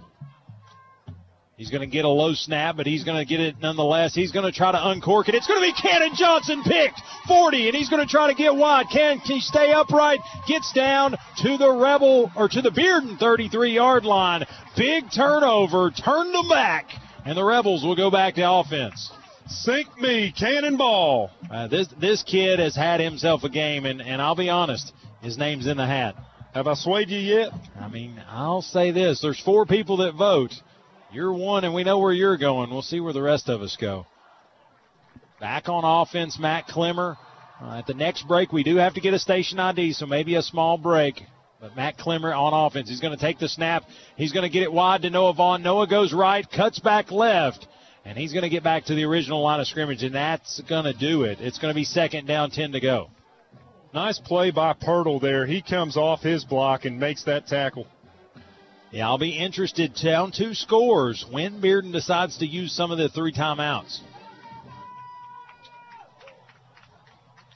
[1.57, 4.13] He's going to get a low snap, but he's going to get it nonetheless.
[4.13, 5.37] He's going to try to uncork it.
[5.37, 8.57] It's going to be Cannon Johnson picked 40, and he's going to try to get
[8.57, 8.87] wide.
[8.91, 10.19] Can he stay upright?
[10.49, 14.45] Gets down to the Rebel or to the Bearden 33 yard line.
[14.77, 16.87] Big turnover, turned them back,
[17.25, 19.13] and the Rebels will go back to offense.
[19.47, 21.31] Sink me, cannonball.
[21.49, 24.93] Uh, this this kid has had himself a game, and, and I'll be honest,
[25.23, 26.17] his name's in the hat.
[26.55, 27.51] Have I swayed you yet?
[27.79, 30.53] I mean, I'll say this: there's four people that vote.
[31.15, 32.71] You're one, and we know where you're going.
[32.71, 34.05] We'll see where the rest of us go.
[35.39, 37.17] Back on offense, Matt Clemmer.
[37.63, 40.35] Uh, at the next break, we do have to get a station ID, so maybe
[40.35, 41.23] a small break.
[41.61, 42.89] But Matt Clemmer on offense.
[42.89, 43.85] He's going to take the snap.
[44.17, 45.63] He's going to get it wide to Noah Vaughn.
[45.63, 47.65] Noah goes right, cuts back left,
[48.05, 50.85] and he's going to get back to the original line of scrimmage, and that's going
[50.85, 51.39] to do it.
[51.41, 53.09] It's going to be second down, 10 to go.
[53.95, 55.47] Nice play by Pirtle there.
[55.47, 57.87] He comes off his block and makes that tackle.
[58.95, 63.09] Yeah, I'll be interested down two scores when Bearden decides to use some of the
[63.09, 63.99] three timeouts.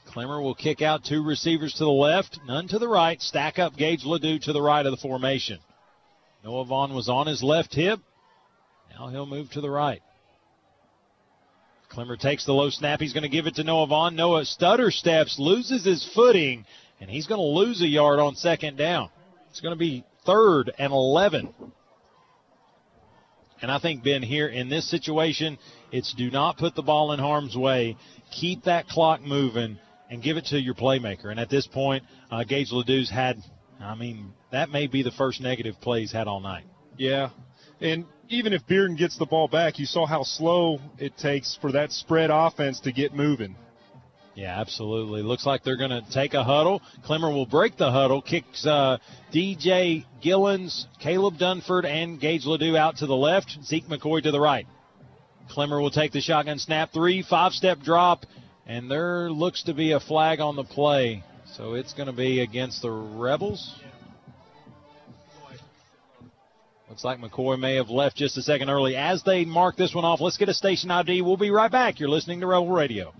[0.07, 3.21] Clemmer will kick out two receivers to the left, none to the right.
[3.21, 5.59] Stack up Gage Ledoux to the right of the formation.
[6.43, 8.01] Noah Vaughn was on his left hip.
[8.91, 10.01] Now he'll move to the right.
[11.87, 12.99] Clemmer takes the low snap.
[12.99, 14.17] He's going to give it to Noah Vaughn.
[14.17, 16.65] Noah stutter steps, loses his footing,
[16.99, 19.09] and he's going to lose a yard on second down.
[19.49, 21.53] It's going to be third and 11.
[23.61, 25.57] And I think, Ben, here in this situation,
[25.91, 27.97] it's do not put the ball in harm's way.
[28.31, 29.77] Keep that clock moving
[30.09, 31.25] and give it to your playmaker.
[31.25, 33.41] And at this point, uh, Gage Ledoux's had,
[33.79, 36.63] I mean, that may be the first negative play he's had all night.
[36.97, 37.29] Yeah.
[37.81, 41.71] And even if Bearden gets the ball back, you saw how slow it takes for
[41.73, 43.55] that spread offense to get moving.
[44.39, 45.21] Yeah, absolutely.
[45.21, 46.81] Looks like they're going to take a huddle.
[47.03, 48.97] Clemmer will break the huddle, kicks uh,
[49.33, 54.39] DJ Gillens, Caleb Dunford, and Gage Ledoux out to the left, Zeke McCoy to the
[54.39, 54.65] right.
[55.49, 56.93] Clemmer will take the shotgun snap.
[56.93, 58.25] Three, five step drop,
[58.65, 61.21] and there looks to be a flag on the play.
[61.57, 63.75] So it's going to be against the Rebels.
[66.87, 68.95] Looks like McCoy may have left just a second early.
[68.95, 71.23] As they mark this one off, let's get a station ID.
[71.23, 71.99] We'll be right back.
[71.99, 73.13] You're listening to Rebel Radio.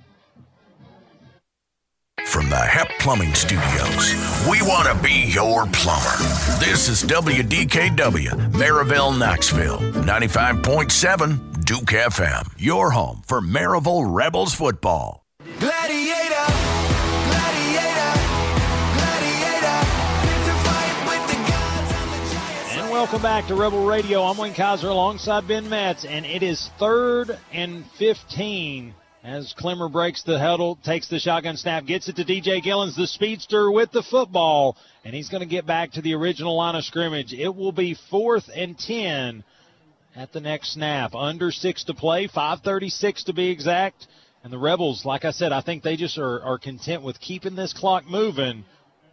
[2.60, 4.14] From HEP Plumbing Studios,
[4.50, 6.18] we want to be your plumber.
[6.60, 15.26] This is WDKW, Maryville, Knoxville, 95.7 Duke FM, your home for Maryville Rebels football.
[15.60, 16.46] Gladiator,
[17.30, 18.12] gladiator,
[18.98, 19.80] gladiator.
[20.26, 22.76] Fit to fight with the gods and the giants.
[22.76, 24.24] And welcome back to Rebel Radio.
[24.24, 28.96] I'm Wayne Kaiser alongside Ben Metz, and it is third and 15
[29.30, 33.06] as Clemmer breaks the huddle, takes the shotgun snap, gets it to DJ Gillens, the
[33.06, 34.76] speedster with the football,
[35.06, 37.32] and he's going to get back to the original line of scrimmage.
[37.32, 39.44] It will be fourth and 10
[40.16, 41.14] at the next snap.
[41.14, 44.08] Under six to play, 536 to be exact.
[44.44, 47.56] And the Rebels, like I said, I think they just are, are content with keeping
[47.56, 48.66] this clock moving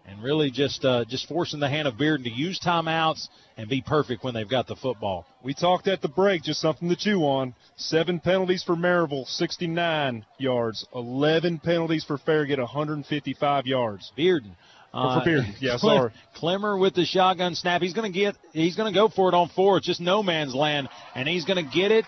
[0.07, 3.83] and really just uh, just forcing the hand of Bearden to use timeouts and be
[3.83, 5.27] perfect when they've got the football.
[5.43, 7.55] We talked at the break, just something to chew on.
[7.77, 10.87] Seven penalties for Maryville, 69 yards.
[10.95, 14.13] 11 penalties for Farragut, 155 yards.
[14.17, 14.53] Bearden.
[14.95, 15.55] Oh, for Bearden.
[15.61, 16.13] Yeah, sorry.
[16.35, 17.83] Clemmer with the shotgun snap.
[17.83, 18.37] He's going to get.
[18.53, 19.79] He's going to go for it on four.
[19.79, 22.05] It's just no man's land, and he's going to get it.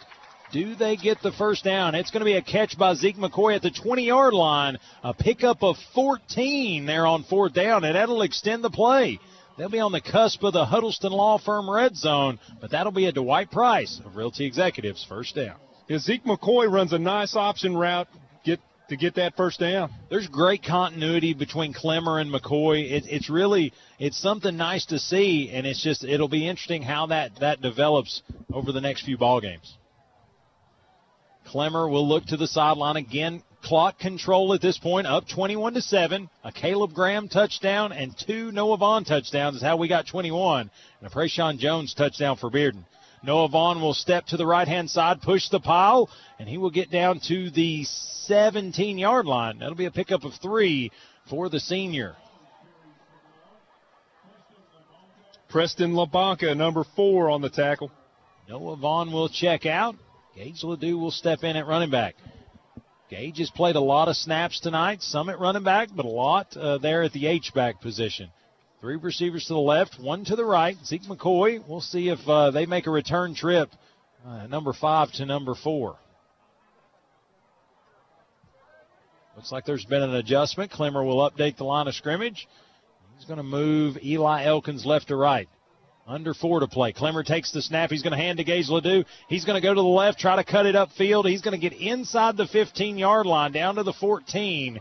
[0.51, 1.95] Do they get the first down?
[1.95, 4.79] It's going to be a catch by Zeke McCoy at the 20 yard line.
[5.05, 9.19] A pickup of 14 there on fourth down, and that'll extend the play.
[9.59, 13.07] They'll be on the cusp of the Huddleston Law Firm red zone, but that'll be
[13.07, 15.57] a Dwight Price of Realty Executives first down.
[15.89, 18.09] Yeah, Zeke McCoy runs a nice option route
[18.45, 19.91] get to get that first down.
[20.09, 22.91] There's great continuity between Clemmer and McCoy.
[22.91, 27.07] It, it's really it's something nice to see, and it's just it'll be interesting how
[27.07, 29.77] that that develops over the next few ball games.
[31.49, 33.43] Clemmer will look to the sideline again.
[33.63, 36.29] Clock control at this point, up 21 to seven.
[36.45, 40.71] A Caleb Graham touchdown and two Noah Vaughn touchdowns is how we got 21,
[41.01, 42.85] and a Prayshawn Jones touchdown for Bearden.
[43.23, 46.71] Noah Vaughn will step to the right hand side, push the pile, and he will
[46.71, 49.59] get down to the 17 yard line.
[49.59, 50.93] That'll be a pickup of three
[51.31, 52.15] for the senior.
[55.49, 57.91] Preston LaBanca, number four on the tackle.
[58.51, 59.97] Noah Vaughn will check out.
[60.39, 62.15] Gage Ledoux will step in at running back.
[63.11, 66.57] Gage has played a lot of snaps tonight, some at running back, but a lot
[66.57, 68.31] uh, there at the H back position.
[68.81, 70.77] Three receivers to the left, one to the right.
[70.85, 71.67] Zeke McCoy.
[71.67, 73.69] We'll see if uh, they make a return trip,
[74.25, 75.97] uh, number five to number four.
[79.35, 80.71] Looks like there's been an adjustment.
[80.71, 82.47] Clemmer will update the line of scrimmage.
[83.17, 85.49] He's going to move Eli Elkins left to right.
[86.09, 86.93] Under four to play.
[86.93, 87.91] Clemmer takes the snap.
[87.91, 89.05] He's going to hand to Gage Ledoux.
[89.29, 91.29] He's going to go to the left, try to cut it upfield.
[91.29, 94.81] He's going to get inside the 15 yard line, down to the 14.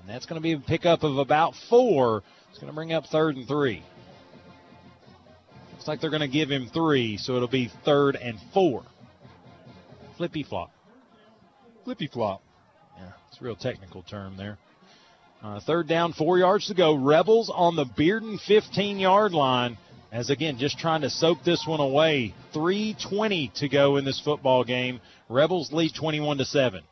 [0.00, 2.22] And that's going to be a pickup of about four.
[2.50, 3.82] It's going to bring up third and three.
[5.72, 8.84] Looks like they're going to give him three, so it'll be third and four.
[10.18, 10.70] Flippy flop.
[11.84, 12.42] Flippy flop.
[12.98, 14.58] Yeah, it's a real technical term there.
[15.42, 16.94] Uh, third down, four yards to go.
[16.94, 19.78] Rebels on the Bearden 15 yard line.
[20.16, 22.32] As again, just trying to soak this one away.
[22.54, 24.98] 3:20 to go in this football game.
[25.28, 26.82] Rebels lead 21 to seven.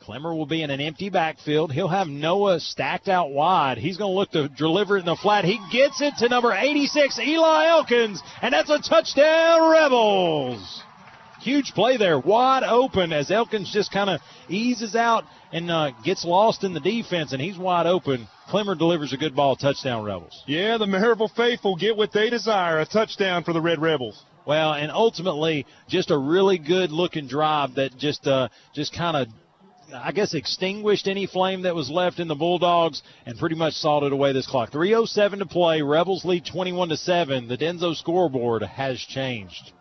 [0.00, 1.72] Clemmer will be in an empty backfield.
[1.72, 3.76] He'll have Noah stacked out wide.
[3.76, 5.44] He's going to look to deliver it in the flat.
[5.44, 10.82] He gets it to number 86, Eli Elkins, and that's a touchdown, Rebels.
[11.42, 16.24] Huge play there, wide open as Elkins just kind of eases out and uh, gets
[16.24, 18.28] lost in the defense, and he's wide open.
[18.48, 20.44] Clemmer delivers a good ball, touchdown, Rebels.
[20.46, 24.24] Yeah, the Maryville faithful get what they desire a touchdown for the Red Rebels.
[24.46, 29.28] Well, and ultimately, just a really good looking drive that just uh, just kind of
[29.94, 34.12] I guess extinguished any flame that was left in the Bulldogs and pretty much salted
[34.12, 34.70] away this clock.
[34.70, 35.82] 307 to play.
[35.82, 37.48] Rebels lead 21 to 7.
[37.48, 39.72] The Denso scoreboard has changed.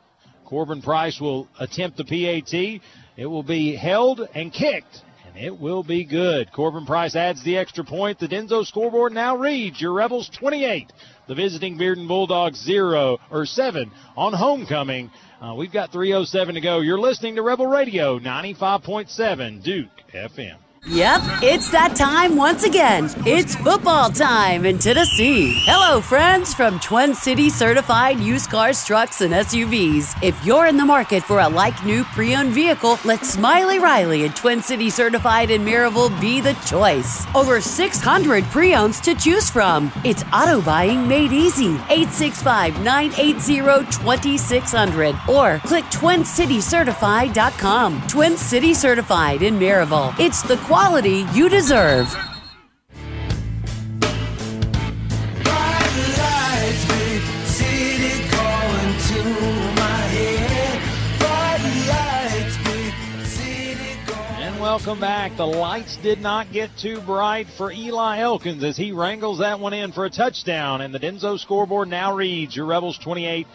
[0.52, 2.82] Corbin Price will attempt the PAT.
[3.16, 5.02] It will be held and kicked.
[5.26, 6.52] And it will be good.
[6.52, 8.20] Corbin Price adds the extra point.
[8.20, 10.92] The Denso scoreboard now reads your Rebels 28.
[11.30, 15.10] The visiting Bearden Bulldogs 0 or 7 on homecoming.
[15.42, 16.82] Uh, we've got 307 to go.
[16.82, 20.61] You're listening to Rebel Radio 95.7 Duke FM.
[20.88, 23.08] Yep, it's that time once again.
[23.24, 25.54] It's football time in Tennessee.
[25.66, 30.16] Hello, friends from Twin City Certified Used Cars, Trucks, and SUVs.
[30.24, 34.26] If you're in the market for a like new pre owned vehicle, let Smiley Riley
[34.26, 37.28] and Twin City Certified in Maryville be the choice.
[37.36, 39.92] Over 600 pre owns to choose from.
[40.04, 41.76] It's auto buying made easy.
[41.92, 48.02] 865 980 2600 or click twincitycertified.com.
[48.08, 50.20] Twin City Certified in Maryville.
[50.20, 52.08] It's the quality you deserve.
[64.62, 65.36] Welcome back.
[65.36, 69.74] The lights did not get too bright for Eli Elkins as he wrangles that one
[69.74, 70.80] in for a touchdown.
[70.80, 73.46] And the Denso scoreboard now reads your Rebels 28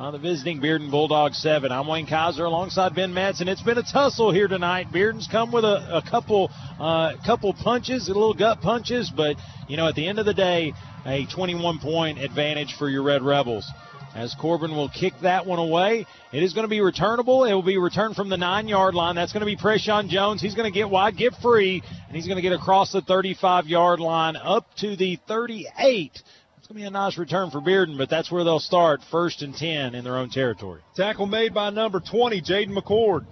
[0.00, 1.70] on the visiting Bearden Bulldogs 7.
[1.70, 4.86] I'm Wayne Kaiser alongside Ben and it's been a tussle here tonight.
[4.90, 9.36] Bearden's come with a, a couple uh, couple punches, a little gut punches, but,
[9.68, 10.72] you know, at the end of the day,
[11.04, 13.70] a 21 point advantage for your Red Rebels.
[14.14, 16.06] As Corbin will kick that one away.
[16.32, 17.44] It is going to be returnable.
[17.44, 19.16] It will be returned from the nine yard line.
[19.16, 20.40] That's going to be Prayshawn Jones.
[20.40, 23.66] He's going to get wide, get free, and he's going to get across the 35
[23.66, 26.22] yard line up to the 38.
[26.70, 29.52] Going to be a nice return for Bearden, but that's where they'll start first and
[29.52, 30.80] 10 in their own territory.
[30.94, 33.26] Tackle made by number 20, Jaden McCord.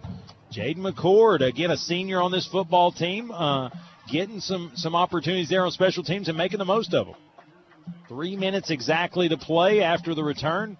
[0.53, 3.71] Jaden McCord, again, a senior on this football team, uh,
[4.11, 7.15] getting some, some opportunities there on special teams and making the most of them.
[8.09, 10.77] Three minutes exactly to play after the return.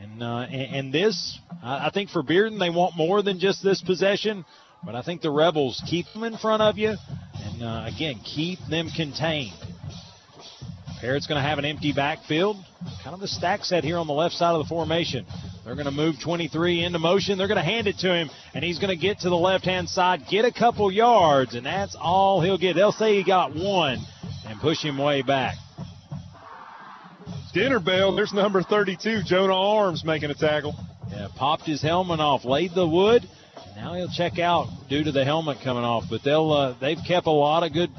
[0.00, 3.62] And, uh, and, and this, I I think for Bearden, they want more than just
[3.62, 4.44] this possession.
[4.84, 6.96] But I think the Rebels keep them in front of you.
[7.34, 9.54] And, uh, again, keep them contained.
[11.00, 12.56] Parrott's going to have an empty backfield.
[13.02, 15.24] Kind of a stack set here on the left side of the formation.
[15.64, 17.38] They're going to move 23 into motion.
[17.38, 19.64] They're going to hand it to him, and he's going to get to the left
[19.64, 22.74] hand side, get a couple yards, and that's all he'll get.
[22.74, 23.98] They'll say he got one
[24.46, 25.54] and push him way back.
[27.52, 28.14] Dinner bell.
[28.14, 30.74] There's number 32, Jonah Arms, making a tackle.
[31.10, 33.22] Yeah, popped his helmet off, laid the wood.
[33.74, 36.04] Now he'll check out due to the helmet coming off.
[36.08, 37.90] But they'll uh, they've kept a lot of good,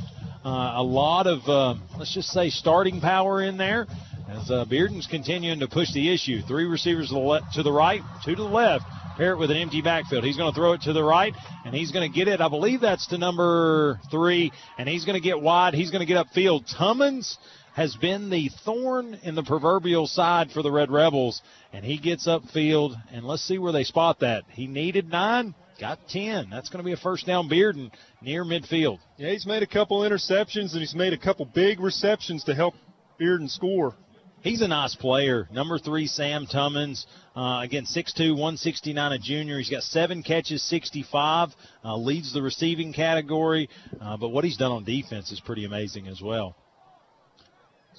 [0.43, 3.87] uh, a lot of uh, let's just say starting power in there.
[4.27, 7.71] As uh, Bearden's continuing to push the issue, three receivers to the, le- to the
[7.71, 8.85] right, two to the left.
[9.17, 10.23] Parrott with an empty backfield.
[10.23, 11.33] He's going to throw it to the right,
[11.65, 12.39] and he's going to get it.
[12.39, 15.73] I believe that's to number three, and he's going to get wide.
[15.73, 16.65] He's going to get upfield.
[16.75, 17.37] Tummons
[17.73, 21.41] has been the thorn in the proverbial side for the Red Rebels,
[21.73, 22.95] and he gets upfield.
[23.11, 24.43] And let's see where they spot that.
[24.49, 26.47] He needed nine, got ten.
[26.49, 28.99] That's going to be a first down Bearden near midfield.
[29.17, 32.75] Yeah, he's made a couple interceptions and he's made a couple big receptions to help
[33.19, 33.95] Bearden score.
[34.41, 35.47] He's a nice player.
[35.51, 37.05] Number three, Sam Tummons.
[37.35, 39.57] Uh, again, 6'2", 169, a junior.
[39.59, 41.49] He's got seven catches, 65.
[41.83, 43.69] Uh, leads the receiving category.
[43.99, 46.55] Uh, but what he's done on defense is pretty amazing as well.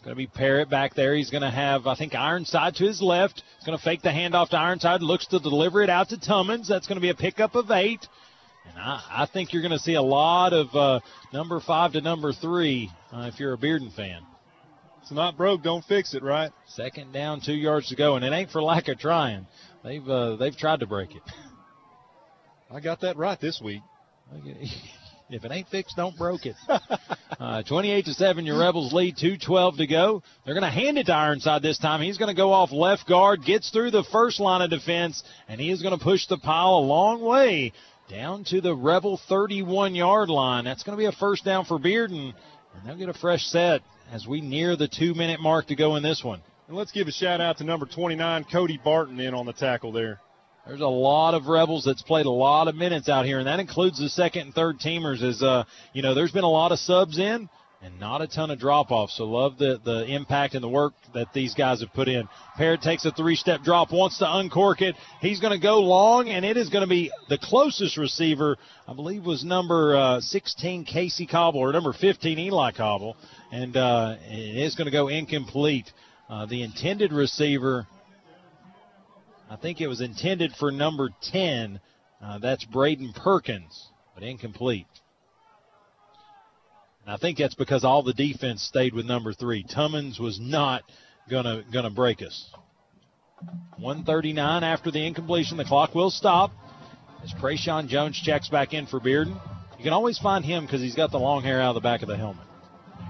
[0.05, 1.15] Going to be Parrott back there.
[1.15, 3.45] He's going to have, I think, Ironside to his left.
[3.57, 5.01] He's going to fake the handoff to Ironside.
[5.01, 6.67] Looks to deliver it out to Tummons.
[6.67, 8.05] That's going to be a pickup of eight.
[8.69, 11.01] And I, I think you're going to see a lot of uh,
[11.33, 14.23] number five to number three uh, if you're a Bearden fan.
[15.03, 16.51] It's not broke, don't fix it, right?
[16.67, 19.47] Second down, two yards to go, and it ain't for lack of trying.
[19.85, 21.23] They've uh, they've tried to break it.
[22.71, 23.83] I got that right this week.
[25.35, 26.57] If it ain't fixed, don't broke it.
[27.41, 29.17] uh, 28 to seven, your Rebels lead.
[29.17, 30.23] 2:12 to go.
[30.45, 32.01] They're going to hand it to Ironside this time.
[32.01, 35.61] He's going to go off left guard, gets through the first line of defense, and
[35.61, 37.73] he is going to push the pile a long way
[38.09, 40.65] down to the Rebel 31 yard line.
[40.65, 42.35] That's going to be a first down for Bearden,
[42.75, 43.81] and they'll get a fresh set
[44.11, 46.43] as we near the two minute mark to go in this one.
[46.69, 49.93] And let's give a shout out to number 29, Cody Barton, in on the tackle
[49.93, 50.21] there.
[50.67, 53.59] There's a lot of Rebels that's played a lot of minutes out here, and that
[53.59, 55.21] includes the second and third teamers.
[55.21, 57.49] As uh, you know, there's been a lot of subs in
[57.83, 59.11] and not a ton of drop off.
[59.11, 62.29] So love the the impact and the work that these guys have put in.
[62.57, 64.95] Parrott takes a three step drop, wants to uncork it.
[65.21, 68.95] He's going to go long, and it is going to be the closest receiver, I
[68.95, 73.17] believe, was number uh, 16 Casey Cobble or number 15 Eli Cobble,
[73.51, 75.91] and uh, it is going to go incomplete.
[76.31, 77.87] Uh, the intended receiver.
[79.53, 81.79] I think it was intended for number 10.
[82.25, 84.87] Uh, that's Braden Perkins, but incomplete.
[87.05, 89.63] And I think that's because all the defense stayed with number three.
[89.63, 90.85] Tummons was not
[91.29, 92.49] gonna gonna break us.
[93.77, 95.59] 139 after the incompletion.
[95.59, 96.53] The clock will stop
[97.23, 99.39] as Prayshawn Jones checks back in for Bearden.
[99.77, 102.01] You can always find him because he's got the long hair out of the back
[102.01, 102.47] of the helmet.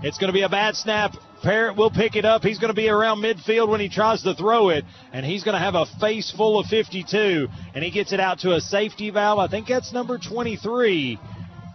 [0.03, 1.13] It's going to be a bad snap.
[1.43, 2.43] Parrott will pick it up.
[2.43, 5.55] He's going to be around midfield when he tries to throw it, and he's going
[5.55, 9.11] to have a face full of 52, and he gets it out to a safety
[9.11, 9.39] valve.
[9.39, 11.19] I think that's number 23.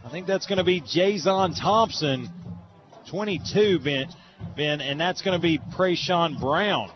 [0.06, 2.30] I think that's going to be Jason Thompson,
[3.10, 4.08] 22, Ben,
[4.56, 6.92] ben and that's going to be Prayshawn Brown.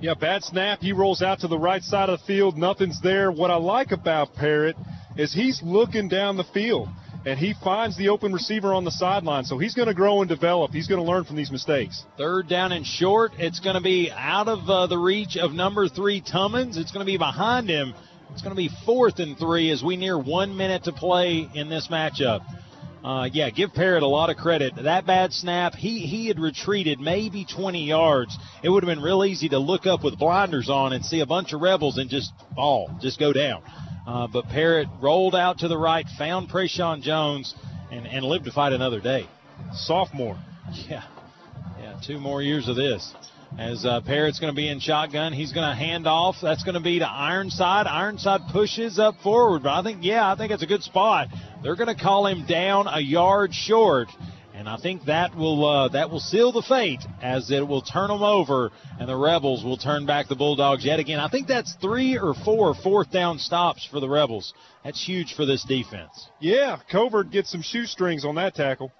[0.00, 0.80] Yeah, bad snap.
[0.80, 2.56] He rolls out to the right side of the field.
[2.56, 3.30] Nothing's there.
[3.30, 4.76] What I like about Parrott
[5.16, 6.88] is he's looking down the field
[7.24, 9.44] and he finds the open receiver on the sideline.
[9.44, 10.72] So he's going to grow and develop.
[10.72, 12.04] He's going to learn from these mistakes.
[12.18, 13.32] Third down and short.
[13.38, 16.76] It's going to be out of uh, the reach of number three Tummins.
[16.76, 17.94] It's going to be behind him.
[18.32, 21.68] It's going to be fourth and three as we near one minute to play in
[21.68, 22.40] this matchup.
[23.04, 24.74] Uh, yeah, give Parrott a lot of credit.
[24.80, 28.38] That bad snap, he he had retreated maybe 20 yards.
[28.62, 31.26] It would have been real easy to look up with blinders on and see a
[31.26, 33.62] bunch of rebels and just fall, just go down.
[34.06, 37.54] Uh, but Parrott rolled out to the right, found Prayshawn Jones,
[37.90, 39.28] and, and lived to fight another day.
[39.72, 40.38] Sophomore.
[40.88, 41.04] Yeah.
[41.78, 43.12] Yeah, two more years of this.
[43.58, 46.36] As uh, Parrott's going to be in shotgun, he's going to hand off.
[46.40, 47.86] That's going to be to Ironside.
[47.86, 51.28] Ironside pushes up forward, but I think, yeah, I think it's a good spot.
[51.62, 54.08] They're going to call him down a yard short,
[54.54, 58.08] and I think that will uh, that will seal the fate as it will turn
[58.08, 61.20] them over, and the Rebels will turn back the Bulldogs yet again.
[61.20, 64.52] I think that's three or four fourth down stops for the Rebels.
[64.84, 66.28] That's huge for this defense.
[66.40, 68.92] Yeah, Covert gets some shoestrings on that tackle.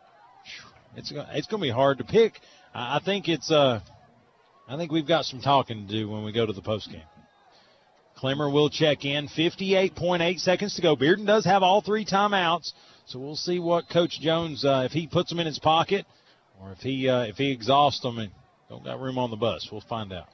[0.96, 2.40] It's it's going to be hard to pick.
[2.74, 3.80] I think it's uh,
[4.68, 7.02] I think we've got some talking to do when we go to the post game.
[8.16, 9.26] Clemmer will check in.
[9.28, 10.94] 58.8 seconds to go.
[10.96, 12.72] Bearden does have all three timeouts,
[13.06, 16.06] so we'll see what Coach Jones uh, if he puts them in his pocket
[16.60, 18.30] or if he uh, if he exhausts them and
[18.68, 19.68] don't got room on the bus.
[19.70, 20.28] We'll find out.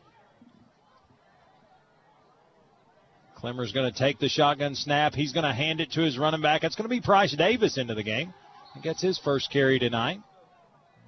[3.37, 5.15] Clemmer's going to take the shotgun snap.
[5.15, 6.65] He's going to hand it to his running back.
[6.65, 8.35] It's going to be Price Davis into the game.
[8.75, 10.21] He gets his first carry tonight.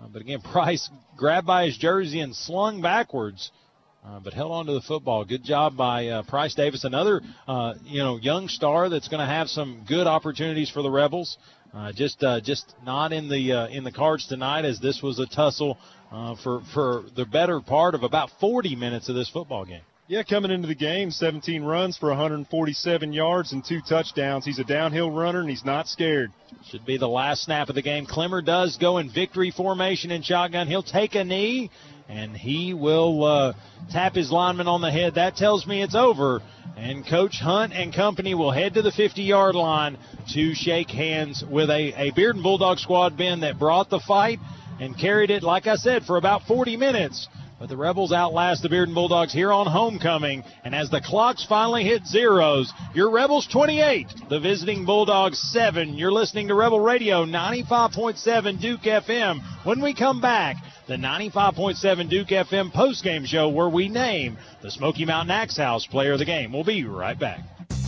[0.00, 3.50] Uh, but again, Price grabbed by his jersey and slung backwards,
[4.04, 5.24] uh, but held on to the football.
[5.24, 9.26] Good job by uh, Price Davis, another uh, you know young star that's going to
[9.26, 11.36] have some good opportunities for the Rebels.
[11.74, 15.26] Uh, just uh, just not in the in the cards tonight, as this was a
[15.26, 15.78] tussle
[16.42, 19.82] for for the better part of about 40 minutes of this football game.
[20.10, 24.44] Yeah, coming into the game, 17 runs for 147 yards and two touchdowns.
[24.44, 26.32] He's a downhill runner and he's not scared.
[26.68, 28.06] Should be the last snap of the game.
[28.06, 30.66] Clemmer does go in victory formation in shotgun.
[30.66, 31.70] He'll take a knee
[32.10, 33.52] and he will uh,
[33.90, 35.14] tap his lineman on the head.
[35.14, 36.40] That tells me it's over.
[36.76, 39.96] And Coach Hunt and company will head to the 50 yard line
[40.32, 44.38] to shake hands with a, a Bearden Bulldog squad, Ben, that brought the fight
[44.80, 47.28] and carried it, like I said, for about 40 minutes.
[47.60, 50.44] But the Rebels outlast the Bearden Bulldogs here on homecoming.
[50.64, 55.92] And as the clocks finally hit zeros, your Rebels 28, the visiting Bulldogs 7.
[55.92, 59.42] You're listening to Rebel Radio 95.7 Duke FM.
[59.64, 60.56] When we come back,
[60.86, 66.14] the 95.7 Duke FM postgame show where we name the Smoky Mountain Axe House player
[66.14, 66.54] of the game.
[66.54, 67.40] We'll be right back.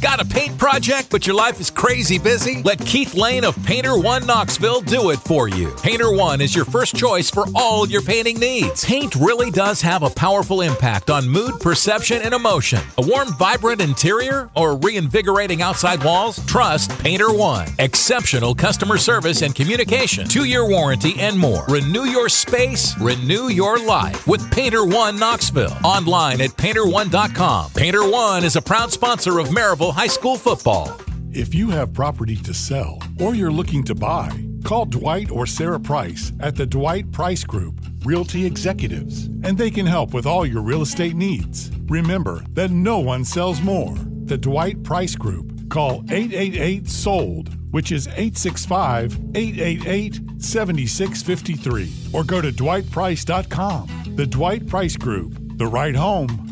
[0.03, 2.61] Got a paint project, but your life is crazy busy?
[2.65, 5.71] Let Keith Lane of Painter One Knoxville do it for you.
[5.81, 8.85] Painter One is your first choice for all your painting needs.
[8.85, 12.81] Paint really does have a powerful impact on mood, perception, and emotion.
[12.99, 16.45] A warm, vibrant interior or reinvigorating outside walls?
[16.47, 17.69] Trust Painter One.
[17.79, 21.65] Exceptional customer service and communication, two year warranty, and more.
[21.69, 25.77] Renew your space, renew your life with Painter One Knoxville.
[25.85, 27.71] Online at painter1.com.
[27.71, 30.99] Painter One is a proud sponsor of Maryville High School football.
[31.33, 34.31] If you have property to sell or you're looking to buy,
[34.65, 39.85] call Dwight or Sarah Price at the Dwight Price Group, Realty Executives, and they can
[39.85, 41.71] help with all your real estate needs.
[41.89, 43.95] Remember that no one sells more.
[44.25, 45.69] The Dwight Price Group.
[45.69, 54.15] Call 888 SOLD, which is 865 888 7653, or go to dwightprice.com.
[54.17, 56.52] The Dwight Price Group, the right home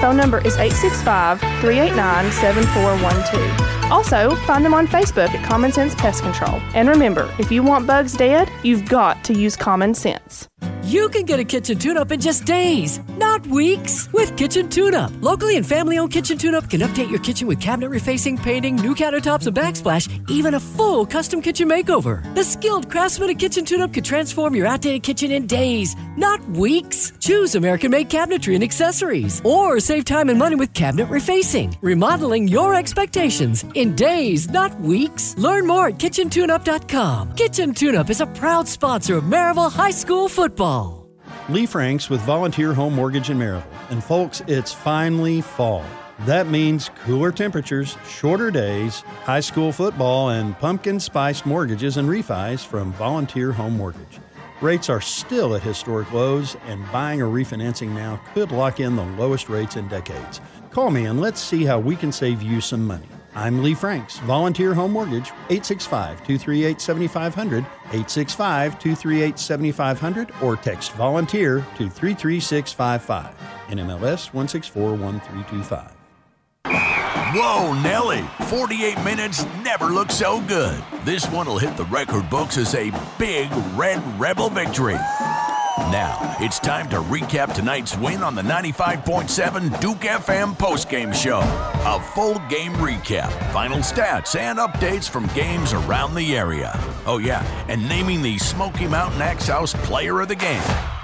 [0.00, 3.90] phone number is 865 389 7412.
[3.90, 6.60] Also, find them on Facebook at Common Sense Pest Control.
[6.74, 10.48] And remember, if you want bugs dead, you've got to use common sense.
[10.86, 14.94] You can get a kitchen tune up in just days, not weeks, with Kitchen Tune
[14.94, 15.10] Up.
[15.20, 18.76] Locally and family owned Kitchen Tune Up can update your kitchen with cabinet refacing, painting,
[18.76, 22.22] new countertops, and backsplash, even a full custom kitchen makeover.
[22.36, 26.40] The skilled craftsman at Kitchen Tune Up could transform your outdated kitchen in days, not
[26.50, 27.12] weeks.
[27.18, 32.46] Choose American made cabinetry and accessories, or save time and money with cabinet refacing, remodeling
[32.46, 35.36] your expectations in days, not weeks.
[35.36, 37.32] Learn more at kitchentuneup.com.
[37.34, 40.75] Kitchen Tune Up is a proud sponsor of Maryville High School football.
[41.48, 43.62] Lee Franks with Volunteer Home Mortgage in Maryville.
[43.90, 45.84] And folks, it's finally fall.
[46.20, 52.66] That means cooler temperatures, shorter days, high school football, and pumpkin spiced mortgages and refis
[52.66, 54.18] from Volunteer Home Mortgage.
[54.60, 59.04] Rates are still at historic lows, and buying or refinancing now could lock in the
[59.04, 60.40] lowest rates in decades.
[60.70, 63.06] Call me and let's see how we can save you some money.
[63.36, 71.58] I'm Lee Franks, Volunteer Home Mortgage, 865 238 7500, 865 238 7500, or text volunteer
[71.76, 73.34] to 33655.
[73.68, 75.92] NMLS 1641325.
[77.34, 78.22] Whoa, Nelly.
[78.46, 80.82] 48 minutes never looked so good.
[81.04, 84.96] This one will hit the record books as a big Red Rebel victory.
[85.96, 91.40] Now, it's time to recap tonight's win on the 95.7 Duke FM postgame show.
[91.40, 96.78] A full game recap, final stats, and updates from games around the area.
[97.06, 100.60] Oh, yeah, and naming the Smoky Mountain Axe House player of the game.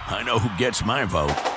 [0.09, 1.52] I know who gets my vote.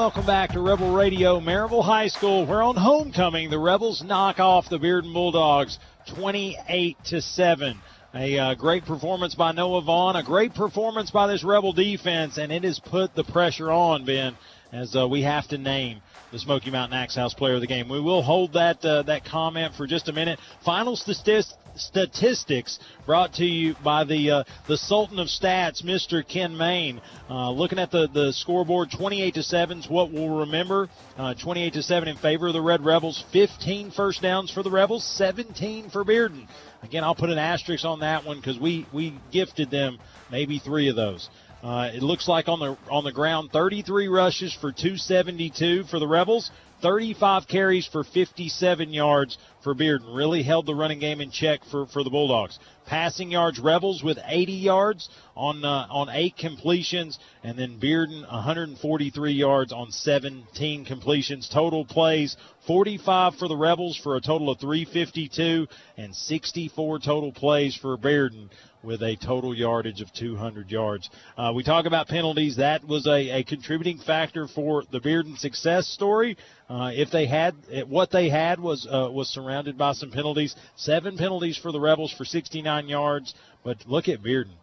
[0.00, 4.70] Welcome back to Rebel Radio, Maryville High School, We're on homecoming the Rebels knock off
[4.70, 5.78] the Bearden Bulldogs
[6.16, 7.78] 28 to 7.
[8.14, 12.50] A uh, great performance by Noah Vaughn, a great performance by this Rebel defense, and
[12.50, 14.38] it has put the pressure on, Ben,
[14.72, 16.00] as uh, we have to name
[16.32, 17.90] the Smoky Mountain Axe House player of the game.
[17.90, 20.38] We will hold that uh, that comment for just a minute.
[20.64, 26.26] Final statist- statistics brought to you by the uh, the Sultan of Stats, Mr.
[26.26, 27.00] Ken Main.
[27.28, 30.88] Uh, looking at the, the scoreboard, 28 to 7 is what we'll remember.
[31.16, 33.24] Uh, 28 to 7 in favor of the Red Rebels.
[33.32, 36.46] 15 first downs for the Rebels, 17 for Bearden.
[36.82, 39.98] Again, I'll put an asterisk on that one because we we gifted them
[40.30, 41.28] maybe three of those.
[41.62, 46.08] Uh, it looks like on the on the ground, 33 rushes for 272 for the
[46.08, 46.50] Rebels,
[46.82, 50.16] 35 carries for 57 yards for Bearden.
[50.16, 52.58] Really held the running game in check for, for the Bulldogs.
[52.86, 59.32] Passing yards, Rebels with 80 yards on uh, on eight completions, and then Bearden 143
[59.32, 61.48] yards on 17 completions.
[61.48, 62.36] Total plays
[62.66, 68.48] 45 for the Rebels for a total of 352, and 64 total plays for Bearden
[68.82, 71.10] with a total yardage of 200 yards.
[71.36, 72.56] Uh, we talk about penalties.
[72.56, 76.36] That was a, a contributing factor for the Bearden success story.
[76.68, 77.54] Uh, if they had
[77.88, 80.54] what they had was uh, was surrounded by some penalties.
[80.76, 83.34] Seven penalties for the Rebels for 69 yards,
[83.64, 84.54] but look at Bearden.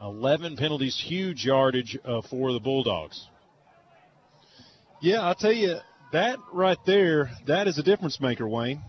[0.00, 3.26] 11 penalties, huge yardage uh, for the Bulldogs.
[5.00, 5.76] Yeah, I'll tell you,
[6.12, 8.82] that right there, that is a difference maker, Wayne.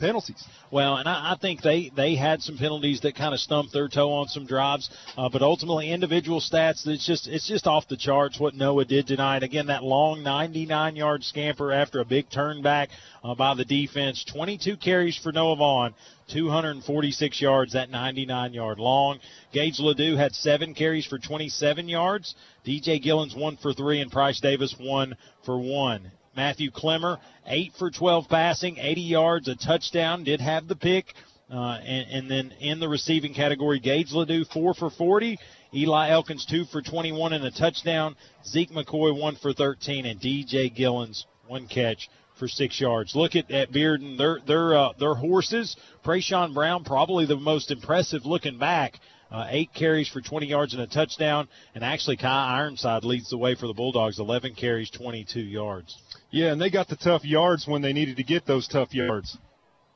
[0.00, 0.42] Penalties.
[0.70, 3.86] Well, and I, I think they, they had some penalties that kind of stumped their
[3.86, 4.88] toe on some drives,
[5.18, 6.86] uh, but ultimately individual stats.
[6.86, 9.42] It's just it's just off the charts what Noah did tonight.
[9.42, 12.88] Again, that long 99-yard scamper after a big turn back
[13.22, 14.24] uh, by the defense.
[14.24, 15.94] 22 carries for Noah Vaughn,
[16.32, 17.74] 246 yards.
[17.74, 19.20] That 99-yard long.
[19.52, 22.34] Gage Ledoux had seven carries for 27 yards.
[22.66, 25.14] DJ Gillens one for three, and Price Davis one
[25.44, 26.10] for one.
[26.36, 31.14] Matthew Clemmer, 8 for 12 passing, 80 yards, a touchdown, did have the pick.
[31.52, 35.38] Uh, and, and then in the receiving category, Gage Ledoux, 4 for 40.
[35.74, 38.14] Eli Elkins, 2 for 21 and a touchdown.
[38.46, 40.06] Zeke McCoy, 1 for 13.
[40.06, 43.16] And DJ Gillens, 1 catch for 6 yards.
[43.16, 44.16] Look at, at Bearden.
[44.16, 45.76] Their, their, uh, their horses.
[46.04, 49.00] Prayshawn Brown, probably the most impressive looking back.
[49.30, 51.48] Uh, eight carries for 20 yards and a touchdown.
[51.74, 54.18] And actually, Kai Ironside leads the way for the Bulldogs.
[54.18, 55.96] 11 carries, 22 yards.
[56.30, 59.36] Yeah, and they got the tough yards when they needed to get those tough yards.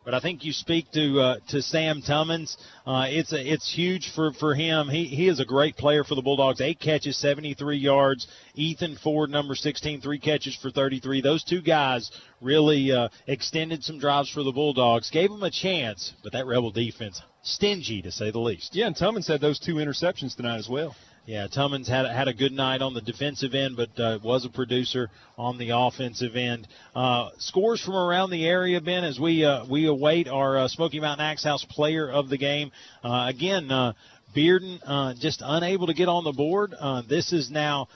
[0.04, 2.56] But I think you speak to uh, to Sam Tummins.
[2.86, 4.88] Uh, it's a, it's huge for, for him.
[4.88, 6.60] He he is a great player for the Bulldogs.
[6.60, 8.26] Eight catches, 73 yards.
[8.54, 11.22] Ethan Ford, number 16, three catches for 33.
[11.22, 12.10] Those two guys
[12.40, 16.12] really uh, extended some drives for the Bulldogs, gave them a chance.
[16.22, 18.74] But that Rebel defense, stingy to say the least.
[18.74, 20.94] Yeah, and Tummins had those two interceptions tonight as well.
[21.26, 24.50] Yeah, Tummins had had a good night on the defensive end, but uh, was a
[24.50, 26.68] producer on the offensive end.
[26.94, 31.00] Uh, scores from around the area, Ben, as we uh, we await our uh, Smoky
[31.00, 32.72] Mountain Axe House Player of the Game.
[33.02, 33.94] Uh, again, uh,
[34.36, 36.74] Bearden just unable to get on the board.
[37.08, 37.88] This is now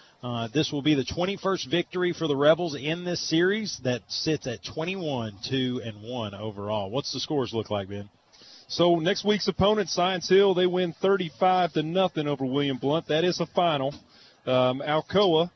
[0.55, 4.65] this will be the 21st victory for the Rebels in this series that sits at
[4.65, 6.91] 21, 2, and 1 overall.
[6.91, 8.09] What's the scores look like, Ben?
[8.71, 13.09] So next week's opponent, Science Hill, they win 35 to nothing over William Blount.
[13.09, 13.95] That is a final.
[14.47, 15.51] Um, Alcoa,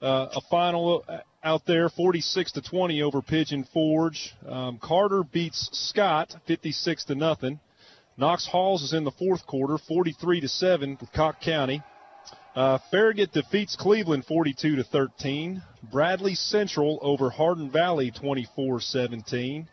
[0.00, 1.04] uh, a final
[1.44, 4.34] out there, 46 to 20 over Pigeon Forge.
[4.48, 7.60] Um, Carter beats Scott 56 to nothing.
[8.16, 11.82] Knox Halls is in the fourth quarter, 43 to 7 with Cocke County.
[12.54, 15.62] Uh, Farragut defeats Cleveland 42 to 13.
[15.92, 19.66] Bradley Central over Hardin Valley 24-17.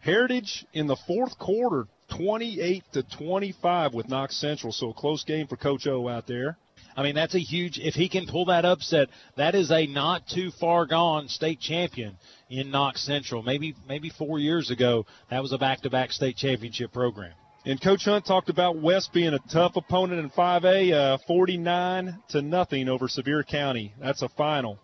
[0.00, 4.72] Heritage in the fourth quarter 28 to 25 with Knox Central.
[4.72, 6.56] So a close game for Coach O out there.
[6.96, 7.78] I mean, that's a huge.
[7.78, 12.16] If he can pull that upset, that is a not too far gone state champion
[12.48, 13.42] in Knox Central.
[13.42, 17.32] Maybe maybe four years ago, that was a back-to-back state championship program.
[17.66, 22.40] And Coach Hunt talked about West being a tough opponent in 5A, uh, 49 to
[22.40, 23.92] nothing over Sevier County.
[24.00, 24.78] That's a final.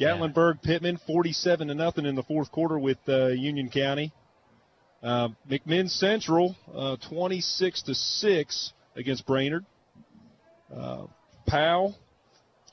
[0.00, 4.10] Gatlinburg Pittman 47 to nothing in the fourth quarter with uh, Union County.
[5.04, 9.66] Uh, McMinn Central uh, 26 to six against Brainerd.
[10.74, 11.06] Uh,
[11.46, 11.94] Powell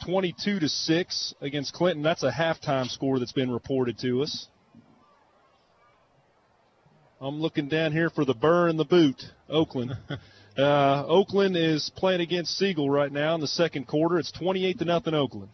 [0.06, 2.01] 22 to six against Clinton.
[2.01, 4.48] That's a halftime score that's been reported to us.
[7.19, 9.92] I'm looking down here for the burr and the boot, Oakland.
[10.58, 14.18] uh, Oakland is playing against Siegel right now in the second quarter.
[14.18, 15.50] It's 28 to nothing Oakland.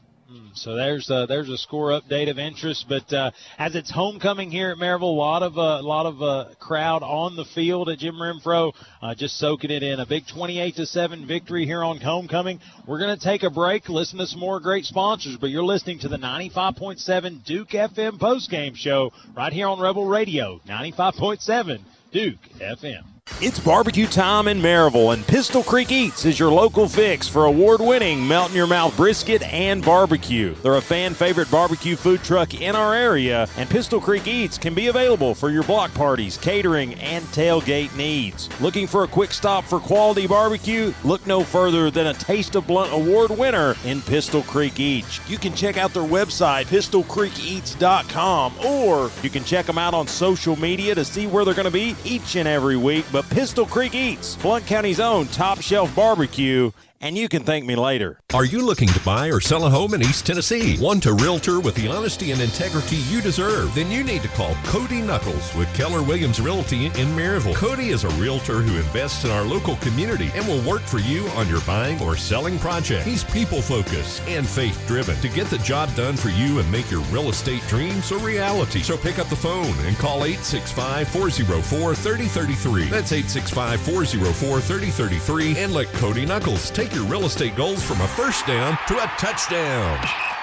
[0.56, 4.72] So there's uh, there's a score update of interest, but uh, as it's homecoming here
[4.72, 8.00] at Maryville, a lot of a uh, lot of uh, crowd on the field at
[8.00, 10.02] Jim Renfro, uh, just soaking it in.
[10.02, 12.60] A big 28 to seven victory here on homecoming.
[12.86, 16.10] We're to take a break, listen to some more great sponsors, but you're listening to
[16.10, 21.80] the 95.7 Duke FM postgame show right here on Rebel Radio, 95.7
[22.12, 23.17] Duke FM.
[23.40, 27.82] It's barbecue time in Maryville, and Pistol Creek Eats is your local fix for award
[27.82, 30.56] winning melt in your mouth brisket and barbecue.
[30.64, 34.74] They're a fan favorite barbecue food truck in our area, and Pistol Creek Eats can
[34.74, 38.50] be available for your block parties, catering, and tailgate needs.
[38.60, 40.92] Looking for a quick stop for quality barbecue?
[41.04, 45.20] Look no further than a Taste of Blount Award winner in Pistol Creek Eats.
[45.30, 50.56] You can check out their website, pistolcreekeats.com, or you can check them out on social
[50.56, 53.06] media to see where they're going to be each and every week.
[53.18, 56.70] But Pistol Creek Eats, Blount County's own top shelf barbecue,
[57.02, 58.20] and you can thank me later.
[58.34, 60.78] Are you looking to buy or sell a home in East Tennessee?
[60.80, 63.74] Want a realtor with the honesty and integrity you deserve?
[63.74, 67.56] Then you need to call Cody Knuckles with Keller Williams Realty in Maryville.
[67.56, 71.28] Cody is a realtor who invests in our local community and will work for you
[71.30, 73.06] on your buying or selling project.
[73.06, 76.90] He's people focused and faith driven to get the job done for you and make
[76.92, 78.82] your real estate dreams a reality.
[78.82, 82.86] So pick up the phone and call 865 404 3033.
[82.90, 88.08] That's 865 404 3033 and let Cody Knuckles take your real estate goals from a
[88.08, 90.37] first down to a touchdown.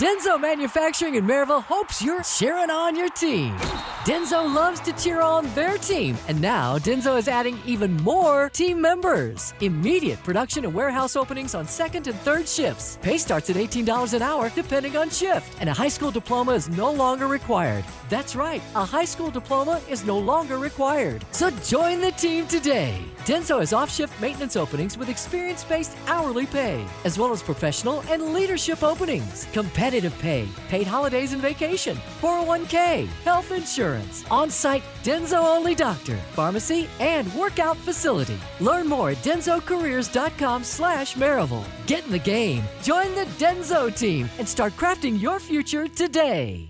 [0.00, 3.54] Denso Manufacturing in Maryville hopes you're cheering on your team.
[4.04, 8.80] Denso loves to cheer on their team, and now Denso is adding even more team
[8.80, 9.52] members.
[9.60, 12.98] Immediate production and warehouse openings on second and third shifts.
[13.02, 16.70] Pay starts at $18 an hour depending on shift, and a high school diploma is
[16.70, 17.84] no longer required.
[18.08, 21.26] That's right, a high school diploma is no longer required.
[21.30, 22.98] So join the team today.
[23.26, 28.02] Denso has off shift maintenance openings with experience based hourly pay, as well as professional
[28.08, 29.46] and leadership openings,
[29.98, 37.32] pay, paid holidays and vacation, 401k, health insurance, on site Denso only doctor, pharmacy, and
[37.34, 38.38] workout facility.
[38.60, 41.66] Learn more at densocareers.com slash Maryville.
[41.88, 46.69] Get in the game, join the Denso team, and start crafting your future today.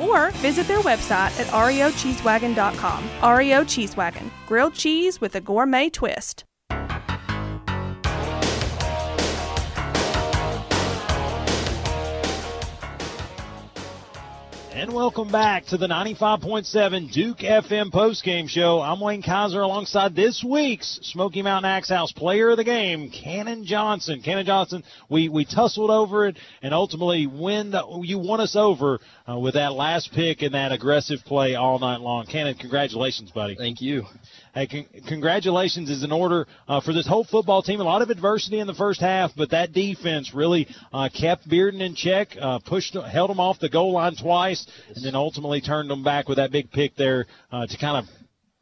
[0.00, 3.04] Or visit their website at reocheesewagon.com.
[3.36, 6.44] REO Cheese Wagon, grilled cheese with a gourmet twist.
[14.72, 18.80] And welcome back to the 95.7 Duke FM postgame show.
[18.80, 23.64] I'm Wayne Kaiser alongside this week's Smoky Mountain Axe House player of the game, Cannon
[23.64, 24.22] Johnson.
[24.22, 29.00] Cannon Johnson, we, we tussled over it and ultimately win the, you won us over
[29.28, 32.26] uh, with that last pick and that aggressive play all night long.
[32.26, 33.56] Cannon, congratulations, buddy.
[33.56, 34.04] Thank you.
[34.52, 37.80] Hey, con- congratulations is in order uh, for this whole football team.
[37.80, 41.80] A lot of adversity in the first half, but that defense really uh, kept Bearden
[41.80, 45.88] in check, uh, pushed, held them off the goal line twice, and then ultimately turned
[45.88, 48.12] them back with that big pick there uh, to kind of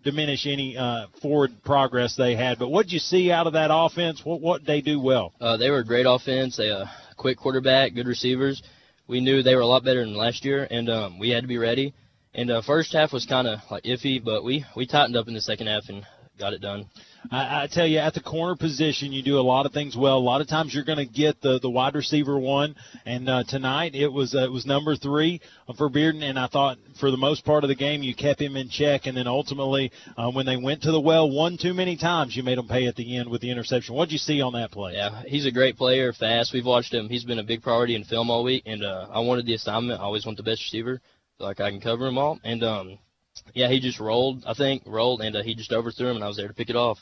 [0.04, 2.58] diminish any uh, forward progress they had.
[2.58, 4.20] But what did you see out of that offense?
[4.22, 5.32] What what they do well?
[5.40, 6.58] Uh, they were a great offense.
[6.58, 6.84] They uh,
[7.16, 8.62] quick quarterback, good receivers.
[9.06, 11.48] We knew they were a lot better than last year, and um, we had to
[11.48, 11.94] be ready.
[12.38, 15.34] And uh, first half was kind of like iffy, but we we tightened up in
[15.34, 16.06] the second half and
[16.38, 16.86] got it done.
[17.32, 20.18] I, I tell you, at the corner position, you do a lot of things well.
[20.18, 23.42] A lot of times, you're going to get the the wide receiver one, and uh,
[23.42, 25.40] tonight it was uh, it was number three
[25.76, 28.56] for Bearden, and I thought for the most part of the game you kept him
[28.56, 31.96] in check, and then ultimately uh, when they went to the well one too many
[31.96, 33.96] times, you made them pay at the end with the interception.
[33.96, 34.92] What did you see on that play?
[34.94, 36.52] Yeah, he's a great player, fast.
[36.52, 37.08] We've watched him.
[37.08, 40.00] He's been a big priority in film all week, and uh, I wanted the assignment.
[40.00, 41.00] I always want the best receiver,
[41.38, 42.38] like I can cover him all.
[42.44, 42.98] And um,
[43.54, 44.44] yeah, he just rolled.
[44.46, 46.70] I think rolled, and uh, he just overthrew him, and I was there to pick
[46.70, 46.98] it off.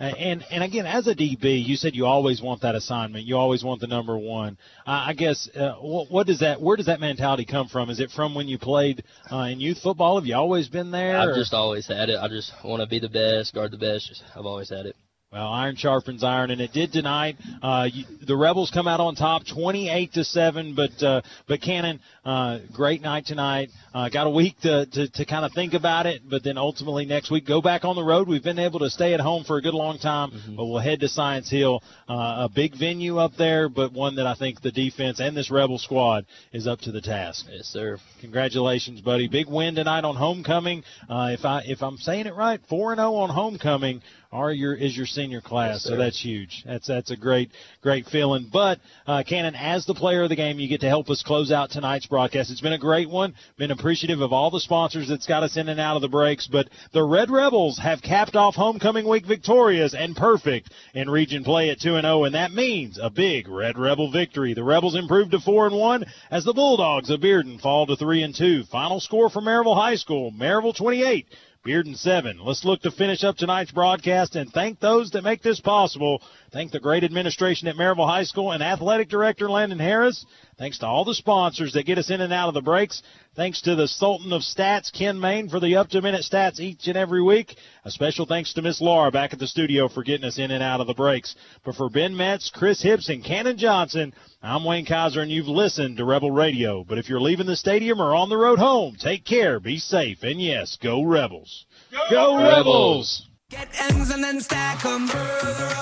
[0.00, 3.26] And and again, as a DB, you said you always want that assignment.
[3.26, 4.56] You always want the number one.
[4.86, 6.58] Uh, I guess uh, what, what does that?
[6.58, 7.90] Where does that mentality come from?
[7.90, 10.18] Is it from when you played uh, in youth football?
[10.18, 11.18] Have you always been there?
[11.18, 12.16] I've or- just always had it.
[12.18, 14.22] I just want to be the best, guard the best.
[14.34, 14.96] I've always had it.
[15.32, 17.36] Well, iron sharpens iron, and it did tonight.
[17.62, 20.74] Uh, you, the Rebels come out on top, 28 to seven.
[20.74, 23.68] But uh, but Cannon, uh, great night tonight.
[23.94, 27.04] Uh, got a week to, to to kind of think about it, but then ultimately
[27.04, 28.26] next week go back on the road.
[28.26, 30.98] We've been able to stay at home for a good long time, but we'll head
[30.98, 34.72] to Science Hill, uh, a big venue up there, but one that I think the
[34.72, 37.46] defense and this Rebel squad is up to the task.
[37.48, 37.98] Yes, sir.
[38.20, 39.28] Congratulations, buddy!
[39.28, 40.82] Big win tonight on homecoming.
[41.08, 44.02] Uh, if I if I'm saying it right, four and zero on homecoming
[44.32, 46.62] are your is your senior class, Yes, so that's huge.
[46.64, 47.50] That's that's a great
[47.82, 48.48] great feeling.
[48.52, 51.50] But uh, Cannon, as the player of the game, you get to help us close
[51.50, 52.50] out tonight's broadcast.
[52.50, 53.34] It's been a great one.
[53.58, 56.46] Been appreciative of all the sponsors that's got us in and out of the breaks.
[56.46, 61.70] But the Red Rebels have capped off homecoming week victorious and perfect in region play
[61.70, 64.54] at two and zero, and that means a big Red Rebel victory.
[64.54, 68.22] The Rebels improved to four and one as the Bulldogs of Bearden fall to three
[68.22, 68.62] and two.
[68.70, 71.26] Final score for Maryville High School: Maryville twenty eight.
[71.66, 72.38] Bearden 7.
[72.42, 76.22] Let's look to finish up tonight's broadcast and thank those that make this possible.
[76.52, 80.26] Thank the great administration at Maryville High School and athletic director Landon Harris.
[80.58, 83.04] Thanks to all the sponsors that get us in and out of the breaks.
[83.36, 87.22] Thanks to the Sultan of Stats, Ken Main, for the up-to-minute stats each and every
[87.22, 87.54] week.
[87.84, 90.62] A special thanks to Miss Laura back at the studio for getting us in and
[90.62, 91.36] out of the breaks.
[91.64, 94.12] But for Ben Metz, Chris Hibbs, and Cannon Johnson,
[94.42, 96.82] I'm Wayne Kaiser, and you've listened to Rebel Radio.
[96.82, 100.24] But if you're leaving the stadium or on the road home, take care, be safe,
[100.24, 101.64] and yes, go Rebels.
[102.10, 103.29] Go, Rebels!
[103.50, 105.08] Get ends and then stack 'em.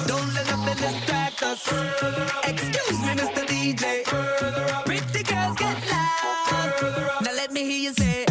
[0.07, 1.69] Don't let nothing distract us.
[2.45, 3.47] Excuse me, Mr.
[3.47, 4.05] DJ.
[4.87, 7.21] Pretty girls get loud.
[7.21, 8.28] Now let me hear you say.